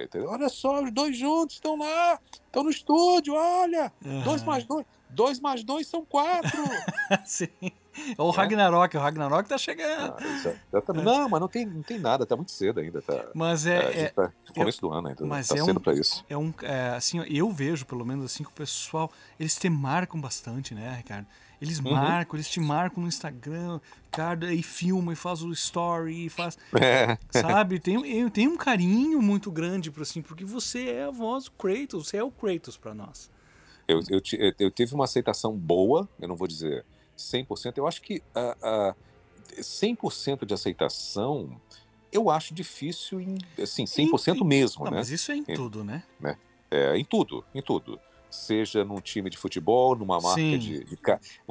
entendeu? 0.03 0.29
olha 0.29 0.49
só, 0.49 0.83
os 0.83 0.91
dois 0.91 1.17
juntos 1.17 1.55
estão 1.55 1.77
lá, 1.77 2.19
estão 2.45 2.63
no 2.63 2.69
estúdio, 2.69 3.33
olha, 3.35 3.91
dois 4.25 4.41
Aham. 4.41 4.45
mais 4.45 4.65
dois, 4.65 4.85
dois 5.09 5.39
mais 5.39 5.63
dois 5.63 5.87
são 5.87 6.05
quatro. 6.05 6.57
Sim. 7.25 7.47
O 8.17 8.29
É? 8.31 8.35
Ragnarok, 8.35 8.97
o 8.97 8.99
Ragnarok 8.99 9.47
tá 9.49 9.57
chegando. 9.57 10.15
Ah, 10.19 10.23
exa- 10.37 10.55
exatamente. 10.71 11.05
Não, 11.05 11.29
mas 11.29 11.39
não 11.41 11.47
tem, 11.47 11.65
não 11.65 11.81
tem 11.83 11.99
nada, 11.99 12.25
tá 12.25 12.35
muito 12.35 12.51
cedo 12.51 12.79
ainda, 12.79 13.01
tá. 13.01 13.25
Mas 13.33 13.65
É, 13.65 13.77
é, 13.77 14.01
é, 14.03 14.07
tá 14.09 14.31
começo 14.53 14.81
do 14.81 14.91
ano 14.91 15.07
ainda, 15.07 15.25
mas 15.25 15.47
tá 15.47 15.57
é 15.57 15.61
um- 15.63 15.65
cedo 15.65 15.79
pra 15.79 15.93
isso. 15.93 16.23
é 16.29 16.37
um. 16.37 16.53
é, 16.61 16.89
assim, 16.95 17.19
eu 17.29 17.49
vejo, 17.51 17.85
pelo 17.85 18.05
menos 18.05 18.25
assim, 18.25 18.43
que 18.43 18.49
o 18.49 18.53
pessoal. 18.53 19.11
Eles 19.39 19.55
te 19.57 19.69
marcam 19.69 20.19
bastante, 20.19 20.73
né, 20.75 20.95
Ricardo? 20.97 21.25
Eles 21.61 21.79
Uhum. 21.79 21.91
marcam, 21.93 22.35
eles 22.35 22.49
te 22.49 22.59
marcam 22.59 23.01
no 23.01 23.07
Instagram, 23.07 23.79
Ricardo, 24.05 24.45
aí 24.45 24.61
filma 24.61 25.13
e 25.13 25.15
faz 25.15 25.41
o 25.41 25.51
story, 25.53 26.25
e 26.25 26.29
faz. 26.29 26.57
É, 26.83 27.17
Sabe? 27.31 27.79
Tem, 27.79 28.29
tem 28.29 28.47
um 28.47 28.57
carinho 28.57 29.21
muito 29.21 29.49
grande 29.49 29.91
assim, 30.01 30.21
porque 30.21 30.43
você 30.43 30.89
é 30.89 31.03
a 31.05 31.11
voz 31.11 31.45
do 31.45 31.51
Kratos, 31.51 32.07
você 32.07 32.17
é 32.17 32.23
o 32.23 32.29
Kratos 32.29 32.75
pra 32.77 32.93
nós. 32.93 33.29
eu, 33.87 33.99
eu, 34.09 34.21
eu- 34.37 34.53
eu 34.59 34.71
tive 34.71 34.93
uma 34.95 35.05
aceitação 35.05 35.53
boa, 35.55 36.09
eu 36.19 36.27
não 36.27 36.35
vou 36.35 36.47
dizer 36.47 36.83
100%, 37.17 37.77
eu 37.77 37.87
acho 37.87 38.01
que 38.01 38.21
a, 38.33 38.55
a 38.61 38.95
100% 39.61 40.45
de 40.45 40.53
aceitação 40.53 41.59
eu 42.11 42.29
acho 42.29 42.53
difícil 42.53 43.19
em, 43.19 43.37
assim, 43.61 43.85
100% 43.85 44.41
Em- 44.41 44.45
mesmo, 44.45 44.85
Não, 44.85 44.91
né? 44.91 44.97
mas 44.97 45.09
isso 45.09 45.31
é 45.31 45.35
em 45.35 45.43
É. 45.47 45.53
tudo, 45.53 45.83
né? 45.83 46.03
É, 46.71 46.97
em 46.97 47.05
tudo, 47.05 47.45
em 47.53 47.61
tudo. 47.61 47.99
Seja 48.29 48.83
num 48.83 48.99
time 48.99 49.29
de 49.29 49.37
futebol, 49.37 49.95
numa 49.95 50.19
marca 50.19 50.39
Sim. 50.41 50.57
de, 50.57 50.83
de 50.83 50.97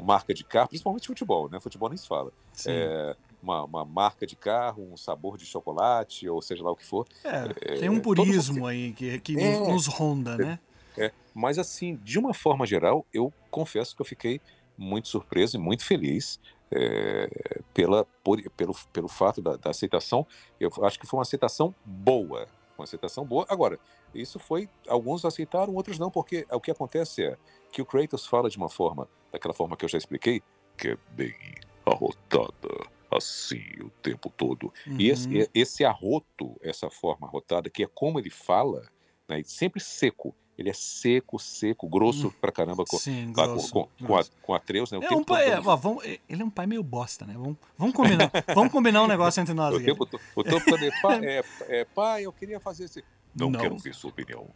marca 0.03 0.35
de 0.35 0.45
carro, 0.45 0.69
principalmente 0.69 1.07
futebol, 1.07 1.49
né? 1.49 1.61
Futebol 1.61 1.89
nem 1.89 1.97
se 1.97 2.07
fala. 2.07 2.33
É, 2.67 3.17
uma, 3.43 3.65
uma 3.65 3.85
marca 3.85 4.27
de 4.27 4.37
carro, 4.37 4.83
um 4.93 4.97
sabor 4.97 5.39
de 5.39 5.47
chocolate, 5.47 6.29
ou 6.29 6.43
seja 6.43 6.63
lá 6.63 6.71
o 6.73 6.77
que 6.77 6.85
for. 6.85 7.07
É, 7.23 7.79
tem 7.79 7.89
um 7.89 7.95
mundo 7.95 8.03
purismo 8.03 8.67
aí 8.67 8.93
que, 8.93 9.19
que 9.21 9.37
É. 9.39 9.59
nos, 9.59 9.69
nos 9.69 9.87
ronda, 9.87 10.37
né? 10.37 10.59
É, 10.99 11.13
mas 11.33 11.59
assim, 11.59 11.97
de 11.97 12.19
uma 12.19 12.35
forma 12.35 12.67
geral, 12.67 13.07
eu 13.13 13.33
confesso 13.51 13.95
que 13.95 14.03
eu 14.03 14.07
fiquei 14.07 14.41
muito 14.77 15.09
surpreso 15.09 15.57
e 15.57 15.61
muito 15.61 15.85
feliz 15.85 16.41
é, 16.71 17.29
pela, 17.73 18.05
por- 18.23 18.43
pelo, 18.51 18.75
pelo 18.93 19.09
fato 19.09 19.41
da, 19.41 19.57
da 19.57 19.71
aceitação. 19.71 20.27
Eu 20.59 20.71
acho 20.83 20.99
que 20.99 21.07
foi 21.07 21.19
uma 21.19 21.23
aceitação 21.23 21.75
boa. 21.85 22.47
Uma 22.77 22.85
aceitação 22.85 23.25
boa. 23.25 23.47
Agora, 23.49 23.79
isso 24.15 24.39
foi. 24.39 24.69
Alguns 24.89 25.25
aceitaram, 25.25 25.75
outros 25.75 25.99
não, 25.99 26.11
porque 26.11 26.47
o 26.51 26.61
que 26.61 26.71
acontece 26.71 27.23
é 27.25 27.37
que 27.71 27.81
o 27.83 27.87
Kratos 27.87 28.27
fala 28.27 28.49
de 28.51 28.57
uma 28.57 28.69
forma, 28.69 29.09
daquela 29.33 29.55
forma 29.55 29.77
que 29.77 29.85
eu 29.85 29.89
já 29.89 29.99
expliquei, 29.99 30.43
que 30.77 30.89
é 30.89 30.97
bem 31.11 31.35
arrotada, 31.87 32.69
assim, 33.11 33.63
o 33.83 33.91
tempo 34.03 34.31
todo. 34.31 34.73
E 34.99 35.09
esse, 35.09 35.29
Uhum. 35.29 35.47
esse 35.55 35.85
arroto, 35.85 36.57
essa 36.61 36.91
forma 36.91 37.27
arrotada, 37.27 37.71
que 37.71 37.83
é 37.85 37.87
como 37.87 38.19
ele 38.19 38.31
fala, 38.31 38.83
né, 39.29 39.43
sempre 39.45 39.81
seco. 39.81 40.35
Ele 40.57 40.71
é 40.71 40.73
seco, 40.73 41.39
seco, 41.39 41.89
grosso 41.89 42.31
pra 42.41 42.53
caramba 42.53 42.85
com, 42.85 42.97
Sim, 42.97 43.27
com, 43.27 43.33
grosso, 43.33 43.73
com, 43.73 43.85
com, 43.99 44.05
grosso. 44.07 44.31
a, 44.41 44.47
com 44.47 44.55
Atreus, 44.55 44.93
né? 44.93 44.99
O 44.99 45.03
É 45.03 45.11
um 45.11 45.25
pai, 45.25 45.51
é, 45.51 45.59
ó, 45.59 45.75
vamos- 45.77 46.05
ele 46.05 46.43
é 46.43 46.45
um 46.45 46.51
pai 46.51 46.67
meio 46.67 46.83
bosta, 46.83 47.27
né? 47.27 47.35
Vamos, 47.37 47.57
vamos 47.77 47.95
combinar. 47.95 48.31
vamos 48.55 48.71
combinar 48.73 49.03
um 49.03 49.09
negócio 49.09 49.41
entre 49.41 49.53
nós 49.53 49.75
o 49.75 49.79
aqui. 49.79 49.87
tempo, 49.87 50.09
o 50.37 50.45
tempo 50.45 50.65
todo, 50.65 50.85
é, 51.25 51.43
é, 51.69 51.85
pai, 51.85 52.25
eu 52.25 52.33
queria 52.33 52.61
fazer 52.61 52.85
esse. 52.85 53.05
Não, 53.35 53.51
Não. 53.51 53.59
quero 53.61 53.77
ver 53.79 53.95
sua 53.97 54.11
opinião. 54.11 54.49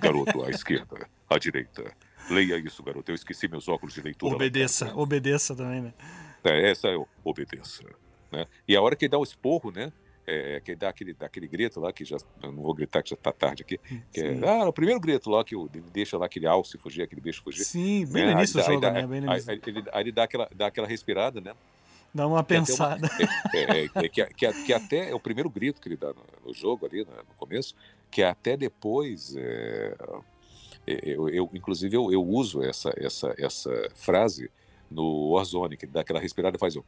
Garoto, 0.00 0.42
à 0.42 0.50
esquerda, 0.50 1.08
à 1.28 1.38
direita. 1.38 1.94
Leia 2.28 2.58
isso, 2.58 2.82
garoto. 2.82 3.10
Eu 3.10 3.14
esqueci 3.14 3.46
meus 3.46 3.68
óculos 3.68 3.94
de 3.94 4.02
leitura. 4.02 4.34
Obedeça, 4.34 4.92
obedeça 4.96 5.54
também, 5.54 5.80
né? 5.80 5.94
É, 6.42 6.70
essa 6.70 6.88
é 6.88 6.96
obedeça. 7.24 7.84
Né? 8.32 8.46
E 8.66 8.74
a 8.76 8.82
hora 8.82 8.96
que 8.96 9.04
ele 9.04 9.10
dá 9.10 9.18
o 9.18 9.22
esporro, 9.22 9.70
né? 9.70 9.92
É, 10.26 10.60
que 10.60 10.70
ele 10.72 10.78
dá 10.78 10.88
aquele, 10.90 11.16
aquele 11.18 11.48
grito 11.48 11.80
lá, 11.80 11.92
que 11.92 12.04
já. 12.04 12.16
Não 12.42 12.52
vou 12.54 12.72
gritar 12.74 13.02
que 13.02 13.10
já 13.10 13.16
tá 13.16 13.32
tarde 13.32 13.62
aqui. 13.62 13.80
Que 14.12 14.20
é, 14.20 14.48
ah, 14.48 14.68
o 14.68 14.72
primeiro 14.72 15.00
grito 15.00 15.28
lá 15.30 15.42
que 15.42 15.56
o- 15.56 15.68
ele 15.74 15.82
deixa 15.92 16.16
lá 16.18 16.26
aquele 16.26 16.46
alce 16.46 16.78
fugir, 16.78 17.02
aquele 17.02 17.20
bicho 17.20 17.42
fugir. 17.42 17.64
Sim, 17.64 18.06
bem 18.06 18.26
né? 18.26 18.32
no 18.34 18.38
início 18.38 18.60
Aí 18.60 18.66
jogo, 18.66 18.80
dá- 18.80 18.90
né? 18.92 19.06
Bem 19.06 19.20
no 19.22 19.30
aí- 19.30 19.42
aí 19.48 19.60
ele, 19.66 19.84
aí 19.92 20.02
ele 20.04 20.12
dá, 20.12 20.24
aquela, 20.24 20.48
dá 20.54 20.66
aquela 20.66 20.86
respirada, 20.86 21.40
né? 21.40 21.52
Dá 22.14 22.26
uma 22.26 22.42
Que 22.44 22.48
pensada. 22.54 23.08
é, 23.54 23.58
é, 23.80 23.84
é, 23.84 24.08
que, 24.08 24.26
que, 24.26 24.52
que 24.64 24.72
até 24.72 25.10
é 25.10 25.14
o 25.14 25.20
primeiro 25.20 25.48
grito 25.50 25.80
que 25.80 25.88
ele 25.88 25.96
dá 25.96 26.08
no, 26.12 26.22
no 26.46 26.54
jogo 26.54 26.84
ali, 26.86 27.04
né, 27.04 27.12
no 27.28 27.34
começo, 27.36 27.74
que 28.10 28.22
até 28.22 28.56
depois. 28.56 29.34
é, 29.36 29.96
é, 30.86 31.00
eu, 31.04 31.28
eu- 31.28 31.50
inclusive, 31.54 31.96
eu, 31.96 32.12
eu 32.12 32.22
uso 32.22 32.62
essa, 32.62 32.92
essa, 32.96 33.34
essa 33.38 33.88
frase 33.94 34.50
no 34.90 35.30
Warzone, 35.32 35.76
que 35.76 35.86
dá 35.86 36.00
aquela 36.02 36.20
respirada 36.20 36.56
e 36.56 36.60
faz 36.60 36.76
o. 36.76 36.84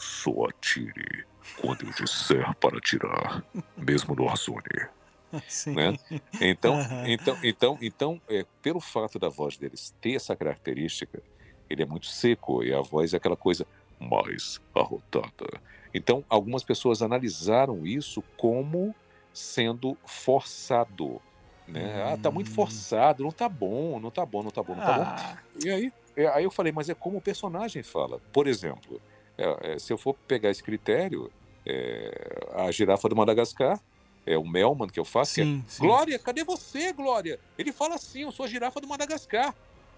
Só 0.00 0.46
atire 0.48 1.26
quando 1.54 1.86
eu 1.86 1.92
disser 1.92 2.44
para 2.58 2.78
atirar, 2.78 3.44
mesmo 3.76 4.14
no 4.16 4.24
Warzone 4.24 4.90
Sim. 5.48 5.76
né? 5.76 5.94
Então, 6.40 6.80
Aham. 6.80 7.04
então, 7.04 7.36
então, 7.42 7.78
então 7.80 8.22
é, 8.28 8.44
pelo 8.62 8.80
fato 8.80 9.18
da 9.18 9.28
voz 9.28 9.56
deles 9.58 9.94
ter 10.00 10.14
essa 10.14 10.36
característica, 10.36 11.22
ele 11.68 11.82
é 11.82 11.86
muito 11.86 12.06
seco 12.06 12.62
e 12.64 12.72
a 12.74 12.80
voz 12.80 13.14
é 13.14 13.16
aquela 13.18 13.36
coisa 13.36 13.66
mais 14.00 14.58
arrotada. 14.74 15.62
Então, 15.94 16.24
algumas 16.28 16.64
pessoas 16.64 17.02
analisaram 17.02 17.84
isso 17.86 18.24
como 18.36 18.96
sendo 19.32 19.98
forçado, 20.08 21.22
né? 21.66 22.02
Ah, 22.12 22.16
tá 22.16 22.30
muito 22.30 22.50
Hum. 22.50 22.50
forçado, 22.50 23.22
não 23.22 23.30
tá 23.30 23.48
bom, 23.48 24.00
não 24.00 24.10
tá 24.10 24.24
bom, 24.26 24.42
não 24.42 24.50
tá 24.50 24.62
bom, 24.62 24.74
não 24.76 24.82
tá 24.82 24.92
bom. 24.92 25.06
Ah, 25.06 25.42
E 25.54 25.68
aí, 25.70 25.92
aí 26.34 26.44
eu 26.44 26.50
falei, 26.50 26.72
mas 26.72 26.88
é 26.88 26.94
como 26.94 27.18
o 27.18 27.22
personagem 27.22 27.82
fala. 27.82 28.20
Por 28.32 28.46
exemplo, 28.46 29.02
é, 29.40 29.72
é, 29.72 29.78
se 29.78 29.92
eu 29.92 29.96
for 29.96 30.14
pegar 30.28 30.50
esse 30.50 30.62
critério, 30.62 31.30
é, 31.64 32.46
a 32.54 32.70
girafa 32.70 33.08
do 33.08 33.16
Madagascar, 33.16 33.80
é 34.26 34.36
o 34.36 34.44
Melman 34.46 34.88
que 34.88 35.00
eu 35.00 35.04
faço, 35.04 35.40
é 35.40 35.44
sim, 35.44 35.64
sim. 35.66 35.82
Glória, 35.82 36.18
cadê 36.18 36.44
você, 36.44 36.92
Glória? 36.92 37.40
Ele 37.58 37.72
fala 37.72 37.94
assim, 37.94 38.22
eu 38.22 38.32
sou 38.32 38.44
a 38.44 38.48
girafa 38.48 38.80
do 38.80 38.86
Madagascar. 38.86 39.54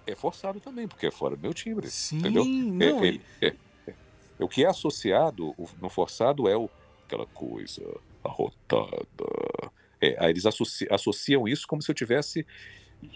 É 0.06 0.14
forçado 0.14 0.60
também, 0.60 0.86
porque 0.86 1.06
é 1.06 1.10
fora 1.10 1.36
do 1.36 1.42
meu 1.42 1.52
timbre. 1.52 1.90
Sim, 1.90 2.18
entendeu? 2.18 2.44
não, 2.44 3.04
É, 3.04 3.46
é- 3.48 3.56
é- 3.88 3.94
o 4.38 4.48
que 4.48 4.64
é 4.64 4.68
associado 4.68 5.54
no 5.80 5.88
forçado 5.88 6.48
é 6.48 6.56
o, 6.56 6.68
aquela 7.04 7.26
coisa 7.26 7.82
arrotada. 8.24 9.02
É, 10.00 10.16
aí 10.18 10.30
eles 10.30 10.46
associ- 10.46 10.88
associam 10.90 11.46
isso 11.46 11.66
como 11.66 11.82
se 11.82 11.90
eu 11.90 11.94
tivesse 11.94 12.46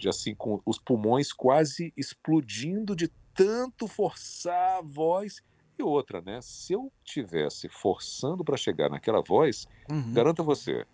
assim 0.05 0.35
com 0.35 0.61
os 0.65 0.77
pulmões 0.77 1.31
quase 1.31 1.93
explodindo 1.95 2.95
de 2.95 3.09
tanto 3.33 3.87
forçar 3.87 4.79
a 4.79 4.81
voz 4.81 5.41
e 5.79 5.83
outra, 5.83 6.21
né? 6.21 6.39
Se 6.41 6.73
eu 6.73 6.91
tivesse 7.03 7.67
forçando 7.69 8.43
para 8.43 8.57
chegar 8.57 8.89
naquela 8.89 9.21
voz, 9.21 9.67
Uhum. 9.89 10.11
Garanto 10.13 10.41
a 10.41 10.45
você, 10.45 10.85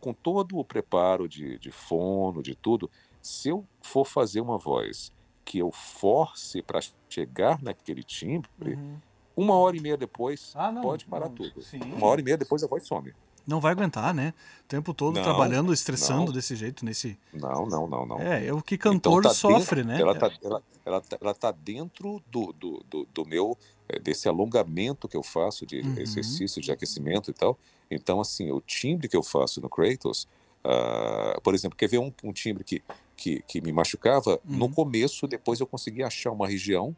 com 0.00 0.12
todo 0.12 0.58
o 0.58 0.64
preparo 0.64 1.28
de, 1.28 1.58
de 1.58 1.70
fono, 1.70 2.42
de 2.42 2.54
tudo, 2.54 2.90
se 3.22 3.48
eu 3.48 3.66
for 3.82 4.04
fazer 4.06 4.40
uma 4.40 4.58
voz 4.58 5.10
que 5.44 5.58
eu 5.58 5.70
force 5.72 6.60
para 6.62 6.80
chegar 7.08 7.62
naquele 7.62 8.02
timbre, 8.02 8.74
Uhum. 8.74 8.98
uma 9.36 9.54
hora 9.54 9.76
e 9.76 9.80
meia 9.80 9.96
depois, 9.96 10.52
Ah, 10.54 10.70
não, 10.70 10.82
pode 10.82 11.06
parar 11.06 11.28
não, 11.28 11.34
tudo. 11.34 11.62
sim. 11.62 11.80
Uma 11.80 12.06
hora 12.08 12.20
e 12.20 12.24
meia 12.24 12.36
depois 12.36 12.62
a 12.62 12.66
voz 12.66 12.86
some. 12.86 13.12
Não 13.46 13.60
vai 13.60 13.70
aguentar, 13.70 14.12
né? 14.12 14.34
O 14.64 14.66
tempo 14.66 14.92
todo 14.92 15.14
Não, 15.14 15.22
trabalhando, 15.22 15.72
estressando 15.72 16.32
desse 16.32 16.56
jeito, 16.56 16.84
nesse. 16.84 17.16
Não, 17.32 17.64
não, 17.64 17.86
não, 17.86 18.04
não. 18.04 18.18
É, 18.20 18.46
é 18.46 18.52
o 18.52 18.60
que 18.60 18.74
Então 18.74 18.92
cantor 18.94 19.22
tá 19.22 19.30
sofre, 19.30 19.84
dentro- 19.84 19.94
né? 19.94 20.00
Ela 20.00 20.18
tá, 20.18 20.32
ela, 20.42 20.62
ela, 20.84 21.00
tá- 21.00 21.18
ela 21.20 21.34
tá 21.34 21.52
dentro 21.52 22.20
do, 22.26 22.52
do, 22.52 22.84
do, 22.90 23.04
do 23.06 23.24
meu, 23.24 23.56
desse 24.02 24.28
alongamento 24.28 25.08
que 25.08 25.16
eu 25.16 25.22
faço 25.22 25.64
de 25.66 25.86
Uhum. 25.86 25.96
exercício 25.96 26.60
de 26.62 26.72
aquecimento 26.72 27.30
e 27.30 27.34
tal. 27.34 27.58
Então, 27.90 28.20
assim, 28.20 28.50
o 28.50 28.60
timbre 28.60 29.08
que 29.08 29.16
eu 29.16 29.22
faço 29.22 29.60
no 29.60 29.68
Kratos, 29.68 30.26
ah, 30.64 31.38
por 31.42 31.54
exemplo, 31.54 31.76
quer 31.76 31.88
ver 31.88 31.98
um, 31.98 32.12
um 32.24 32.32
timbre 32.32 32.64
que, 32.64 32.82
que, 33.16 33.42
que 33.42 33.60
me 33.60 33.72
machucava? 33.72 34.40
No 34.52 34.68
Uhum. 34.68 34.74
começo, 34.74 35.26
depois 35.28 35.60
eu 35.60 35.66
consegui 35.66 36.02
achar 36.02 36.32
uma 36.32 36.48
região 36.48 36.96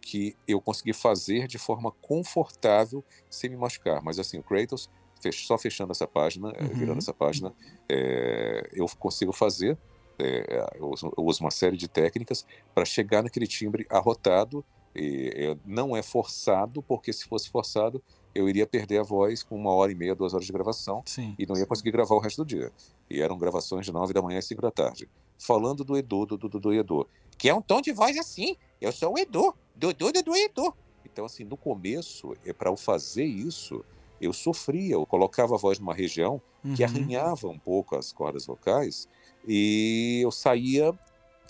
que 0.00 0.36
eu 0.46 0.60
consegui 0.60 0.92
fazer 0.92 1.46
de 1.46 1.58
forma 1.58 1.92
confortável 2.00 3.04
sem 3.30 3.48
me 3.50 3.56
machucar. 3.56 4.02
Mas, 4.02 4.18
assim, 4.18 4.38
o 4.38 4.42
Kratos, 4.42 4.88
fech- 5.20 5.46
só 5.46 5.56
fechando 5.56 5.92
essa 5.92 6.06
página, 6.06 6.50
eh, 6.56 6.74
Uhum. 6.74 6.74
virando 6.74 6.98
essa 6.98 7.14
página, 7.14 7.54
eh, 7.88 8.62
eu 8.72 8.86
consigo 8.98 9.32
fazer 9.32 9.78
é, 10.16 10.70
eu, 10.76 10.90
uso, 10.90 11.12
eu 11.18 11.24
uso 11.24 11.40
uma 11.42 11.50
série 11.50 11.76
de 11.76 11.88
técnicas 11.88 12.46
para 12.72 12.84
chegar 12.84 13.20
naquele 13.22 13.48
timbre 13.48 13.84
arrotado 13.90 14.64
E, 14.96 15.56
não 15.64 15.96
é 15.96 16.02
forçado, 16.02 16.82
porque 16.82 17.12
se 17.12 17.24
fosse 17.24 17.48
forçado, 17.50 18.02
eu 18.34 18.48
iria 18.48 18.66
perder 18.66 18.98
a 18.98 19.02
voz 19.02 19.42
com 19.42 19.56
uma 19.56 19.72
hora 19.72 19.90
e 19.92 19.94
meia, 19.94 20.14
duas 20.14 20.34
horas 20.34 20.46
de 20.46 20.52
gravação 20.52 21.02
Sim. 21.06 21.34
e 21.38 21.46
não 21.46 21.56
ia 21.56 21.66
conseguir 21.66 21.90
gravar 21.92 22.14
o 22.14 22.18
resto 22.18 22.44
do 22.44 22.48
dia. 22.48 22.72
E 23.08 23.20
eram 23.20 23.38
gravações 23.38 23.86
de 23.86 23.92
nove 23.92 24.12
da 24.12 24.22
manhã 24.22 24.38
às 24.38 24.44
cinco 24.44 24.62
da 24.62 24.70
tarde. 24.70 25.08
Falando 25.38 25.84
do 25.84 25.96
Edu, 25.96 26.26
do 26.26 26.36
Dudu 26.38 26.58
do 26.60 26.72
Edu, 26.72 27.08
que 27.36 27.48
é 27.48 27.54
um 27.54 27.60
tom 27.62 27.80
de 27.80 27.92
voz 27.92 28.16
assim. 28.18 28.56
Eu 28.80 28.92
sou 28.92 29.14
o 29.14 29.18
Edu, 29.18 29.54
Dudu, 29.74 30.12
Dudu, 30.12 30.36
Edu. 30.36 30.74
Então, 31.04 31.24
assim, 31.26 31.44
no 31.44 31.56
começo, 31.56 32.36
é 32.44 32.52
para 32.52 32.70
eu 32.70 32.76
fazer 32.76 33.24
isso, 33.24 33.84
eu 34.20 34.32
sofria. 34.32 34.94
Eu 34.94 35.06
colocava 35.06 35.54
a 35.54 35.58
voz 35.58 35.78
numa 35.78 35.94
região 35.94 36.40
que 36.74 36.82
Uhum. 36.82 36.88
arranhava 36.88 37.46
um 37.48 37.58
pouco 37.58 37.94
as 37.94 38.10
cordas 38.10 38.46
vocais 38.46 39.06
e 39.46 40.20
eu 40.24 40.30
saía 40.32 40.98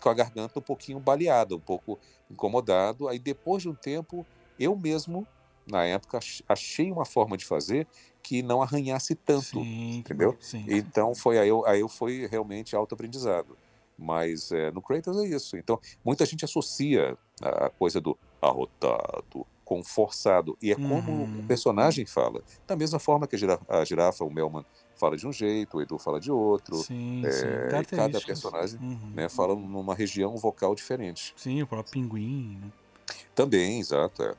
com 0.04 0.10
a 0.10 0.14
garganta 0.14 0.58
um 0.60 0.62
pouquinho 0.62 1.00
baleada, 1.00 1.56
um 1.56 1.60
pouco 1.60 1.98
incomodado. 2.30 3.08
Aí 3.08 3.18
depois 3.18 3.62
de 3.62 3.68
um 3.70 3.74
tempo, 3.74 4.28
eu 4.58 4.76
mesmo, 4.76 5.26
na 5.66 5.84
época, 5.84 6.18
ach- 6.18 6.42
achei 6.48 6.92
uma 6.92 7.06
forma 7.06 7.36
de 7.36 7.46
fazer 7.46 7.88
que 8.22 8.42
não 8.42 8.62
arranhasse 8.62 9.14
tanto. 9.16 9.46
Sim, 9.50 9.98
entendeu? 9.98 10.36
Sim. 10.40 10.64
Então 10.68 11.14
foi 11.14 11.38
aí 11.38 11.48
eu, 11.48 11.64
aí 11.66 11.80
eu 11.80 11.88
foi 11.88 12.26
realmente 12.26 12.76
autoaprendizado. 12.76 13.58
Mas 13.96 14.50
é, 14.50 14.70
no 14.72 14.82
Kratos 14.82 15.16
é 15.24 15.28
isso. 15.28 15.56
Então 15.56 15.78
muita 16.04 16.26
gente 16.26 16.44
associa 16.44 17.16
a 17.42 17.70
coisa 17.70 18.00
do 18.00 18.18
arrotado 18.42 19.46
com 19.64 19.82
forçado 19.82 20.56
e 20.60 20.72
é 20.72 20.76
como 20.76 21.22
Uhum. 21.22 21.38
o 21.38 21.42
personagem 21.44 22.04
fala. 22.06 22.42
Da 22.66 22.76
mesma 22.76 22.98
forma 22.98 23.26
que 23.26 23.34
a 23.36 23.38
girafa, 23.38 23.64
a 23.68 23.84
girafa, 23.84 24.24
o 24.24 24.30
Melman 24.30 24.64
fala 25.04 25.16
de 25.18 25.26
um 25.26 25.32
jeito, 25.32 25.76
o 25.76 25.82
Edu 25.82 25.98
fala 25.98 26.18
de 26.18 26.30
outro. 26.32 26.76
Sim, 26.76 27.22
é, 27.26 27.30
sim. 27.30 27.46
e 27.82 27.84
cada 27.96 28.20
personagem 28.20 28.78
Uhum. 28.80 29.12
né, 29.14 29.28
fala 29.28 29.54
numa 29.54 29.94
região 29.94 30.34
vocal 30.36 30.74
diferente. 30.74 31.34
Sim, 31.36 31.60
o 31.62 31.66
próprio 31.66 31.92
pinguim. 31.92 32.58
né? 32.62 32.72
Também, 33.34 33.80
exato. 33.80 34.22
é. 34.22 34.34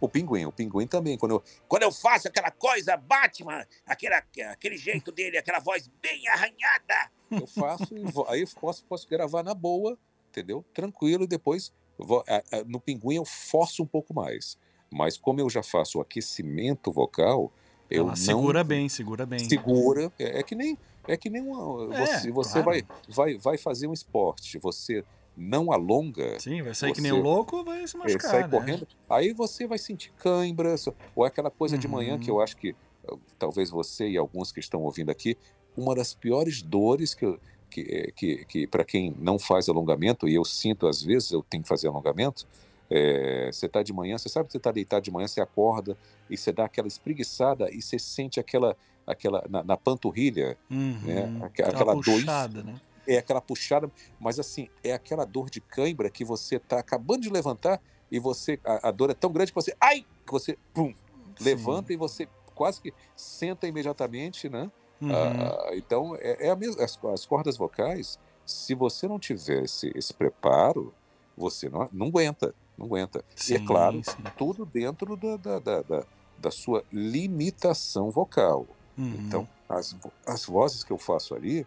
O 0.00 0.08
pinguim, 0.08 0.46
o 0.46 0.52
pinguim 0.52 0.86
também. 0.86 1.18
Quando 1.18 1.32
eu, 1.32 1.42
Quando 1.68 1.82
eu 1.82 1.92
faço 1.92 2.28
aquela 2.28 2.50
coisa, 2.50 2.96
Batman, 2.96 3.66
aquela, 3.84 4.22
aquele 4.52 4.78
jeito 4.78 5.12
dele, 5.12 5.36
aquela 5.36 5.58
voz 5.58 5.90
bem 6.00 6.26
arranhada. 6.28 7.10
eu 7.30 7.46
faço, 7.46 7.94
e 7.94 8.04
aí 8.28 8.40
eu 8.42 8.48
posso, 8.60 8.84
posso 8.84 9.06
gravar 9.08 9.42
na 9.42 9.52
boa, 9.52 9.98
entendeu? 10.30 10.64
Tranquilo, 10.72 11.24
e 11.24 11.26
depois 11.26 11.70
vo- 11.98 12.24
a- 12.28 12.42
a- 12.56 12.64
no 12.64 12.80
pinguim 12.80 13.16
eu 13.16 13.24
forço 13.26 13.82
um 13.82 13.86
pouco 13.86 14.14
mais. 14.14 14.56
Mas 14.90 15.18
como 15.18 15.40
eu 15.40 15.50
já 15.50 15.62
faço 15.62 15.98
o 15.98 16.00
aquecimento 16.00 16.90
vocal, 16.90 17.52
eu 17.90 18.04
Ela 18.04 18.12
não 18.16 18.16
segura 18.16 18.64
bem, 18.64 18.88
segura 18.88 19.26
bem. 19.26 19.48
segura. 19.48 20.12
É, 20.18 20.40
é 20.40 20.42
que 20.42 20.54
nem 20.54 20.76
é 21.06 21.16
que 21.16 21.30
nem 21.30 21.42
uma, 21.42 21.94
É, 21.94 21.94
você, 21.96 22.30
você 22.30 22.62
claro. 22.62 22.64
vai, 22.64 22.82
vai 23.08 23.38
vai 23.38 23.58
fazer 23.58 23.86
um 23.86 23.92
esporte, 23.92 24.58
você 24.58 25.04
não 25.36 25.72
alonga, 25.72 26.36
Sim, 26.40 26.62
vai 26.62 26.74
sair 26.74 26.92
que 26.92 27.00
nem 27.00 27.12
Você- 27.12 27.20
um 27.20 27.22
louco, 27.22 27.64
vai 27.64 27.86
se 27.86 27.96
é, 27.96 27.98
machucar, 27.98 28.30
sai 28.30 28.42
né? 28.42 28.48
correndo, 28.50 28.86
aí 29.08 29.32
você 29.32 29.66
vai 29.66 29.78
sentir 29.78 30.12
cãibras, 30.16 30.84
ou 31.14 31.24
aquela 31.24 31.50
coisa 31.50 31.78
de 31.78 31.88
manhã 31.88 32.18
que 32.18 32.30
Uhum. 32.30 32.36
eu 32.36 32.40
acho 32.42 32.56
que 32.56 32.70
eh, 33.04 33.16
talvez 33.38 33.70
você 33.70 34.08
e 34.08 34.16
alguns 34.16 34.52
que 34.52 34.60
estão 34.60 34.82
ouvindo 34.82 35.10
aqui, 35.10 35.38
uma 35.76 35.94
das 35.94 36.12
piores 36.14 36.62
dores 36.62 37.14
que, 37.14 37.24
eu- 37.24 37.40
que, 37.70 37.80
eh, 37.82 38.12
que, 38.16 38.44
que 38.46 38.66
para 38.66 38.84
quem 38.84 39.14
não 39.18 39.38
faz 39.38 39.68
alongamento, 39.68 40.28
e 40.28 40.34
eu 40.34 40.44
sinto 40.44 40.86
às 40.88 41.02
vezes, 41.02 41.30
eu 41.30 41.42
tenho 41.48 41.62
que 41.62 41.68
fazer 41.68 41.88
alongamento, 41.88 42.44
eh, 42.90 43.50
você 43.52 43.66
está 43.66 43.82
de 43.82 43.92
manhã, 43.92 44.16
você 44.18 44.28
sabe 44.28 44.46
que 44.46 44.52
você 44.52 44.58
está 44.58 44.72
deitado 44.72 45.02
de 45.02 45.10
manhã, 45.10 45.26
você 45.28 45.40
acorda 45.40 45.96
e 46.28 46.36
você 46.36 46.52
dá 46.52 46.64
aquela 46.64 46.88
espreguiçada 46.88 47.70
e 47.70 47.80
você 47.82 47.98
sente 47.98 48.40
aquela, 48.40 48.76
aquela 49.06 49.44
na, 49.48 49.62
na 49.64 49.76
panturrilha, 49.76 50.58
Uhum. 50.70 51.00
né? 51.02 51.32
Aque- 51.42 51.62
Aquela 51.62 51.70
aquela 51.72 51.94
dor 51.94 52.04
puxada, 52.04 52.62
né? 52.62 52.80
é 53.06 53.16
aquela 53.18 53.40
puxada, 53.40 53.90
mas 54.20 54.38
assim, 54.38 54.68
é 54.84 54.92
aquela 54.92 55.24
dor 55.24 55.48
de 55.50 55.60
cãibra 55.60 56.10
que 56.10 56.24
você 56.24 56.56
está 56.56 56.78
acabando 56.78 57.22
de 57.22 57.30
levantar 57.30 57.80
e 58.10 58.18
você 58.18 58.60
a, 58.64 58.88
a 58.88 58.90
dor 58.90 59.10
é 59.10 59.14
tão 59.14 59.32
grande 59.32 59.50
que 59.52 59.54
você, 59.54 59.74
ai, 59.80 60.02
que 60.26 60.32
você 60.32 60.58
pum, 60.74 60.94
levanta 61.40 61.92
e 61.92 61.96
você 61.96 62.28
quase 62.54 62.80
que 62.80 62.92
senta 63.16 63.66
imediatamente, 63.66 64.48
né? 64.48 64.70
Uhum. 65.00 65.10
Ah, 65.12 65.70
então 65.74 66.16
é, 66.16 66.48
é 66.48 66.50
a 66.50 66.56
mesma 66.56 66.82
as, 66.84 66.98
as 67.04 67.24
cordas 67.24 67.56
vocais, 67.56 68.18
se 68.44 68.74
você 68.74 69.06
não 69.08 69.18
tiver 69.18 69.62
esse, 69.64 69.90
esse 69.94 70.12
preparo, 70.12 70.94
você 71.36 71.68
não, 71.68 71.88
não 71.92 72.08
aguenta, 72.08 72.54
não 72.78 72.86
aguenta. 72.86 73.24
e 73.30 73.54
é 73.54 73.58
Sim, 73.58 73.64
claro, 73.64 74.00
sim. 74.04 74.16
tudo 74.36 74.64
dentro 74.64 75.16
da, 75.16 75.36
da, 75.36 75.58
da, 75.58 75.82
da, 75.82 76.04
da 76.38 76.50
sua 76.50 76.84
limitação 76.92 78.10
vocal. 78.10 78.66
Uhum. 78.96 79.14
Então, 79.26 79.48
as, 79.68 79.96
as 80.26 80.44
vozes 80.44 80.84
que 80.84 80.92
eu 80.92 80.98
faço 80.98 81.34
ali, 81.34 81.66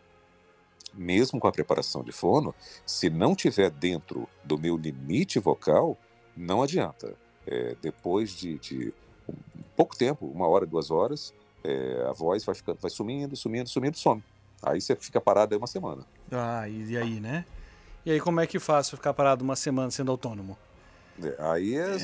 mesmo 0.94 1.40
com 1.40 1.48
a 1.48 1.52
preparação 1.52 2.04
de 2.04 2.12
fono, 2.12 2.56
se 2.86 3.10
não 3.10 3.36
tiver 3.36 3.70
dentro 3.70 4.28
do 4.44 4.58
meu 4.58 4.78
limite 4.78 5.40
vocal, 5.40 5.98
não 6.36 6.62
adianta. 6.62 7.16
É, 7.46 7.76
depois 7.82 8.32
de, 8.32 8.58
de 8.60 8.94
um 9.28 9.64
pouco 9.76 9.98
tempo, 9.98 10.26
uma 10.28 10.48
hora, 10.48 10.66
duas 10.66 10.92
horas, 10.92 11.34
é, 11.64 12.06
a 12.08 12.12
voz 12.12 12.44
vai 12.44 12.56
ficando, 12.56 12.80
vai 12.80 12.92
sumindo, 12.92 13.36
sumindo, 13.36 13.70
sumindo, 13.70 13.98
some. 13.98 14.24
Aí 14.62 14.80
você 14.80 14.96
fica 14.96 15.20
parado 15.20 15.54
aí 15.54 15.58
uma 15.58 15.68
semana. 15.68 16.06
Ah, 16.32 16.68
e, 16.70 16.96
aí, 16.96 17.20
né? 17.20 17.46
E 18.06 18.12
aí, 18.12 18.20
como 18.20 18.40
é 18.40 18.48
que 18.48 18.60
faz 18.60 18.90
ficar 18.90 19.14
parado 19.14 19.44
uma 19.44 19.56
semana 19.56 19.90
sendo 19.90 20.12
autônomo? 20.12 20.58
É, 21.24 21.36
Aí 21.40 21.76
é, 21.76 21.98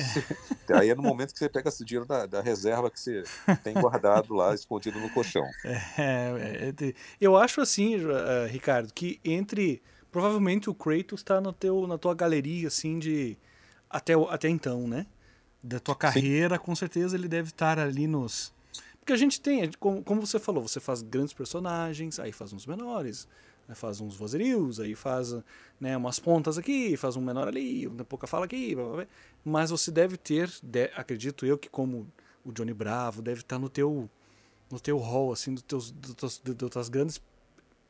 aí 0.74 0.90
é 0.90 0.94
no 0.94 1.02
momento 1.02 1.32
que 1.32 1.38
você 1.38 1.48
pega 1.48 1.68
esse 1.68 1.84
dinheiro 1.84 2.06
da, 2.06 2.26
da 2.26 2.40
reserva 2.40 2.90
que 2.90 3.00
você 3.00 3.22
tem 3.62 3.74
guardado 3.74 4.34
lá, 4.34 4.54
escondido 4.54 4.98
no 4.98 5.10
colchão. 5.10 5.44
É, 5.98 6.72
é, 6.80 6.86
é 6.88 6.94
eu 7.20 7.36
acho 7.36 7.60
assim, 7.60 7.96
eh, 7.96 8.46
Ricardo, 8.50 8.92
que 8.92 9.20
entre. 9.24 9.82
Provavelmente 10.10 10.70
o 10.70 10.74
Kratos 10.74 11.22
tá 11.22 11.40
teu, 11.52 11.86
na 11.86 11.98
tua 11.98 12.14
galeria, 12.14 12.68
assim, 12.68 12.98
de. 12.98 13.36
Até, 13.90 14.14
até 14.14 14.48
então, 14.48 14.86
né? 14.86 15.06
Da 15.62 15.78
tua 15.78 15.94
carreira, 15.96 16.58
com 16.58 16.74
certeza 16.74 17.16
ele 17.16 17.28
deve 17.28 17.48
estar 17.48 17.78
ali 17.78 18.06
nos. 18.06 18.52
Porque 18.98 19.12
a 19.12 19.16
gente 19.16 19.40
tem, 19.40 19.70
como, 19.78 20.02
como 20.02 20.26
você 20.26 20.38
falou, 20.38 20.66
você 20.66 20.80
faz 20.80 21.02
grandes 21.02 21.32
personagens, 21.32 22.18
aí 22.20 22.30
faz 22.30 22.52
uns 22.52 22.66
menores, 22.66 23.26
faz 23.74 24.00
uns 24.00 24.16
vozerios, 24.16 24.80
aí 24.80 24.94
faz 24.94 25.34
né, 25.80 25.96
umas 25.96 26.18
pontas 26.18 26.56
aqui, 26.58 26.96
faz 26.96 27.16
um 27.16 27.20
menor 27.20 27.48
ali, 27.48 27.86
uma 27.86 28.04
pouca 28.04 28.26
fala 28.26 28.44
aqui, 28.44 28.74
blá, 28.74 28.84
blá, 28.84 28.96
blá. 28.96 29.06
mas 29.44 29.70
você 29.70 29.90
deve 29.90 30.16
ter, 30.16 30.50
de- 30.62 30.90
acredito 30.94 31.44
eu, 31.44 31.58
que 31.58 31.68
como 31.68 32.06
o 32.44 32.52
Johnny 32.52 32.72
Bravo, 32.72 33.20
deve 33.20 33.40
estar 33.40 33.58
no 33.58 33.68
teu 33.68 34.08
no 34.70 34.78
teu 34.78 34.98
hall, 34.98 35.32
assim, 35.32 35.54
dos 35.54 35.62
teus, 35.62 35.90
dos 35.90 36.14
teus, 36.14 36.38
das 36.38 36.70
tuas 36.70 36.88
grandes 36.90 37.20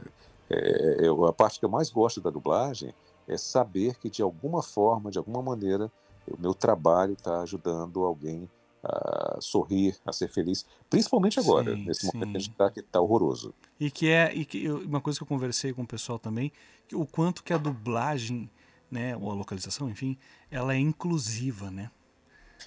é- 0.51 1.07
é- 1.07 1.29
a 1.29 1.33
parte 1.33 1.59
que 1.59 1.65
eu 1.65 1.71
mais 1.71 1.89
gosto 1.89 2.21
da 2.21 2.31
dublagem 2.31 2.93
é 3.27 3.37
saber 3.39 3.97
que 3.99 4.11
de 4.11 4.23
alguma 4.23 4.63
forma, 4.63 5.11
de 5.11 5.19
alguma 5.19 5.41
maneira, 5.43 5.91
o 6.27 6.39
meu 6.39 6.53
trabalho 6.55 7.15
está 7.15 7.41
ajudando 7.41 8.05
alguém 8.05 8.49
a 8.85 9.39
sorrir, 9.41 9.97
a 10.05 10.13
ser 10.13 10.29
feliz, 10.29 10.67
principalmente 10.91 11.39
agora, 11.39 11.75
Sim, 11.77 11.85
nesse 11.85 12.05
momento 12.07 12.31
que 12.33 12.37
a 12.37 12.41
sim. 12.41 12.47
gente 12.47 12.57
tá, 12.57 12.71
que 12.71 12.85
horroroso. 12.99 13.55
E 13.79 13.91
que 13.91 14.09
é 14.09 14.35
e 14.35 14.45
que 14.45 14.65
eu- 14.65 14.79
uma 14.81 15.01
coisa 15.01 15.19
que 15.19 15.23
eu 15.23 15.27
conversei 15.27 15.73
com 15.73 15.83
o 15.83 15.87
pessoal 15.87 16.19
também, 16.19 16.53
o 16.93 17.07
quanto 17.07 17.43
que 17.45 17.53
a 17.53 17.59
dublagem, 17.59 18.51
né, 18.91 19.17
ou 19.17 19.31
a 19.31 19.35
localização, 19.35 19.89
enfim, 19.89 20.17
ela 20.51 20.75
é 20.75 20.79
inclusiva, 20.79 21.71
né? 21.71 21.91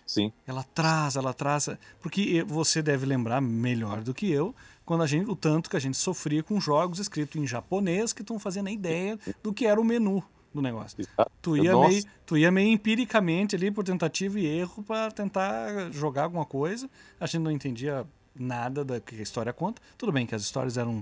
Sim, 0.06 0.32
Ela 0.46 0.64
traz, 0.64 1.16
ela 1.16 1.34
traz, 1.34 1.70
porque 2.02 2.44
você 2.44 2.82
deve 2.82 3.06
lembrar 3.06 3.42
melhor 3.42 4.02
do 4.02 4.14
que 4.14 4.30
eu, 4.30 4.54
quando 4.86 5.02
a 5.04 5.08
gente 5.08 5.30
o 5.30 5.36
tanto 5.36 5.70
que 5.70 5.78
a 5.78 5.80
gente 5.80 5.98
sofria 5.98 6.44
com 6.44 6.60
jogos 6.60 7.00
escritos 7.00 7.42
em 7.42 7.48
japonês 7.48 8.14
que 8.14 8.24
não 8.30 8.38
fazia 8.38 8.62
nem 8.62 8.76
ideia 8.76 9.18
do 9.42 9.54
que 9.54 9.66
era 9.66 9.80
o 9.80 9.84
menu 9.84 10.24
do 10.56 10.62
negócio. 10.62 11.02
exato. 11.02 11.32
Tu 11.42 11.58
ia, 11.58 11.74
Nossa. 11.74 11.90
meio, 11.90 12.04
tu 12.26 12.38
ia 12.38 12.52
meio 12.52 12.70
empiricamente 12.70 13.56
ali 13.56 13.70
por 13.70 13.84
tentativa 13.84 14.40
e 14.40 14.46
erro 14.46 14.82
para 14.84 15.12
tentar 15.12 15.92
jogar 15.92 16.24
alguma 16.24 16.46
coisa. 16.46 16.90
A 17.20 17.26
gente 17.26 17.42
não 17.42 17.52
entendia 17.52 18.08
nada 18.34 18.84
da 18.86 19.00
que 19.00 19.16
a 19.16 19.22
história 19.22 19.52
conta. 19.52 19.82
Tudo 19.98 20.12
bem 20.12 20.26
que 20.26 20.34
as 20.34 20.42
histórias 20.42 20.78
eram 20.78 21.02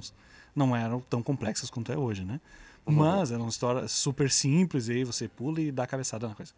não 0.56 0.76
eram 0.76 1.00
tão 1.02 1.22
complexas 1.22 1.70
quanto 1.70 1.92
é 1.92 1.98
hoje, 1.98 2.24
né? 2.24 2.40
Mas 2.86 3.32
eram 3.32 3.48
histórias 3.48 3.92
super 3.92 4.30
simples 4.30 4.88
e 4.90 4.94
aí 4.94 5.04
você 5.04 5.28
pula 5.28 5.62
e 5.62 5.72
dá 5.72 5.84
a 5.84 5.88
cabeçada 5.88 6.28
na 6.28 6.36
coisa. 6.36 6.52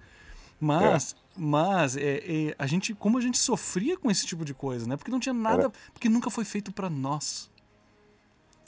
Mas, 0.59 1.15
mas 1.37 1.97
é, 1.97 2.17
é, 2.17 2.55
a 2.57 2.65
gente, 2.65 2.93
como 2.93 3.17
a 3.17 3.21
gente 3.21 3.37
sofria 3.37 3.97
com 3.97 4.09
esse 4.09 4.25
tipo 4.25 4.43
de 4.43 4.53
coisa, 4.53 4.87
né? 4.87 4.95
Porque 4.95 5.11
não 5.11 5.19
tinha 5.19 5.33
nada, 5.33 5.63
Era. 5.63 5.73
porque 5.93 6.09
nunca 6.09 6.29
foi 6.29 6.45
feito 6.45 6.71
para 6.71 6.89
nós, 6.89 7.51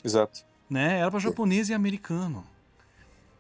exato. 0.04 0.46
né? 0.70 1.00
Era 1.00 1.10
para 1.10 1.20
japonês 1.20 1.70
e 1.70 1.74
americano. 1.74 2.46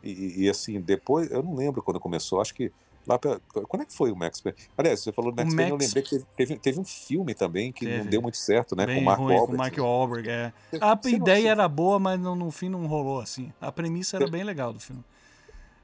E, 0.03 0.43
e- 0.45 0.49
assim, 0.49 0.79
depois, 0.79 1.29
eu 1.31 1.41
não 1.43 1.55
lembro 1.55 1.81
quando 1.81 1.99
começou, 1.99 2.39
acho 2.39 2.53
que 2.53 2.71
lá 3.05 3.17
pra, 3.17 3.39
quando 3.67 3.81
é 3.83 3.85
que 3.85 3.93
foi 3.95 4.11
o 4.11 4.15
Max 4.15 4.39
Payne? 4.41 4.57
Aliás, 4.77 4.99
você 5.01 5.11
falou 5.11 5.31
do 5.31 5.35
Max 5.37 5.53
O 5.53 5.55
Payne, 5.55 5.71
eu 5.71 5.77
Max- 5.77 5.85
lembrei 5.87 6.03
que 6.03 6.19
teve, 6.35 6.57
teve, 6.59 6.79
um 6.79 6.85
filme 6.85 7.33
também 7.33 7.71
que 7.71 7.85
Teve. 7.85 7.97
não 7.99 8.05
deu 8.05 8.21
muito 8.21 8.37
certo, 8.37 8.75
né? 8.75 8.85
Bem 8.85 8.95
com 8.97 9.01
o 9.01 9.05
Mark 9.05 9.19
ruim, 9.19 9.33
Wahlberg. 9.33 9.51
com 9.51 9.57
Mark 9.57 9.77
Wahlberg, 9.77 10.29
é. 10.29 10.53
A 10.81 10.95
você 10.95 11.11
não- 11.11 11.17
ideia 11.17 11.41
você- 11.41 11.47
era 11.47 11.67
boa, 11.67 11.99
mas 11.99 12.19
no, 12.19 12.35
no 12.35 12.51
fim 12.51 12.69
não 12.69 12.85
rolou 12.85 13.19
assim. 13.21 13.51
A 13.61 13.71
premissa 13.71 14.17
era 14.17 14.25
Você- 14.25 14.31
bem 14.31 14.43
legal 14.43 14.71
do 14.73 14.79
filme. 14.79 15.03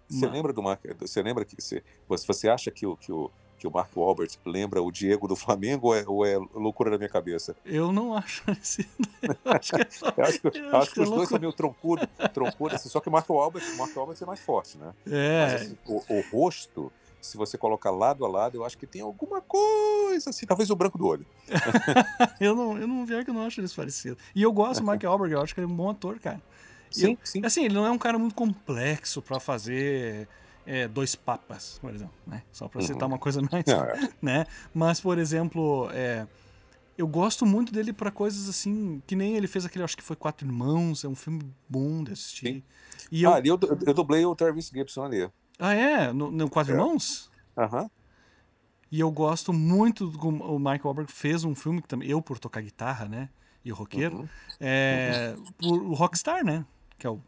Você 0.09 0.27
lembra 0.27 0.53
do 0.53 0.61
Mark? 0.61 0.81
Você 0.99 1.23
lembra 1.23 1.43
que 1.45 1.55
você, 1.59 1.81
você 2.07 2.27
você 2.27 2.47
acha 2.49 2.69
que 2.69 2.85
o, 2.85 2.95
que 2.95 3.11
o 3.11 3.31
que 3.63 3.67
o 3.67 3.71
Mark 3.71 3.95
Wahlberg 3.95 4.33
lembra 4.45 4.81
o 4.81 4.91
Diego 4.91 5.25
do 5.25 5.37
Flamengo 5.37 5.87
ou 5.87 5.95
é, 5.95 6.03
ou 6.05 6.25
é 6.25 6.35
loucura 6.53 6.91
da 6.91 6.97
minha 6.97 7.07
cabeça? 7.07 7.55
Eu 7.63 7.93
não 7.93 8.13
acho 8.13 8.43
parecido. 8.45 8.89
Eu 9.21 9.51
acho 9.53 9.71
que 9.73 9.81
é 9.81 9.87
só... 9.89 10.13
Eu 10.17 10.23
acho 10.25 10.39
que, 10.41 10.57
Eu 10.57 10.75
acho 10.77 10.91
que 10.93 10.99
é 10.99 11.03
os 11.03 11.09
dois 11.09 11.29
são 11.29 11.39
meio 11.39 11.53
troncudo, 11.53 12.05
troncudo 12.33 12.75
assim, 12.75 12.89
só 12.89 12.99
que 12.99 13.07
o 13.07 13.11
Mark 13.11 13.29
Wahlberg, 13.29 13.65
o 13.71 13.77
Mark 13.77 13.95
Wahlberg 13.95 14.21
é 14.21 14.25
mais 14.25 14.41
forte, 14.41 14.77
né? 14.77 14.93
Mas, 15.05 15.13
É, 15.13 15.55
assim, 15.55 15.77
o, 15.87 16.03
o 16.13 16.21
rosto, 16.29 16.91
se 17.21 17.37
você 17.37 17.57
colocar 17.57 17.89
lado 17.89 18.25
a 18.25 18.27
lado, 18.27 18.57
eu 18.57 18.65
acho 18.65 18.77
que 18.77 18.85
tem 18.85 19.01
alguma 19.01 19.39
coisa 19.39 20.29
assim, 20.29 20.45
talvez 20.45 20.69
o 20.69 20.75
branco 20.75 20.97
do 20.97 21.07
olho. 21.07 21.25
eu 22.41 22.53
não, 22.53 22.77
eu 22.77 22.85
não 22.85 23.05
pior 23.05 23.23
que 23.23 23.29
eu 23.29 23.33
não 23.33 23.45
acho 23.45 23.61
eles 23.61 23.73
parecidos. 23.73 24.21
E 24.35 24.41
eu 24.43 24.51
gosto 24.51 24.81
do 24.81 24.85
Mark 24.85 25.01
Wahlberg, 25.01 25.33
eu 25.33 25.41
acho 25.41 25.53
que 25.55 25.61
ele 25.61 25.67
é 25.67 25.73
um 25.73 25.75
bom 25.75 25.89
ator, 25.89 26.19
cara. 26.19 26.41
Sim, 26.91 27.11
eu- 27.11 27.17
sim. 27.23 27.45
Assim, 27.45 27.63
ele 27.63 27.73
não 27.73 27.85
é 27.85 27.91
um 27.91 27.97
cara 27.97 28.19
muito 28.19 28.35
complexo 28.35 29.21
pra 29.21 29.39
fazer 29.39 30.27
é, 30.65 30.87
dois 30.87 31.15
papas, 31.15 31.77
por 31.79 31.93
exemplo, 31.93 32.13
né? 32.25 32.43
Só 32.51 32.67
pra 32.67 32.81
citar 32.81 33.07
uma 33.07 33.19
coisa 33.19 33.41
mais, 33.51 33.65
é. 33.67 34.09
né? 34.21 34.45
Mas, 34.73 34.99
por 35.01 35.17
exemplo, 35.17 35.89
é, 35.91 36.25
eu 36.97 37.07
gosto 37.07 37.45
muito 37.45 37.71
dele 37.73 37.91
pra 37.93 38.11
coisas 38.11 38.47
assim, 38.49 39.01
que 39.07 39.15
nem 39.15 39.35
ele 39.35 39.47
fez 39.47 39.65
aquele, 39.65 39.83
acho 39.83 39.97
que 39.97 40.03
foi 40.03 40.15
Quatro 40.15 40.47
Irmãos, 40.47 41.03
é 41.03 41.07
um 41.07 41.15
filme 41.15 41.41
bom 41.67 42.03
de 42.03 42.13
assistir. 42.13 42.47
Sim. 42.47 42.63
E 43.11 43.23
eu, 43.23 43.31
Ah, 43.31 43.35
ali 43.35 43.49
eu, 43.49 43.59
eu 43.85 43.93
dublei 43.93 44.25
o 44.25 44.35
Travis 44.35 44.67
Gibson 44.69 45.03
ali. 45.03 45.29
ah, 45.59 45.73
é? 45.73 46.11
No, 46.13 46.31
no 46.31 46.49
Quatro 46.49 46.73
É. 46.73 46.75
Irmãos? 46.75 47.29
Aham. 47.57 47.89
E 48.91 48.99
eu 48.99 49.09
gosto 49.11 49.51
muito 49.51 50.05
do 50.07 50.27
o 50.29 50.59
Mark 50.59 50.83
Wahlberg 50.85 51.11
fez 51.11 51.43
um 51.43 51.55
filme 51.55 51.81
que 51.81 51.87
também 51.87 52.07
eu 52.09 52.21
por 52.21 52.37
tocar 52.37 52.61
guitarra, 52.61 53.05
né? 53.07 53.27
E 53.65 53.71
o 53.71 53.75
roqueiro, 53.75 54.17
Uhum. 54.19 54.27
é 54.59 55.35
por, 55.57 55.81
o 55.81 55.93
Rockstar, 55.93 56.45
né? 56.45 56.63
Que 56.97 57.07
é 57.07 57.09
o, 57.09 57.19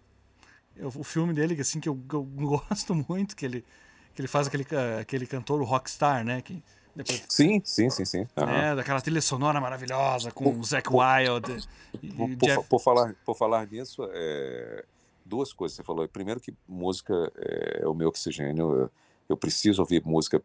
é 0.78 0.86
o 0.86 1.04
filme 1.04 1.34
dele 1.34 1.56
que 1.56 1.62
assim 1.62 1.80
que 1.80 1.90
eu, 1.90 2.00
eu 2.12 2.24
gosto 2.70 2.96
muito 3.08 3.36
que 3.36 3.46
ele 3.46 3.66
que 4.14 4.22
ele 4.22 4.28
faz 4.28 4.48
aquele 4.48 4.64
ca- 4.64 5.00
aquele 5.00 5.28
cantor 5.28 5.62
o 5.62 5.66
Rockstar, 5.66 6.24
né? 6.24 6.42
Que 6.42 6.64
depois 6.96 7.26
Sim, 7.28 7.62
sim, 7.66 7.90
sim, 7.90 8.06
sim. 8.06 8.28
Né, 8.38 8.76
daquela 8.76 9.02
trilha 9.02 9.22
sonora 9.22 9.60
maravilhosa 9.60 10.32
com 10.32 10.58
o 10.58 10.64
Zac 10.64 10.88
Wild 10.90 11.68
Por, 12.16 12.30
e 12.30 12.36
por 12.36 12.48
Jeff 12.48 12.68
por 12.70 12.80
falar, 12.80 13.14
por 13.26 13.36
falar 13.36 13.68
nisso, 13.68 14.08
é, 14.14 14.86
duas 15.26 15.52
coisas 15.52 15.76
você 15.76 15.84
falou. 15.84 16.08
Primeiro 16.08 16.40
que 16.40 16.54
música 16.68 17.14
é 17.36 17.88
o 17.88 17.94
meu 17.94 18.08
oxigênio. 18.10 18.74
Eu, 18.74 18.92
eu 19.30 19.38
preciso 19.38 19.82
ouvir 19.82 20.02
música 20.06 20.42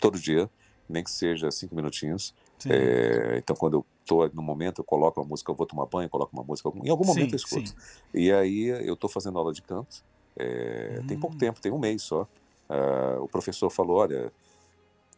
todo 0.00 0.18
dia, 0.18 0.48
nem 0.88 1.02
que 1.02 1.10
seja 1.10 1.50
cinco 1.50 1.74
minutinhos. 1.74 2.34
É, 2.68 3.38
então, 3.38 3.56
quando 3.56 3.74
eu 3.78 3.86
estou 4.00 4.28
no 4.34 4.42
momento, 4.42 4.80
eu 4.80 4.84
coloco 4.84 5.20
uma 5.20 5.26
música, 5.28 5.50
eu 5.52 5.56
vou 5.56 5.66
tomar 5.66 5.86
banho, 5.86 6.08
coloco 6.10 6.32
uma 6.36 6.44
música, 6.44 6.68
em 6.84 6.90
algum 6.90 7.04
momento 7.04 7.32
Sim, 7.32 7.34
eu 7.34 7.38
escuto. 7.38 7.70
sim. 7.70 7.78
E 8.14 8.32
aí 8.32 8.66
eu 8.86 8.94
estou 8.94 9.10
fazendo 9.10 9.38
aula 9.38 9.52
de 9.52 9.62
canto. 9.62 9.96
é, 10.38 11.02
Tem 11.06 11.18
pouco 11.18 11.36
Hum. 11.36 11.38
tempo, 11.38 11.60
tem 11.60 11.72
um 11.72 11.78
mês 11.78 12.02
só. 12.04 12.28
Ah, 12.68 13.18
o 13.20 13.28
professor 13.28 13.70
falou: 13.70 13.98
olha, 13.98 14.32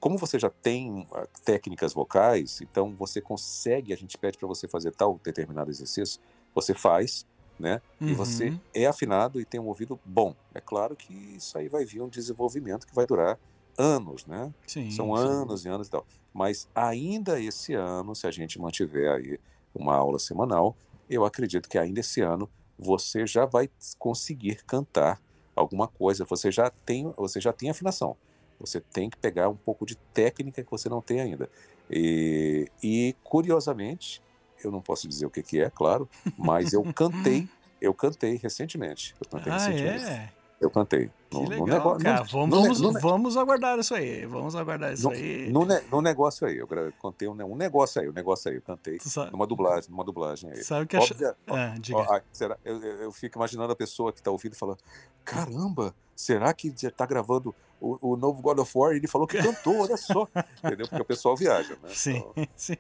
como 0.01 0.17
você 0.19 0.39
já 0.39 0.51
tem 0.51 1.07
ah, 1.13 1.27
técnicas 1.45 1.93
vocais, 1.93 2.61
então 2.63 2.95
você 2.97 3.21
consegue, 3.21 3.93
a 3.93 3.97
gente 3.97 4.17
pede 4.19 4.39
para 4.39 4.49
você 4.49 4.67
fazer 4.69 4.93
tal 4.93 5.21
determinado 5.25 5.71
exercício, 5.71 6.21
você 6.55 6.75
faz, 6.75 7.27
né? 7.59 7.83
E 8.07 8.15
você 8.15 8.53
Uhum. 8.53 8.63
é 8.75 8.87
afinado 8.87 9.41
e 9.41 9.47
tem 9.47 9.61
um 9.61 9.67
ouvido 9.69 10.01
bom. 10.05 10.35
É 10.55 10.61
claro 10.61 10.97
que 10.97 11.13
isso 11.37 11.57
aí 11.59 11.69
vai 11.69 11.85
vir 11.85 12.01
um 12.03 12.09
desenvolvimento 12.09 12.87
que 12.87 12.95
vai 12.95 13.07
durar 13.07 13.39
anos, 13.81 14.27
né? 14.27 14.53
Sim, 14.67 14.91
São 14.91 15.17
sim. 15.17 15.23
anos 15.23 15.65
e 15.65 15.69
anos 15.69 15.89
e 15.89 15.91
tal. 15.91 16.07
Mas 16.33 16.69
ainda 16.75 17.41
esse 17.41 17.75
ano, 17.75 18.15
se 18.15 18.27
a 18.27 18.31
gente 18.31 18.61
mantiver 18.61 19.11
aí 19.11 19.39
uma 19.75 19.95
aula 19.97 20.19
semanal, 20.19 20.77
eu 21.09 21.25
acredito 21.25 21.69
que 21.69 21.79
ainda 21.79 22.01
esse 22.01 22.21
ano 22.21 22.49
você 22.79 23.27
já 23.27 23.45
vai 23.47 23.69
conseguir 23.99 24.63
cantar 24.65 25.21
alguma 25.57 25.89
coisa. 25.89 26.25
Você 26.25 26.51
já 26.51 26.71
tem, 26.71 27.13
você 27.17 27.41
já 27.41 27.53
tem 27.53 27.71
afinação. 27.71 28.17
Você 28.59 28.81
tem 28.81 29.09
que 29.09 29.17
pegar 29.17 29.49
um 29.49 29.57
pouco 29.57 29.87
de 29.87 29.97
técnica 29.97 30.63
que 30.63 30.71
você 30.71 30.89
não 30.89 31.01
tem 31.01 31.21
ainda. 31.21 31.49
E, 31.91 32.71
e 32.83 33.17
curiosamente, 33.25 34.23
eu 34.63 34.71
não 34.71 34.81
posso 34.81 35.09
dizer 35.09 35.27
o 35.27 35.31
que, 35.31 35.43
que 35.43 35.61
é, 35.61 35.71
claro, 35.71 36.09
mas 36.39 36.73
eu 36.73 36.83
cantei, 36.95 37.49
eu 37.81 37.93
cantei 37.95 38.37
recentemente. 38.37 39.15
Eu 39.21 39.27
cantei 39.29 39.53
Ah, 39.53 39.57
recentemente. 39.57 40.05
é? 40.05 40.33
Eu 40.61 40.71
cantei. 40.71 41.11
No- 41.33 41.49
legal, 41.49 41.95
no- 41.95 41.99
cara. 41.99 42.21
no 42.21 42.25
vamos, 42.27 42.59
vamos, 42.59 42.81
no 42.81 42.93
ne- 42.93 43.01
vamos 43.01 43.37
aguardar 43.37 43.79
isso 43.79 43.95
aí. 43.95 44.27
Vamos 44.27 44.55
aguardar 44.55 44.93
isso 44.93 45.09
aí. 45.09 45.51
no, 45.51 45.65
no 45.91 46.03
negócio 46.03 46.47
aí, 46.47 46.59
eu 46.59 46.69
contei 46.99 47.27
um, 47.29 47.33
um 47.33 47.57
negócio 47.57 48.01
aí, 48.01 48.09
um 48.09 48.13
negócio 48.13 48.51
aí, 48.51 48.57
eu 48.59 48.63
cantei 48.63 48.99
sabe, 49.01 49.33
numa 49.33 49.47
dublagem, 49.47 49.91
numa 49.91 50.05
dublagem 50.05 50.51
aí. 50.51 50.63
sabe 50.63 50.85
o 50.85 50.87
que 50.87 50.97
acha... 50.97 51.37
Ah, 51.47 51.75
ó, 51.95 52.21
será, 52.33 52.59
eu, 52.65 52.83
eu 52.83 53.03
eu 53.05 53.13
fico 53.13 53.39
imaginando 53.39 53.73
a 53.73 53.77
pessoa 53.77 54.13
que 54.13 54.19
está 54.21 54.31
ouvindo 54.31 54.53
e 54.53 54.57
falando: 54.59 54.79
caramba, 55.25 55.95
será 56.15 56.53
que 56.53 56.73
já 56.77 56.89
está 56.89 57.07
gravando 57.07 57.55
o, 57.81 58.13
o 58.13 58.17
novo 58.17 58.43
God 58.43 58.59
of 58.59 58.71
War? 58.77 58.93
E 58.93 58.97
ele 58.97 59.07
falou 59.09 59.27
que 59.27 59.41
cantou, 59.43 59.81
olha 59.81 59.97
só. 59.97 60.29
Entendeu? 60.63 60.87
Porque 60.89 61.03
o 61.03 61.05
pessoal 61.05 61.37
viaja, 61.37 61.75
né? 61.83 61.89
Sim, 61.95 62.17
Então, 62.37 62.47
sim. 62.57 62.77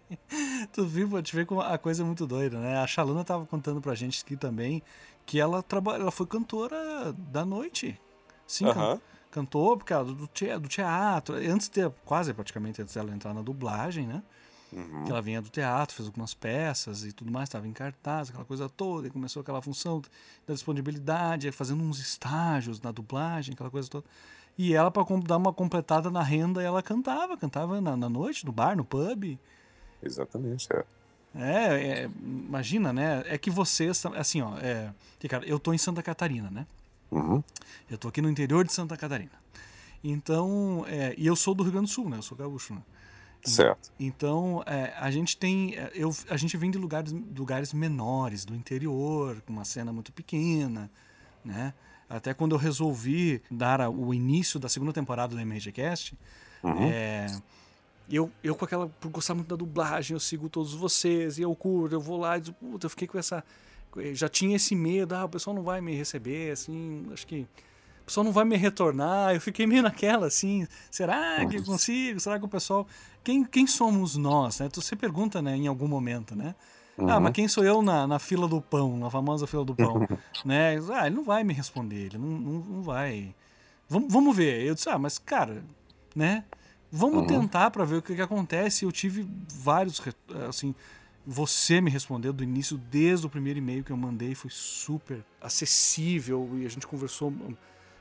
Tu 0.73 0.87
viu, 0.87 1.23
te 1.23 1.35
vê 1.35 1.45
como 1.47 1.61
a 1.61 1.79
coisa 1.79 2.03
é 2.03 2.05
muito 2.07 2.27
doida, 2.27 2.59
né? 2.59 2.77
A 2.79 2.87
Shaluna 2.87 3.25
tava 3.25 3.47
contando 3.47 3.81
pra 3.81 3.95
gente 3.95 4.23
aqui 4.23 4.37
também 4.37 4.83
que 5.31 5.39
ela 5.39 5.63
trabalha, 5.63 6.03
ela 6.03 6.11
foi 6.11 6.27
cantora 6.27 7.13
da 7.13 7.45
noite. 7.45 7.97
Sim, 8.49 8.65
can- 8.65 8.71
aham, 8.73 9.01
cantou 9.31 9.77
porque 9.77 9.93
ela 9.93 10.03
do, 10.03 10.27
te- 10.27 10.59
do 10.59 10.69
teatro, 10.69 11.37
antes 11.37 11.69
de 11.69 11.89
quase 12.05 12.35
praticamente 12.35 12.83
antes 12.83 12.95
dela 12.95 13.15
entrar 13.15 13.33
na 13.33 13.41
dublagem, 13.41 14.09
né? 14.09 14.25
uhum. 14.73 15.05
Que 15.05 15.11
ela 15.13 15.23
vinha 15.23 15.41
do 15.41 15.49
teatro, 15.49 15.95
fez 15.95 16.09
algumas 16.09 16.35
peças 16.35 17.05
e 17.05 17.13
tudo 17.13 17.31
mais, 17.31 17.49
estava 17.49 17.69
em 17.69 17.73
cartaz, 17.73 18.29
aquela 18.31 18.45
coisa 18.45 18.69
toda, 18.69 19.07
e 19.07 19.11
começou 19.11 19.41
aquela 19.41 19.63
função 19.63 20.03
da 20.45 20.53
disponibilidade, 20.53 21.53
fazendo 21.53 21.81
uns 21.85 22.01
estágios 22.01 22.81
na 22.81 22.91
dublagem, 22.91 23.55
aquela 23.55 23.71
coisa 23.71 23.89
toda. 23.89 24.05
E 24.59 24.75
ela, 24.75 24.91
para 24.91 25.05
dar 25.25 25.37
uma 25.37 25.53
completada 25.53 26.11
na 26.11 26.25
renda, 26.25 26.61
ela 26.61 26.83
cantava, 26.83 27.37
cantava 27.37 27.81
na, 27.81 27.97
na 27.97 28.09
noite, 28.09 28.45
no 28.45 28.51
bar, 28.51 28.77
no 28.77 28.85
pub. 28.85 29.39
Exatamente. 30.03 30.67
É. 30.73 30.85
É, 31.35 32.03
é, 32.03 32.11
imagina, 32.23 32.93
né? 32.93 33.23
É 33.27 33.39
que 33.39 33.51
vocês, 33.51 34.05
assim, 34.17 34.41
ó, 34.43 34.57
é, 34.59 34.91
cara, 35.29 35.45
eu 35.47 35.59
tô 35.59 35.73
em 35.73 35.79
Santa 35.79 36.03
Catarina, 36.03 36.51
né? 36.51 36.67
Uhum. 37.11 37.43
Eu 37.91 37.97
tô 37.99 38.09
aqui 38.09 38.21
no 38.21 38.29
interior 38.31 38.65
de 38.65 38.73
Santa 38.73 38.97
Catarina. 38.97 39.31
Então, 40.03 40.85
é, 40.89 41.15
e 41.17 41.27
eu 41.27 41.37
sou 41.37 41.55
do 41.55 41.63
Rio 41.63 41.73
Grande 41.73 41.87
do 41.89 41.93
Sul, 41.93 42.09
né? 42.09 42.17
Eu 42.17 42.23
sou 42.23 42.37
gaúcho, 42.37 42.75
né? 42.75 42.83
Certo. 43.45 43.91
Então, 43.99 44.63
é, 44.67 44.93
a 44.99 45.11
gente 45.11 45.37
tem. 45.37 45.75
é, 45.75 45.91
Eu, 45.95 46.15
a 46.29 46.37
gente 46.37 46.57
vem 46.57 46.71
de 46.71 46.79
lugares, 46.79 47.13
lugares 47.37 47.73
menores, 47.73 48.45
do 48.45 48.55
interior, 48.55 49.41
com 49.47 49.53
uma 49.53 49.65
cena 49.65 49.93
muito 49.93 50.13
pequena, 50.13 50.91
né? 51.45 51.73
Até 52.09 52.35
quando 52.35 52.53
eu 52.55 52.59
resolvi 52.59 53.41
dar 53.51 53.81
a- 53.81 53.89
o 53.89 54.13
início 54.13 54.59
da 54.61 54.69
segunda 54.69 54.93
temporada 54.93 55.35
do 55.35 55.41
MRGCast, 55.41 56.19
Uhum. 56.63 56.91
é, 56.91 57.27
eu, 58.17 58.31
eu 58.43 58.55
com 58.55 58.65
aquela. 58.65 58.89
Por 58.89 59.11
gostar 59.11 59.35
muito 59.35 59.49
da 59.49 59.57
dublagem, 59.57 60.15
eu 60.15 60.21
sigo 60.21 60.49
todos 60.49 60.75
vocês, 60.75 61.39
e 61.39 61.43
eu 61.43 61.55
curto, 61.55 61.95
eu 61.95 62.01
vou 62.01 62.19
lá 62.19 62.39
e 62.39 62.41
digo, 62.41 62.57
puta, 62.59 62.87
eu 62.87 62.91
fiquei 62.91 63.07
com 63.09 63.19
essa. 63.19 63.45
Já 64.13 64.29
tinha 64.29 64.57
esse 64.57 64.75
medo, 64.75 65.15
ah, 65.15 65.25
o 65.25 65.29
pessoal 65.29 65.55
não 65.55 65.63
vai 65.63 65.81
me 65.81 65.95
receber, 65.95 66.53
assim, 66.53 67.07
acho 67.13 67.27
que. 67.27 67.47
pessoal 68.07 68.25
não 68.25 68.33
vai 68.33 68.45
me 68.45 68.57
retornar. 68.57 69.35
Eu 69.35 69.41
fiquei 69.41 69.67
meio 69.67 69.83
naquela 69.83 70.27
assim, 70.27 70.67
será 70.91 71.45
que 71.47 71.57
eu 71.57 71.65
consigo? 71.65 72.21
Será 72.21 72.39
que 72.39 72.45
o 72.45 72.49
pessoal. 72.49 72.87
Quem, 73.23 73.45
quem 73.45 73.67
somos 73.67 74.17
nós? 74.17 74.61
Né? 74.61 74.69
Tu, 74.69 74.81
você 74.81 74.97
pergunta 74.97 75.43
né, 75.43 75.57
em 75.57 75.67
algum 75.67 75.87
momento, 75.89 76.35
né? 76.35 76.55
Ah, 76.99 77.17
Uhum. 77.17 77.21
mas 77.21 77.33
quem 77.33 77.49
sou 77.49 77.65
eu 77.65 77.81
na, 77.81 78.07
na 78.07 78.19
fila 78.19 78.47
do 78.47 78.61
pão, 78.61 78.99
na 78.99 79.09
famosa 79.09 79.47
fila 79.47 79.65
do 79.65 79.75
pão? 79.75 80.07
né? 80.45 80.79
Ah, 80.93 81.07
ele 81.07 81.17
não 81.17 81.25
vai 81.25 81.43
me 81.45 81.55
responder, 81.55 82.07
ele 82.07 82.19
não, 82.19 82.29
não, 82.29 82.53
não 82.61 82.83
vai. 82.83 83.35
Vamos, 83.89 84.13
vamos 84.13 84.37
ver. 84.37 84.63
Eu 84.67 84.75
disse, 84.75 84.89
ah, 84.89 84.99
mas 84.99 85.19
cara, 85.19 85.65
né? 86.15 86.45
Vamos 86.93 87.19
Uhum. 87.21 87.27
tentar 87.27 87.71
para 87.71 87.85
ver 87.85 87.97
o 87.97 88.03
que, 88.03 88.15
que 88.15 88.23
acontece. 88.23 88.85
Eu 88.85 88.93
tive 88.93 89.27
vários, 89.49 90.01
assim, 90.49 90.75
você 91.27 91.81
me 91.81 91.91
respondeu 91.91 92.33
do 92.33 92.43
início, 92.43 92.77
desde 92.91 93.27
o 93.27 93.31
primeiro 93.31 93.59
e-mail 93.59 93.85
que 93.85 93.93
eu 93.93 93.97
mandei, 93.97 94.35
foi 94.35 94.51
super 94.51 95.25
acessível 95.41 96.49
e 96.55 96.67
a 96.67 96.69
gente 96.69 96.87
conversou 96.87 97.29
hum, 97.31 97.55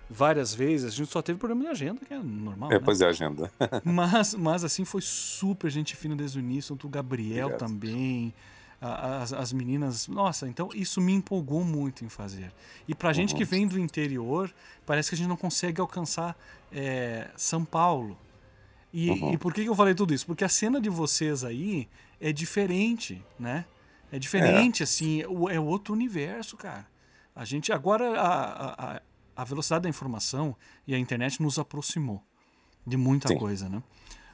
várias 0.10 0.54
vezes. 0.56 0.94
A 0.94 0.96
gente 0.96 1.12
só 1.12 1.22
teve 1.22 1.38
problema 1.38 1.62
de 1.64 1.68
agenda, 1.70 2.02
que 2.04 2.14
é 2.14 2.18
normal, 2.20 2.72
É, 2.72 2.76
né? 2.76 2.82
pois 2.84 3.00
é, 3.02 3.06
a 3.06 3.10
agenda. 3.10 3.52
Mas, 3.86 4.34
mas 4.34 4.64
assim, 4.64 4.84
foi 4.86 5.02
super 5.02 5.70
gente 5.70 5.96
fina 5.96 6.16
desde 6.16 6.40
o 6.40 6.42
início, 6.42 6.78
o 6.84 6.90
Gabriel 6.90 7.48
Obrigado. 7.48 7.60
também, 7.60 8.34
as, 8.82 9.34
as 9.34 9.54
meninas. 9.54 10.08
Nossa, 10.08 10.48
então 10.48 10.70
isso 10.74 11.00
me 11.00 11.14
empolgou 11.14 11.64
muito 11.64 12.04
em 12.04 12.10
fazer. 12.10 12.52
E 12.88 12.96
pra 12.96 13.14
gente 13.14 13.36
que 13.36 13.44
Uhum. 13.44 13.50
vem 13.50 13.68
do 13.68 13.78
interior, 13.80 14.52
parece 14.86 15.10
que 15.10 15.16
a 15.16 15.18
gente 15.18 15.28
não 15.28 15.38
consegue 15.38 15.80
alcançar 15.80 16.36
é, 16.72 17.30
São 17.36 17.64
Paulo. 17.64 18.18
E, 18.94 19.10
Uhum. 19.12 19.34
e 19.34 19.38
por 19.38 19.54
que, 19.54 19.64
eu 19.64 19.76
falei 19.76 19.94
tudo 19.94 20.14
isso? 20.14 20.26
Porque 20.26 20.44
a 20.44 20.50
cena 20.50 20.82
de 20.82 20.90
vocês 20.90 21.44
aí 21.44 21.88
é 22.20 22.32
diferente, 22.32 23.24
né? 23.40 23.66
É 24.12 24.18
diferente, 24.18 24.82
assim, 24.82 25.24
o- 25.28 25.48
é 25.50 25.60
outro 25.60 25.94
universo, 25.94 26.58
cara. 26.58 26.88
A 27.36 27.46
gente 27.46 27.72
agora 27.72 28.20
a, 28.20 28.96
a, 28.96 29.02
a- 29.36 29.44
velocidade 29.44 29.84
da 29.84 29.90
informação 29.90 30.56
e 30.88 30.96
a 30.96 30.98
internet 31.00 31.42
nos 31.42 31.60
aproximou 31.60 32.22
de 32.86 32.98
muita 32.98 33.28
Sim. 33.28 33.38
coisa, 33.38 33.70
né? 33.70 33.84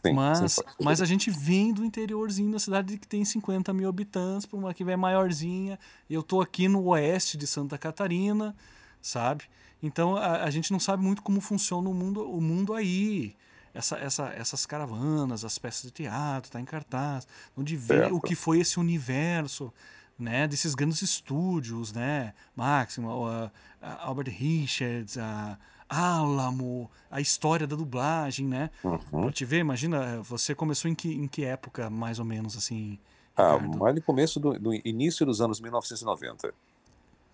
Sim, 0.05 0.13
mas, 0.13 0.53
sim, 0.53 0.61
mas 0.81 1.01
a 1.01 1.05
gente 1.05 1.29
vem 1.31 1.73
do 1.73 1.83
interiorzinho 1.83 2.51
da 2.51 2.59
cidade 2.59 2.97
que 2.97 3.07
tem 3.07 3.25
50 3.25 3.73
mil 3.73 3.89
habitantes 3.89 4.45
para 4.45 4.57
uma 4.57 4.73
que 4.73 4.83
é 4.83 4.95
maiorzinha. 4.95 5.77
Eu 6.09 6.23
tô 6.23 6.41
aqui 6.41 6.67
no 6.67 6.83
oeste 6.85 7.37
de 7.37 7.45
Santa 7.47 7.77
Catarina, 7.77 8.55
sabe? 9.01 9.43
Então 9.83 10.15
a, 10.15 10.43
a 10.43 10.49
gente 10.49 10.71
não 10.71 10.79
sabe 10.79 11.03
muito 11.03 11.21
como 11.21 11.41
funciona 11.41 11.89
o 11.89 11.93
mundo, 11.93 12.21
o 12.31 12.39
mundo 12.39 12.73
aí. 12.73 13.35
Essa, 13.75 13.97
essa, 13.97 14.27
essas 14.29 14.65
caravanas, 14.65 15.43
as 15.43 15.57
peças 15.59 15.83
de 15.83 15.91
teatro, 15.91 16.49
tá 16.49 16.61
em 16.61 16.65
cartaz, 16.65 17.27
onde 17.57 17.75
vê 17.75 17.99
Certo. 17.99 18.15
o 18.15 18.21
que 18.21 18.33
foi 18.33 18.59
esse 18.59 18.79
universo, 18.79 19.71
né, 20.17 20.47
desses 20.47 20.73
grandes 20.73 21.01
estúdios, 21.01 21.91
né, 21.91 22.33
Máximo, 22.55 23.27
a, 23.27 23.51
a 23.81 24.05
Albert 24.07 24.29
Richards, 24.33 25.17
a 25.17 25.57
Alamo, 25.89 26.89
a 27.11 27.19
história 27.21 27.67
da 27.67 27.75
dublagem, 27.75 28.47
né? 28.47 28.71
Uhum. 28.83 28.99
Pra 29.23 29.31
te 29.31 29.45
ver, 29.45 29.59
imagina, 29.59 30.19
você 30.23 30.55
começou 30.55 30.89
em 30.89 30.95
que, 30.95 31.13
em 31.13 31.27
que 31.27 31.43
época, 31.45 31.89
mais 31.89 32.17
ou 32.17 32.25
menos, 32.25 32.55
assim, 32.57 32.97
Ah, 33.35 33.53
Ricardo? 33.53 33.77
mas 33.77 33.93
no 33.95 34.01
começo 34.01 34.39
do, 34.39 34.57
do 34.57 34.73
início 34.73 35.25
dos 35.25 35.41
anos 35.41 35.59
1990, 35.59 36.53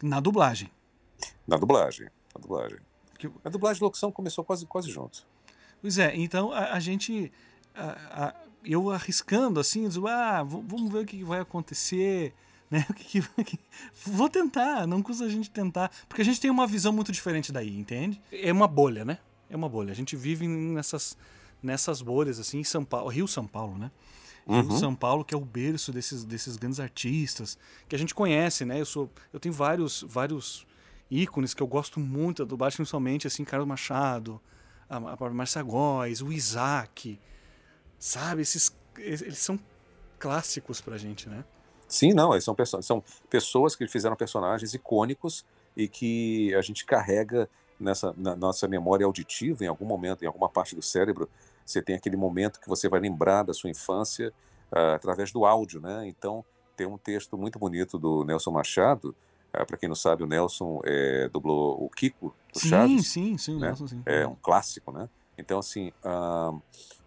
Na 0.01 0.19
dublagem. 0.19 0.69
na 1.47 1.55
dublagem. 1.57 2.07
Na 2.35 2.41
dublagem. 2.41 2.79
A 3.45 3.49
dublagem 3.49 3.79
e 3.79 3.83
locução 3.83 4.11
começou 4.11 4.43
quase, 4.43 4.65
quase 4.65 4.89
junto. 4.89 5.23
Pois 5.81 5.97
é, 5.97 6.15
então 6.15 6.51
a, 6.51 6.73
a 6.73 6.79
gente. 6.79 7.31
a- 7.75 8.25
a- 8.27 8.35
eu 8.63 8.91
arriscando 8.91 9.59
assim, 9.59 9.87
ah, 10.07 10.43
vamos 10.43 10.91
ver 10.91 10.99
o 10.99 11.05
que 11.05 11.23
vai 11.23 11.39
acontecer. 11.39 12.33
Né? 12.69 12.85
O 12.89 12.93
que 12.93 13.21
que 13.43 13.59
Vou 14.05 14.29
tentar, 14.29 14.85
não 14.87 15.01
custa 15.01 15.25
a 15.25 15.29
gente 15.29 15.49
tentar. 15.49 15.91
Porque 16.07 16.21
a 16.21 16.25
gente 16.25 16.39
tem 16.39 16.49
uma 16.51 16.67
visão 16.67 16.93
muito 16.93 17.11
diferente 17.11 17.51
daí, 17.51 17.75
entende? 17.77 18.21
É 18.31 18.51
uma 18.51 18.67
bolha, 18.67 19.03
né? 19.03 19.17
É 19.49 19.55
uma 19.55 19.67
bolha. 19.67 19.91
A 19.91 19.95
gente 19.95 20.15
vive 20.15 20.47
nessas, 20.47 21.17
nessas 21.61 22.01
bolhas, 22.01 22.39
assim, 22.39 22.59
em 22.59 22.63
São 22.63 22.85
Paulo, 22.85 23.09
Rio 23.09 23.27
São 23.27 23.47
Paulo, 23.47 23.77
né? 23.77 23.89
Rio 24.47 24.57
Uhum. 24.63 24.77
São 24.77 24.95
Paulo, 24.95 25.25
que 25.25 25.33
é 25.33 25.37
o 25.37 25.41
berço 25.43 25.91
desses, 25.91 26.23
desses 26.23 26.55
grandes 26.55 26.79
artistas, 26.79 27.57
que 27.89 27.95
a 27.95 27.99
gente 27.99 28.13
conhece, 28.15 28.63
né? 28.63 28.79
Eu 28.79 28.85
sou. 28.85 29.09
Eu 29.33 29.39
tenho 29.39 29.53
vários, 29.53 30.05
vários 30.07 30.65
ícones 31.09 31.53
que 31.53 31.61
eu 31.63 31.67
gosto 31.67 31.99
muito 31.99 32.43
da 32.45 32.49
dublagem, 32.49 32.77
principalmente 32.77 33.25
assim, 33.27 33.43
Carlos 33.43 33.67
Machado, 33.67 34.39
a, 34.97 35.25
a 35.25 35.29
Marcia 35.29 35.63
Góes, 35.63 36.21
o 36.21 36.31
Isaac, 36.31 37.19
sabe? 37.97 38.41
Esses, 38.41 38.75
eles 38.97 39.39
são 39.39 39.59
clássicos 40.19 40.81
pra 40.81 40.97
gente, 40.97 41.29
né? 41.29 41.43
Sim, 41.87 42.13
não, 42.13 42.39
são, 42.39 42.55
perso- 42.55 42.81
são 42.81 43.03
pessoas 43.29 43.75
que 43.75 43.87
fizeram 43.87 44.15
personagens 44.15 44.73
icônicos 44.73 45.45
e 45.75 45.87
que 45.87 46.53
a 46.55 46.61
gente 46.61 46.85
carrega 46.85 47.49
nessa 47.79 48.13
na 48.15 48.35
nossa 48.35 48.67
memória 48.67 49.05
auditiva, 49.05 49.63
em 49.63 49.67
algum 49.67 49.85
momento, 49.85 50.23
em 50.23 50.27
alguma 50.27 50.47
parte 50.47 50.75
do 50.75 50.81
cérebro, 50.81 51.29
você 51.65 51.81
tem 51.81 51.95
aquele 51.95 52.15
momento 52.15 52.59
que 52.59 52.69
você 52.69 52.87
vai 52.87 52.99
lembrar 52.99 53.43
da 53.43 53.53
sua 53.53 53.69
infância 53.69 54.33
ah, 54.71 54.95
através 54.95 55.31
do 55.31 55.45
áudio, 55.45 55.81
né? 55.81 56.07
Então, 56.07 56.45
tem 56.77 56.87
um 56.87 56.97
texto 56.97 57.37
muito 57.37 57.57
bonito 57.59 57.97
do 57.97 58.23
Nelson 58.23 58.51
Machado, 58.51 59.15
para 59.51 59.77
quem 59.77 59.89
não 59.89 59.95
sabe, 59.95 60.23
o 60.23 60.27
Nelson 60.27 60.81
eh, 60.85 61.29
dublou 61.31 61.83
o 61.83 61.89
Kiko 61.89 62.33
do 62.53 62.59
Sim, 62.59 62.69
Chaves, 62.69 63.07
sim, 63.07 63.37
sim, 63.37 63.59
né? 63.59 63.67
Nelson, 63.67 63.87
sim. 63.87 64.01
é 64.05 64.25
um 64.25 64.35
clássico, 64.35 64.91
né? 64.91 65.09
Então, 65.37 65.59
assim, 65.59 65.91
ah, 66.03 66.53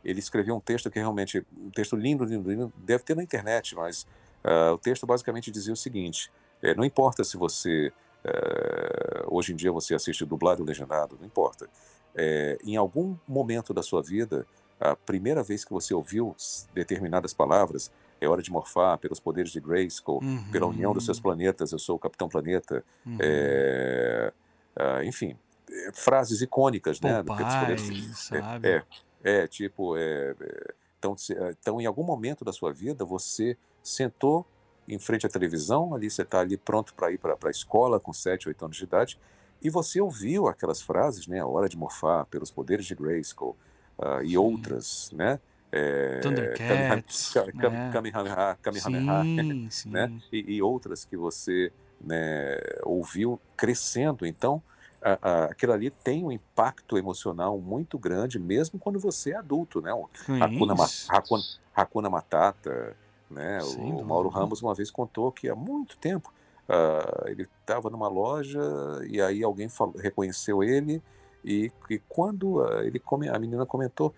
ele 0.04 0.18
escreveu 0.18 0.54
um 0.54 0.60
texto 0.60 0.90
que 0.90 0.98
realmente, 0.98 1.44
um 1.58 1.70
texto 1.70 1.96
lindo, 1.96 2.24
lindo, 2.24 2.50
lindo, 2.50 2.72
deve 2.76 3.04
ter 3.04 3.14
na 3.16 3.22
internet, 3.22 3.74
mas 3.74 4.06
ah, 4.42 4.72
o 4.72 4.78
texto 4.78 5.06
basicamente 5.06 5.50
dizia 5.50 5.72
o 5.72 5.76
seguinte: 5.76 6.30
eh, 6.62 6.74
não 6.74 6.84
importa 6.84 7.24
se 7.24 7.36
você, 7.36 7.92
eh, 8.24 9.24
hoje 9.28 9.52
em 9.52 9.56
dia 9.56 9.72
você 9.72 9.94
assiste 9.94 10.24
dublado 10.24 10.62
ou 10.62 10.66
legendado, 10.66 11.16
não 11.18 11.26
importa. 11.26 11.68
Eh, 12.14 12.58
em 12.64 12.76
algum 12.76 13.16
momento 13.26 13.72
da 13.72 13.82
sua 13.82 14.02
vida, 14.02 14.46
a 14.78 14.94
primeira 14.94 15.42
vez 15.42 15.64
que 15.64 15.72
você 15.72 15.94
ouviu 15.94 16.36
determinadas 16.74 17.32
palavras, 17.32 17.90
é 18.24 18.28
hora 18.28 18.42
de 18.42 18.50
morfar 18.50 18.98
pelos 18.98 19.20
poderes 19.20 19.50
de 19.52 19.60
Grayskull, 19.60 20.20
Uhum, 20.22 20.44
pela 20.50 20.66
união 20.66 20.92
dos 20.92 21.04
seus 21.04 21.20
planetas, 21.20 21.72
eu 21.72 21.78
sou 21.78 21.96
o 21.96 21.98
Capitão 21.98 22.28
Planeta, 22.28 22.84
uhum. 23.06 23.16
é, 23.20 24.32
ah, 24.76 25.04
enfim, 25.04 25.36
é, 25.70 25.92
frases 25.92 26.40
icônicas, 26.40 27.00
né? 27.00 27.22
Pelos 27.22 27.54
poderes- 27.56 28.18
sabe? 28.28 28.68
É, 28.68 28.82
é, 29.22 29.42
é, 29.42 29.46
tipo, 29.46 29.96
é, 29.96 30.34
é, 30.40 30.74
então, 30.98 31.14
é, 31.30 31.50
então, 31.60 31.80
em 31.80 31.86
algum 31.86 32.02
momento 32.04 32.44
da 32.44 32.52
sua 32.52 32.72
vida, 32.72 33.04
você 33.04 33.56
sentou 33.82 34.46
em 34.86 34.98
frente 34.98 35.26
à 35.26 35.28
televisão, 35.28 35.94
ali 35.94 36.10
você 36.10 36.22
está 36.22 36.40
ali 36.40 36.56
pronto 36.56 36.94
para 36.94 37.10
ir 37.10 37.18
para 37.18 37.36
a 37.44 37.50
escola 37.50 37.98
com 37.98 38.12
7, 38.12 38.48
8 38.48 38.64
anos 38.64 38.76
de 38.76 38.84
idade, 38.84 39.18
e 39.62 39.70
você 39.70 40.00
ouviu 40.00 40.46
aquelas 40.46 40.82
frases, 40.82 41.26
né? 41.26 41.40
A 41.40 41.46
hora 41.46 41.68
de 41.68 41.76
morfar, 41.76 42.26
pelos 42.26 42.50
poderes 42.50 42.84
de 42.84 42.94
Grayskull, 42.94 43.56
ah, 43.98 44.22
e 44.22 44.30
Sim. 44.30 44.36
outras, 44.36 45.10
né? 45.12 45.40
É, 45.76 46.20
Thundercats, 46.20 47.34
né? 47.34 47.90
Kamehameha, 47.92 48.58
Kamehameha, 48.62 49.24
Sim, 49.24 49.66
sim. 49.70 49.90
né? 49.90 50.12
E, 50.32 50.54
e 50.56 50.62
outras 50.62 51.04
que 51.04 51.16
você 51.16 51.72
né, 52.00 52.58
ouviu 52.84 53.40
crescendo. 53.56 54.24
Então, 54.24 54.62
a- 55.02 55.18
a- 55.20 55.44
aquilo 55.46 55.72
ali 55.72 55.90
tem 55.90 56.24
um 56.24 56.30
impacto 56.30 56.96
emocional 56.96 57.58
muito 57.58 57.98
grande, 57.98 58.38
mesmo 58.38 58.78
quando 58.78 59.00
você 59.00 59.32
é 59.32 59.36
adulto, 59.36 59.80
né? 59.80 59.92
O 59.92 60.08
Hakuna. 60.40 60.74
Hakuna, 61.08 61.42
Hakuna 61.74 62.10
Matata, 62.10 62.96
né? 63.28 63.60
Sem 63.62 63.82
O, 63.82 63.90
dúvida. 63.90 64.04
Mauro 64.04 64.28
Ramos 64.28 64.62
uma 64.62 64.74
vez 64.74 64.90
contou 64.92 65.32
que 65.32 65.48
há 65.48 65.56
muito 65.56 65.96
tempo 65.98 66.32
ah, 66.68 67.24
ele 67.26 67.48
estava 67.60 67.90
numa 67.90 68.08
loja 68.08 68.60
e 69.08 69.20
aí 69.20 69.42
alguém 69.42 69.68
falou- 69.68 69.96
reconheceu 69.98 70.62
ele 70.62 71.02
e, 71.44 71.70
e 71.90 71.98
quando 72.08 72.62
ah, 72.62 72.84
ele 72.84 72.98
come, 72.98 73.28
a 73.28 73.38
menina 73.38 73.66
comentou 73.66 74.14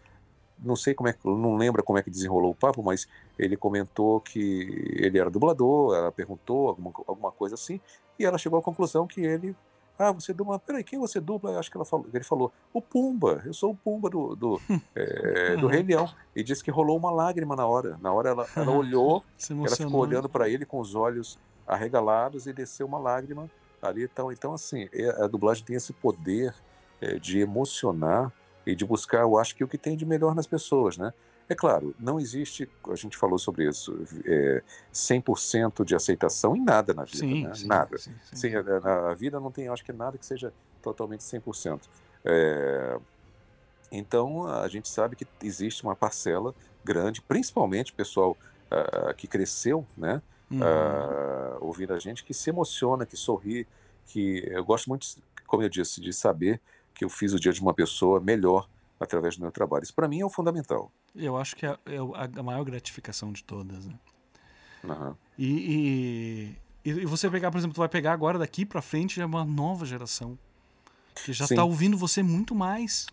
não 0.58 0.76
sei 0.76 0.94
como 0.94 1.08
é 1.08 1.12
que, 1.12 1.26
não 1.26 1.56
lembra 1.56 1.82
como 1.82 1.98
é 1.98 2.02
que 2.02 2.10
desenrolou 2.10 2.52
o 2.52 2.54
papo, 2.54 2.82
mas 2.82 3.06
ele 3.38 3.56
comentou 3.56 4.20
que 4.20 4.94
ele 4.96 5.18
era 5.18 5.30
dublador, 5.30 5.94
ela 5.94 6.12
perguntou 6.12 6.68
alguma, 6.68 6.92
alguma 7.06 7.32
coisa 7.32 7.54
assim, 7.54 7.80
e 8.18 8.24
ela 8.24 8.38
chegou 8.38 8.58
à 8.58 8.62
conclusão 8.62 9.06
que 9.06 9.20
ele, 9.20 9.54
ah, 9.98 10.12
você 10.12 10.32
dubla, 10.32 10.58
peraí, 10.58 10.82
quem 10.82 10.98
você 10.98 11.20
dubla? 11.20 11.52
Eu 11.52 11.58
Acho 11.58 11.70
que 11.70 11.76
ela 11.76 11.84
falou, 11.84 12.06
ele 12.12 12.24
falou, 12.24 12.52
o 12.72 12.80
Pumba, 12.80 13.42
eu 13.44 13.52
sou 13.52 13.72
o 13.72 13.76
Pumba 13.76 14.08
do, 14.08 14.34
do, 14.34 14.60
eh, 14.94 15.56
do 15.56 15.66
Rei 15.66 15.82
Leão, 15.82 16.08
e 16.34 16.42
disse 16.42 16.64
que 16.64 16.70
rolou 16.70 16.96
uma 16.96 17.10
lágrima 17.10 17.54
na 17.54 17.66
hora, 17.66 17.98
na 18.00 18.12
hora 18.12 18.30
ela, 18.30 18.46
ela 18.56 18.70
olhou, 18.72 19.22
ela 19.50 19.76
ficou 19.76 20.00
olhando 20.00 20.28
para 20.28 20.48
ele 20.48 20.64
com 20.64 20.80
os 20.80 20.94
olhos 20.94 21.38
arregalados 21.66 22.46
e 22.46 22.52
desceu 22.52 22.86
uma 22.86 22.98
lágrima 22.98 23.50
ali, 23.82 24.04
então, 24.04 24.32
então 24.32 24.54
assim, 24.54 24.88
é- 24.92 25.22
a 25.22 25.26
dublagem 25.26 25.64
tem 25.64 25.76
esse 25.76 25.92
poder 25.92 26.54
eh, 27.00 27.18
de 27.18 27.40
emocionar 27.40 28.32
e 28.66 28.74
de 28.74 28.84
buscar, 28.84 29.22
eu 29.22 29.38
acho 29.38 29.54
que 29.54 29.62
o 29.62 29.68
que 29.68 29.78
tem 29.78 29.96
de 29.96 30.04
melhor 30.04 30.34
nas 30.34 30.46
pessoas, 30.46 30.98
né? 30.98 31.12
É 31.48 31.54
claro, 31.54 31.94
não 31.98 32.18
existe, 32.18 32.68
a 32.90 32.96
gente 32.96 33.16
falou 33.16 33.38
sobre 33.38 33.68
isso, 33.68 33.96
é, 34.24 34.62
100% 34.92 35.84
de 35.84 35.94
aceitação 35.94 36.56
em 36.56 36.64
nada 36.64 36.92
na 36.92 37.04
vida, 37.04 37.18
Sim, 37.18 37.44
né? 37.44 37.54
sim, 37.54 37.66
nada. 37.68 37.98
sim, 37.98 38.12
sim. 38.32 38.50
Na 38.82 39.14
vida 39.14 39.38
não 39.38 39.52
tem, 39.52 39.68
acho 39.68 39.84
que 39.84 39.92
nada 39.92 40.18
que 40.18 40.26
seja 40.26 40.52
totalmente 40.82 41.20
100%. 41.20 41.82
É, 42.24 42.98
então, 43.92 44.48
a 44.48 44.66
gente 44.66 44.88
sabe 44.88 45.14
que 45.14 45.26
existe 45.40 45.84
uma 45.84 45.94
parcela 45.94 46.52
grande, 46.84 47.22
principalmente 47.22 47.92
pessoal 47.92 48.36
ah, 48.70 49.14
que 49.16 49.26
cresceu, 49.28 49.86
né? 49.96 50.20
Uhum. 50.50 50.60
ah, 50.62 51.58
ouvindo 51.60 51.92
a 51.94 51.98
gente, 51.98 52.24
que 52.24 52.34
se 52.34 52.50
emociona, 52.50 53.06
que 53.06 53.16
sorri, 53.16 53.66
que 54.06 54.44
eu 54.48 54.64
gosto 54.64 54.88
muito, 54.88 55.06
como 55.46 55.62
eu 55.62 55.68
disse, 55.68 56.00
de 56.00 56.12
saber 56.12 56.60
que 56.96 57.04
eu 57.04 57.10
fiz 57.10 57.32
o 57.32 57.38
dia 57.38 57.52
de 57.52 57.60
uma 57.60 57.74
pessoa 57.74 58.18
melhor 58.18 58.66
através 58.98 59.36
do 59.36 59.42
meu 59.42 59.52
trabalho. 59.52 59.84
Isso 59.84 59.94
para 59.94 60.08
mim 60.08 60.20
é 60.20 60.24
o 60.24 60.30
fundamental. 60.30 60.90
Eu 61.14 61.36
acho 61.36 61.54
que 61.54 61.66
é, 61.66 61.78
é 61.86 61.98
a 62.38 62.42
maior 62.42 62.64
gratificação 62.64 63.30
de 63.30 63.44
todas. 63.44 63.86
Né? 63.86 63.94
Uhum. 64.82 65.14
E, 65.38 66.56
e, 66.84 66.90
e, 66.90 67.04
você 67.04 67.28
pegar, 67.30 67.50
por 67.50 67.58
exemplo, 67.58 67.74
tu 67.74 67.78
vai 67.78 67.88
pegar 67.88 68.12
agora 68.12 68.38
daqui 68.38 68.64
para 68.64 68.80
frente 68.80 69.20
é 69.20 69.26
uma 69.26 69.44
nova 69.44 69.84
geração 69.84 70.38
que 71.24 71.32
já 71.32 71.44
está 71.44 71.62
ouvindo 71.64 71.96
você 71.96 72.22
muito 72.22 72.54
mais, 72.54 73.06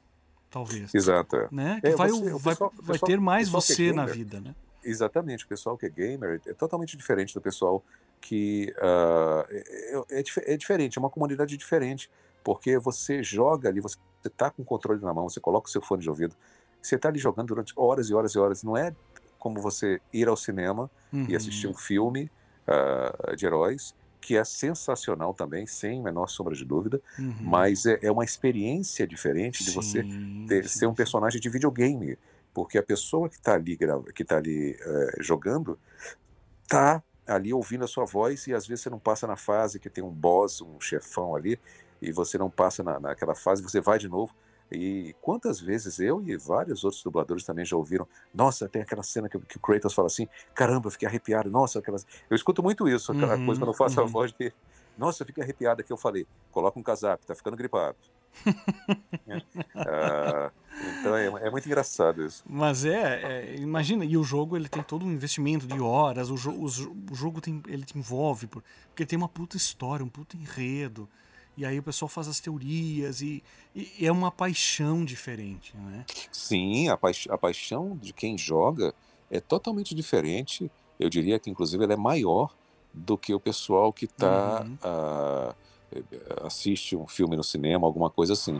talvez. 0.49 0.93
Exato. 0.95 1.35
É. 1.35 1.47
Né? 1.51 1.80
Que 1.81 1.88
é, 1.88 1.95
vai, 1.95 2.10
você, 2.10 2.30
vai, 2.31 2.53
pessoal, 2.53 2.73
vai 2.81 2.99
ter 2.99 3.19
mais 3.19 3.49
você 3.49 3.76
gamer, 3.76 3.95
na 3.95 4.05
vida, 4.05 4.39
né? 4.39 4.55
Exatamente. 4.81 5.43
O 5.43 5.47
pessoal 5.47 5.77
que 5.77 5.85
é 5.85 5.89
gamer 5.89 6.41
é 6.47 6.53
totalmente 6.53 6.95
diferente 6.95 7.34
do 7.34 7.41
pessoal 7.41 7.84
que 8.22 8.73
uh, 8.77 9.45
é, 9.49 10.19
é, 10.19 10.53
é, 10.53 10.57
diferente, 10.57 10.97
é 10.97 10.99
uma 10.99 11.10
comunidade 11.10 11.57
diferente, 11.57 12.10
porque 12.44 12.78
você 12.78 13.24
joga 13.24 13.70
ali, 13.70 13.80
você 13.80 13.98
está 14.26 14.49
com 14.49 14.61
o 14.61 14.65
controle 14.65 15.02
na 15.02 15.14
mão, 15.14 15.30
você 15.30 15.40
coloca 15.40 15.68
o 15.68 15.72
seu 15.72 15.82
fone 15.82 16.02
de 16.02 16.10
ouvido, 16.10 16.36
você 16.82 16.95
está 16.95 17.10
ali 17.10 17.20
jogando 17.20 17.48
durante 17.48 17.74
horas 17.76 18.10
e 18.10 18.14
horas 18.14 18.34
e 18.34 18.40
horas. 18.40 18.64
Não 18.64 18.76
é 18.76 18.94
como 19.40 19.61
você 19.61 20.02
ir 20.14 20.28
ao 20.28 20.38
cinema 20.38 20.90
uhum. 21.11 21.26
e 21.28 21.36
assistir 21.36 21.68
um 21.68 21.74
filme 21.74 22.32
uh, 22.68 23.36
de 23.36 23.45
heróis, 23.45 23.95
que 24.22 24.38
é 24.38 24.44
sensacional 24.44 25.34
também, 25.34 25.68
sem 25.68 26.02
menor 26.02 26.30
sombra 26.30 26.56
de 26.56 26.64
dúvida, 26.64 27.02
uhum. 27.20 27.36
mas 27.41 27.86
é, 27.86 27.99
é, 28.02 28.11
uma 28.11 28.24
experiência 28.24 29.06
diferente 29.06 29.64
de 29.64 29.72
sim, 29.72 29.76
você 29.76 30.03
ter, 30.48 30.68
sim, 30.68 30.80
ser 30.80 30.88
um 30.88 30.94
personagem 30.94 31.41
de 31.41 31.49
videogame, 31.49 32.18
porque 32.53 32.78
a 32.78 32.84
pessoa 32.84 33.28
que 33.28 33.36
está 33.36 33.53
ali, 33.53 33.78
que 34.15 34.24
tá 34.24 34.38
ali 34.38 34.72
uh, 34.72 35.22
jogando 35.22 35.78
está 36.64 37.03
ali 37.28 37.53
ouvindo 37.53 37.84
a 37.84 37.88
sua 37.88 38.06
voz 38.06 38.48
e 38.48 38.53
às 38.53 38.65
vezes 38.65 38.84
você 38.84 38.90
não 38.90 38.99
passa 38.99 39.28
na 39.28 39.36
fase 39.36 39.80
que 39.80 39.90
tem 39.90 40.03
um 40.03 40.11
boss, 40.11 40.61
um 40.61 40.80
chefão 40.80 41.36
ali, 41.36 41.60
e 42.03 42.11
você 42.11 42.38
não 42.38 42.49
passa 42.49 42.84
na, 42.84 42.99
naquela 42.99 43.35
fase, 43.35 43.63
você 43.63 43.80
vai 43.80 43.97
de 43.97 44.07
novo. 44.07 44.34
E 44.71 45.15
quantas 45.21 45.59
vezes 45.59 45.99
eu 45.99 46.21
e 46.21 46.35
vários 46.35 46.84
outros 46.84 47.03
dubladores 47.03 47.43
também 47.43 47.63
já 47.63 47.75
ouviram, 47.75 48.07
nossa, 48.34 48.67
tem 48.67 48.81
aquela 48.81 49.03
cena 49.03 49.30
que, 49.30 49.38
que 49.39 49.57
o 49.57 49.59
Kratos 49.59 49.93
fala 49.93 50.07
assim, 50.07 50.27
caramba, 50.53 50.88
eu 50.88 50.91
fiquei 50.91 51.07
arrepiado, 51.07 51.49
nossa, 51.49 51.80
aquelas... 51.80 52.05
Eu 52.30 52.35
escuto 52.35 52.63
muito 52.63 52.88
isso, 52.88 53.11
aquela 53.11 53.35
uhum, 53.35 53.45
coisa 53.45 53.61
quando 53.61 53.69
eu 53.69 53.77
faço 53.77 53.99
uhum. 53.99 54.07
a 54.07 54.09
voz 54.09 54.31
de, 54.31 54.51
nossa, 54.97 55.23
eu 55.23 55.27
fiquei 55.27 55.43
arrepiado 55.43 55.84
que 55.84 55.91
eu 55.91 55.97
falei, 55.97 56.25
coloca 56.51 56.80
um 56.80 56.84
casaco, 56.84 57.25
tá 57.25 57.35
ficando 57.35 57.57
gripado. 57.57 57.97
é. 59.27 59.41
Ah, 59.75 60.51
então 60.99 61.15
é, 61.15 61.27
é, 61.27 61.51
muito 61.51 61.67
engraçado 61.67 62.25
isso. 62.25 62.43
Mas 62.47 62.84
é, 62.84 63.21
é, 63.21 63.55
imagina, 63.57 64.03
e 64.03 64.17
o 64.17 64.23
jogo 64.23 64.57
ele 64.57 64.67
tem 64.67 64.81
todo 64.81 65.05
um 65.05 65.11
investimento 65.11 65.67
de 65.67 65.80
horas, 65.80 66.31
o, 66.31 66.38
jo 66.38 66.51
o, 66.51 66.65
o 66.65 67.15
jogo 67.15 67.39
tem, 67.41 67.61
ele 67.67 67.85
te 67.85 67.97
envolve, 67.97 68.47
porque 68.47 69.05
tem 69.05 69.17
uma 69.17 69.30
puta 69.30 69.55
história, 69.55 70.03
um 70.03 70.09
puta 70.09 70.35
enredo. 70.35 71.07
E 71.55 71.65
aí 71.65 71.77
o 71.77 71.84
pessoal 71.84 72.09
faz 72.09 72.27
as 72.27 72.39
teorias 72.39 73.21
e, 73.21 73.43
e 73.75 74.05
é 74.05 74.11
uma 74.11 74.31
paixão 74.31 75.05
diferente, 75.05 75.77
né? 75.77 76.03
Sim, 76.31 76.89
a, 76.89 76.97
paix 76.97 77.27
a 77.30 77.38
paixão 77.38 77.95
de 77.95 78.11
quem 78.11 78.38
joga 78.38 78.93
é 79.30 79.39
totalmente 79.39 79.93
diferente. 79.93 80.71
Eu 80.99 81.09
diria 81.09 81.38
que 81.38 81.49
inclusive 81.49 81.84
ela 81.84 81.93
é 81.93 81.97
maior 81.97 82.55
do 82.91 83.17
que 83.17 83.34
o 83.34 83.39
pessoal 83.39 83.93
que 83.93 84.07
tá 84.07 84.65
uhum. 84.65 84.77
uh, 84.84 86.45
assiste 86.45 86.95
um 86.95 87.05
filme 87.05 87.35
no 87.35 87.43
cinema, 87.43 87.85
alguma 87.85 88.09
coisa 88.09 88.34
assim. 88.34 88.59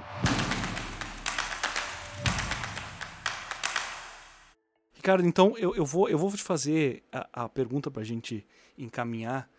Ricardo, 4.93 5.25
então 5.25 5.57
eu, 5.57 5.75
eu, 5.75 5.85
vou, 5.85 6.07
eu 6.07 6.17
vou 6.17 6.31
te 6.31 6.43
fazer 6.43 7.03
a, 7.11 7.45
a 7.45 7.49
pergunta 7.49 7.91
para 7.91 8.01
a 8.01 8.05
gente 8.05 8.45
encaminhar 8.77 9.49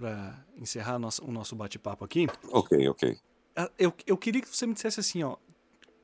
para 0.00 0.42
encerrar 0.56 0.98
nosso, 0.98 1.22
o 1.22 1.30
nosso 1.30 1.54
bate-papo 1.54 2.02
aqui. 2.02 2.26
Ok, 2.48 2.88
ok. 2.88 3.18
Ah, 3.54 3.70
eu, 3.78 3.92
eu 4.06 4.16
queria 4.16 4.40
que 4.40 4.48
você 4.48 4.66
me 4.66 4.72
dissesse 4.72 4.98
assim, 4.98 5.22
ó, 5.22 5.36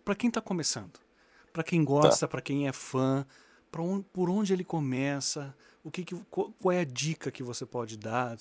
para 0.04 0.14
quem 0.14 0.28
está 0.28 0.42
começando, 0.42 1.00
para 1.50 1.62
quem 1.62 1.82
gosta, 1.82 2.26
tá. 2.26 2.28
para 2.28 2.42
quem 2.42 2.68
é 2.68 2.72
fã, 2.72 3.26
onde, 3.78 4.04
por 4.12 4.28
onde 4.28 4.52
ele 4.52 4.64
começa, 4.64 5.56
o 5.82 5.90
que, 5.90 6.04
que 6.04 6.14
qual, 6.30 6.52
qual, 6.52 6.72
é 6.72 6.80
a 6.80 6.84
dica 6.84 7.30
que 7.30 7.42
você 7.42 7.64
pode 7.64 7.96
dar? 7.96 8.36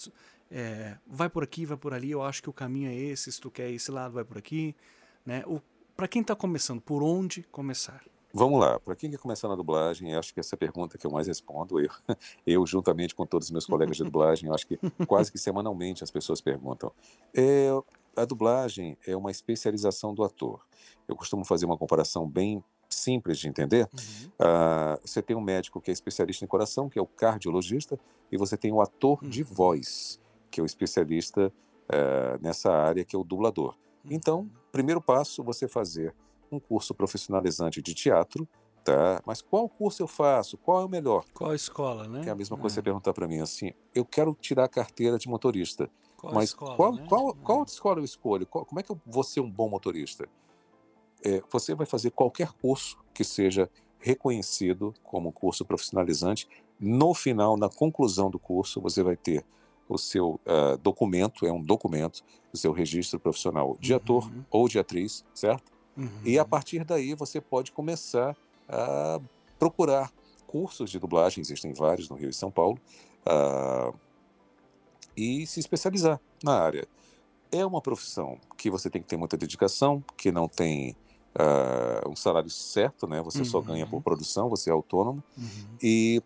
É, 0.52 0.98
vai 1.07 1.30
por 1.30 1.44
aqui, 1.44 1.65
vai 1.65 1.77
por 1.77 1.94
ali. 1.94 2.11
Eu 2.11 2.22
acho 2.22 2.41
que 2.41 2.49
o 2.49 2.53
caminho 2.53 2.90
é 2.90 2.95
esse. 2.95 3.32
Se 3.32 3.40
tu 3.40 3.49
quer 3.49 3.69
esse 3.72 3.91
lado, 3.91 4.14
vai 4.14 4.23
por 4.23 4.38
aqui, 4.38 4.76
né? 5.26 5.44
Para 5.95 6.07
quem 6.07 6.22
está 6.22 6.36
começando, 6.36 6.82
por 6.82 7.02
onde 7.02 7.44
começar? 7.44 8.03
Vamos 8.37 8.59
lá, 8.59 8.77
para 8.81 8.97
quem 8.97 9.09
quer 9.09 9.17
começar 9.17 9.47
na 9.47 9.55
dublagem, 9.55 10.13
acho 10.13 10.33
que 10.33 10.41
essa 10.41 10.57
pergunta 10.57 10.97
que 10.97 11.07
eu 11.07 11.09
mais 11.09 11.25
respondo, 11.25 11.79
eu, 11.79 11.89
eu 12.45 12.67
juntamente 12.67 13.15
com 13.15 13.25
todos 13.25 13.47
os 13.47 13.51
meus 13.51 13.65
colegas 13.65 13.95
de 13.95 14.03
dublagem, 14.03 14.51
acho 14.51 14.67
que 14.67 14.77
quase 15.07 15.31
que 15.31 15.37
semanalmente 15.37 16.03
as 16.03 16.11
pessoas 16.11 16.41
perguntam. 16.41 16.91
É, 17.33 17.69
a 18.13 18.25
dublagem 18.25 18.97
é 19.07 19.15
uma 19.15 19.31
especialização 19.31 20.13
do 20.13 20.21
ator. 20.21 20.65
Eu 21.07 21.15
costumo 21.15 21.45
fazer 21.45 21.65
uma 21.65 21.77
comparação 21.77 22.27
bem 22.27 22.61
simples 22.89 23.39
de 23.39 23.47
entender. 23.47 23.87
Uhum. 23.93 24.27
Uh, 24.27 24.99
você 25.01 25.21
tem 25.21 25.33
um 25.33 25.41
médico 25.41 25.79
que 25.79 25.89
é 25.89 25.93
especialista 25.93 26.43
em 26.43 26.47
coração, 26.49 26.89
que 26.89 26.99
é 26.99 27.01
o 27.01 27.07
cardiologista, 27.07 27.97
e 28.29 28.37
você 28.37 28.57
tem 28.57 28.73
o 28.73 28.81
ator 28.81 29.17
uhum. 29.23 29.29
de 29.29 29.43
voz, 29.43 30.19
que 30.51 30.59
é 30.59 30.63
o 30.63 30.65
especialista 30.65 31.47
uh, 31.87 32.41
nessa 32.41 32.69
área, 32.69 33.05
que 33.05 33.15
é 33.15 33.19
o 33.19 33.23
dublador. 33.23 33.77
Uhum. 34.03 34.11
Então, 34.11 34.51
primeiro 34.73 34.99
passo, 34.99 35.41
você 35.41 35.69
fazer 35.69 36.13
um 36.51 36.59
curso 36.59 36.93
profissionalizante 36.93 37.81
de 37.81 37.93
teatro, 37.93 38.47
tá? 38.84 39.22
Mas 39.26 39.41
qual 39.41 39.67
curso 39.67 40.01
eu 40.01 40.07
faço? 40.07 40.57
Qual 40.57 40.81
é 40.81 40.85
o 40.85 40.89
melhor? 40.89 41.26
Qual 41.34 41.53
escola, 41.53 42.07
né? 42.07 42.22
Que 42.22 42.30
é 42.30 42.31
a 42.31 42.35
mesma 42.35 42.57
coisa 42.57 42.76
é. 42.76 42.76
você 42.76 42.81
perguntar 42.81 43.13
para 43.13 43.27
mim 43.27 43.39
assim, 43.39 43.73
eu 43.93 44.05
quero 44.05 44.35
tirar 44.39 44.65
a 44.65 44.69
carteira 44.69 45.17
de 45.17 45.27
motorista. 45.27 45.89
Qual 46.17 46.34
mas 46.34 46.49
escola, 46.49 46.76
qual, 46.76 46.93
né? 46.93 47.05
qual, 47.07 47.34
qual 47.35 47.59
é. 47.61 47.63
escola 47.63 47.99
eu 47.99 48.05
escolho? 48.05 48.45
Qual, 48.45 48.65
como 48.65 48.80
é 48.80 48.84
que 48.84 48.91
eu 48.91 48.99
vou 49.05 49.23
ser 49.23 49.41
um 49.41 49.49
bom 49.49 49.69
motorista? 49.69 50.27
É, 51.23 51.41
você 51.51 51.73
vai 51.73 51.85
fazer 51.85 52.11
qualquer 52.11 52.51
curso 52.53 52.97
que 53.13 53.23
seja 53.23 53.69
reconhecido 53.99 54.93
como 55.03 55.31
curso 55.31 55.65
profissionalizante. 55.65 56.47
No 56.80 57.13
final, 57.13 57.57
na 57.57 57.69
conclusão 57.69 58.30
do 58.30 58.38
curso, 58.38 58.80
você 58.80 59.01
vai 59.01 59.15
ter 59.15 59.43
o 59.88 59.97
seu 59.97 60.39
uh, 60.45 60.77
documento, 60.81 61.45
é 61.45 61.51
um 61.51 61.61
documento, 61.61 62.23
o 62.53 62.57
seu 62.57 62.72
registro 62.72 63.19
profissional 63.19 63.77
de 63.80 63.93
ator 63.93 64.26
uhum. 64.26 64.43
ou 64.49 64.67
de 64.67 64.80
atriz, 64.80 65.23
certo? 65.34 65.72
Uhum. 65.97 66.09
E 66.23 66.38
a 66.38 66.45
partir 66.45 66.84
daí 66.84 67.13
você 67.13 67.39
pode 67.39 67.72
começar 67.72 68.35
a 68.67 69.19
procurar 69.57 70.11
cursos 70.45 70.89
de 70.89 70.99
dublagem, 70.99 71.41
existem 71.41 71.73
vários 71.73 72.09
no 72.09 72.15
Rio 72.15 72.30
e 72.30 72.34
São 72.34 72.51
Paulo, 72.51 72.80
uh, 73.26 73.93
e 75.15 75.45
se 75.47 75.59
especializar 75.59 76.19
na 76.43 76.53
área. 76.53 76.88
É 77.51 77.65
uma 77.65 77.81
profissão 77.81 78.38
que 78.57 78.69
você 78.69 78.89
tem 78.89 79.01
que 79.01 79.07
ter 79.07 79.17
muita 79.17 79.38
dedicação, 79.38 80.03
que 80.17 80.31
não 80.31 80.47
tem 80.47 80.95
uh, 81.35 82.09
um 82.09 82.15
salário 82.15 82.49
certo, 82.49 83.07
né? 83.07 83.22
Você 83.22 83.39
uhum. 83.39 83.45
só 83.45 83.61
ganha 83.61 83.88
por 83.88 84.01
produção, 84.01 84.49
você 84.49 84.69
é 84.69 84.73
autônomo. 84.73 85.23
Uhum. 85.38 85.77
E 85.81 86.22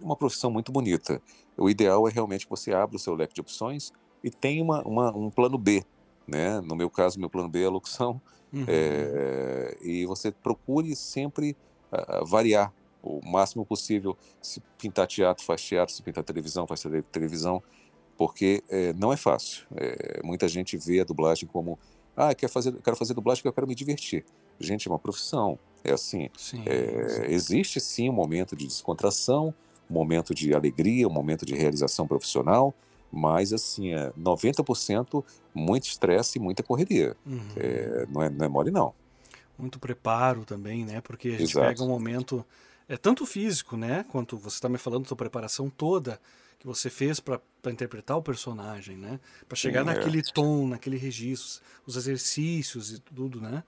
uma 0.00 0.14
profissão 0.16 0.50
muito 0.50 0.70
bonita. 0.70 1.20
O 1.56 1.68
ideal 1.68 2.06
é 2.08 2.10
realmente 2.10 2.46
que 2.46 2.50
você 2.50 2.72
abra 2.72 2.96
o 2.96 2.98
seu 2.98 3.14
leque 3.14 3.34
de 3.34 3.40
opções 3.40 3.92
e 4.22 4.30
tenha 4.30 4.62
uma, 4.62 4.82
uma, 4.82 5.16
um 5.16 5.30
plano 5.30 5.58
B. 5.58 5.84
Né? 6.28 6.60
No 6.60 6.76
meu 6.76 6.90
caso, 6.90 7.18
meu 7.18 7.30
plano 7.30 7.48
B 7.48 7.62
é 7.62 7.66
a 7.66 7.70
locução. 7.70 8.20
Uhum. 8.50 8.64
É, 8.66 9.76
e 9.82 10.06
você 10.06 10.32
procure 10.32 10.96
sempre 10.96 11.54
uh, 11.92 12.24
variar 12.24 12.72
o 13.02 13.20
máximo 13.22 13.62
possível. 13.62 14.16
Se 14.40 14.62
pintar 14.78 15.06
teatro, 15.06 15.44
faz 15.44 15.62
teatro. 15.62 15.94
Se 15.94 16.02
pintar 16.02 16.24
televisão, 16.24 16.66
faz 16.66 16.82
televisão. 17.12 17.62
Porque 18.16 18.64
é, 18.70 18.94
não 18.94 19.12
é 19.12 19.18
fácil. 19.18 19.66
É, 19.76 20.22
muita 20.24 20.48
gente 20.48 20.78
vê 20.78 20.98
a 20.98 21.04
dublagem 21.04 21.46
como 21.46 21.78
ah, 22.16 22.34
quero 22.34 22.50
fazer, 22.50 22.72
quero 22.82 22.96
fazer 22.96 23.12
dublagem 23.12 23.42
porque 23.42 23.48
eu 23.48 23.52
quero 23.52 23.68
me 23.68 23.74
divertir. 23.74 24.24
Gente, 24.58 24.88
é 24.88 24.90
uma 24.90 24.98
profissão. 24.98 25.58
É 25.84 25.92
assim. 25.92 26.30
Sim, 26.34 26.62
sim. 26.64 26.64
Existe 27.28 27.78
sim 27.78 28.08
um 28.08 28.14
momento 28.14 28.56
de 28.56 28.66
descontração, 28.66 29.54
um 29.90 29.92
momento 29.92 30.34
de 30.34 30.54
alegria, 30.54 31.06
um 31.06 31.12
momento 31.12 31.44
de 31.44 31.54
realização 31.54 32.06
profissional, 32.06 32.74
mas 33.10 33.52
assim, 33.52 33.92
é 33.94 34.10
90% 34.12 35.24
muito 35.54 35.84
estresse 35.84 36.38
e 36.38 36.40
muita 36.40 36.62
correria. 36.62 37.16
Uhum. 37.26 37.40
É, 37.56 38.06
não, 38.10 38.22
é, 38.22 38.30
não 38.30 38.44
é 38.44 38.48
mole, 38.48 38.70
não. 38.70 38.94
Muito 39.58 39.78
preparo 39.78 40.44
também, 40.44 40.84
né? 40.84 41.00
Porque 41.00 41.28
a 41.28 41.32
gente 41.32 41.50
Exato. 41.50 41.66
pega 41.66 41.82
um 41.82 41.88
momento, 41.88 42.44
é 42.88 42.96
tanto 42.96 43.26
físico, 43.26 43.76
né? 43.76 44.04
Quanto 44.08 44.36
você 44.36 44.56
está 44.56 44.68
me 44.68 44.78
falando 44.78 45.02
da 45.02 45.08
sua 45.08 45.16
preparação 45.16 45.68
toda 45.68 46.20
que 46.58 46.66
você 46.66 46.90
fez 46.90 47.20
para 47.20 47.40
interpretar 47.66 48.16
o 48.16 48.22
personagem, 48.22 48.96
né? 48.96 49.20
Para 49.48 49.56
chegar 49.56 49.84
Sim, 49.84 49.90
é. 49.90 49.94
naquele 49.94 50.18
é. 50.18 50.32
tom, 50.34 50.66
naquele 50.66 50.96
registro, 50.96 51.62
os 51.86 51.96
exercícios 51.96 52.92
e 52.92 52.98
tudo, 52.98 53.40
né? 53.40 53.62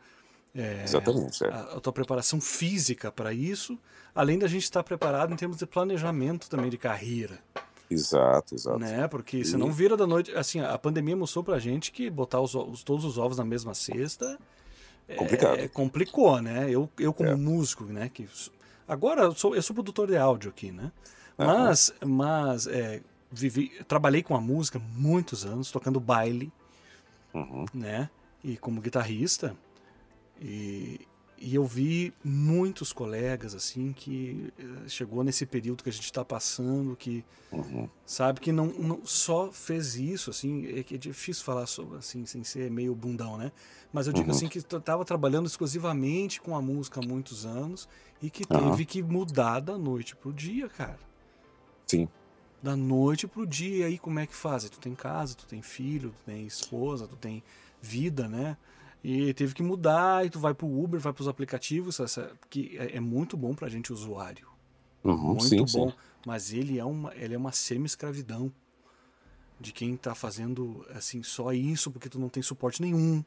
É, 0.54 0.82
Exatamente. 0.82 1.44
É. 1.44 1.48
A, 1.48 1.60
a, 1.76 1.80
tua 1.80 1.92
preparação 1.92 2.40
física 2.40 3.12
para 3.12 3.32
isso, 3.32 3.78
além 4.14 4.38
da 4.38 4.48
gente 4.48 4.64
estar 4.64 4.82
preparado 4.82 5.32
em 5.32 5.36
termos 5.36 5.56
de 5.56 5.66
planejamento 5.66 6.48
também 6.50 6.70
de 6.70 6.78
carreira. 6.78 7.38
Exato, 7.90 8.54
exato. 8.54 8.78
Né? 8.78 9.08
Porque 9.08 9.38
e... 9.38 9.44
você 9.44 9.56
não 9.56 9.72
vira 9.72 9.96
da 9.96 10.06
noite. 10.06 10.32
Assim, 10.34 10.60
a 10.60 10.78
pandemia 10.78 11.16
mostrou 11.16 11.42
pra 11.42 11.58
gente 11.58 11.90
que 11.90 12.08
botar 12.08 12.40
os, 12.40 12.54
os 12.54 12.84
todos 12.84 13.04
os 13.04 13.18
ovos 13.18 13.36
na 13.36 13.44
mesma 13.44 13.74
cesta. 13.74 14.38
É, 15.08 15.16
Complicado. 15.16 15.58
É, 15.58 15.66
complicou, 15.66 16.40
né? 16.40 16.70
Eu, 16.70 16.88
eu 16.98 17.12
como 17.12 17.28
é. 17.28 17.34
músico, 17.34 17.84
né? 17.84 18.08
Que, 18.08 18.28
agora 18.86 19.22
eu 19.22 19.34
sou, 19.34 19.56
eu 19.56 19.62
sou 19.62 19.74
produtor 19.74 20.06
de 20.06 20.16
áudio 20.16 20.50
aqui, 20.50 20.70
né? 20.70 20.92
Mas, 21.36 21.92
uhum. 22.00 22.08
mas 22.08 22.66
é, 22.68 23.02
vivi, 23.30 23.70
trabalhei 23.88 24.22
com 24.22 24.36
a 24.36 24.40
música 24.40 24.80
muitos 24.94 25.44
anos, 25.44 25.72
tocando 25.72 25.98
baile, 25.98 26.52
uhum. 27.34 27.64
né? 27.74 28.08
E 28.44 28.56
como 28.56 28.80
guitarrista. 28.80 29.56
E, 30.40 31.00
e 31.40 31.54
eu 31.54 31.64
vi 31.64 32.12
muitos 32.22 32.92
colegas 32.92 33.54
assim 33.54 33.92
que 33.92 34.52
eh, 34.58 34.88
chegou 34.88 35.24
nesse 35.24 35.46
período 35.46 35.82
que 35.82 35.88
a 35.88 35.92
gente 35.92 36.04
está 36.04 36.24
passando, 36.24 36.94
que 36.96 37.24
Uhum. 37.52 37.88
sabe 38.04 38.40
que 38.40 38.52
não, 38.52 38.66
não 38.66 39.04
só 39.06 39.50
fez 39.50 39.94
isso 39.96 40.30
assim, 40.30 40.66
é 40.66 40.82
que 40.82 40.96
é 40.96 40.98
difícil 40.98 41.44
falar 41.44 41.66
sobre 41.66 41.98
assim 41.98 42.26
sem 42.26 42.44
ser 42.44 42.70
meio 42.70 42.94
bundão, 42.94 43.38
né? 43.38 43.50
Mas 43.92 44.06
eu 44.06 44.12
digo 44.12 44.30
Uhum. 44.30 44.36
assim 44.36 44.48
que 44.48 44.58
estava 44.58 45.04
trabalhando 45.04 45.46
exclusivamente 45.46 46.40
com 46.40 46.54
a 46.56 46.62
música 46.62 47.00
há 47.00 47.02
muitos 47.02 47.46
anos 47.46 47.88
e 48.20 48.30
que 48.30 48.44
Aham. 48.50 48.70
teve 48.70 48.84
que 48.84 49.02
mudar 49.02 49.60
da 49.60 49.78
noite 49.78 50.14
pro 50.16 50.32
dia, 50.32 50.68
cara. 50.68 51.00
Sim. 51.90 52.08
Da 52.62 52.76
noite 52.76 53.26
pro 53.26 53.46
dia, 53.46 53.78
e 53.78 53.82
aí 53.84 53.98
como 53.98 54.18
é 54.18 54.26
que 54.26 54.36
faz? 54.36 54.68
Tu 54.68 54.78
tem 54.78 54.94
casa, 54.94 55.34
tu 55.34 55.46
tem 55.46 55.62
filho, 55.62 56.10
tu 56.12 56.24
tem 56.26 56.46
esposa, 56.46 57.08
tu 57.08 57.16
tem 57.16 57.42
vida, 57.80 58.28
né? 58.28 58.56
E 59.02 59.32
teve 59.32 59.54
que 59.54 59.62
mudar, 59.62 60.26
e 60.26 60.30
tu 60.30 60.38
vai 60.38 60.52
pro 60.52 60.66
Uber, 60.66 61.00
vai 61.00 61.12
pros 61.12 61.28
aplicativos, 61.28 61.98
essa, 62.00 62.32
que 62.50 62.76
é, 62.76 62.96
é 62.96 63.00
muito 63.00 63.36
bom 63.36 63.54
pra 63.54 63.68
gente 63.68 63.92
usuário. 63.92 64.50
Uhum, 65.02 65.34
Muito 65.34 65.44
sim, 65.44 65.56
bom. 65.56 65.66
sim. 65.90 65.94
Mas 66.26 66.52
ele 66.52 66.78
é 66.78 66.84
uma, 66.84 67.14
ele 67.14 67.34
é 67.34 67.38
uma 67.38 67.52
semi-escravidão 67.52 68.52
de 69.58 69.72
quem 69.72 69.96
tá 69.96 70.14
fazendo 70.14 70.86
assim 70.90 71.22
só 71.22 71.52
isso 71.52 71.90
porque 71.90 72.08
tu 72.08 72.18
não 72.18 72.28
tem 72.28 72.42
suporte 72.42 72.80
nenhum, 72.80 73.24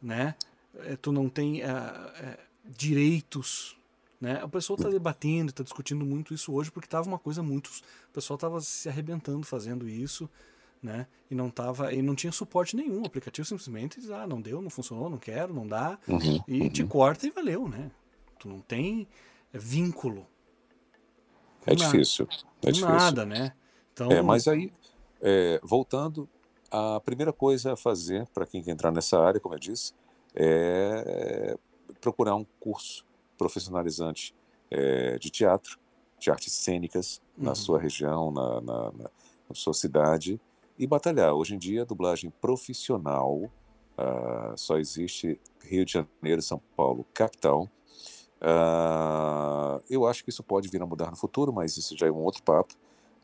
né? 0.00 0.34
É, 0.80 0.96
tu 0.96 1.12
não 1.12 1.28
tem 1.28 1.62
é, 1.62 1.66
é, 1.68 2.38
direitos, 2.64 3.76
né? 4.20 4.40
A 4.42 4.48
pessoa 4.48 4.76
tá 4.76 4.88
debatendo, 4.88 5.52
tá 5.52 5.62
discutindo 5.62 6.04
muito 6.04 6.34
isso 6.34 6.52
hoje 6.52 6.70
porque 6.70 6.88
tava 6.88 7.08
uma 7.08 7.18
coisa 7.18 7.42
muito, 7.42 7.68
o 7.68 8.12
pessoal 8.12 8.36
tava 8.36 8.60
se 8.60 8.88
arrebentando 8.88 9.46
fazendo 9.46 9.88
isso, 9.88 10.28
né? 10.82 11.06
E 11.30 11.34
não 11.34 11.50
tava, 11.50 11.92
e 11.92 12.00
não 12.02 12.14
tinha 12.14 12.32
suporte 12.32 12.76
nenhum. 12.76 13.02
O 13.02 13.06
aplicativo 13.06 13.46
simplesmente 13.46 14.00
diz, 14.00 14.10
ah, 14.10 14.26
não 14.26 14.40
deu, 14.40 14.60
não 14.62 14.70
funcionou, 14.70 15.08
não 15.10 15.18
quero, 15.18 15.52
não 15.52 15.66
dá, 15.66 15.98
Uhum, 16.08 16.42
e 16.46 16.68
te 16.70 16.84
corta 16.84 17.26
e 17.26 17.30
valeu, 17.30 17.68
né? 17.68 17.90
Tu 18.38 18.48
não 18.48 18.60
tem 18.60 19.06
vínculo. 19.52 20.26
É 21.66 21.74
Nada. 21.74 21.84
difícil. 21.84 22.28
É 22.62 22.70
difícil. 22.72 22.94
Nada, 22.94 23.26
né? 23.26 23.52
Então, 23.92 24.10
É, 24.12 24.22
mas 24.22 24.46
aí, 24.48 24.72
é, 25.20 25.60
voltando, 25.62 26.28
a 26.70 27.00
primeira 27.00 27.32
coisa 27.32 27.72
a 27.72 27.76
fazer 27.76 28.26
para 28.28 28.46
quem 28.46 28.62
quer 28.62 28.70
entrar 28.72 28.90
nessa 28.92 29.18
área, 29.18 29.40
como 29.40 29.54
eu 29.54 29.58
disse, 29.58 29.92
é 30.34 31.56
procurar 32.00 32.36
um 32.36 32.46
curso 32.60 33.04
profissionalizante 33.36 34.34
é, 34.70 35.18
de 35.18 35.30
teatro, 35.30 35.78
de 36.18 36.30
artes 36.30 36.52
cênicas, 36.52 37.20
na 37.36 37.50
Uhum. 37.50 37.54
sua 37.54 37.78
região, 37.80 38.30
na, 38.32 38.60
na, 38.60 38.92
na- 38.92 39.10
na 39.48 39.54
sua 39.54 39.72
cidade, 39.72 40.38
e 40.78 40.86
batalhar. 40.86 41.34
Hoje 41.34 41.54
em 41.54 41.58
dia, 41.58 41.82
a 41.82 41.84
dublagem 41.84 42.30
profissional 42.40 43.50
ah, 43.96 44.54
só 44.56 44.78
existe 44.78 45.38
Rio 45.62 45.84
de 45.84 45.92
Janeiro, 45.92 46.40
São 46.42 46.60
Paulo, 46.76 47.04
capital. 47.12 47.68
Ah, 48.40 49.80
eu 49.90 50.06
acho 50.06 50.22
que 50.24 50.30
isso 50.30 50.42
pode 50.42 50.68
vir 50.68 50.80
a 50.80 50.86
mudar 50.86 51.10
no 51.10 51.16
futuro, 51.16 51.52
mas 51.52 51.76
isso 51.76 51.96
já 51.96 52.06
é 52.06 52.10
um 52.10 52.22
outro 52.22 52.42
papo 52.42 52.74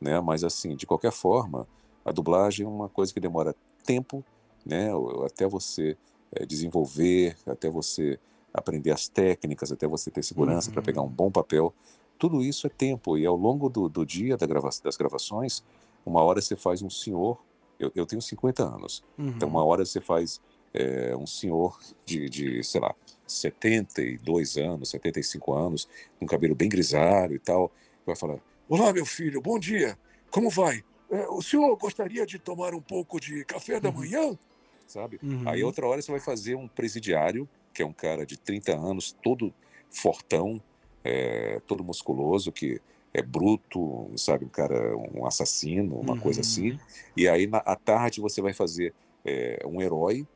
né? 0.01 0.21
Mas 0.21 0.45
assim, 0.45 0.77
de 0.77 0.87
qualquer 0.87 1.13
forma, 1.13 1.67
a 2.05 2.13
dublagem 2.13 2.67
é 2.67 2.69
uma 2.69 2.89
coisa 2.89 3.13
que 3.13 3.21
demora 3.21 3.55
tempo, 3.85 4.23
né? 4.65 4.91
Até 5.25 5.47
você 5.47 5.97
eh, 6.33 6.45
desenvolver, 6.45 7.37
até 7.47 7.71
você 7.71 8.19
aprender 8.53 8.91
as 8.91 9.09
técnicas, 9.09 9.73
até 9.73 9.87
você 9.87 10.11
ter 10.11 10.23
segurança 10.23 10.71
para 10.71 10.81
Uhum. 10.81 10.85
pegar 10.85 11.03
um 11.03 11.09
bom 11.09 11.31
papel. 11.31 11.73
Tudo 12.19 12.43
isso 12.43 12.67
é 12.67 12.71
tempo 12.71 13.17
e 13.17 13.25
ao 13.27 13.37
longo 13.37 13.69
do, 13.69 13.89
do 13.89 14.05
dia 14.05 14.37
da 14.37 14.47
grava 14.47 14.69
das 14.83 14.97
gravações, 14.97 15.65
uma 16.05 16.23
hora 16.23 16.41
você 16.41 16.57
faz 16.57 16.83
um 16.83 16.91
senhor. 16.91 17.45
Eu, 17.79 17.91
eu 17.95 18.07
tenho 18.07 18.23
50 18.23 18.63
anos, 18.63 19.03
uhum. 19.19 19.29
então 19.29 19.49
uma 19.49 19.65
hora 19.65 19.85
você 19.85 20.01
faz 20.01 20.41
eh, 20.73 21.15
um 21.17 21.27
senhor 21.27 21.77
de, 22.07 22.29
de, 22.29 22.63
sei 22.63 22.81
lá, 22.81 22.95
72 23.27 24.57
anos, 24.57 24.91
75 24.91 25.53
anos, 25.53 25.89
com 26.19 26.27
cabelo 26.27 26.55
bem 26.55 26.69
grisalho 26.69 27.35
e 27.35 27.39
tal, 27.39 27.73
vai 28.07 28.15
falar: 28.15 28.39
Olá, 28.69 28.93
meu 28.93 29.05
filho, 29.05 29.41
bom 29.41 29.59
dia. 29.59 29.99
Como 30.31 30.51
vai? 30.51 30.85
É, 31.11 31.27
o 31.29 31.43
senhor 31.43 31.77
gostaria 31.77 32.25
de 32.25 32.39
tomar 32.39 32.75
um 32.75 32.81
pouco 32.81 33.21
de 33.21 33.45
café 33.45 33.81
da 33.81 33.91
manhã? 33.91 34.39
sabe? 34.87 35.19
Uhum. 35.23 35.43
Aí 35.47 35.63
outra 35.63 35.87
hora 35.87 36.01
você 36.01 36.11
vai 36.11 36.21
fazer 36.21 36.55
um 36.55 36.69
presidiário, 36.69 37.49
que 37.73 37.83
é 37.83 37.87
um 37.87 37.93
cara 37.93 38.25
de 38.25 38.39
30 38.39 38.77
anos, 38.77 39.13
todo 39.23 39.53
fortão, 39.91 40.63
é, 41.03 41.61
todo 41.67 41.85
musculoso, 41.85 42.53
que 42.53 42.81
é 43.15 43.23
bruto, 43.23 44.11
sabe? 44.17 44.45
Um 44.45 44.49
cara, 44.49 44.97
um 44.97 45.25
assassino, 45.27 45.99
uma 45.99 46.17
coisa 46.17 46.41
Uhum. 46.41 46.43
assim. 46.43 46.81
E 47.17 47.29
aí 47.29 47.47
na, 47.47 47.59
à 47.59 47.77
tarde 47.77 48.21
você 48.21 48.43
vai 48.43 48.53
fazer 48.53 48.93
é, 49.25 49.63
um 49.67 49.81
herói 49.81 50.27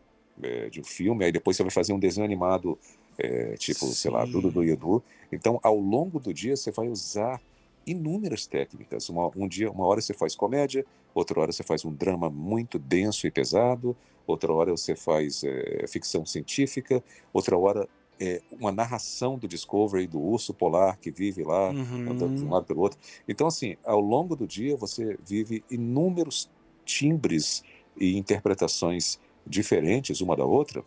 é, 0.43 0.71
de 0.71 0.81
um 0.81 0.85
filme, 0.85 1.25
aí 1.25 1.33
depois 1.33 1.57
você 1.57 1.65
vai 1.65 1.73
fazer 1.73 1.93
um 1.93 1.99
desenho 1.99 2.25
animado, 2.25 2.79
é, 3.19 3.55
tipo, 3.57 3.87
sei 3.87 4.11
lá, 4.11 4.25
Sim. 4.25 4.33
Dudu 4.33 4.53
do 4.53 4.65
Edu. 4.65 5.03
Então, 5.33 5.59
ao 5.63 5.77
longo 5.79 6.21
do 6.21 6.33
dia, 6.33 6.57
você 6.57 6.71
vai 6.71 6.89
usar 6.89 7.43
inúmeras 7.87 8.47
técnicas. 8.47 9.09
Uma, 9.09 9.31
um 9.37 9.49
dia, 9.49 9.71
uma 9.71 9.87
hora 9.87 10.01
você 10.01 10.15
faz 10.15 10.37
comédia, 10.37 10.87
outra 11.15 11.41
hora 11.41 11.53
você 11.53 11.65
faz 11.65 11.85
um 11.85 11.93
drama 11.93 12.31
muito 12.31 12.79
denso 12.79 13.27
e 13.27 13.31
pesado, 13.31 13.97
outra 14.27 14.53
hora 14.53 14.71
você 14.71 14.95
faz 14.95 15.43
é, 15.43 15.85
ficção 15.89 16.25
científica, 16.25 17.03
outra 17.33 17.59
hora 17.59 17.89
é 18.21 18.43
uma 18.51 18.73
narração 18.73 19.39
do 19.39 19.47
Discovery 19.49 20.07
do 20.07 20.21
urso 20.21 20.53
polar 20.55 20.99
que 20.99 21.11
vive 21.11 21.43
lá, 21.45 21.77
andando 22.07 22.35
de 22.35 22.45
um 22.45 22.49
Uhum. 22.49 22.51
lado 22.51 22.67
pelo 22.67 22.81
outro. 22.81 22.99
Então, 23.29 23.47
assim, 23.47 23.77
ao 23.85 24.01
longo 24.01 24.35
do 24.37 24.47
dia 24.47 24.77
você 24.77 25.17
vive 25.25 25.65
inúmeros 25.71 26.51
timbres 26.85 27.63
e 27.97 28.17
interpretações 28.17 29.19
diferentes 29.47 30.21
uma 30.21 30.37
da 30.37 30.45
outra, 30.45 30.85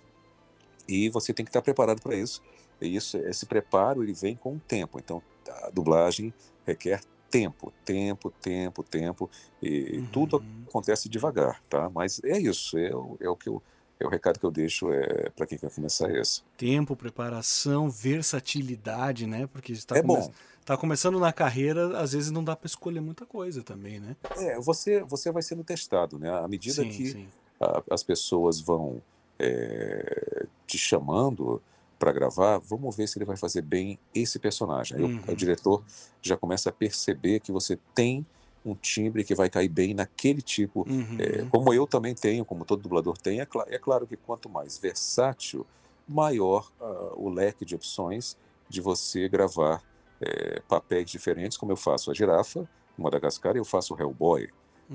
e 0.87 1.09
você 1.09 1.33
tem 1.33 1.45
que 1.45 1.49
estar 1.49 1.61
preparado 1.61 2.01
para 2.01 2.15
isso. 2.15 2.41
E 2.81 2.95
isso, 2.95 3.17
esse 3.17 3.45
preparo 3.45 4.03
ele 4.03 4.13
vem 4.13 4.35
com 4.35 4.55
o 4.55 4.59
tempo. 4.59 4.99
Então, 4.99 5.23
a 5.47 5.69
dublagem 5.71 6.33
requer 6.65 7.01
tempo, 7.29 7.73
tempo, 7.85 8.31
tempo, 8.41 8.83
tempo, 8.83 9.29
e 9.61 10.01
tudo 10.11 10.37
Uhum. 10.37 10.65
acontece 10.67 11.07
devagar, 11.07 11.61
tá? 11.69 11.89
Mas 11.89 12.19
é 12.23 12.37
isso, 12.39 12.77
é, 12.77 12.93
o- 12.95 13.17
é 13.21 13.29
o 13.29 13.37
que 13.37 13.47
eu, 13.49 13.63
é 14.01 14.05
o 14.05 14.09
recado 14.09 14.39
que 14.39 14.45
eu 14.45 14.51
deixo 14.51 14.91
é 14.91 15.29
para 15.29 15.45
quem 15.45 15.57
quer 15.57 15.69
começar 15.71 16.09
é 16.11 16.19
esse. 16.19 16.41
Tempo, 16.57 16.95
preparação, 16.95 17.89
versatilidade, 17.89 19.27
né? 19.27 19.47
Porque 19.47 19.71
está 19.71 19.97
É 19.97 20.01
bom. 20.01 20.31
tá 20.65 20.75
começando 20.75 21.19
na 21.19 21.31
carreira, 21.31 21.97
às 21.99 22.13
vezes 22.13 22.31
não 22.31 22.43
dá 22.43 22.55
para 22.55 22.67
escolher 22.67 22.99
muita 23.01 23.25
coisa 23.25 23.61
também, 23.63 23.99
né? 23.99 24.15
É, 24.37 24.59
você, 24.59 25.03
você 25.03 25.31
vai 25.31 25.41
sendo 25.43 25.63
testado, 25.63 26.17
né? 26.17 26.29
À 26.31 26.47
medida 26.47 26.81
sim, 26.81 26.89
que 26.89 27.11
sim. 27.11 27.27
a- 27.59 27.83
as 27.91 28.03
pessoas 28.03 28.59
vão 28.59 29.01
é, 29.43 30.45
te 30.67 30.77
chamando 30.77 31.61
para 31.97 32.11
gravar, 32.11 32.57
vamos 32.59 32.95
ver 32.95 33.07
se 33.07 33.17
ele 33.17 33.25
vai 33.25 33.37
fazer 33.37 33.61
bem 33.61 33.97
esse 34.13 34.37
personagem. 34.39 34.97
Aí 34.97 35.03
o- 35.03 35.07
Uhum. 35.07 35.21
o, 35.27 35.35
diretor 35.35 35.83
já 36.21 36.35
começa 36.37 36.69
a 36.69 36.71
perceber 36.71 37.39
que 37.39 37.51
você 37.51 37.77
tem 37.95 38.25
um 38.65 38.75
timbre 38.75 39.23
que 39.23 39.33
vai 39.33 39.49
cair 39.49 39.69
bem 39.69 39.93
naquele 39.93 40.41
tipo. 40.41 40.85
Uhum. 40.89 41.17
é, 41.19 41.45
como 41.49 41.73
eu 41.73 41.87
também 41.87 42.13
tenho, 42.13 42.45
como 42.45 42.63
todo 42.65 42.81
dublador 42.81 43.17
tem, 43.17 43.39
é, 43.41 43.45
cla- 43.45 43.65
é 43.67 43.77
claro 43.79 44.05
que 44.05 44.15
quanto 44.15 44.47
mais 44.49 44.77
versátil, 44.77 45.65
maior 46.07 46.69
ah, 46.79 47.13
o 47.15 47.29
leque 47.29 47.65
de 47.65 47.75
opções 47.75 48.37
de 48.69 48.81
você 48.81 49.27
gravar 49.27 49.81
é, 50.21 50.61
papéis 50.67 51.09
diferentes, 51.09 51.57
como 51.57 51.71
eu 51.71 51.75
faço 51.77 52.11
a 52.11 52.13
girafa, 52.13 52.67
em 52.97 53.01
Madagascar, 53.01 53.55
e 53.55 53.59
eu 53.59 53.65
faço 53.65 53.93
o 53.95 53.99
Hellboy, 53.99 54.47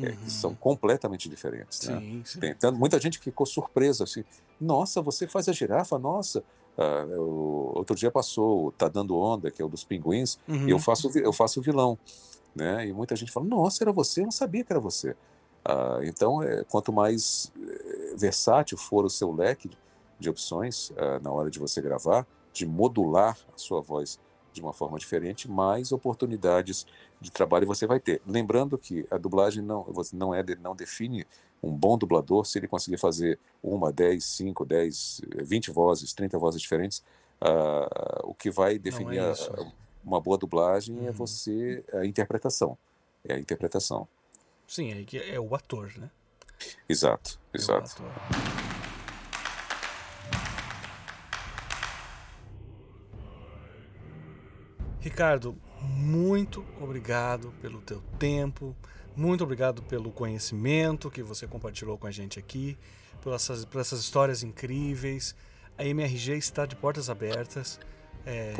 é, 0.02 0.12
que 0.12 0.30
são 0.30 0.54
completamente 0.54 1.28
diferentes. 1.28 1.88
né? 1.88 2.22
Sim. 2.24 2.38
Tem 2.38 2.54
tanto- 2.54 2.78
muita 2.78 3.00
gente 3.00 3.18
ficou 3.18 3.46
surpresa 3.46 4.04
assim, 4.04 4.22
nossa, 4.60 5.00
você 5.02 5.26
faz 5.26 5.48
a 5.48 5.52
girafa, 5.52 5.98
nossa. 5.98 6.44
Ah, 6.78 7.06
eu- 7.08 7.72
outro 7.74 7.96
dia 7.96 8.10
passou 8.10 8.70
Tá 8.72 8.86
Dando 8.88 9.16
Onda, 9.16 9.50
que 9.50 9.60
é 9.62 9.64
o 9.64 9.68
dos 9.68 9.82
pinguins, 9.82 10.38
Uhum. 10.46 10.68
e 10.68 10.70
eu 10.70 10.78
faço, 10.78 11.08
o 11.08 11.10
vi- 11.10 11.22
eu 11.22 11.32
faço 11.32 11.58
o 11.58 11.62
vilão. 11.62 11.98
Né? 12.56 12.86
E 12.88 12.92
muita 12.92 13.14
gente 13.14 13.30
fala, 13.30 13.44
nossa, 13.46 13.84
era 13.84 13.92
você, 13.92 14.20
eu 14.22 14.24
não 14.24 14.30
sabia 14.32 14.64
que 14.64 14.72
era 14.72 14.80
você. 14.80 15.14
Ah, 15.62 15.98
então, 16.02 16.42
é, 16.42 16.64
quanto 16.64 16.90
mais 16.90 17.52
eh, 17.60 18.14
versátil 18.16 18.78
for 18.78 19.04
o 19.04 19.10
seu 19.10 19.30
leque 19.30 19.70
de 20.18 20.30
opções 20.30 20.90
ah, 20.96 21.20
na 21.20 21.30
hora 21.30 21.50
de 21.50 21.58
você 21.58 21.82
gravar, 21.82 22.26
de 22.54 22.64
modular 22.64 23.36
a 23.54 23.58
sua 23.58 23.82
voz 23.82 24.18
de 24.54 24.62
uma 24.62 24.72
forma 24.72 24.98
diferente, 24.98 25.50
mais 25.50 25.92
oportunidades 25.92 26.86
de 27.20 27.30
trabalho 27.30 27.66
você 27.66 27.86
vai 27.86 28.00
ter. 28.00 28.22
Lembrando 28.26 28.78
que 28.78 29.06
a 29.10 29.18
dublagem 29.18 29.62
não, 29.62 29.84
não, 30.14 30.34
é, 30.34 30.42
não 30.58 30.74
define 30.74 31.26
um 31.62 31.70
bom 31.70 31.98
dublador 31.98 32.46
se 32.46 32.58
ele 32.58 32.66
conseguir 32.66 32.96
fazer 32.96 33.38
uma, 33.62 33.92
10, 33.92 34.24
5, 34.24 34.64
10, 34.64 35.20
eh, 35.36 35.42
20 35.44 35.70
vozes, 35.70 36.14
30 36.14 36.38
vozes 36.38 36.62
diferentes. 36.62 37.02
Ah, 37.38 38.20
o 38.24 38.32
que 38.32 38.50
vai 38.50 38.78
definir 38.78 39.18
é 39.18 39.28
a- 39.28 39.32
isso. 39.32 39.52
a- 39.52 39.85
uma 40.06 40.20
boa 40.20 40.38
dublagem 40.38 41.04
é 41.06 41.10
Uhum. 41.10 41.12
você, 41.12 41.84
a 41.92 42.06
interpretação. 42.06 42.78
É 43.24 43.34
a 43.34 43.38
interpretação. 43.38 44.06
Sim, 44.66 44.92
aí 44.92 45.04
que 45.04 45.18
é 45.18 45.38
o 45.38 45.54
ator, 45.54 45.92
né? 45.98 46.08
Exato, 46.88 47.38
É 47.52 47.58
o 47.58 47.60
exato. 47.60 48.02
ator. 48.02 48.12
Ricardo, 55.00 55.56
muito 55.80 56.64
obrigado 56.80 57.52
pelo 57.60 57.80
teu 57.80 58.00
tempo, 58.18 58.74
muito 59.14 59.44
obrigado 59.44 59.82
pelo 59.82 60.10
conhecimento 60.10 61.10
que 61.10 61.22
você 61.22 61.46
compartilhou 61.46 61.96
com 61.96 62.06
a 62.06 62.10
gente 62.10 62.38
aqui, 62.38 62.76
por 63.22 63.32
essas, 63.32 63.64
por 63.64 63.80
essas 63.80 64.00
histórias 64.00 64.42
incríveis. 64.42 65.34
a 65.78 65.84
MRG 65.84 66.36
está 66.38 66.64
de 66.66 66.74
portas 66.74 67.08
abertas. 67.10 67.78
É, 68.24 68.54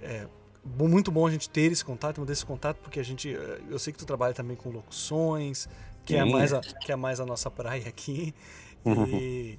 é 0.00 0.26
muito 0.64 1.10
bom 1.10 1.26
a 1.26 1.30
gente 1.30 1.48
ter 1.50 1.70
esse 1.72 1.84
contato, 1.84 2.20
manter 2.20 2.32
esse 2.32 2.46
contato, 2.46 2.78
porque 2.78 3.00
a 3.00 3.02
gente. 3.02 3.34
eh, 3.34 3.60
Eu 3.68 3.78
sei 3.78 3.92
que 3.92 3.98
tu 3.98 4.06
trabalha 4.06 4.32
também 4.34 4.56
com 4.56 4.70
locuções, 4.70 5.68
que, 6.04 6.14
é, 6.16 6.24
mais 6.24 6.52
a, 6.52 6.60
que 6.60 6.92
é 6.92 6.96
mais 6.96 7.20
a 7.20 7.26
nossa 7.26 7.50
praia 7.50 7.88
aqui. 7.88 8.34
Uhum. 8.84 9.06
E 9.06 9.58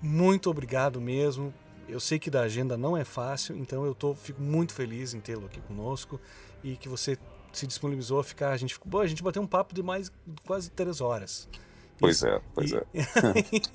muito 0.00 0.48
obrigado 0.48 1.00
mesmo. 1.00 1.52
Eu 1.88 1.98
sei 1.98 2.20
que 2.20 2.30
da 2.30 2.42
agenda 2.42 2.76
não 2.76 2.96
é 2.96 3.02
fácil, 3.04 3.56
então 3.56 3.84
eu 3.84 3.92
tô, 3.96 4.14
fico 4.14 4.40
muito 4.40 4.72
feliz 4.72 5.12
em 5.12 5.18
tê-lo 5.18 5.46
aqui 5.46 5.60
conosco 5.62 6.20
e 6.62 6.76
que 6.76 6.88
você 6.88 7.18
se 7.52 7.66
disponibilizou 7.66 8.20
a 8.20 8.22
ficar. 8.22 8.50
A 8.52 8.56
gente, 8.56 8.74
ficou- 8.74 8.88
bom, 8.88 9.00
a 9.00 9.06
gente 9.08 9.24
bateu 9.24 9.42
um 9.42 9.46
papo 9.48 9.74
de 9.74 9.82
mais 9.82 10.12
quase 10.46 10.70
três 10.70 11.00
horas. 11.00 11.48
Pois 11.98 12.22
é, 12.22 12.40
pois 12.54 12.70
e- 12.70 12.76
é. 12.76 12.84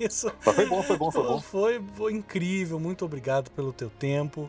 Isso. 0.00 0.32
Mas 0.46 0.54
foi 0.56 0.64
bom, 0.66 0.82
foi 0.82 0.96
bom, 0.96 1.10
foi 1.12 1.22
bom. 1.24 1.40
Foi, 1.42 1.84
foi 1.94 2.12
incrível. 2.14 2.80
Muito 2.80 3.04
obrigado 3.04 3.50
pelo 3.50 3.70
teu 3.70 3.90
tempo 3.90 4.48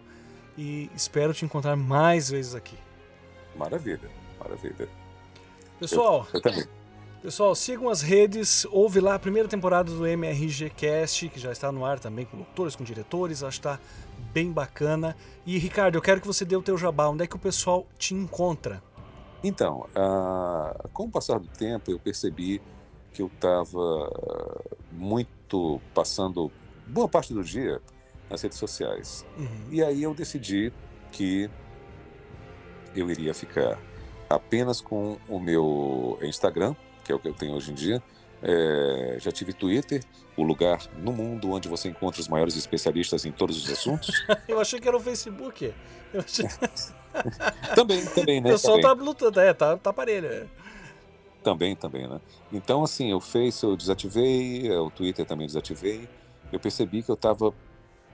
e 0.58 0.90
espero 0.96 1.34
te 1.34 1.46
encontrar 1.46 1.76
mais 1.76 2.30
vezes 2.30 2.56
aqui. 2.56 2.78
Maravilha, 3.56 4.10
maravilha. 4.40 4.90
Pessoal, 5.80 6.28
Eu 6.34 6.42
também. 6.42 6.66
pessoal, 7.22 7.54
sigam 7.54 7.90
as 7.90 8.02
redes. 8.02 8.66
Houve 8.72 9.00
lá 9.00 9.16
a 9.16 9.20
primeira 9.20 9.48
temporada 9.48 9.92
do 9.92 10.06
MRG 10.08 10.72
Cast, 10.72 11.30
que 11.30 11.40
já 11.40 11.52
está 11.52 11.72
no 11.72 11.86
ar 11.86 12.00
também 12.00 12.26
com 12.26 12.38
locutores, 12.38 12.76
com 12.76 12.84
diretores. 12.84 13.44
Acho 13.44 13.62
que 13.62 13.68
está 13.68 13.80
bem 14.34 14.52
bacana. 14.52 15.16
E 15.46 15.58
Ricardo, 15.60 15.96
eu 15.96 16.02
quero 16.02 16.20
que 16.20 16.28
você 16.28 16.44
dê 16.44 16.56
o 16.56 16.62
teu 16.62 16.78
jabá. 16.78 17.08
Onde 17.08 17.24
é 17.24 17.28
que 17.28 17.36
o 17.36 17.40
pessoal 17.40 17.86
te 17.98 18.16
encontra? 18.16 18.82
Então, 19.44 19.88
ah, 19.96 20.88
com 20.92 21.04
o 21.04 21.12
passar 21.12 21.40
do 21.40 21.48
tempo, 21.48 21.92
eu 21.92 22.00
percebi 22.00 22.60
que 23.14 23.22
eu 23.22 23.28
estava 23.28 24.12
muito 24.92 25.80
passando 25.94 26.52
boa 26.88 27.08
parte 27.08 27.34
do 27.34 27.44
dia 27.44 27.82
nas 28.30 28.42
redes 28.42 28.58
sociais. 28.58 29.26
Uhum. 29.38 29.68
E 29.72 29.84
aí 29.84 30.04
eu 30.04 30.14
decidi 30.14 30.72
que 31.12 31.50
eu 32.96 33.10
iria 33.10 33.34
ficar 33.34 33.80
apenas 34.30 34.82
com 34.82 35.18
o 35.28 35.40
meu 35.40 36.18
Instagram, 36.22 36.76
que 37.04 37.12
é 37.12 37.16
o 37.16 37.20
que 37.20 37.28
eu 37.28 37.34
tenho 37.34 37.54
hoje 37.54 37.72
em 37.72 37.76
dia. 37.76 38.02
É, 38.42 39.18
já 39.20 39.32
tive 39.32 39.52
Twitter, 39.52 40.04
o 40.36 40.44
lugar 40.44 40.80
no 40.98 41.12
mundo 41.12 41.52
onde 41.52 41.68
você 41.68 41.90
encontra 41.90 42.22
os 42.22 42.28
maiores 42.28 42.56
especialistas 42.56 43.26
em 43.26 43.32
todos 43.32 43.64
os 43.64 43.72
assuntos. 43.72 44.24
Eu 44.48 44.60
achei 44.60 44.80
que 44.80 44.88
era 44.88 44.96
o 44.96 45.00
Facebook. 45.00 45.74
Eu 46.14 46.22
achei... 46.22 46.46
também, 47.74 48.06
também, 48.06 48.40
O 48.40 48.44
né? 48.44 48.52
pessoal 48.52 48.80
Também. 48.80 48.98
tá 48.98 49.04
lutando, 49.04 49.40
é, 49.40 49.54
tá, 49.54 49.76
tá 49.78 49.92
parelho. 49.92 50.28
é. 50.28 50.46
Também, 51.44 51.76
também, 51.76 52.08
né? 52.08 52.20
Então, 52.52 52.84
assim, 52.84 53.14
o 53.14 53.22
Face 53.22 53.64
eu 53.64 53.76
desativei, 53.78 54.68
eh, 54.68 54.80
o 54.80 54.92
Twitter 54.92 55.26
também 55.26 55.48
desativei. 55.48 56.08
Eu 56.52 56.60
percebi 56.60 57.02
que 57.02 57.10
eu 57.10 57.16
estava 57.16 57.54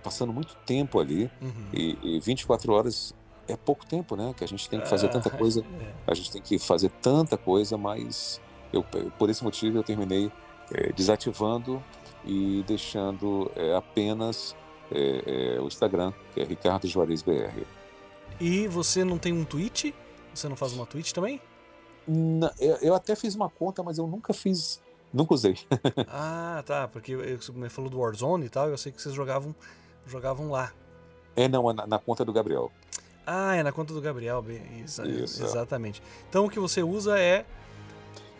passando 0.03 0.33
muito 0.33 0.55
tempo 0.65 0.99
ali 0.99 1.29
Uhum. 1.41 1.67
e, 1.73 1.97
e 2.17 2.19
24 2.19 2.71
horas 2.73 3.13
é 3.47 3.55
pouco 3.57 3.85
tempo, 3.85 4.15
né? 4.15 4.33
Que 4.37 4.43
a 4.43 4.47
gente 4.47 4.69
tem 4.69 4.79
que 4.79 4.87
fazer 4.87 5.07
tanta 5.09 5.29
Ah, 5.29 5.31
coisa, 5.37 5.61
é. 5.61 5.93
a 6.11 6.13
gente 6.13 6.31
tem 6.31 6.41
que 6.41 6.57
fazer 6.59 6.89
tanta 7.01 7.37
coisa, 7.37 7.77
mas 7.77 8.39
eu, 8.71 8.83
por 9.17 9.29
esse 9.29 9.43
motivo 9.43 9.77
eu 9.77 9.83
terminei 9.83 10.31
eh, 10.71 10.91
desativando 10.93 11.83
e 12.25 12.63
deixando 12.67 13.51
eh, 13.55 13.75
apenas 13.75 14.55
eh, 14.91 15.57
o 15.61 15.67
Instagram, 15.67 16.13
que 16.33 16.39
é 16.41 16.43
Ricardo 16.43 16.87
Juarez 16.87 17.21
BR. 17.21 17.63
E 18.39 18.67
você 18.67 19.03
não 19.03 19.17
tem 19.17 19.33
um 19.33 19.43
tweet? 19.45 19.93
Você 20.33 20.47
não 20.49 20.55
faz 20.55 20.73
uma 20.73 20.85
tweet 20.85 21.13
também? 21.13 21.39
Eu, 22.59 22.75
eu 22.81 22.93
até 22.95 23.15
fiz 23.15 23.35
uma 23.35 23.49
conta, 23.49 23.81
mas 23.83 23.97
eu 23.97 24.07
nunca 24.07 24.33
fiz, 24.33 24.81
nunca 25.13 25.33
usei. 25.33 25.55
ah, 26.07 26.61
tá. 26.65 26.87
Porque 26.87 27.15
você 27.15 27.51
me 27.51 27.69
falou 27.69 27.89
do 27.89 27.99
Warzone 27.99 28.45
e 28.45 28.49
tal, 28.49 28.69
eu 28.69 28.77
sei 28.77 28.91
que 28.91 29.01
vocês 29.01 29.13
jogavam, 29.15 29.55
jogavam 30.07 30.49
lá. 30.51 30.71
É, 31.35 31.47
não, 31.47 31.69
é 31.69 31.73
na, 31.73 31.87
na 31.87 31.99
conta 31.99 32.23
do 32.23 32.31
Gabriel. 32.33 32.71
Ah, 33.25 33.55
é 33.55 33.63
na 33.63 33.71
conta 33.71 33.93
do 33.93 34.01
Gabriel. 34.01 34.43
exa- 34.83 35.07
Isso. 35.07 35.43
Exatamente. 35.43 36.01
Então 36.29 36.45
o 36.45 36.49
que 36.49 36.59
você 36.59 36.83
usa 36.83 37.17
é 37.19 37.45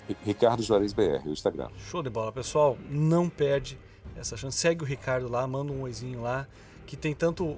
Ri- 0.07 0.17
Ricardo 0.23 0.61
Juarez 0.61 0.91
BR, 0.93 1.25
o 1.25 1.29
Instagram. 1.31 1.69
show 1.89 2.03
de 2.03 2.09
bola. 2.09 2.31
Pessoal, 2.31 2.77
não 2.89 3.29
perde 3.29 3.79
essa 4.17 4.35
chance. 4.35 4.57
Segue 4.57 4.83
o 4.83 4.85
Ricardo 4.85 5.29
lá, 5.29 5.47
manda 5.47 5.71
um 5.71 5.81
oizinho 5.83 6.21
lá, 6.21 6.47
que 6.85 6.97
tem 6.97 7.13
tanto. 7.15 7.57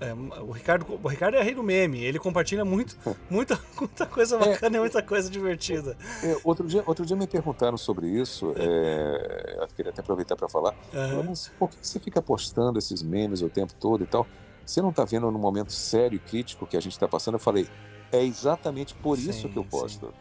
É, 0.00 0.12
o, 0.40 0.50
Ricardo, 0.50 1.00
o 1.02 1.08
Ricardo 1.08 1.36
é 1.36 1.42
rei 1.42 1.54
do 1.54 1.62
meme, 1.62 2.02
ele 2.02 2.18
compartilha 2.18 2.64
muito, 2.64 2.96
muita, 3.30 3.58
muita 3.78 4.06
coisa 4.06 4.38
bacana 4.38 4.76
e 4.76 4.80
muita 4.80 5.02
coisa 5.02 5.30
divertida. 5.30 5.96
É, 6.22 6.36
outro, 6.44 6.66
dia, 6.66 6.82
outro 6.86 7.04
dia 7.06 7.16
me 7.16 7.26
perguntaram 7.26 7.76
sobre 7.76 8.08
isso, 8.08 8.52
é, 8.56 9.56
eu 9.60 9.68
queria 9.68 9.90
até 9.90 10.00
aproveitar 10.00 10.36
para 10.36 10.48
falar. 10.48 10.74
Falaram, 10.92 11.24
Mas 11.24 11.50
por 11.58 11.70
que 11.70 11.76
você 11.80 12.00
fica 12.00 12.20
postando 12.20 12.78
esses 12.78 13.02
memes 13.02 13.42
o 13.42 13.48
tempo 13.48 13.74
todo 13.74 14.04
e 14.04 14.06
tal? 14.06 14.26
Você 14.64 14.80
não 14.80 14.90
está 14.90 15.04
vendo 15.04 15.30
no 15.30 15.38
momento 15.38 15.72
sério 15.72 16.16
e 16.16 16.18
crítico 16.18 16.66
que 16.66 16.76
a 16.76 16.80
gente 16.80 16.92
está 16.92 17.06
passando? 17.06 17.34
Eu 17.34 17.40
falei, 17.40 17.68
é 18.10 18.22
exatamente 18.22 18.94
por 18.94 19.18
isso 19.18 19.42
Sim, 19.42 19.48
que 19.48 19.58
eu 19.58 19.62
sim. 19.62 19.68
posto. 19.68 20.14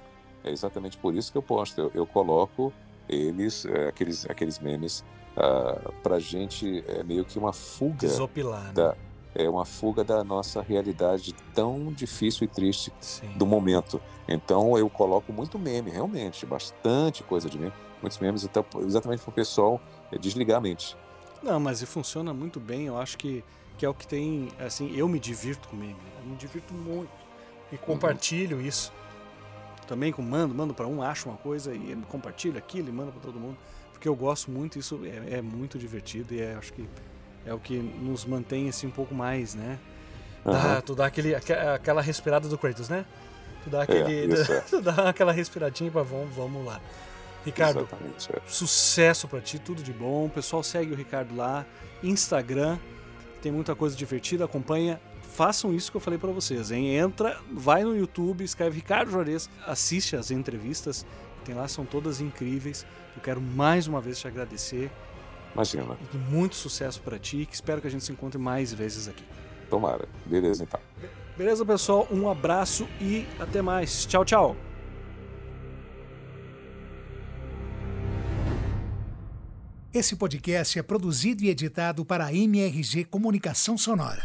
É 0.44 0.52
exatamente 0.52 0.98
por 0.98 1.16
isso 1.16 1.32
que 1.32 1.38
eu 1.38 1.42
posto. 1.42 1.80
Eu, 1.80 1.92
eu 1.94 2.06
coloco 2.06 2.74
eles, 3.08 3.66
é, 3.66 3.88
aqueles, 3.88 4.30
aqueles 4.30 4.60
memes, 4.60 5.04
ah, 5.38 5.92
pra 6.02 6.20
gente 6.20 6.84
é 6.88 7.04
meio 7.04 7.24
que 7.24 7.40
uma 7.40 7.54
fuga. 7.54 7.96
Desopilar, 8.00 8.74
né? 8.76 8.94
É 9.36 9.50
uma 9.50 9.66
fuga 9.66 10.04
da 10.04 10.24
nossa 10.24 10.62
realidade 10.62 11.34
tão 11.54 11.92
difícil 11.92 12.46
e 12.46 12.48
triste 12.48 12.92
Sim. 13.00 13.28
do 13.36 13.46
momento. 13.46 14.02
Então 14.28 14.78
eu 14.78 14.90
coloco 14.90 15.34
muito 15.34 15.58
meme, 15.58 15.90
realmente, 15.90 16.46
bastante 16.46 17.24
coisa 17.24 17.50
de 17.50 17.58
meme, 17.58 17.74
muitos 18.02 18.20
memes, 18.20 18.44
então, 18.44 18.66
exatamente 18.82 19.22
para 19.22 19.32
o 19.32 19.34
pessoal 19.34 19.82
é, 20.12 20.18
desligar 20.18 20.58
a 20.58 20.62
mente. 20.62 20.96
Não, 21.42 21.60
mas 21.60 21.82
e 21.82 21.86
funciona 21.86 22.34
muito 22.34 22.60
bem. 22.60 22.86
Eu 22.86 22.98
acho 22.98 23.18
que, 23.18 23.44
que 23.78 23.86
é 23.86 23.90
o 23.90 23.94
que 23.94 24.08
tem. 24.08 24.50
Assim, 24.60 24.96
eu 24.96 25.10
me 25.10 25.20
divirto 25.20 25.68
com 25.68 25.76
meme. 25.76 25.98
Eu 26.22 26.30
me 26.30 26.36
divirto 26.38 26.74
muito. 26.74 27.12
E 27.72 27.78
compartilho 27.78 28.62
isso. 28.62 28.94
Também 29.86 30.14
com 30.14 30.22
mando, 30.22 30.56
mando 30.56 30.74
para 30.74 30.88
um, 30.88 31.02
acho 31.02 31.28
uma 31.28 31.38
coisa 31.38 31.76
e 31.76 31.96
compartilho 32.08 32.58
aquilo 32.58 32.88
e 32.88 32.92
mando 32.92 33.12
para 33.12 33.20
todo 33.20 33.38
mundo. 33.38 33.58
Porque 33.92 34.08
eu 34.08 34.16
gosto 34.16 34.50
muito, 34.50 34.80
isso 34.80 35.02
é, 35.04 35.38
é 35.38 35.42
muito 35.42 35.78
divertido 35.78 36.34
e 36.34 36.42
é, 36.42 36.56
acho 36.56 36.72
que 36.72 36.88
é 37.46 37.54
o 37.54 37.60
que 37.60 37.78
nos 37.78 38.26
mantém 38.26 38.70
assim 38.70 38.88
um 38.88 38.92
pouco 38.92 39.14
mais, 39.14 39.56
né? 39.56 39.78
Dá, 40.44 40.52
Aham. 40.52 40.82
tu 40.82 40.96
dá 40.96 41.06
aquele, 41.06 41.34
aque- 41.36 41.54
aquela 41.54 42.02
respirada 42.02 42.48
do 42.48 42.58
Kratos, 42.58 42.90
né? 42.90 43.06
Tu 43.64 43.70
dá 43.70 43.84
aquele. 43.84 44.26
isso 44.34 44.52
é. 44.52 44.60
tu 44.62 44.82
dá 44.82 45.10
aquela 45.10 45.32
respiradinha 45.32 45.90
para 45.90 46.04
vamos, 46.04 46.36
vamos 46.36 46.66
lá. 46.66 46.82
Ricardo, 47.46 47.88
é. 48.34 48.40
sucesso 48.48 49.28
pra 49.28 49.42
ti, 49.42 49.60
tudo 49.60 49.84
de 49.84 49.92
bom. 49.92 50.26
O 50.26 50.30
pessoal 50.30 50.64
segue 50.64 50.94
o 50.94 50.96
Ricardo 50.96 51.36
lá, 51.36 51.66
Instagram, 52.02 52.78
tem 53.42 53.52
muita 53.52 53.76
coisa 53.76 53.96
divertida, 53.96 54.46
acompanha. 54.46 55.00
Façam 55.34 55.74
isso 55.74 55.90
que 55.92 55.98
eu 55.98 56.02
falei 56.02 56.20
pra 56.20 56.32
vocês, 56.32 56.72
hein? 56.72 56.96
Entra, 56.96 57.38
vai 57.52 57.84
no 57.84 57.98
YouTube, 57.98 58.44
escreve 58.44 58.76
Ricardo 58.76 59.12
Juarez, 59.12 59.50
assiste 59.66 60.16
as 60.16 60.30
entrevistas, 60.30 61.06
tem 61.44 61.56
lá, 61.56 61.68
são 61.68 61.86
todas 61.86 62.22
incríveis. 62.22 62.86
Eu 63.16 63.22
quero 63.22 63.42
mais 63.42 63.88
uma 63.88 64.00
vez 64.00 64.20
te 64.20 64.28
agradecer 64.28 64.92
Imagina, 65.54 65.98
e 66.14 66.18
muito 66.18 66.56
sucesso 66.56 67.00
pra 67.02 67.20
ti, 67.20 67.46
que 67.46 67.54
espero 67.54 67.80
que 67.80 67.88
a 67.88 67.90
gente 67.90 68.04
se 68.04 68.12
encontre 68.12 68.40
mais 68.40 68.74
vezes 68.74 69.08
aqui. 69.08 69.24
tomara. 69.70 70.08
Beleza, 70.26 70.64
então. 70.64 70.80
Beleza, 71.38 71.66
pessoal? 71.66 72.08
Um 72.12 72.30
abraço 72.30 72.88
e 73.02 73.26
até 73.40 73.62
mais. 73.62 74.06
Tchau, 74.06 74.24
tchau. 74.24 74.56
Esse 79.94 80.16
podcast 80.16 80.80
é 80.80 80.84
produzido 80.84 81.44
e 81.44 81.50
editado 81.50 82.04
para 82.04 82.26
a 82.26 82.34
MRG 82.34 83.06
Comunicação 83.06 83.78
Sonora. 83.78 84.24